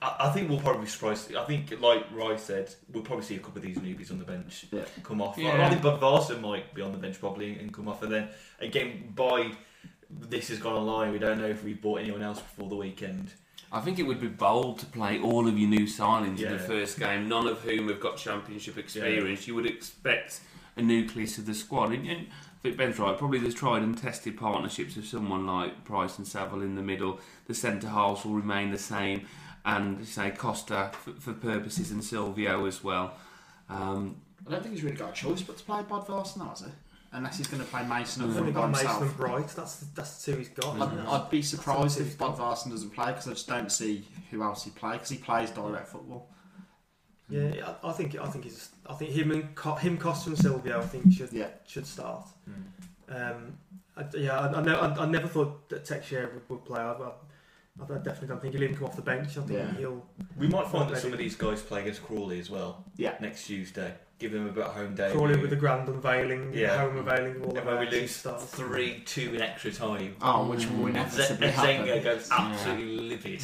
I, 0.00 0.16
I 0.20 0.30
think 0.30 0.48
we'll 0.48 0.60
probably 0.60 0.82
be 0.82 0.88
surprised. 0.88 1.34
I 1.34 1.44
think, 1.44 1.80
like 1.80 2.04
Rice 2.12 2.44
said, 2.44 2.72
we'll 2.92 3.02
probably 3.02 3.24
see 3.24 3.34
a 3.34 3.40
couple 3.40 3.58
of 3.58 3.64
these 3.64 3.78
newbies 3.78 4.12
on 4.12 4.18
the 4.18 4.24
bench 4.24 4.66
Yeah. 4.70 4.84
come 5.02 5.20
off. 5.20 5.36
Yeah. 5.36 5.66
I 5.66 5.70
think 5.70 5.82
Bodvarsson 5.82 6.40
might 6.40 6.72
be 6.74 6.82
on 6.82 6.92
the 6.92 6.98
bench 6.98 7.18
probably 7.18 7.58
and 7.58 7.72
come 7.72 7.88
off. 7.88 8.02
And 8.02 8.12
then 8.12 8.28
again, 8.60 9.12
by 9.14 9.50
this 10.08 10.48
has 10.48 10.58
gone 10.58 10.74
online, 10.74 11.12
we 11.12 11.18
don't 11.18 11.38
know 11.38 11.48
if 11.48 11.64
we've 11.64 11.80
bought 11.80 12.00
anyone 12.00 12.22
else 12.22 12.40
before 12.40 12.68
the 12.68 12.76
weekend. 12.76 13.32
I 13.70 13.80
think 13.80 13.98
it 13.98 14.04
would 14.04 14.20
be 14.20 14.28
bold 14.28 14.78
to 14.78 14.86
play 14.86 15.20
all 15.20 15.46
of 15.46 15.58
your 15.58 15.68
new 15.68 15.86
signings 15.86 16.40
in 16.40 16.52
the 16.52 16.58
first 16.58 16.98
game, 16.98 17.28
none 17.28 17.46
of 17.46 17.60
whom 17.60 17.88
have 17.88 18.00
got 18.00 18.16
championship 18.16 18.78
experience. 18.78 19.46
You 19.46 19.54
would 19.56 19.66
expect 19.66 20.40
a 20.78 20.82
nucleus 20.82 21.38
of 21.38 21.46
the 21.46 21.54
squad. 21.54 21.92
And, 21.92 22.06
and 22.08 22.26
I 22.28 22.58
think 22.62 22.76
Ben's 22.76 22.98
right. 22.98 23.16
Probably 23.16 23.38
there's 23.38 23.54
tried 23.54 23.82
and 23.82 23.96
tested 23.96 24.36
partnerships 24.36 24.96
of 24.96 25.06
someone 25.06 25.46
like 25.46 25.84
Price 25.84 26.18
and 26.18 26.26
Saville 26.26 26.62
in 26.62 26.74
the 26.74 26.82
middle. 26.82 27.20
The 27.46 27.54
centre 27.54 27.88
halves 27.88 28.24
will 28.24 28.34
remain 28.34 28.70
the 28.70 28.78
same, 28.78 29.26
and 29.64 30.06
say 30.06 30.30
Costa 30.30 30.90
for, 30.92 31.12
for 31.12 31.32
purposes 31.32 31.90
and 31.90 32.02
Silvio 32.02 32.66
as 32.66 32.82
well. 32.82 33.14
Um, 33.68 34.16
I 34.46 34.52
don't 34.52 34.62
think 34.62 34.74
he's 34.74 34.84
really 34.84 34.96
got 34.96 35.10
a 35.10 35.12
choice 35.12 35.42
but 35.42 35.58
to 35.58 35.64
play 35.64 35.82
Bodvarsson 35.82 36.38
now, 36.38 36.50
has 36.50 36.60
he? 36.60 36.66
Unless 37.12 37.38
he's 37.38 37.46
going 37.46 37.62
to 37.62 37.68
play 37.68 37.86
Mason 37.86 38.22
up 38.22 38.28
He's 38.28 38.36
front 38.36 38.48
only 38.48 38.52
by 38.52 38.60
got 38.60 38.70
Mason 38.70 38.86
himself. 38.86 39.02
and 39.02 39.16
Bright. 39.16 39.48
That's 39.48 39.76
the, 39.76 39.86
that's 39.94 40.24
the 40.24 40.32
two 40.32 40.38
he's 40.38 40.48
got. 40.50 40.80
I'd. 40.80 40.98
I'd 41.06 41.30
be 41.30 41.40
surprised 41.40 42.00
if 42.00 42.18
Bodvarsson 42.18 42.70
doesn't 42.70 42.90
play 42.90 43.06
because 43.06 43.26
I 43.28 43.30
just 43.30 43.48
don't 43.48 43.72
see 43.72 44.04
who 44.30 44.42
else 44.42 44.64
he 44.64 44.70
play 44.70 44.92
because 44.92 45.08
he 45.08 45.16
plays 45.16 45.50
direct 45.50 45.88
football. 45.88 46.28
Yeah, 47.30 47.74
I, 47.82 47.88
I 47.88 47.92
think 47.92 48.18
I 48.18 48.26
think 48.26 48.44
he's 48.44 48.70
I 48.86 48.94
think 48.94 49.10
him 49.10 49.30
and 49.32 49.54
Co- 49.54 49.74
him 49.74 49.98
Costa 49.98 50.30
and 50.30 50.38
Silvio 50.38 50.78
I 50.78 50.84
think 50.84 51.12
should 51.12 51.32
Yeah, 51.32 51.48
should 51.66 51.86
start. 51.86 52.26
Um, 53.08 53.58
I, 53.96 54.04
yeah, 54.16 54.38
I, 54.38 54.58
I, 54.58 54.62
know, 54.62 54.78
I, 54.78 55.02
I 55.02 55.06
never 55.06 55.26
thought 55.28 55.68
that 55.70 55.84
Teixeira 55.84 56.28
would, 56.32 56.48
would 56.48 56.64
play. 56.64 56.80
I, 56.80 56.92
I, 56.92 57.10
I 57.80 57.98
definitely 57.98 58.28
don't 58.28 58.40
think 58.42 58.54
he'll 58.54 58.62
even 58.62 58.76
come 58.76 58.86
off 58.86 58.96
the 58.96 59.02
bench. 59.02 59.30
I 59.38 59.40
think 59.42 59.50
Yeah. 59.52 59.74
he'll. 59.76 60.06
We 60.36 60.46
might 60.48 60.68
find 60.68 60.84
that 60.88 60.94
Maybe. 60.94 61.00
some 61.00 61.12
of 61.12 61.18
these 61.18 61.34
guys 61.36 61.62
play 61.62 61.80
against 61.82 62.02
Crawley 62.04 62.38
as 62.38 62.50
well 62.50 62.84
yeah. 62.96 63.14
next 63.20 63.46
Tuesday. 63.46 63.94
Give 64.18 64.32
them 64.32 64.46
a 64.48 64.52
bit 64.52 64.64
of 64.64 64.74
home 64.74 64.94
day. 64.94 65.10
Crawley 65.12 65.36
with 65.40 65.50
the 65.50 65.56
grand 65.56 65.88
unveiling, 65.88 66.52
Yeah. 66.52 66.76
home 66.78 66.98
unveiling 66.98 67.36
of 67.36 67.42
all 67.44 67.48
And 67.50 67.58
of 67.58 67.66
when 67.66 67.78
we 67.78 67.86
lose 67.90 68.14
stars. 68.16 68.42
three 68.44 69.00
two 69.06 69.34
in 69.34 69.40
extra 69.42 69.70
time. 69.72 70.16
Oh, 70.20 70.46
which 70.48 70.60
Mm. 70.66 70.78
will 70.78 70.86
And 70.88 70.96
inevitably 70.96 71.48
Zenga 71.48 71.86
happen. 71.86 72.02
goes 72.04 72.28
absolutely 72.30 73.08
livid. 73.08 73.42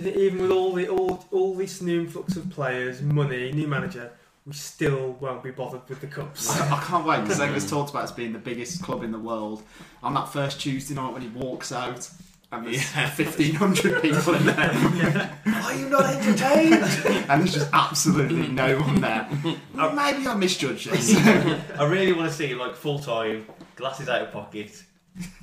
Do 0.00 0.08
even 0.08 0.42
with 0.42 0.50
all 0.50 0.72
the 0.72 0.88
all, 0.88 1.24
all 1.30 1.54
this 1.54 1.80
new 1.80 2.00
influx 2.00 2.36
of 2.36 2.48
players, 2.50 3.02
money, 3.02 3.52
new 3.52 3.68
manager, 3.68 4.12
we 4.46 4.52
still 4.52 5.12
won't 5.20 5.42
be 5.42 5.50
bothered 5.50 5.88
with 5.88 6.00
the 6.00 6.06
cups. 6.06 6.50
I 6.50 6.76
I 6.76 6.82
can't 6.82 7.06
wait 7.06 7.22
because 7.22 7.38
Zenga's 7.38 7.64
mm. 7.64 7.70
talked 7.70 7.90
about 7.90 8.04
us 8.04 8.12
being 8.12 8.32
the 8.32 8.38
biggest 8.38 8.82
club 8.82 9.02
in 9.02 9.12
the 9.12 9.18
world. 9.18 9.62
On 10.02 10.14
that 10.14 10.28
first 10.28 10.60
Tuesday 10.60 10.94
night 10.94 11.12
when 11.12 11.22
he 11.22 11.28
walks 11.28 11.72
out 11.72 12.10
and 12.52 12.66
there's 12.66 12.94
Yeah. 12.94 13.14
1,500 13.14 14.02
people 14.02 14.34
in 14.34 14.46
there 14.46 15.38
Are 15.46 15.74
you 15.74 15.88
not 15.88 16.04
entertained? 16.04 16.74
and 17.28 17.42
there's 17.42 17.54
just 17.54 17.70
absolutely 17.72 18.48
no 18.48 18.80
one 18.80 19.00
there. 19.00 19.28
Well, 19.74 19.92
maybe 19.92 20.26
I 20.26 20.34
misjudged 20.34 20.90
this. 20.90 21.16
I 21.78 21.84
really 21.84 22.12
want 22.12 22.28
to 22.28 22.34
see 22.36 22.54
like 22.54 22.74
full 22.74 22.98
time, 22.98 23.46
glasses 23.76 24.08
out 24.08 24.22
of 24.22 24.32
pocket, 24.32 24.82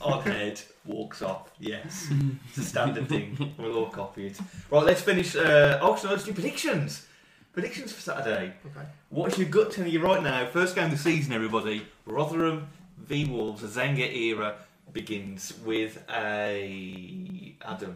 on 0.01 0.21
head, 0.23 0.61
walks 0.85 1.21
off. 1.21 1.51
Yes, 1.59 2.07
it's 2.49 2.57
a 2.57 2.63
standard 2.63 3.09
thing. 3.09 3.53
We'll 3.57 3.77
all 3.77 3.89
copy 3.89 4.27
it. 4.27 4.39
Right, 4.71 4.83
let's 4.83 5.01
finish. 5.01 5.35
Uh, 5.35 5.79
oh, 5.81 5.95
so 5.95 6.09
let's 6.09 6.23
do 6.23 6.33
predictions. 6.33 7.07
Predictions 7.53 7.91
for 7.91 8.01
Saturday. 8.01 8.53
Okay. 8.65 8.87
What's 9.09 9.37
your 9.37 9.49
gut 9.49 9.71
telling 9.71 9.91
you 9.91 9.99
right 9.99 10.21
now? 10.21 10.45
First 10.47 10.75
game 10.75 10.85
of 10.85 10.91
the 10.91 10.97
season, 10.97 11.33
everybody. 11.33 11.87
Rotherham 12.05 12.67
v 12.99 13.25
Wolves. 13.25 13.61
The 13.61 13.67
Zenga 13.67 14.15
era 14.15 14.55
begins 14.93 15.53
with 15.65 16.03
a 16.09 17.55
Adam 17.65 17.95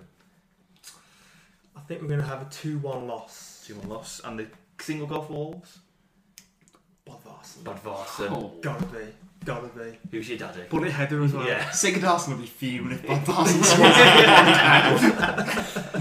I 1.75 1.79
think 1.81 2.01
we're 2.01 2.09
going 2.09 2.19
to 2.19 2.25
have 2.25 2.41
a 2.41 2.49
two-one 2.49 3.07
loss. 3.07 3.63
two 3.65 3.75
one 3.75 3.89
loss 3.89 4.21
and 4.23 4.39
the 4.39 4.47
single 4.79 5.07
goal 5.07 5.21
for 5.21 5.33
Wolves. 5.33 5.79
Bodvarsson. 7.07 7.63
Bad 7.63 7.83
Varson. 7.83 8.31
Oh. 8.31 8.53
Gotta 8.61 8.85
be, 8.85 8.99
gotta 9.45 9.67
be. 9.67 9.97
Who's 10.11 10.29
your 10.29 10.37
daddy? 10.37 10.61
Bullet 10.69 10.91
header 10.91 11.23
as 11.23 11.33
well. 11.33 11.47
Yeah. 11.47 11.65
Sigurdarsson 11.69 12.29
will 12.29 12.37
be 12.37 12.45
fuming 12.45 12.93
if 12.93 13.01
Bodvarsson 13.03 13.63
scores. 13.63 13.97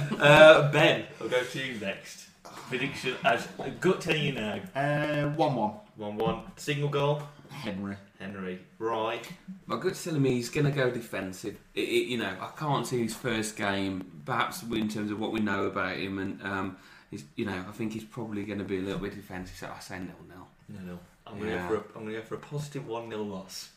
Uh, 0.20 0.70
ben, 0.70 1.06
I'll 1.18 1.28
go 1.28 1.42
to 1.42 1.58
you 1.58 1.80
next. 1.80 2.26
Prediction 2.68 3.14
as 3.24 3.48
a 3.58 3.70
gut 3.70 4.02
telling 4.02 4.22
you 4.22 4.32
now. 4.32 4.60
Uh, 4.76 5.30
1 5.30 5.54
1. 5.54 5.70
1 5.96 6.16
1. 6.18 6.42
Single 6.56 6.90
goal. 6.90 7.22
Henry. 7.50 7.96
Henry. 8.18 8.60
Right. 8.78 9.26
My 9.66 9.78
gut's 9.78 10.04
telling 10.04 10.20
me 10.20 10.32
he's 10.32 10.50
going 10.50 10.66
to 10.66 10.70
go 10.70 10.90
defensive. 10.90 11.58
It, 11.74 11.88
it, 11.88 12.06
you 12.08 12.18
know, 12.18 12.36
I 12.38 12.50
can't 12.56 12.86
see 12.86 13.02
his 13.02 13.14
first 13.14 13.56
game, 13.56 14.22
perhaps 14.26 14.62
in 14.62 14.88
terms 14.88 15.10
of 15.10 15.18
what 15.18 15.32
we 15.32 15.40
know 15.40 15.64
about 15.64 15.96
him, 15.96 16.18
and 16.18 16.42
um, 16.42 16.76
he's, 17.10 17.24
you 17.36 17.46
know, 17.46 17.64
I 17.66 17.72
think 17.72 17.94
he's 17.94 18.04
probably 18.04 18.44
going 18.44 18.58
to 18.58 18.64
be 18.64 18.76
a 18.78 18.82
little 18.82 19.00
bit 19.00 19.14
defensive. 19.14 19.56
So 19.56 19.70
I 19.74 19.80
say 19.80 19.98
nil 19.98 20.14
nil. 20.28 20.46
No, 20.68 20.80
no. 20.92 20.98
I'm 21.30 21.38
going 21.38 21.50
Yeah. 21.50 21.68
to 21.68 21.74
go 21.74 21.80
for 21.80 21.94
a, 21.94 21.98
I'm 21.98 22.02
going 22.04 22.14
to 22.16 22.20
go 22.20 22.26
for 22.26 22.34
a 22.34 22.38
positive 22.38 22.86
1 22.86 23.08
0 23.10 23.22
loss. 23.22 23.70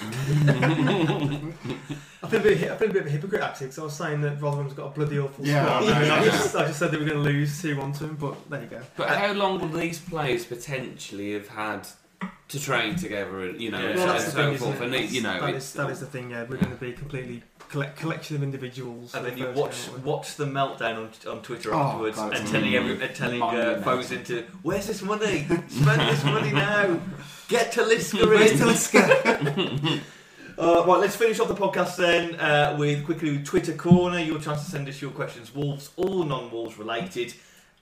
I 0.00 0.02
feel 2.28 2.40
a 2.40 2.42
bit, 2.42 2.70
I 2.70 2.76
feel 2.76 2.90
a 2.90 2.92
bit 2.92 3.02
of 3.02 3.06
a 3.06 3.10
hypocrite 3.10 3.42
actually 3.42 3.66
because 3.66 3.78
I 3.78 3.82
was 3.84 3.94
saying 3.94 4.20
that 4.22 4.40
Rotherham's 4.40 4.72
got 4.72 4.86
a 4.86 4.90
bloody 4.90 5.18
awful 5.18 5.44
Yeah, 5.44 5.64
squad. 5.64 5.82
I 5.82 5.86
know. 5.86 6.02
and 6.02 6.12
I, 6.20 6.24
just, 6.24 6.56
I 6.56 6.66
just 6.66 6.78
said 6.78 6.90
that 6.92 7.00
we're 7.00 7.06
going 7.06 7.18
to 7.22 7.28
lose 7.30 7.60
two 7.60 7.76
one 7.76 7.92
to 7.94 8.04
them, 8.06 8.16
but 8.16 8.48
there 8.48 8.62
you 8.62 8.68
go. 8.68 8.80
But 8.96 9.08
how 9.10 9.32
long 9.32 9.60
will 9.60 9.68
these 9.68 9.98
players 9.98 10.44
potentially 10.46 11.32
have 11.32 11.48
had 11.48 11.86
to 12.50 12.60
train 12.60 12.96
together 12.96 13.40
and 13.44 13.60
you 13.60 13.70
know 13.70 13.80
Yeah. 13.80 13.96
Well, 13.96 14.06
that's 14.08 14.24
and 14.24 14.32
the 14.32 14.36
thing, 14.36 14.44
so 14.44 14.52
isn't 14.52 14.66
forth. 14.66 14.80
And 14.82 14.94
it, 14.94 15.10
you 15.10 15.22
know, 15.22 15.40
that 15.40 15.54
it's, 15.54 15.66
is, 15.66 15.72
that 15.74 15.90
is 15.90 16.00
the 16.00 16.06
thing. 16.06 16.30
Yeah, 16.30 16.42
we're 16.42 16.56
going 16.56 16.70
to 16.70 16.76
be 16.76 16.92
completely 16.92 17.42
collect, 17.68 17.96
collection 17.96 18.36
of 18.36 18.42
individuals. 18.42 19.14
And 19.14 19.24
for 19.24 19.30
then 19.30 19.38
the 19.38 19.46
you 19.52 19.52
watch 19.60 19.86
game, 19.86 20.04
watch 20.04 20.34
the 20.36 20.46
meltdown 20.46 20.96
on, 20.96 21.10
on 21.30 21.42
Twitter 21.42 21.72
Oh, 21.74 21.78
afterwards 21.78 22.16
God, 22.16 22.36
and 22.36 22.46
telling 22.48 22.74
every, 22.74 23.00
and 23.02 23.14
telling 23.14 23.40
uh, 23.42 23.46
monumental. 23.46 23.82
foes 23.82 24.12
into 24.12 24.44
where's 24.62 24.86
this 24.86 25.02
money? 25.02 25.46
Spend 25.68 26.00
this 26.00 26.24
money 26.24 26.52
now. 26.68 27.00
Get 27.48 27.72
to 27.72 27.82
Lisker 27.82 28.26
Where's 28.28 28.52
in. 28.52 28.58
Talisker? 28.58 30.00
Uh, 30.58 30.84
right, 30.86 31.00
let's 31.00 31.16
finish 31.16 31.40
off 31.40 31.48
the 31.48 31.54
podcast 31.54 31.96
then 31.96 32.34
uh, 32.38 32.76
with 32.78 33.02
quickly 33.06 33.42
Twitter 33.42 33.72
corner. 33.72 34.18
Your 34.18 34.38
chance 34.38 34.62
to 34.62 34.70
send 34.70 34.86
us 34.90 35.00
your 35.00 35.10
questions, 35.10 35.54
Wolves 35.54 35.90
or 35.96 36.26
non-Wolves 36.26 36.76
related, 36.76 37.32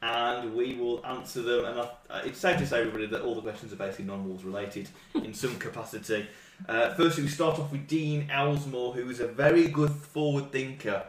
and 0.01 0.55
we 0.55 0.75
will 0.75 1.05
answer 1.05 1.43
them. 1.43 1.65
And 1.65 1.81
I, 1.81 1.89
uh, 2.11 2.23
it's 2.25 2.39
safe 2.39 2.59
to 2.59 2.67
say, 2.67 2.81
everybody, 2.81 3.07
that 3.07 3.23
all 3.23 3.35
the 3.35 3.41
questions 3.41 3.73
are 3.73 3.77
basically 3.77 4.05
non-Wolves 4.07 4.45
related 4.45 4.89
in 5.15 5.35
some 5.35 5.59
capacity. 5.59 6.27
Uh, 6.69 6.95
firstly, 6.95 7.25
we 7.25 7.29
start 7.29 7.59
off 7.59 7.71
with 7.71 7.87
Dean 7.87 8.29
Owlsmore, 8.29 8.95
who 8.95 9.09
is 9.11 9.21
a 9.21 9.27
very 9.27 9.69
good 9.69 9.91
forward 9.91 10.51
thinker, 10.53 11.05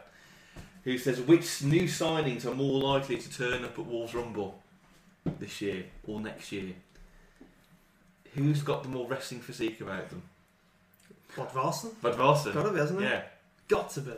who 0.84 0.96
says 0.98 1.20
which 1.20 1.62
new 1.62 1.82
signings 1.82 2.46
are 2.46 2.54
more 2.54 2.80
likely 2.80 3.16
to 3.18 3.32
turn 3.32 3.64
up 3.64 3.78
at 3.78 3.86
Wolves 3.86 4.14
Rumble 4.14 4.60
this 5.38 5.60
year 5.60 5.84
or 6.06 6.20
next 6.20 6.52
year. 6.52 6.74
Who's 8.34 8.62
got 8.62 8.84
the 8.84 8.88
more 8.88 9.08
wrestling 9.08 9.40
physique 9.40 9.80
about 9.80 10.08
them? 10.08 10.22
Bodvarsson? 11.36 11.94
But 12.00 12.16
Varson. 12.16 12.54
Got 12.54 12.64
to 12.64 12.70
be, 12.70 12.78
hasn't 12.78 13.00
it? 13.00 13.04
Yeah. 13.04 13.22
Got 13.68 13.90
to 13.90 14.00
be. 14.00 14.12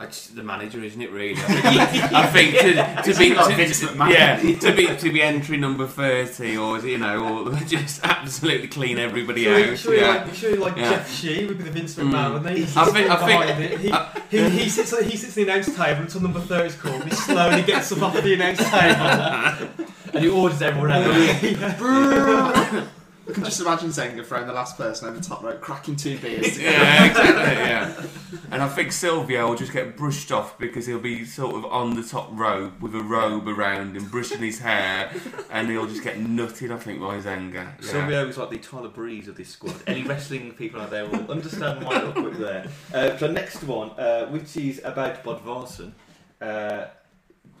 It's 0.00 0.28
the 0.28 0.42
manager, 0.42 0.82
isn't 0.82 1.00
it? 1.00 1.12
Really, 1.12 1.34
I 1.38 2.26
think 2.32 2.58
to, 2.58 3.12
to 3.12 3.18
be 3.18 3.28
to, 3.34 3.54
Vince 3.54 3.80
to- 3.80 3.86
McMahon. 3.86 4.12
yeah 4.12 4.36
to 4.58 4.72
be 4.74 4.86
to 4.96 5.12
be 5.12 5.22
entry 5.22 5.56
number 5.58 5.86
thirty, 5.86 6.56
or 6.56 6.80
you 6.80 6.98
know, 6.98 7.44
or 7.46 7.54
just 7.66 8.00
absolutely 8.02 8.66
clean 8.68 8.98
everybody 8.98 9.44
Surely, 9.44 9.70
out. 9.70 9.78
surely 9.78 10.00
yeah. 10.00 10.08
like, 10.24 10.34
surely 10.34 10.56
like 10.58 10.76
Yeah. 10.76 10.90
Jeff 10.90 11.08
Shi 11.14 11.46
would 11.46 11.58
be 11.58 11.64
the 11.64 11.70
Vince 11.70 11.94
Mm. 11.94 12.10
McMahon, 12.10 12.32
wouldn't 12.32 12.56
he? 12.56 12.64
He's 12.64 12.76
I 12.76 12.84
think- 12.86 13.10
I 13.10 13.16
behind 13.26 13.58
think- 13.58 13.84
it. 13.84 14.20
He, 14.30 14.38
he, 14.38 14.48
he 14.64 14.68
sits 14.68 14.98
he 14.98 15.16
sits 15.16 15.32
at 15.32 15.34
the 15.36 15.42
announce 15.52 15.76
table 15.76 16.00
until 16.02 16.20
number 16.22 16.40
thirty 16.40 16.68
is 16.68 16.74
called. 16.74 17.04
He 17.04 17.10
slowly 17.10 17.62
gets 17.62 17.92
up 17.92 18.02
off 18.02 18.14
the 18.20 18.34
announce 18.34 18.58
table. 18.58 19.86
And 20.14 20.22
he 20.22 20.28
orders 20.28 20.60
everyone 20.60 20.90
out 20.90 21.04
the 21.04 21.10
ring. 21.10 22.88
I 23.28 23.32
can 23.32 23.44
just 23.44 23.60
imagine 23.60 23.90
Zenga 23.90 24.26
throwing 24.26 24.48
the 24.48 24.52
last 24.52 24.76
person 24.76 25.08
over 25.08 25.18
the 25.18 25.24
top 25.24 25.42
rope, 25.44 25.60
cracking 25.60 25.94
two 25.94 26.18
beers. 26.18 26.54
together. 26.54 26.76
Yeah, 26.76 27.04
exactly. 27.06 27.52
Yeah, 27.54 28.40
and 28.50 28.62
I 28.62 28.68
think 28.68 28.90
Silvio 28.90 29.48
will 29.48 29.54
just 29.54 29.72
get 29.72 29.96
brushed 29.96 30.32
off 30.32 30.58
because 30.58 30.86
he'll 30.86 30.98
be 30.98 31.24
sort 31.24 31.54
of 31.54 31.64
on 31.66 31.94
the 31.94 32.02
top 32.02 32.30
rope 32.32 32.80
with 32.80 32.94
a 32.96 33.02
robe 33.02 33.46
around 33.46 33.96
him, 33.96 34.06
brushing 34.08 34.38
his 34.40 34.58
hair, 34.58 35.12
and 35.50 35.68
he'll 35.70 35.86
just 35.86 36.02
get 36.02 36.16
nutted. 36.18 36.72
I 36.72 36.78
think 36.78 37.00
by 37.00 37.14
his 37.16 37.26
anger. 37.26 37.72
Yeah. 37.80 37.86
Silvio 37.88 38.26
is 38.26 38.38
like 38.38 38.50
the 38.50 38.58
Tyler 38.58 38.88
Breeze 38.88 39.28
of 39.28 39.36
this 39.36 39.50
squad. 39.50 39.76
Any 39.86 40.02
wrestling 40.02 40.52
people 40.54 40.80
out 40.80 40.90
there 40.90 41.06
will 41.06 41.30
understand 41.30 41.84
my 41.84 42.02
little 42.02 42.22
quip 42.22 42.34
there. 42.38 42.66
Uh, 42.92 43.16
so 43.18 43.30
next 43.30 43.62
one, 43.62 43.90
uh, 43.90 44.26
which 44.26 44.56
is 44.56 44.80
about 44.84 45.22
Bodvarsson. 45.22 45.92
Uh, 46.40 46.86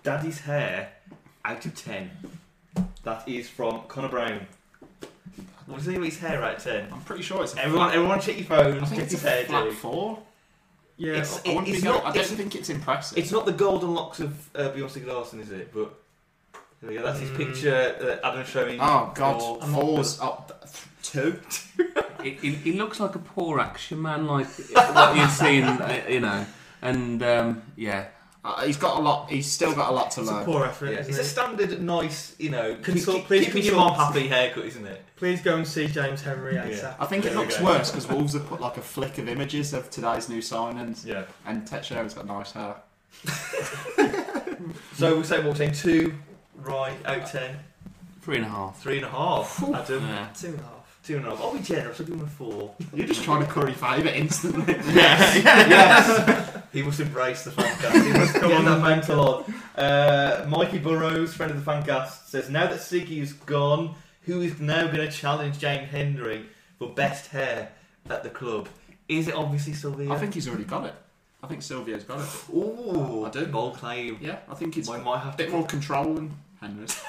Daddy's 0.02 0.40
hair 0.40 0.92
out 1.44 1.64
of 1.64 1.74
ten. 1.76 2.10
That 3.04 3.28
is 3.28 3.48
from 3.48 3.82
Connor 3.88 4.08
Brown. 4.08 4.46
What 5.72 5.78
does 5.78 5.86
he 5.86 5.92
think 5.92 6.04
his 6.04 6.18
hair 6.18 6.42
out 6.42 6.66
of? 6.66 6.92
I'm 6.92 7.00
pretty 7.00 7.22
sure 7.22 7.42
it's 7.42 7.54
a 7.54 7.64
Everyone, 7.64 7.88
flat, 7.88 7.96
everyone 7.96 8.20
check 8.20 8.36
your 8.36 8.46
phones. 8.46 8.82
I 8.82 8.86
think 8.86 8.90
check 8.90 8.98
it's 9.04 9.12
his 9.12 9.24
a 9.24 9.28
hair, 9.30 9.44
flat 9.44 9.64
dude. 9.64 9.74
four. 9.78 10.18
Yeah, 10.98 11.12
It's- 11.12 11.40
I, 11.44 11.48
wouldn't 11.48 11.68
it's 11.68 11.76
be 11.78 11.82
going- 11.84 11.94
not- 11.96 12.04
I 12.04 12.08
don't 12.12 12.16
it's- 12.22 12.32
think 12.32 12.54
it's 12.54 12.68
impressive. 12.68 13.18
It's 13.18 13.32
not 13.32 13.46
the 13.46 13.52
golden 13.52 13.94
locks 13.94 14.20
of 14.20 14.32
uh, 14.54 14.70
Beyonce 14.70 15.06
Larson, 15.06 15.40
is 15.40 15.50
it? 15.50 15.72
But 15.74 15.94
there 16.80 16.90
we 16.90 16.96
go. 16.96 17.02
That's 17.02 17.20
his 17.20 17.30
Mm. 17.30 17.36
picture 17.38 17.96
that 18.00 18.20
Adam's 18.24 18.48
showing. 18.48 18.78
oh 18.80 19.06
for- 19.08 19.18
god, 19.18 19.62
I'm 19.62 19.72
not 19.72 19.80
fours 19.80 20.20
up 20.20 20.68
two. 21.02 21.40
He, 22.22 22.30
he, 22.34 22.50
he 22.52 22.72
looks 22.74 23.00
like 23.00 23.16
a 23.16 23.18
poor 23.18 23.58
action 23.58 24.00
man, 24.00 24.28
like 24.28 24.46
what 24.46 25.16
you've 25.16 25.28
seen, 25.28 25.64
uh, 25.64 26.04
you 26.08 26.20
know. 26.20 26.46
And 26.80 27.20
um, 27.20 27.62
yeah, 27.74 28.04
Uh, 28.44 28.64
he's 28.66 28.76
got 28.76 28.98
a 28.98 29.00
lot. 29.00 29.30
He's 29.30 29.46
still 29.50 29.72
got 29.72 29.90
a 29.90 29.92
lot 29.94 30.10
to 30.12 30.20
it's 30.22 30.28
a 30.30 30.34
learn. 30.34 30.44
poor 30.44 30.64
effort, 30.64 30.86
Yeah, 30.86 30.98
isn't 30.98 31.10
it's 31.12 31.20
a 31.20 31.24
standard, 31.24 31.80
nice, 31.80 32.34
you 32.40 32.50
know, 32.50 32.74
Consult- 32.82 33.18
keep, 33.18 33.26
please 33.26 33.44
keeping 33.46 33.62
your 33.62 33.74
consult. 33.74 33.96
mom 33.98 34.12
happy 34.12 34.26
haircut, 34.34 34.64
isn't 34.64 34.84
it? 34.84 35.00
Please 35.14 35.40
go 35.42 35.54
and 35.56 35.66
see 35.66 35.86
James 35.86 36.22
Henry 36.22 36.54
Yeah. 36.56 36.94
I 36.98 37.06
think 37.06 37.24
it 37.24 37.28
There 37.28 37.38
we 37.38 37.44
looks 37.44 37.58
go. 37.58 37.64
worse 37.66 37.90
because 37.92 38.08
Wolves 38.10 38.32
have 38.32 38.44
put 38.48 38.60
like 38.60 38.76
a 38.78 38.82
flick 38.82 39.18
of 39.18 39.28
images 39.28 39.72
of 39.72 39.90
today's 39.90 40.28
new 40.28 40.40
signings, 40.40 41.06
Yeah. 41.06 41.26
and 41.46 41.64
Teixeira's 41.64 42.14
got 42.14 42.26
nice 42.26 42.50
hair. 42.52 42.74
So 44.94 45.16
we 45.16 45.24
say 45.24 45.38
what 45.38 45.46
we're 45.46 45.54
saying 45.56 45.72
two, 45.72 46.14
right, 46.56 46.94
out 47.04 47.18
of 47.18 47.30
ten, 47.32 47.56
three 48.20 48.36
and 48.36 48.44
a 48.46 48.48
half. 48.48 48.80
three 48.80 48.96
and 48.98 49.06
a 49.06 49.08
half. 49.08 49.62
Adam, 49.74 50.06
Yeah. 50.06 50.28
Two 50.38 50.48
and 50.48 50.60
a 50.60 50.62
half. 50.62 50.81
Two 51.04 51.16
and 51.16 51.26
a 51.26 51.30
half. 51.30 51.40
I'll 51.40 51.52
be 51.52 51.58
generous. 51.60 51.98
I'll 52.00 52.06
give 52.06 52.14
him 52.14 52.22
a 52.22 52.26
four. 52.28 52.74
You're 52.94 53.08
just 53.08 53.24
trying 53.24 53.44
to 53.44 53.50
curry 53.50 53.72
favour 53.72 54.08
instantly. 54.08 54.74
yes. 54.94 55.42
Yes. 55.44 56.62
he 56.72 56.82
must 56.82 57.00
embrace 57.00 57.42
the 57.44 57.50
fancast. 57.50 58.04
He 58.06 58.12
must 58.12 58.34
come 58.34 58.50
Get 58.50 58.58
on 58.58 58.64
that 58.66 58.76
that 58.76 58.88
mental 58.88 59.20
on. 59.20 59.54
Uh, 59.84 60.46
Mikey 60.48 60.78
Burrows, 60.78 61.34
friend 61.34 61.50
of 61.50 61.64
the 61.64 61.68
fancast, 61.68 62.26
says 62.28 62.48
now 62.48 62.66
that 62.68 62.78
Siggy 62.78 63.18
is 63.18 63.32
gone, 63.32 63.96
who 64.22 64.42
is 64.42 64.60
now 64.60 64.84
going 64.86 64.98
to 64.98 65.10
challenge 65.10 65.58
James 65.58 65.90
Henry 65.90 66.46
for 66.78 66.88
best 66.90 67.28
hair 67.28 67.72
at 68.08 68.22
the 68.22 68.30
club? 68.30 68.68
Is 69.08 69.26
it 69.26 69.34
obviously 69.34 69.72
Silvio? 69.72 70.12
I 70.12 70.18
think 70.18 70.34
he's 70.34 70.46
already 70.46 70.64
got 70.64 70.86
it. 70.86 70.94
I 71.42 71.48
think 71.48 71.62
Silvio's 71.62 72.04
got 72.04 72.20
it. 72.20 72.54
Ooh, 72.54 73.24
I 73.24 73.30
do. 73.30 73.46
bold 73.46 73.76
claim. 73.76 74.18
Yeah, 74.20 74.38
I 74.48 74.54
think 74.54 74.76
it's 74.76 74.88
I 74.88 74.98
a 74.98 75.02
might 75.02 75.18
have 75.18 75.34
a 75.34 75.36
bit 75.36 75.50
more 75.50 75.66
control 75.66 76.14
than 76.14 76.32
Henry's. 76.62 77.02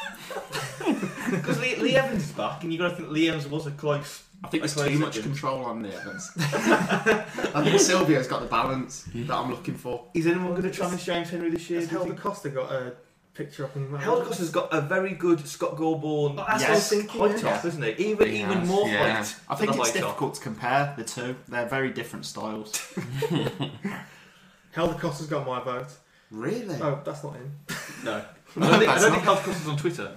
because 1.32 1.60
Lee, 1.60 1.76
Lee 1.78 1.96
Evans 1.96 2.24
is 2.24 2.32
back, 2.32 2.64
and 2.64 2.74
you've 2.74 2.82
got 2.82 2.90
to 2.90 2.96
think 2.96 3.10
Lee 3.10 3.30
Evans 3.30 3.48
was 3.48 3.68
a 3.68 3.72
close. 3.72 4.24
I 4.44 4.50
think 4.50 4.64
there's 4.64 4.76
too 4.76 5.00
much 5.00 5.16
he's 5.16 5.24
control 5.24 5.64
on 5.64 5.82
the 5.82 5.96
Evans. 5.96 6.32
I 6.38 7.64
think 7.64 7.80
Silvio's 7.80 8.28
got 8.28 8.42
the 8.42 8.48
balance 8.48 9.08
that 9.14 9.32
I'm 9.34 9.50
looking 9.50 9.76
for. 9.76 10.06
Is 10.14 10.28
anyone 10.28 10.50
going 10.50 10.64
to 10.64 10.72
challenge 10.72 11.06
James 11.06 11.30
Henry 11.30 11.50
this 11.50 11.70
year? 11.70 11.80
Has 11.80 11.88
do 11.88 11.94
you 11.94 12.00
Helder 12.00 12.14
think? 12.14 12.22
Costa 12.22 12.50
got 12.50 12.70
a 12.72 12.94
picture 13.34 13.66
up 13.66 13.76
in 13.76 13.90
Helder 13.96 14.26
Costa's 14.26 14.50
got 14.50 14.74
a 14.74 14.82
very 14.82 15.14
good 15.14 15.46
Scott 15.48 15.76
Golbourne 15.76 16.38
Oh, 16.38 16.46
that's 16.48 16.62
what 16.64 16.70
I 16.70 16.74
was 16.74 16.90
thinking, 16.90 17.22
high 17.22 17.28
yeah. 17.30 17.38
top, 17.38 17.66
isn't 17.66 17.82
he? 17.82 17.92
Even 17.92 18.30
He 18.30 18.42
even 18.42 18.60
has, 18.60 18.68
more 18.68 18.88
yeah. 18.88 19.16
height. 19.16 19.36
I 19.50 19.56
think 19.56 19.72
than 19.72 19.80
it's 19.80 19.90
high 19.90 20.00
top. 20.00 20.08
difficult 20.10 20.36
to 20.36 20.42
compare 20.42 20.94
the 20.98 21.04
two. 21.04 21.36
They're 21.48 21.66
very 21.68 21.92
different 21.92 22.26
styles. 22.26 22.94
Helder 24.72 24.94
Costa's 25.00 25.28
got 25.28 25.46
my 25.48 25.62
vote. 25.62 25.88
Really? 26.32 26.76
Oh, 26.82 27.00
that's 27.06 27.24
not 27.24 27.36
him. 27.36 27.60
No, 28.04 28.24
I 28.58 28.60
don't 28.60 28.80
think, 28.80 28.84
I 28.84 28.86
That's 28.94 29.02
don't 29.04 29.12
think 29.14 29.24
Helder 29.24 29.42
Costa's 29.42 29.68
on 29.68 29.78
Twitter. 29.78 30.12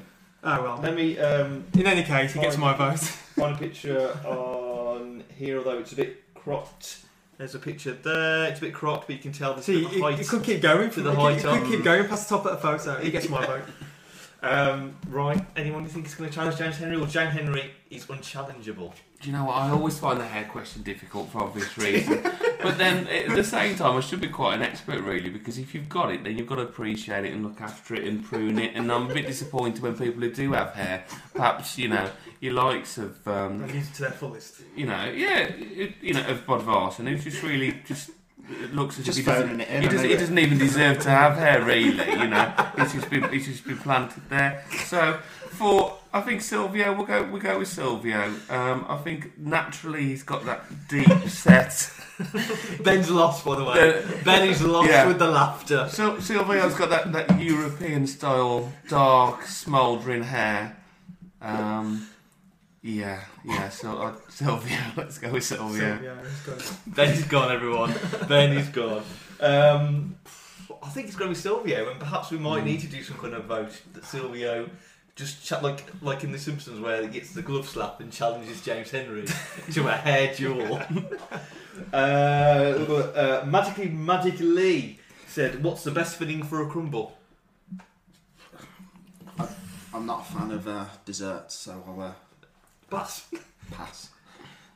Oh 0.44 0.62
well. 0.62 0.80
Let 0.82 0.94
me 0.94 1.18
um, 1.18 1.64
In 1.74 1.86
any 1.86 2.02
case, 2.02 2.32
he 2.32 2.40
gets 2.40 2.56
my 2.56 2.74
vote. 2.74 2.98
find 3.00 3.54
a 3.56 3.58
picture 3.58 4.10
on 4.24 5.24
here, 5.36 5.58
although 5.58 5.78
it's 5.78 5.92
a 5.92 5.96
bit 5.96 6.22
cropped. 6.34 6.98
There's 7.38 7.54
a 7.54 7.58
picture 7.58 7.92
there. 7.92 8.44
It's 8.46 8.58
a 8.58 8.62
bit 8.62 8.72
cropped, 8.74 9.06
but 9.08 9.16
you 9.16 9.22
can 9.22 9.32
tell 9.32 9.54
the 9.54 9.62
See, 9.62 9.82
sort 9.82 9.94
of 9.94 10.00
height. 10.00 10.20
it 10.20 10.28
could 10.28 10.42
keep 10.42 10.62
going 10.62 10.88
to 10.88 10.94
for 10.94 11.00
the 11.02 11.10
the 11.10 11.16
high 11.16 11.32
It 11.32 11.42
top. 11.42 11.60
could 11.60 11.70
keep 11.70 11.84
going 11.84 12.06
past 12.08 12.28
the 12.28 12.36
top 12.36 12.46
of 12.46 12.52
the 12.52 12.58
photo. 12.58 13.02
He 13.02 13.10
gets 13.10 13.28
my 13.28 13.44
vote. 13.44 13.62
Um, 14.42 14.94
right. 15.08 15.44
Anyone 15.56 15.82
you 15.82 15.88
think 15.88 16.06
is 16.06 16.14
going 16.14 16.28
to 16.30 16.34
challenge 16.34 16.56
James 16.58 16.76
Henry? 16.76 16.96
Or 16.96 17.06
James 17.06 17.32
Henry 17.32 17.72
is 17.90 18.06
unchallengeable. 18.06 18.92
Do 19.20 19.30
you 19.30 19.36
know 19.36 19.44
what? 19.44 19.56
I 19.56 19.70
always 19.70 19.98
find 19.98 20.20
the 20.20 20.26
hair 20.26 20.44
question 20.44 20.82
difficult 20.82 21.30
for 21.30 21.42
obvious 21.42 21.76
reasons. 21.78 22.20
but 22.62 22.76
then 22.78 23.06
at 23.08 23.34
the 23.34 23.44
same 23.44 23.76
time, 23.76 23.96
I 23.96 24.00
should 24.00 24.20
be 24.20 24.28
quite 24.28 24.56
an 24.56 24.62
expert, 24.62 25.02
really, 25.02 25.30
because 25.30 25.56
if 25.58 25.74
you've 25.74 25.88
got 25.88 26.12
it, 26.12 26.22
then 26.24 26.36
you've 26.36 26.46
got 26.46 26.56
to 26.56 26.62
appreciate 26.62 27.24
it 27.24 27.32
and 27.32 27.42
look 27.42 27.60
after 27.60 27.94
it 27.94 28.04
and 28.04 28.22
prune 28.24 28.58
it. 28.58 28.74
And 28.74 28.90
I'm 28.92 29.10
a 29.10 29.14
bit 29.14 29.26
disappointed 29.26 29.82
when 29.82 29.96
people 29.96 30.20
who 30.20 30.30
do 30.30 30.52
have 30.52 30.74
hair, 30.74 31.04
perhaps, 31.34 31.78
you 31.78 31.88
know, 31.88 32.10
your 32.40 32.52
likes 32.54 32.98
of, 32.98 33.26
um, 33.26 33.62
And 33.62 33.72
use 33.74 33.88
it 33.88 33.94
to 33.94 34.02
their 34.02 34.10
fullest. 34.10 34.60
you 34.74 34.86
know, 34.86 35.04
yeah, 35.06 35.38
it, 35.44 35.94
you 36.02 36.12
know, 36.12 36.26
of 36.26 36.44
Bodvarsson, 36.46 37.00
and 37.00 37.08
who's 37.08 37.24
just 37.24 37.42
really 37.42 37.80
just. 37.86 38.10
It 38.48 38.74
looks 38.74 38.98
as 38.98 39.04
Just 39.06 39.18
if 39.18 39.24
he 39.26 39.30
doesn't, 39.32 39.60
it 39.60 39.68
in, 39.68 39.82
he, 39.82 39.88
doesn't, 39.88 40.08
he 40.08 40.16
doesn't 40.16 40.38
even 40.38 40.58
deserve 40.58 41.00
to 41.00 41.10
have 41.10 41.36
hair, 41.36 41.64
really. 41.64 42.10
You 42.10 42.28
know, 42.28 42.52
he's 42.78 42.92
just 42.92 43.10
been 43.10 43.28
he's 43.30 43.46
just 43.46 43.66
been 43.66 43.78
planted 43.78 44.22
there. 44.28 44.64
So 44.86 45.18
for 45.50 45.98
I 46.12 46.20
think 46.20 46.42
Silvio, 46.42 46.94
we'll 46.94 47.06
go 47.06 47.24
we'll 47.30 47.42
go 47.42 47.58
with 47.58 47.68
Silvio. 47.68 48.32
Um, 48.48 48.86
I 48.88 48.96
think 48.98 49.36
naturally 49.38 50.04
he's 50.04 50.22
got 50.22 50.44
that 50.46 50.64
deep 50.88 51.28
set. 51.28 51.90
Ben's 52.84 53.10
lost, 53.10 53.44
by 53.44 53.56
the 53.56 53.64
way. 53.64 53.74
The- 54.00 54.24
ben 54.24 54.48
is 54.48 54.62
lost 54.62 54.88
Yeah. 54.88 55.06
with 55.06 55.18
the 55.18 55.28
laughter. 55.30 55.88
Sil- 55.92 56.20
Silvio's 56.22 56.74
got 56.74 56.88
that, 56.90 57.12
that 57.12 57.40
European 57.40 58.06
style 58.06 58.72
dark 58.88 59.42
smouldering 59.46 60.22
hair. 60.22 60.76
Um, 61.42 62.08
yeah, 62.86 63.20
yeah. 63.44 63.68
So 63.68 63.98
uh, 63.98 64.14
Silvio, 64.28 64.78
let's 64.96 65.18
go 65.18 65.32
with 65.32 65.44
Silvio. 65.44 65.98
So, 65.98 66.02
yeah, 66.02 66.16
he's 66.22 66.40
got 66.40 66.78
Ben 66.86 67.12
is 67.12 67.24
gone, 67.24 67.50
everyone. 67.50 67.92
ben 68.28 68.56
is 68.56 68.68
gone. 68.68 69.02
Um, 69.40 70.16
I 70.82 70.88
think 70.90 71.08
it's 71.08 71.16
going 71.16 71.30
to 71.30 71.34
be 71.34 71.40
Silvio, 71.40 71.90
and 71.90 71.98
perhaps 71.98 72.30
we 72.30 72.38
might 72.38 72.64
need 72.64 72.80
to 72.80 72.86
do 72.86 73.02
some 73.02 73.18
kind 73.18 73.34
of 73.34 73.44
vote 73.46 73.82
that 73.92 74.04
Silvio 74.04 74.70
just 75.16 75.44
cha- 75.44 75.58
like 75.60 75.84
like 76.00 76.22
in 76.22 76.30
The 76.30 76.38
Simpsons, 76.38 76.78
where 76.80 77.02
he 77.02 77.08
gets 77.08 77.32
the 77.32 77.42
glove 77.42 77.68
slap 77.68 78.00
and 78.00 78.12
challenges 78.12 78.62
James 78.62 78.90
Henry 78.90 79.24
to 79.72 79.88
a 79.88 79.92
hair 79.92 80.32
duel. 80.34 80.80
uh, 81.92 81.96
uh, 81.96 83.44
Magically, 83.46 83.88
Magic 83.88 84.38
Lee 84.38 85.00
said, 85.26 85.64
"What's 85.64 85.82
the 85.82 85.90
best 85.90 86.16
filling 86.16 86.44
for 86.44 86.62
a 86.62 86.68
crumble?" 86.68 87.18
I'm 89.92 90.04
not 90.04 90.20
a 90.20 90.32
fan 90.32 90.50
of 90.52 90.68
uh, 90.68 90.84
desserts, 91.04 91.56
so 91.56 91.82
I'll. 91.84 92.14
But 92.90 93.22
Pass. 93.70 94.10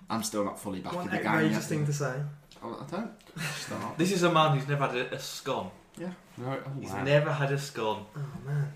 I'm 0.08 0.22
still 0.22 0.44
not 0.44 0.58
fully 0.58 0.80
back 0.80 0.94
One 0.94 1.04
in 1.06 1.10
the 1.12 1.18
game 1.18 1.26
outrageous 1.28 1.54
yet. 1.54 1.62
thing 1.64 1.86
to 1.86 1.92
say. 1.92 2.14
Oh, 2.62 2.84
I 2.86 2.90
don't. 2.90 3.10
Start. 3.56 3.96
This 3.98 4.12
is 4.12 4.22
a 4.24 4.30
man 4.32 4.58
who's 4.58 4.68
never 4.68 4.86
had 4.86 4.96
a, 4.96 5.14
a 5.14 5.18
scone. 5.18 5.70
Yeah. 5.98 6.12
No, 6.36 6.58
oh, 6.66 6.80
He's 6.80 6.90
wow. 6.90 7.04
never 7.04 7.32
had 7.32 7.52
a 7.52 7.58
scone. 7.58 8.04
Oh 8.16 8.20
man. 8.46 8.72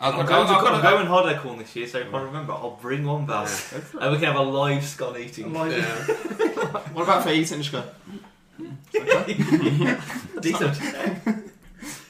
I've 0.00 0.14
I'm 0.14 0.20
got- 0.20 0.28
going, 0.28 0.46
to, 0.48 0.52
I've 0.54 0.64
got- 0.64 0.74
I'm 0.74 0.82
going 0.82 1.06
holiday 1.06 1.38
corn 1.38 1.58
this 1.58 1.74
year, 1.76 1.86
so 1.86 1.98
if 2.00 2.12
I 2.12 2.20
remember, 2.22 2.52
I'll 2.52 2.78
bring 2.82 3.04
one 3.06 3.26
back. 3.26 3.48
And 4.00 4.10
we 4.12 4.18
can 4.18 4.26
have 4.32 4.36
a 4.36 4.42
live 4.42 4.84
scone 4.84 5.16
eating. 5.18 5.52
Live- 5.52 5.84
What 6.92 7.02
about 7.04 7.22
for 7.22 7.30
eating? 7.30 7.62
Just 7.62 7.72
go. 7.72 7.84
Decent. 10.40 11.42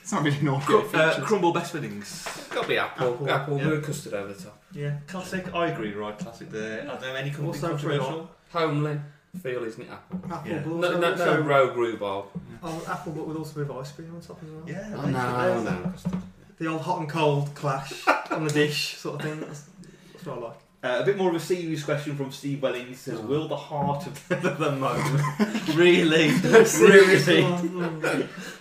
It's 0.05 0.13
not 0.13 0.23
really 0.23 0.39
naughty. 0.43 0.67
Cru- 0.67 0.81
uh, 0.81 0.83
features. 1.13 1.25
crumble 1.27 1.51
best 1.55 1.73
fillings. 1.73 2.29
Got 2.51 2.63
to 2.65 2.69
be 2.69 2.77
apple. 2.77 3.15
Apple, 3.15 3.31
Apple, 3.31 3.59
yeah. 3.59 3.69
with 3.69 3.87
custard 3.87 4.13
over 4.13 4.35
the 4.35 4.43
top. 4.45 4.63
Yeah, 4.73 4.99
classic. 5.07 5.55
I 5.55 5.69
agree, 5.69 5.95
right? 5.95 6.19
Classic 6.19 6.51
there. 6.51 6.87
Are 6.91 6.99
there 6.99 7.17
any 7.17 7.31
company 7.31 7.49
Also 7.49 7.69
controversial? 7.71 8.31
Homely 8.53 9.01
feel, 9.43 9.65
isn't 9.65 9.81
it? 9.83 9.91
Apple. 9.91 10.21
Apple, 10.31 10.51
Yeah. 10.51 10.59
but 10.59 10.67
No, 10.67 10.77
also, 10.77 11.01
no, 11.01 11.01
no 11.01 11.11
also- 11.31 11.43
rogue 11.43 11.77
rhubarb. 11.79 12.25
oh, 12.63 12.85
apple, 12.87 13.13
but 13.13 13.27
with 13.29 13.37
also 13.39 13.61
with 13.61 13.71
ice 13.71 13.93
cream 13.93 14.15
on 14.15 14.21
top 14.21 14.39
as 14.45 14.51
well. 14.51 14.63
Yeah. 14.67 14.89
No, 14.91 14.97
basically. 15.01 16.13
no. 16.13 16.21
The 16.59 16.67
old 16.67 16.83
hot 16.83 17.01
and 17.01 17.09
cold 17.09 17.55
clash 17.55 18.07
on 18.31 18.45
the 18.45 18.53
dish 18.53 18.97
sort 18.99 19.17
of 19.17 19.23
thing. 19.23 19.41
That's, 19.41 19.65
that's 20.13 20.27
what 20.27 20.37
I 20.39 20.41
like. 20.49 20.59
Uh, 20.85 20.99
a 21.01 21.03
bit 21.05 21.17
more 21.17 21.31
of 21.31 21.35
a 21.35 21.41
serious 21.41 21.83
question 21.83 22.15
from 22.15 22.31
Steve 22.31 22.61
Welling. 22.63 22.87
He 22.87 22.93
says, 22.95 23.19
Oh. 23.19 23.23
"Will 23.23 23.49
the 23.49 23.57
heart 23.57 24.07
of 24.07 24.29
the, 24.29 24.51
the 24.51 24.73
moment 24.73 25.39
really, 25.75 26.31
Seriously. 26.67 27.37
really, 27.37 27.53
I 27.55 27.57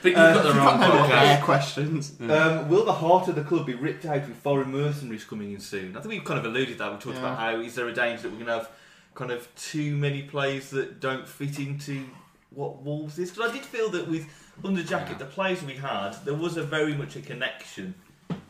think 0.02 0.16
you've 0.16 0.16
got 0.16 0.44
the 0.44 0.52
Uh, 0.52 0.56
wrong 0.56 0.80
no 0.80 0.88
more 0.88 1.06
podcast. 1.06 1.42
questions. 1.42 2.14
um, 2.22 2.70
will 2.70 2.86
the 2.86 2.94
heart 2.94 3.28
of 3.28 3.36
the 3.36 3.44
club 3.44 3.66
be 3.66 3.74
ripped 3.76 4.06
out 4.06 4.26
with 4.26 4.38
foreign 4.38 4.72
mercenaries 4.72 5.26
coming 5.26 5.52
in 5.52 5.60
soon?" 5.60 5.98
I 5.98 6.00
think 6.00 6.14
we've 6.14 6.24
kind 6.24 6.40
of 6.40 6.46
alluded 6.46 6.78
to 6.78 6.84
that. 6.84 6.92
We 6.94 6.98
talked 7.00 7.16
Yeah. 7.18 7.24
about 7.34 7.40
how 7.40 7.60
is 7.60 7.76
there 7.76 7.90
a 7.90 7.94
danger 7.94 8.22
that 8.24 8.30
we're 8.32 8.46
going 8.46 8.48
to 8.48 8.54
have 8.54 8.70
kind 9.16 9.32
of 9.32 9.54
too 9.56 9.98
many 9.98 10.22
players 10.24 10.70
that 10.70 11.02
don't 11.02 11.28
fit 11.28 11.60
into 11.60 12.06
what 12.52 12.84
Wolves 12.84 13.20
is? 13.20 13.32
Because 13.32 13.50
I 13.50 13.54
did 13.54 13.66
feel 13.66 13.90
that 13.90 14.08
with 14.08 14.28
under 14.64 14.82
Jackett, 14.82 15.20
the 15.20 15.26
players 15.26 15.62
we 15.62 15.74
had, 15.74 16.14
there 16.24 16.36
was 16.36 16.56
a 16.56 16.64
very 16.64 16.94
much 16.94 17.18
a 17.18 17.22
connection 17.22 17.96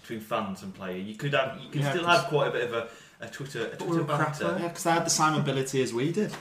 between 0.01 0.19
fans 0.19 0.61
and 0.61 0.76
player. 0.76 0.97
You 0.97 1.15
could 1.15 1.34
have, 1.34 1.57
you 1.59 1.69
could 1.69 1.82
Yeah, 1.82 1.89
still 1.91 2.03
'cause- 2.03 2.19
have 2.21 2.26
quite 2.30 2.49
a 2.49 2.51
bit 2.51 2.65
of 2.65 2.74
a, 2.74 2.88
a 3.24 3.28
Twitter, 3.30 3.67
a 3.67 3.76
Twitter 3.76 4.01
were 4.01 4.03
banter. 4.03 4.43
though. 4.45 4.57
Yeah, 4.57 4.67
because 4.67 4.84
they 4.84 4.91
had 4.91 5.05
the 5.05 5.09
same 5.09 5.34
ability 5.36 5.82
as 5.82 5.93
we 5.93 6.11
did. 6.11 6.34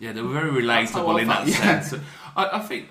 Yeah, 0.00 0.12
they 0.12 0.22
were 0.22 0.32
very 0.32 0.50
relatable 0.50 1.20
in 1.20 1.28
that 1.28 1.46
yeah. 1.46 1.80
sense. 1.80 2.02
I, 2.36 2.58
I 2.58 2.60
think, 2.60 2.88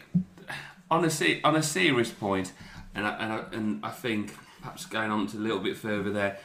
on 0.89 1.03
a 1.03 1.09
se- 1.09 1.41
on 1.43 1.55
a 1.55 1.63
serious 1.63 2.11
point, 2.11 2.53
and 2.95 3.05
I, 3.05 3.17
and, 3.17 3.33
I, 3.33 3.45
and 3.51 3.85
I 3.85 3.89
think 3.89 4.33
perhaps 4.61 4.85
going 4.85 5.11
on 5.11 5.27
to 5.27 5.37
a 5.37 5.39
little 5.39 5.59
bit 5.59 5.75
further 5.75 6.11
there, 6.11 6.37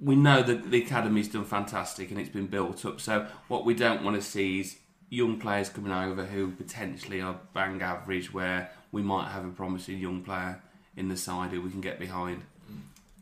we 0.00 0.16
know 0.16 0.42
that 0.42 0.70
the 0.70 0.82
academy's 0.84 1.28
done 1.28 1.44
fantastic 1.44 2.10
and 2.10 2.18
it's 2.18 2.30
been 2.30 2.48
built 2.48 2.84
up. 2.84 3.00
So 3.00 3.28
what 3.46 3.64
we 3.64 3.74
don't 3.74 4.02
want 4.02 4.16
to 4.16 4.22
see 4.22 4.60
is 4.60 4.76
young 5.08 5.38
players 5.38 5.68
coming 5.68 5.92
over 5.92 6.24
who 6.24 6.50
potentially 6.50 7.20
are 7.20 7.38
bang 7.54 7.80
average, 7.80 8.32
where 8.34 8.72
we 8.90 9.02
might 9.02 9.30
have 9.30 9.44
a 9.44 9.50
promising 9.50 9.98
young 9.98 10.22
player 10.22 10.60
in 10.96 11.08
the 11.08 11.16
side 11.16 11.50
who 11.50 11.60
we 11.62 11.70
can 11.70 11.80
get 11.80 12.00
behind. 12.00 12.42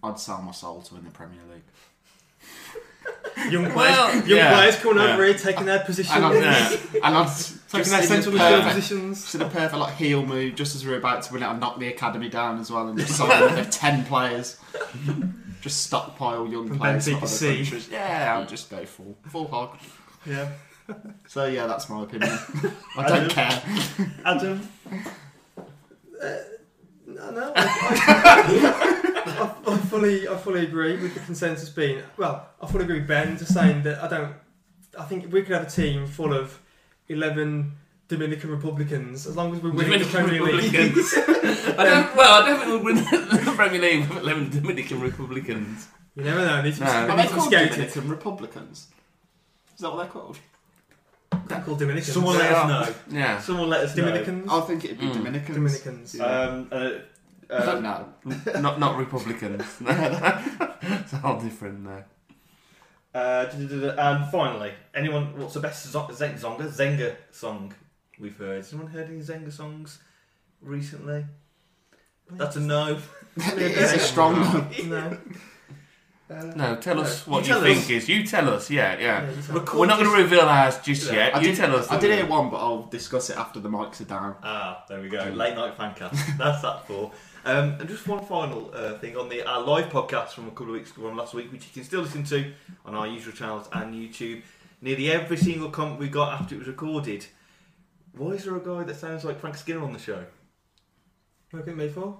I'd 0.02 0.18
sell 0.18 0.40
my 0.40 0.52
soul 0.52 0.80
to 0.82 0.94
win 0.94 1.04
the 1.04 1.10
Premier 1.10 1.40
League. 1.52 1.62
Young 3.50 3.64
players, 3.70 3.74
Well, 3.74 4.14
young 4.16 4.28
yeah, 4.28 4.54
players 4.54 4.76
coming 4.76 5.02
yeah. 5.02 5.14
over 5.14 5.24
here, 5.24 5.34
taking 5.34 5.64
their 5.64 5.80
positions, 5.80 6.14
And 6.16 6.24
I'd, 6.26 6.34
Yeah. 6.42 7.00
and 7.04 7.16
I'd 7.16 7.28
taking 7.70 7.90
their 7.92 8.02
central 8.02 8.32
the 8.34 8.38
midfield 8.38 8.50
perfect, 8.60 8.74
positions. 8.74 9.22
just 9.22 9.34
in 9.34 9.42
a 9.42 9.48
perfect 9.48 9.76
like 9.76 9.94
heel 9.94 10.26
move, 10.26 10.54
just 10.56 10.74
as 10.76 10.84
we 10.84 10.90
were 10.92 10.98
about 10.98 11.22
to 11.22 11.32
win 11.32 11.42
it, 11.42 11.46
I'd 11.46 11.58
knock 11.60 11.78
the 11.78 11.88
academy 11.88 12.28
down 12.28 12.58
as 12.60 12.70
well 12.70 12.88
and 12.88 12.98
just 12.98 13.16
sign 13.16 13.30
another 13.42 13.64
ten 13.64 14.04
players. 14.04 14.58
Just 15.62 15.82
stockpile 15.84 16.46
young 16.48 16.68
From 16.68 16.78
players 16.78 17.04
from 17.04 17.14
Benfica 17.14 17.18
other 17.18 17.26
C. 17.28 17.56
countries. 17.56 17.88
Yeah, 17.90 18.34
I'll 18.36 18.46
just 18.46 18.68
go 18.70 18.84
full 18.84 19.16
full 19.28 19.48
hog. 19.48 19.78
Yeah. 20.26 20.48
So 21.28 21.46
yeah, 21.46 21.66
that's 21.68 21.88
my 21.88 22.02
opinion. 22.02 22.36
I 22.96 23.06
don't 23.08 23.30
care. 23.30 23.62
Adam, 24.24 24.68
uh, 26.20 26.26
No, 27.06 27.30
no. 27.30 27.52
I, 27.54 29.00
I, 29.04 29.09
I 29.66 29.76
fully, 29.78 30.28
I 30.28 30.36
fully 30.36 30.64
agree 30.64 30.96
with 31.00 31.14
the 31.14 31.20
consensus 31.20 31.68
being. 31.68 32.02
Well, 32.16 32.46
I 32.60 32.66
fully 32.66 32.84
agree 32.84 32.98
with 33.00 33.08
Ben 33.08 33.36
just 33.38 33.52
saying 33.54 33.82
that 33.82 34.02
I 34.02 34.08
don't. 34.08 34.34
I 34.98 35.04
think 35.04 35.32
we 35.32 35.42
could 35.42 35.54
have 35.54 35.66
a 35.66 35.70
team 35.70 36.06
full 36.06 36.32
of 36.32 36.58
eleven 37.08 37.72
Dominican 38.08 38.50
Republicans 38.50 39.26
as 39.26 39.36
long 39.36 39.54
as 39.54 39.62
we're 39.62 39.70
winning 39.72 40.00
the 40.00 40.04
Premier 40.06 40.42
League. 40.42 40.74
I 40.74 41.84
don't, 41.84 42.16
well, 42.16 42.42
I 42.42 42.46
don't 42.48 42.58
think 42.58 42.70
we'll 42.72 42.82
win 42.84 42.96
the 43.44 43.52
Premier 43.54 43.80
League 43.80 44.08
with 44.08 44.18
11 44.18 44.50
Dominican 44.50 45.00
Republicans. 45.00 45.86
You 46.16 46.24
never 46.24 46.40
know. 46.44 46.56
They 46.62 46.70
need 46.70 46.74
to 46.78 46.84
No. 46.84 46.90
Are 46.90 47.16
need 47.16 47.18
they 47.24 47.28
called 47.32 47.46
scouted. 47.52 47.70
Dominican 47.70 48.08
Republicans? 48.08 48.88
Is 49.74 49.80
that 49.80 49.90
what 49.90 49.98
they're 49.98 50.06
called? 50.08 50.38
They're 51.46 51.60
called 51.60 51.78
Dominicans. 51.78 52.12
someone 52.12 52.36
let 52.38 52.50
us 52.52 52.68
know. 52.88 52.94
Yeah. 53.16 53.38
Someone 53.40 53.68
let 53.68 53.82
us 53.82 53.96
know. 53.96 54.04
Dominicans. 54.06 54.48
I 54.50 54.60
think 54.62 54.84
it'd 54.84 54.98
be 54.98 55.06
Mm. 55.06 55.14
Dominicans. 55.14 55.56
Dominicans. 55.56 56.14
Yeah. 56.16 56.24
Um, 56.24 56.68
uh, 56.72 56.90
I 57.52 57.56
uh, 57.56 57.66
don't 57.80 58.62
not 58.62 58.78
not 58.78 58.96
Republicans. 58.96 59.62
it's 59.80 61.14
all 61.24 61.40
different 61.40 61.84
there. 61.84 62.06
uh, 63.14 63.44
duh, 63.46 63.58
duh, 63.58 63.66
duh, 63.66 63.80
duh. 63.94 63.94
and 63.98 64.30
finally, 64.30 64.72
anyone? 64.94 65.38
What's 65.38 65.54
the 65.54 65.60
best 65.60 65.86
zo- 65.86 66.08
Zonga 66.10 66.68
Zenga 66.68 67.16
song 67.32 67.72
we've 68.18 68.36
heard? 68.36 68.56
Has 68.58 68.72
anyone 68.72 68.90
heard 68.92 69.08
any 69.08 69.20
Zenga 69.20 69.52
songs 69.52 69.98
recently? 70.62 71.26
That's 72.30 72.56
a 72.56 72.60
no. 72.60 72.98
it's 73.36 73.92
a 73.94 73.98
strong 73.98 74.34
no. 74.34 74.66
no. 74.86 75.18
Uh, 76.30 76.44
No, 76.54 76.76
tell 76.76 76.94
No. 76.94 77.02
us 77.02 77.26
what 77.26 77.44
You 77.48 77.56
you, 77.56 77.60
think 77.60 77.78
us. 77.80 77.90
is. 77.90 78.08
You 78.08 78.24
tell 78.24 78.48
us. 78.50 78.70
Yeah, 78.70 78.96
yeah. 78.96 79.22
Yeah, 79.24 79.30
you 79.34 79.42
tell- 79.42 79.56
Record 79.56 79.80
We're 79.80 79.86
not 79.86 79.98
going 79.98 80.10
to 80.16 80.22
reveal 80.22 80.42
ours 80.42 80.78
just 80.78 81.08
Yeah. 81.08 81.14
yet. 81.14 81.34
I 81.36 81.40
you 81.40 81.48
did, 81.48 81.56
tell 81.56 81.74
us. 81.74 81.90
I 81.90 81.98
did 81.98 82.12
hear 82.16 82.26
one, 82.26 82.50
but 82.50 82.58
I'll 82.58 82.84
discuss 82.86 83.30
it 83.30 83.36
after 83.36 83.58
the 83.58 83.68
mics 83.68 84.00
are 84.00 84.04
down. 84.04 84.36
Ah, 84.44 84.84
there 84.88 85.00
we 85.00 85.08
go. 85.08 85.24
Late 85.34 85.56
night 85.56 85.76
fancast. 85.76 86.38
That's 86.38 86.62
that 86.62 86.86
for. 86.86 87.10
Um, 87.44 87.76
and 87.80 87.88
just 87.88 88.06
one 88.06 88.24
final 88.24 88.70
uh, 88.74 88.98
thing 88.98 89.16
on 89.16 89.28
the 89.28 89.42
our 89.48 89.60
live 89.62 89.86
podcast 89.90 90.30
from 90.30 90.46
a 90.46 90.50
couple 90.50 90.66
of 90.68 90.72
weeks 90.72 90.90
ago, 90.90 91.08
from 91.08 91.16
last 91.16 91.32
week, 91.34 91.50
which 91.52 91.64
you 91.64 91.70
can 91.72 91.84
still 91.84 92.02
listen 92.02 92.22
to 92.24 92.52
on 92.84 92.94
our 92.94 93.06
usual 93.06 93.32
channels 93.32 93.68
and 93.72 93.94
YouTube. 93.94 94.42
Nearly 94.82 95.10
every 95.10 95.36
single 95.36 95.70
comment 95.70 95.98
we 95.98 96.08
got 96.08 96.40
after 96.40 96.54
it 96.54 96.58
was 96.58 96.68
recorded. 96.68 97.26
Why 98.16 98.30
is 98.32 98.44
there 98.44 98.56
a 98.56 98.60
guy 98.60 98.82
that 98.84 98.96
sounds 98.96 99.24
like 99.24 99.40
Frank 99.40 99.56
Skinner 99.56 99.82
on 99.82 99.92
the 99.92 99.98
show? 99.98 100.24
Look 101.52 101.68
at 101.68 101.76
me 101.76 101.88
for. 101.88 102.18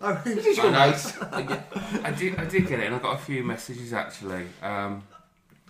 Oh, 0.00 0.14
This 0.24 0.46
is 0.46 0.58
I 0.58 0.62
your 0.62 0.72
know. 0.72 0.90
mate. 0.90 2.04
I 2.04 2.10
did. 2.10 2.36
I 2.38 2.44
did 2.44 2.66
get 2.66 2.80
it, 2.80 2.86
and 2.86 2.94
I 2.94 2.98
got 2.98 3.14
a 3.20 3.22
few 3.22 3.42
messages 3.44 3.92
actually. 3.92 4.46
Um, 4.62 5.02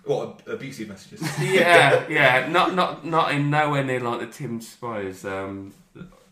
What 0.04 0.42
ab- 0.46 0.48
abusive 0.54 0.88
messages? 0.88 1.20
yeah, 1.40 2.06
yeah. 2.08 2.48
Not 2.48 2.74
not 2.74 3.04
not 3.04 3.32
in 3.32 3.50
nowhere 3.50 3.84
near 3.84 4.00
like 4.00 4.20
the 4.20 4.26
Tim 4.26 4.60
Spiers 4.60 5.24
um, 5.24 5.72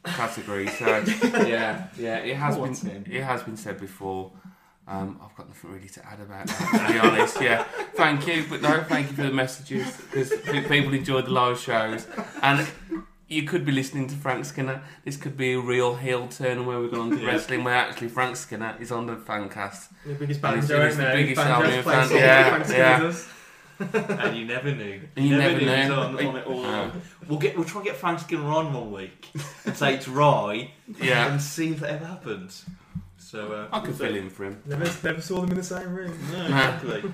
category. 0.04 0.66
So 0.68 0.86
yeah, 1.46 1.88
yeah. 1.96 2.16
It 2.18 2.36
has 2.36 2.56
been. 2.56 3.04
It 3.10 3.22
has 3.22 3.42
been 3.42 3.56
said 3.56 3.78
before. 3.80 4.32
Um, 4.88 5.20
I've 5.22 5.36
got 5.36 5.46
nothing 5.46 5.70
really 5.72 5.88
to 5.90 6.04
add 6.04 6.18
about 6.20 6.48
that, 6.48 6.86
to 6.88 6.92
be 6.92 6.98
honest. 6.98 7.40
Yeah, 7.40 7.62
thank 7.94 8.26
you, 8.26 8.44
but 8.50 8.60
no, 8.60 8.82
thank 8.82 9.08
you 9.10 9.14
for 9.16 9.22
the 9.22 9.30
messages 9.32 9.96
because 10.12 10.32
people 10.66 10.92
enjoyed 10.94 11.26
the 11.26 11.30
live 11.30 11.60
shows, 11.60 12.08
and 12.42 12.66
you 13.28 13.44
could 13.44 13.64
be 13.64 13.70
listening 13.70 14.08
to 14.08 14.16
Frank 14.16 14.44
Skinner. 14.46 14.82
This 15.04 15.16
could 15.16 15.36
be 15.36 15.52
a 15.52 15.60
real 15.60 15.94
heel 15.94 16.26
turn 16.26 16.66
where 16.66 16.80
we've 16.80 16.90
gone 16.90 17.00
on 17.02 17.10
to 17.10 17.18
Yeah. 17.22 17.28
wrestling, 17.28 17.62
where 17.62 17.74
actually 17.76 18.08
Frank 18.08 18.34
Skinner 18.34 18.74
is 18.80 18.90
on 18.90 19.06
the 19.06 19.14
fancast. 19.14 19.90
the 20.04 20.14
biggest 20.14 20.42
And 20.44 20.56
it's- 20.58 20.68
banjo, 20.68 20.86
it's 20.86 20.96
ain't 20.98 21.06
the 21.06 21.12
biggest 21.14 21.36
Banjo's 21.36 21.64
Albion 21.64 21.82
fan- 21.84 22.10
yeah, 22.16 22.76
yeah. 22.76 23.12
Does. 23.80 23.94
and 24.10 24.36
you 24.36 24.44
never 24.44 24.74
knew. 24.74 25.00
And 25.16 25.26
you 25.26 25.36
never 25.36 25.58
knew 25.58 25.66
knew. 25.66 25.92
on, 25.94 26.26
on 26.26 26.36
it 26.36 26.46
all. 26.46 26.62
No. 26.62 26.92
We'll 27.28 27.38
get. 27.38 27.56
We'll 27.56 27.64
try 27.64 27.80
and 27.80 27.86
get 27.88 27.96
Frank 27.96 28.20
Skinner 28.20 28.44
on 28.50 28.72
one 28.72 28.92
week 28.92 29.28
and 29.64 29.76
say 29.76 29.94
it's 29.94 30.06
Rye 30.08 30.70
Yeah, 31.00 31.30
and 31.32 31.40
see 31.40 31.70
if 31.72 31.80
that 31.80 31.90
ever 31.90 32.04
happens. 32.06 32.64
So 33.18 33.52
uh, 33.52 33.68
I 33.76 33.80
could 33.80 33.96
so- 33.96 34.04
fill 34.06 34.16
in 34.16 34.28
for 34.30 34.44
him. 34.46 34.60
Never, 34.66 34.84
never 35.04 35.20
saw 35.20 35.40
them 35.42 35.50
in 35.50 35.56
the 35.56 35.62
same 35.62 35.94
room. 35.94 36.18
No, 36.32 36.42
exactly. 36.46 37.04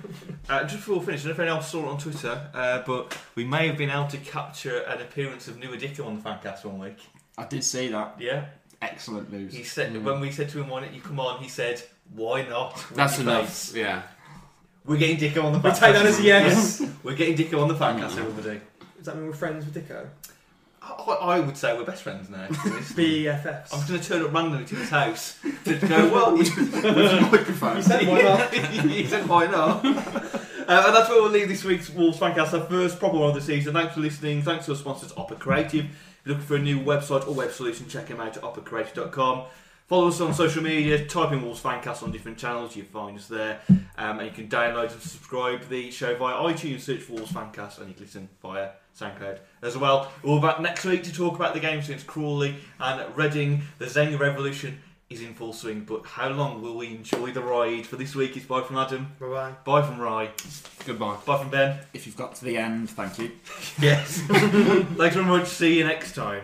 uh, 0.48 0.62
just 0.62 0.76
before 0.76 0.98
we 1.00 1.04
finish, 1.06 1.20
I 1.24 1.28
don't 1.28 1.28
know 1.28 1.32
if 1.34 1.40
anyone 1.40 1.56
else 1.58 1.70
saw 1.70 1.84
it 1.84 1.88
on 1.88 1.98
Twitter, 1.98 2.50
uh, 2.54 2.82
but 2.86 3.18
we 3.34 3.44
may 3.44 3.66
have 3.66 3.76
been 3.76 3.90
able 3.90 4.06
to 4.08 4.16
capture 4.18 4.78
an 4.82 5.00
appearance 5.02 5.46
of 5.48 5.56
Nouha 5.58 5.78
Dicko 5.78 6.06
on 6.06 6.16
the 6.18 6.22
Fancast 6.22 6.64
one 6.64 6.78
week. 6.78 6.98
I 7.36 7.44
did 7.44 7.62
see 7.64 7.88
that. 7.88 8.14
Yeah, 8.18 8.46
Excellent 8.80 9.30
news. 9.30 9.52
he 9.54 9.62
said 9.62 9.92
Mm. 9.92 10.04
when 10.04 10.20
we 10.20 10.30
said 10.30 10.48
to 10.50 10.60
him, 10.60 10.68
"Why 10.70 10.80
don't 10.80 10.94
you 10.94 11.02
come 11.02 11.20
on?" 11.20 11.42
He 11.42 11.48
said, 11.50 11.82
"Why 12.14 12.42
not?" 12.48 12.82
That's 12.94 13.18
your 13.18 13.28
enough. 13.28 13.48
face. 13.48 13.74
Yeah. 13.74 14.02
We're 14.86 14.96
getting 14.98 15.16
Dicko 15.16 15.44
on 15.44 15.52
the. 15.52 15.58
We 15.58 15.70
Fancast. 15.70 15.80
take 15.80 15.94
that 15.94 16.06
as 16.06 16.18
a 16.20 16.22
yes. 16.22 16.82
We're 17.02 17.16
getting 17.16 17.36
Dicko 17.36 17.60
on 17.60 17.68
the 17.68 17.74
Fancast, 17.74 18.10
Mm. 18.12 18.18
everybody. 18.18 18.60
Does 18.96 19.06
that 19.06 19.16
mean 19.16 19.26
we're 19.26 19.32
friends 19.34 19.64
with 19.64 19.74
Dicko? 19.74 20.06
I, 20.82 21.12
I 21.36 21.40
would 21.40 21.56
say 21.56 21.76
we're 21.76 21.84
best 21.84 22.02
friends 22.04 22.30
now. 22.30 22.46
to 22.46 22.52
be 22.52 22.70
honest. 22.70 22.96
BFFs. 22.96 23.72
I'm 23.72 23.80
just 23.80 23.88
going 23.88 24.00
to 24.00 24.08
turn 24.08 24.22
up 24.22 24.32
randomly 24.32 24.64
to 24.66 24.76
his 24.76 24.88
house 24.90 25.36
to 25.64 25.74
go, 25.78 26.08
well, 26.12 26.36
you, 26.42 26.44
microphone. 27.30 27.76
You 27.76 27.82
said 27.82 28.06
why 28.06 28.22
not? 28.22 28.54
he 28.54 29.06
said, 29.06 29.28
why 29.28 29.46
not? 29.46 29.84
Uh, 29.84 29.88
and 30.86 30.94
that's 30.96 31.08
where 31.08 31.20
we'll 31.22 31.30
leave 31.30 31.48
this 31.48 31.64
week's 31.64 31.90
Wolves 31.90 32.18
Fancast, 32.18 32.52
our 32.58 32.64
first 32.66 32.98
proper 33.00 33.18
one 33.18 33.28
of 33.30 33.34
the 33.34 33.40
season. 33.40 33.72
Thanks 33.74 33.94
for 33.94 34.00
listening. 34.00 34.42
Thanks 34.42 34.66
to 34.66 34.72
our 34.72 34.76
sponsors, 34.78 35.12
Opera 35.16 35.36
Creative. 35.36 35.84
If 35.86 35.90
you're 36.24 36.34
looking 36.34 36.46
for 36.46 36.56
a 36.56 36.60
new 36.60 36.78
website 36.80 37.26
or 37.26 37.34
web 37.34 37.50
solution, 37.50 37.88
check 37.88 38.06
them 38.06 38.20
out 38.20 38.36
at 38.36 38.42
operacreative.com. 38.44 39.42
Follow 39.86 40.08
us 40.08 40.20
on 40.20 40.34
social 40.34 40.62
media, 40.64 41.04
type 41.06 41.30
in 41.32 41.42
Wolves 41.42 41.62
Fancast 41.62 42.02
on 42.02 42.10
different 42.10 42.36
channels, 42.38 42.74
You'll 42.74 42.86
find 42.86 43.16
us 43.16 43.28
there. 43.28 43.60
Um, 43.96 44.18
and 44.18 44.26
you 44.26 44.32
can 44.32 44.48
download 44.48 44.90
and 44.92 45.00
subscribe 45.00 45.68
the 45.68 45.90
show 45.92 46.16
via 46.16 46.34
iTunes, 46.52 46.80
search 46.80 47.00
for 47.02 47.12
Wolves 47.12 47.30
Fancast, 47.32 47.78
and 47.78 47.88
you 47.88 47.94
can 47.94 48.02
listen 48.04 48.28
via 48.42 48.70
SoundCloud 48.98 49.38
as 49.62 49.76
well. 49.76 50.10
We'll 50.24 50.38
be 50.40 50.42
back 50.48 50.60
next 50.60 50.84
week 50.84 51.04
to 51.04 51.12
talk 51.12 51.36
about 51.36 51.54
the 51.54 51.60
games 51.60 51.84
against 51.88 52.06
Crawley 52.08 52.56
and 52.80 53.16
Reading. 53.16 53.62
The 53.78 53.84
Zenga 53.86 54.18
Revolution 54.18 54.80
is 55.08 55.22
in 55.22 55.34
full 55.34 55.52
swing, 55.52 55.84
but 55.86 56.04
how 56.04 56.30
long 56.30 56.60
will 56.62 56.76
we 56.76 56.88
enjoy 56.88 57.30
the 57.30 57.40
ride? 57.40 57.86
For 57.86 57.94
this 57.94 58.16
week, 58.16 58.36
it's 58.36 58.44
bye 58.46 58.62
from 58.62 58.78
Adam, 58.78 59.12
Bye 59.20 59.28
bye. 59.28 59.52
bye 59.64 59.82
from 59.86 60.00
Rye, 60.00 60.30
Goodbye. 60.84 61.16
bye 61.24 61.38
from 61.38 61.48
Ben. 61.50 61.78
If 61.94 62.06
you've 62.06 62.16
got 62.16 62.34
to 62.34 62.44
the 62.44 62.56
end, 62.56 62.90
thank 62.90 63.18
you. 63.20 63.30
Yes. 63.80 64.18
Thanks 64.26 65.14
very 65.14 65.24
much. 65.26 65.46
See 65.46 65.78
you 65.78 65.84
next 65.84 66.16
time. 66.16 66.42